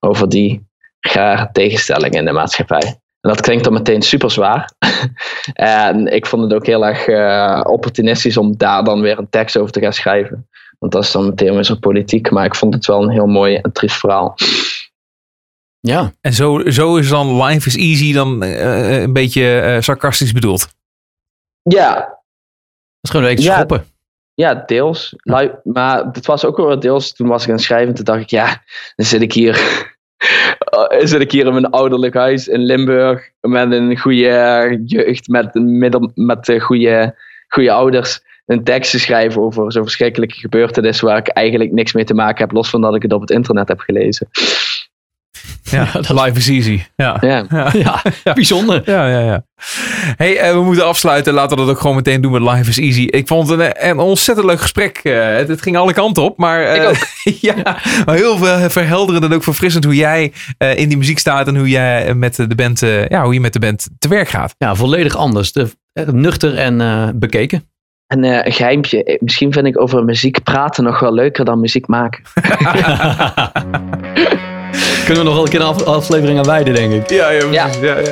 Over 0.00 0.28
die 0.28 0.66
rare 1.00 1.48
tegenstellingen 1.52 2.18
in 2.18 2.24
de 2.24 2.32
maatschappij. 2.32 2.98
En 3.20 3.30
dat 3.30 3.40
klinkt 3.40 3.64
dan 3.64 3.72
meteen 3.72 4.02
super 4.02 4.30
zwaar. 4.30 4.70
en 5.52 6.06
ik 6.06 6.26
vond 6.26 6.42
het 6.42 6.54
ook 6.54 6.66
heel 6.66 6.86
erg 6.86 7.06
eh, 7.06 7.60
opportunistisch 7.72 8.36
om 8.36 8.56
daar 8.56 8.84
dan 8.84 9.00
weer 9.00 9.18
een 9.18 9.30
tekst 9.30 9.58
over 9.58 9.72
te 9.72 9.80
gaan 9.80 9.92
schrijven. 9.92 10.48
Want 10.84 10.96
dat 10.96 11.04
is 11.04 11.12
dan 11.12 11.24
meteen 11.28 11.54
weer 11.54 11.64
zo 11.64 11.74
politiek. 11.74 12.30
Maar 12.30 12.44
ik 12.44 12.54
vond 12.54 12.74
het 12.74 12.86
wel 12.86 13.02
een 13.02 13.10
heel 13.10 13.26
mooi 13.26 13.54
en 13.54 13.72
triest 13.72 13.96
verhaal. 13.96 14.34
Ja, 15.80 16.12
En 16.20 16.32
zo, 16.32 16.70
zo 16.70 16.96
is 16.96 17.08
dan 17.08 17.42
Life 17.42 17.68
is 17.68 17.76
Easy 17.76 18.12
dan 18.12 18.42
eh, 18.42 19.02
een 19.02 19.12
beetje 19.12 19.60
eh, 19.60 19.80
sarcastisch 19.80 20.32
bedoeld. 20.32 20.68
Ja, 21.62 21.94
dat 21.94 22.14
is 23.00 23.10
gewoon 23.10 23.26
een 23.26 23.34
beetje 23.34 23.48
Ja. 23.50 23.54
schoppen. 23.54 23.84
ja 24.34 24.54
deels. 24.54 25.14
Maar 25.62 26.04
het 26.12 26.26
was 26.26 26.44
ook 26.44 26.56
wel 26.56 26.78
deels. 26.80 27.12
Toen 27.12 27.28
was 27.28 27.42
ik 27.42 27.48
aan 27.48 27.54
het 27.54 27.64
schrijven. 27.64 27.94
Toen 27.94 28.04
dacht 28.04 28.20
ik, 28.20 28.30
ja, 28.30 28.62
dan 28.96 29.06
zit 29.06 29.22
ik 29.22 29.32
hier. 29.32 29.54
Dan 30.70 31.08
zit 31.08 31.20
ik 31.20 31.30
hier 31.32 31.46
in 31.46 31.52
mijn 31.52 31.70
ouderlijk 31.70 32.14
huis 32.14 32.48
in 32.48 32.64
Limburg. 32.64 33.30
Met 33.40 33.72
een 33.72 33.98
goede 33.98 34.82
jeugd. 34.84 35.28
Met, 35.28 35.54
een 35.56 35.78
middel, 35.78 36.10
met 36.14 36.48
eh, 36.48 36.60
goede, 36.60 37.14
goede 37.48 37.72
ouders. 37.72 38.20
Een 38.46 38.64
tekst 38.64 38.90
te 38.90 38.98
schrijven 38.98 39.42
over 39.42 39.72
zo'n 39.72 39.82
verschrikkelijke 39.82 40.34
gebeurtenis. 40.34 41.00
Waar 41.00 41.18
ik 41.18 41.28
eigenlijk 41.28 41.72
niks 41.72 41.92
mee 41.92 42.04
te 42.04 42.14
maken 42.14 42.44
heb. 42.44 42.52
Los 42.52 42.70
van 42.70 42.80
dat 42.80 42.94
ik 42.94 43.02
het 43.02 43.12
op 43.12 43.20
het 43.20 43.30
internet 43.30 43.68
heb 43.68 43.80
gelezen. 43.80 44.28
Ja, 45.62 45.88
Life 46.22 46.38
is 46.38 46.48
Easy. 46.48 46.82
Ja. 46.96 47.16
Ja. 47.20 47.46
Ja. 47.48 47.72
Ja, 48.24 48.32
bijzonder. 48.34 48.82
Ja, 48.84 49.08
ja, 49.08 49.20
ja. 49.20 49.44
Hey, 50.16 50.38
eh, 50.38 50.52
we 50.52 50.62
moeten 50.62 50.86
afsluiten. 50.86 51.34
Laten 51.34 51.56
we 51.56 51.64
dat 51.64 51.74
ook 51.74 51.80
gewoon 51.80 51.96
meteen 51.96 52.20
doen 52.20 52.32
met 52.32 52.42
Life 52.42 52.70
is 52.70 52.78
Easy. 52.78 53.02
Ik 53.02 53.26
vond 53.26 53.48
het 53.48 53.60
een, 53.60 53.88
een 53.88 53.98
ontzettend 53.98 54.46
leuk 54.46 54.60
gesprek. 54.60 55.00
Eh, 55.02 55.36
het, 55.36 55.48
het 55.48 55.62
ging 55.62 55.76
alle 55.76 55.92
kanten 55.92 56.22
op. 56.22 56.38
Maar, 56.38 56.62
eh, 56.64 57.00
ja, 57.40 57.54
maar 58.04 58.14
heel 58.14 58.36
veel 58.36 58.70
verhelderend 58.70 59.24
en 59.24 59.32
ook 59.32 59.42
verfrissend 59.42 59.84
hoe 59.84 59.94
jij 59.94 60.32
eh, 60.58 60.76
in 60.76 60.88
die 60.88 60.98
muziek 60.98 61.18
staat. 61.18 61.46
En 61.48 61.56
hoe 61.56 61.68
jij 61.68 62.14
met 62.14 62.36
de 62.36 62.54
band, 62.54 62.82
eh, 62.82 63.08
ja, 63.08 63.24
hoe 63.24 63.34
je 63.34 63.40
met 63.40 63.52
de 63.52 63.58
band 63.58 63.88
te 63.98 64.08
werk 64.08 64.28
gaat. 64.28 64.54
Ja, 64.58 64.74
volledig 64.74 65.16
anders. 65.16 65.52
De, 65.52 65.68
eh, 65.92 66.08
nuchter 66.08 66.58
en 66.58 66.80
eh, 66.80 67.08
bekeken. 67.14 67.68
En 68.06 68.24
eh, 68.24 68.44
een 68.44 68.52
geheimpje. 68.52 69.04
eh, 69.04 69.16
Misschien 69.20 69.52
vind 69.52 69.66
ik 69.66 69.80
over 69.80 70.04
muziek 70.04 70.42
praten 70.42 70.84
nog 70.84 71.00
wel 71.00 71.14
leuker 71.14 71.44
dan 71.44 71.60
muziek 71.60 71.86
maken. 71.86 72.22
Kunnen 75.04 75.22
we 75.22 75.28
nog 75.28 75.34
wel 75.34 75.44
een 75.44 75.50
keer 75.50 75.60
een 75.60 75.66
af- 75.66 75.84
aflevering 75.84 76.38
aan 76.38 76.44
wijden, 76.44 76.74
denk 76.74 76.92
ik. 76.92 77.10
Ja, 77.10 77.30
ja, 77.30 77.38
precies. 77.38 77.80
ja, 77.80 77.98
ja. 77.98 78.10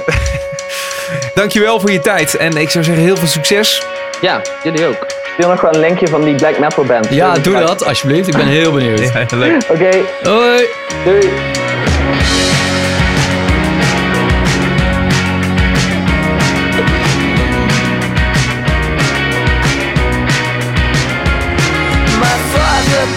Dankjewel 1.35 1.81
voor 1.81 1.91
je 1.91 2.01
tijd. 2.01 2.37
En 2.37 2.57
ik 2.57 2.71
zou 2.71 2.85
zeggen 2.85 3.05
heel 3.05 3.17
veel 3.17 3.29
succes. 3.29 3.83
Ja, 4.21 4.41
jullie 4.65 4.87
ook. 4.87 5.07
Speel 5.33 5.49
nog 5.49 5.61
wel 5.61 5.75
een 5.75 5.81
linkje 5.81 6.07
van 6.09 6.25
die 6.25 6.35
black 6.35 6.59
metal 6.59 6.85
band. 6.85 7.09
Ja, 7.11 7.35
doe 7.35 7.59
dat 7.59 7.85
alsjeblieft. 7.85 8.29
Ik 8.29 8.37
ben 8.37 8.47
heel 8.47 8.73
benieuwd. 8.73 9.01
Oké, 9.71 9.89
Hoi! 10.23 10.65
doei. 11.05 11.29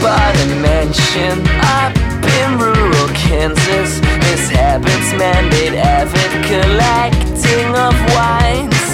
A 0.05 0.61
mansion 0.61 1.41
up 1.81 1.95
in 2.37 2.59
rural 2.59 3.07
Kansas. 3.09 3.97
His 4.29 4.49
habits 4.49 5.09
mandate 5.17 5.73
avid 5.73 6.31
collecting 6.45 7.69
of 7.73 7.95
wines. 8.13 8.85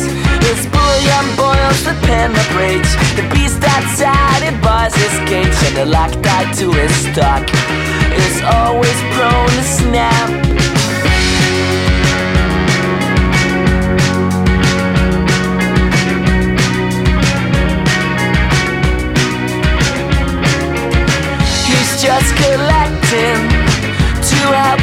His 0.48 0.66
bullion 0.72 1.26
boils 1.36 1.84
the 1.84 1.96
pen 2.08 2.32
of 2.32 2.56
rage. 2.56 2.92
The 3.16 3.28
beast 3.34 3.62
outside 3.64 4.44
it 4.44 4.62
bars 4.62 4.96
his 4.96 5.16
cage, 5.30 5.58
and 5.68 5.76
the 5.76 5.86
locked 5.86 6.26
eye 6.26 6.52
to 6.60 6.72
his 6.72 6.94
stock 7.12 7.44
is 8.16 8.42
always 8.44 9.00
prone 9.14 9.50
to 9.50 9.64
snap. 9.64 10.61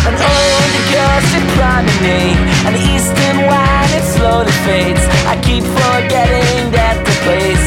And 0.08 0.16
all 0.16 0.64
the 0.76 0.84
girls 0.96 1.30
priming 1.60 2.00
me, 2.02 2.22
and 2.66 2.74
the 2.76 2.84
eastern 2.96 3.38
wine 3.48 3.92
it 3.92 4.06
slowly 4.16 4.56
fades. 4.64 5.04
I 5.28 5.36
keep 5.44 5.64
forgetting 5.64 6.72
that 6.72 6.96
the 7.04 7.16
place 7.28 7.59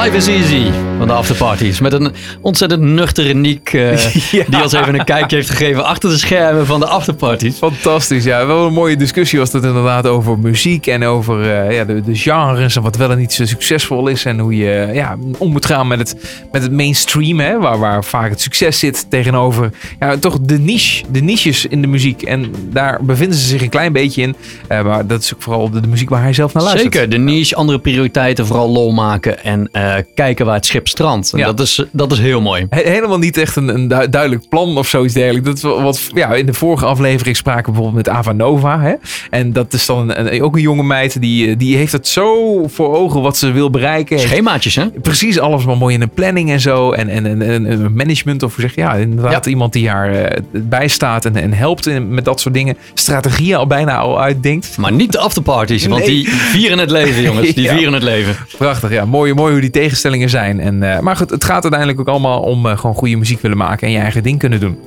Life 0.00 0.14
is 0.14 0.30
easy 0.30 0.89
van 1.00 1.08
de 1.08 1.14
afterparties. 1.14 1.80
Met 1.80 1.92
een 1.92 2.12
ontzettend 2.40 2.82
nuchtere 2.82 3.34
Niek 3.34 3.72
eh, 3.72 4.14
Ja. 4.30 4.44
die 4.48 4.62
ons 4.62 4.72
even 4.72 4.98
een 4.98 5.04
kijkje 5.04 5.36
heeft 5.36 5.50
gegeven 5.50 5.84
achter 5.84 6.10
de 6.10 6.18
schermen 6.18 6.66
van 6.66 6.80
de 6.80 6.86
afterparties. 6.86 7.56
Fantastisch, 7.56 8.24
ja. 8.24 8.46
Wel 8.46 8.66
een 8.66 8.72
mooie 8.72 8.96
discussie 8.96 9.38
was 9.38 9.50
dat 9.50 9.64
inderdaad 9.64 10.06
over 10.06 10.38
muziek 10.38 10.86
en 10.86 11.04
over 11.04 11.50
eh, 11.50 11.74
ja, 11.76 11.84
de, 11.84 12.00
de 12.00 12.14
genres 12.14 12.76
en 12.76 12.82
wat 12.82 12.96
wel 12.96 13.10
en 13.10 13.18
niet 13.18 13.32
zo 13.32 13.44
succesvol 13.44 14.08
is. 14.08 14.24
En 14.24 14.38
hoe 14.38 14.56
je 14.56 14.72
eh, 14.72 14.94
ja, 14.94 15.16
om 15.38 15.50
moet 15.50 15.66
gaan 15.66 15.88
met 15.88 15.98
het, 15.98 16.16
met 16.52 16.62
het 16.62 16.72
mainstream, 16.72 17.40
hè, 17.40 17.58
waar, 17.58 17.78
waar 17.78 18.04
vaak 18.04 18.30
het 18.30 18.40
succes 18.40 18.78
zit 18.78 19.06
tegenover 19.10 19.70
ja, 20.00 20.16
toch 20.16 20.40
de 20.40 20.58
niche, 20.58 21.04
de 21.10 21.20
niches 21.20 21.66
in 21.66 21.80
de 21.80 21.88
muziek. 21.88 22.22
En 22.22 22.52
daar 22.72 22.98
bevinden 23.04 23.38
ze 23.38 23.46
zich 23.46 23.62
een 23.62 23.68
klein 23.68 23.92
beetje 23.92 24.22
in. 24.22 24.36
Maar 24.68 25.06
dat 25.06 25.22
is 25.22 25.34
ook 25.34 25.42
vooral 25.42 25.70
de, 25.70 25.80
de 25.80 25.88
muziek 25.88 26.08
waar 26.08 26.22
hij 26.22 26.32
zelf 26.32 26.52
naar 26.52 26.62
luistert. 26.62 26.94
Zeker, 26.94 27.10
de 27.10 27.18
niche, 27.18 27.54
andere 27.54 27.78
prioriteiten, 27.78 28.46
vooral 28.46 28.70
lol 28.70 28.92
maken 28.92 29.44
en 29.44 29.70
kijken 30.14 30.46
waar 30.46 30.54
het 30.54 30.66
schip 30.66 30.88
strandt. 30.90 31.32
En 31.32 31.38
Ja. 31.38 31.46
Dat, 31.46 31.60
is, 31.60 31.84
dat 31.92 32.12
is 32.12 32.18
heel 32.18 32.40
mooi. 32.40 32.66
He- 32.70 32.90
helemaal 32.90 33.18
niet 33.18 33.36
echt 33.36 33.56
een, 33.56 33.68
een 33.68 33.88
du- 33.88 34.08
duidelijk 34.08 34.48
plan 34.48 34.76
of 34.78 34.88
zoiets 34.88 35.14
dergelijks. 35.14 35.60
Dat 35.60 35.80
wat, 35.82 36.10
ja, 36.14 36.34
in 36.34 36.46
de 36.46 36.54
vorige 36.54 36.84
aflevering 36.84 37.36
spraken 37.36 37.64
we 37.64 37.70
bijvoorbeeld 37.72 38.06
met 38.06 38.14
Ava 38.16 38.32
Nova. 38.32 38.80
Hè? 38.80 38.94
En 39.30 39.52
dat 39.52 39.72
is 39.72 39.86
dan 39.86 40.14
een, 40.16 40.42
ook 40.42 40.54
een 40.56 40.62
jonge 40.62 40.82
meid 40.82 41.20
die, 41.20 41.48
eh, 41.48 41.58
die 41.58 41.76
heeft 41.76 41.92
het 41.92 42.08
zo 42.08 42.62
voor 42.68 42.96
ogen 42.96 43.22
wat 43.22 43.36
ze 43.36 43.50
wil 43.52 43.70
bereiken. 43.70 44.18
Schemaatjes, 44.20 44.74
hè? 44.74 44.86
Precies, 44.90 45.38
alles 45.38 45.64
maar 45.64 45.76
mooi 45.76 45.94
in 45.94 46.02
een 46.02 46.10
planning 46.10 46.50
en 46.50 46.60
zo. 46.60 46.92
En, 46.92 47.08
en, 47.08 47.42
en, 47.42 47.92
management, 47.94 48.42
of 48.42 48.54
hoe 48.54 48.60
zeg 48.64 48.74
je, 48.74 48.80
ja, 48.80 48.94
inderdaad 48.94 49.46
iemand 49.46 49.72
die 49.72 49.88
haar 49.88 50.12
eh, 50.14 50.40
bijstaat 50.52 51.24
en, 51.24 51.36
en 51.36 51.52
helpt 51.52 51.86
in, 51.86 52.14
met 52.14 52.24
dat 52.24 52.40
soort 52.40 52.54
dingen. 52.54 52.76
Strategieën 52.94 53.56
al 53.56 53.66
bijna 53.66 53.96
al 53.96 54.20
uitdenkt. 54.20 54.76
Maar 54.76 54.92
niet 54.92 55.12
de 55.12 55.18
afterparties, 55.18 55.86
want 55.86 56.04
die 56.04 56.28
vieren 56.28 56.78
het 56.78 56.90
leven, 56.90 57.22
jongens. 57.22 57.54
Die 57.60 57.68
vieren 57.68 57.92
het 57.92 58.02
leven. 58.02 58.36
Prachtig, 58.58 58.90
ja. 58.90 59.04
Mooi, 59.04 59.34
mooi 59.34 59.52
hoe 59.52 59.60
die 59.60 59.70
tegenstellingen 59.70 60.28
zijn. 60.30 60.60
En, 60.60 60.79
eh, 60.82 61.00
maar 61.00 61.16
goed, 61.16 61.30
het 61.30 61.44
gaat 61.44 61.62
uiteindelijk 61.62 62.00
ook 62.00 62.08
allemaal 62.08 62.40
om 62.40 62.66
eh, 62.66 62.78
gewoon 62.78 62.96
goede 62.96 63.16
muziek 63.16 63.40
willen 63.40 63.56
maken 63.56 63.86
en 63.86 63.92
je 63.92 63.98
eigen 63.98 64.22
ding 64.22 64.38
kunnen 64.38 64.60
doen. 64.60 64.78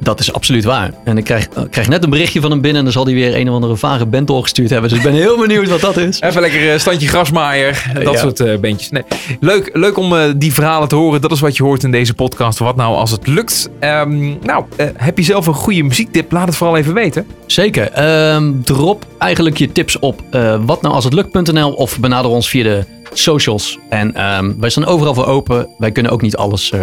Dat 0.00 0.20
is 0.20 0.32
absoluut 0.32 0.64
waar. 0.64 0.90
En 1.04 1.18
ik 1.18 1.24
krijg, 1.24 1.44
ik 1.44 1.70
krijg 1.70 1.88
net 1.88 2.04
een 2.04 2.10
berichtje 2.10 2.40
van 2.40 2.50
hem 2.50 2.60
binnen 2.60 2.78
en 2.78 2.84
dan 2.84 2.92
zal 2.92 3.04
hij 3.04 3.14
weer 3.14 3.36
een 3.36 3.48
of 3.48 3.54
andere 3.54 3.76
vage 3.76 4.06
band 4.06 4.26
doorgestuurd 4.26 4.70
hebben. 4.70 4.88
Dus 4.88 4.98
ik 4.98 5.04
ben 5.04 5.12
heel 5.14 5.38
benieuwd 5.46 5.68
wat 5.68 5.80
dat 5.80 5.96
is. 5.96 6.20
Even 6.20 6.40
lekker 6.40 6.72
eh, 6.72 6.78
standje 6.78 7.08
grasmaaier. 7.08 7.90
Dat 7.94 8.12
Ja. 8.12 8.18
soort 8.20 8.40
eh 8.40 8.58
bandjes. 8.58 8.90
Nee. 8.90 9.02
Leuk, 9.40 9.70
leuk 9.72 9.98
om 9.98 10.16
eh, 10.16 10.22
die 10.36 10.52
verhalen 10.52 10.88
te 10.88 10.94
horen. 10.94 11.20
Dat 11.20 11.32
is 11.32 11.40
wat 11.40 11.56
je 11.56 11.62
hoort 11.62 11.82
in 11.82 11.90
deze 11.90 12.14
podcast. 12.14 12.58
Wat 12.58 12.76
nou 12.76 12.94
als 12.96 13.10
het 13.10 13.26
lukt? 13.26 13.68
Ehm, 13.80 14.28
nou, 14.42 14.64
eh, 14.76 14.86
heb 14.94 15.18
je 15.18 15.24
zelf 15.24 15.46
een 15.46 15.54
goede 15.54 15.82
muziektip? 15.82 16.32
Laat 16.32 16.46
het 16.46 16.56
vooral 16.56 16.76
even 16.76 16.94
weten. 16.94 17.26
Zeker. 17.46 17.90
Ehm, 17.92 18.52
drop 18.64 19.06
eigenlijk 19.18 19.56
je 19.58 19.72
tips 19.72 19.98
op 19.98 20.22
uh, 20.34 20.60
watnoualshetlukt.nl 20.66 21.72
of 21.72 21.98
benader 21.98 22.30
ons 22.30 22.48
via 22.48 22.62
de 22.62 22.84
socials. 23.12 23.78
En 23.88 24.14
ehm, 24.14 24.52
wij 24.58 24.70
staan 24.70 24.86
overal 24.86 25.14
voor 25.14 25.26
open. 25.26 25.68
Wij 25.78 25.92
kunnen 25.92 26.12
ook 26.12 26.22
niet 26.22 26.36
alles 26.36 26.70
eh, 26.70 26.80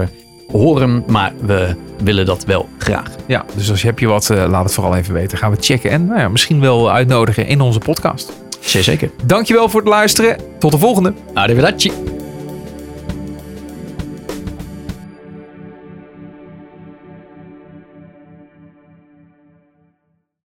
horen, 0.52 1.04
maar 1.08 1.34
we 1.42 1.76
willen 2.04 2.26
dat 2.26 2.46
wel 2.46 2.70
graag. 2.78 3.10
Ja, 3.26 3.46
dus 3.56 3.70
als 3.70 3.82
je 3.82 3.88
heb 3.88 4.00
je 4.00 4.08
wat, 4.08 4.30
eh, 4.30 4.46
laat 4.50 4.64
het 4.64 4.74
vooral 4.74 4.96
even 4.96 5.14
weten. 5.14 5.38
Gaan 5.38 5.52
we 5.52 5.58
checken 5.60 5.90
en 5.92 6.06
nou 6.06 6.20
ja, 6.20 6.30
misschien 6.30 6.60
wel 6.60 6.92
uitnodigen 6.92 7.48
in 7.48 7.62
onze 7.62 7.80
podcast. 7.80 8.32
Zeker. 8.60 9.10
Dankjewel 9.26 9.70
voor 9.70 9.80
het 9.80 9.90
luisteren. 9.90 10.38
Tot 10.60 10.72
de 10.72 10.78
volgende. 10.78 11.14
Arrivederci. 11.34 12.15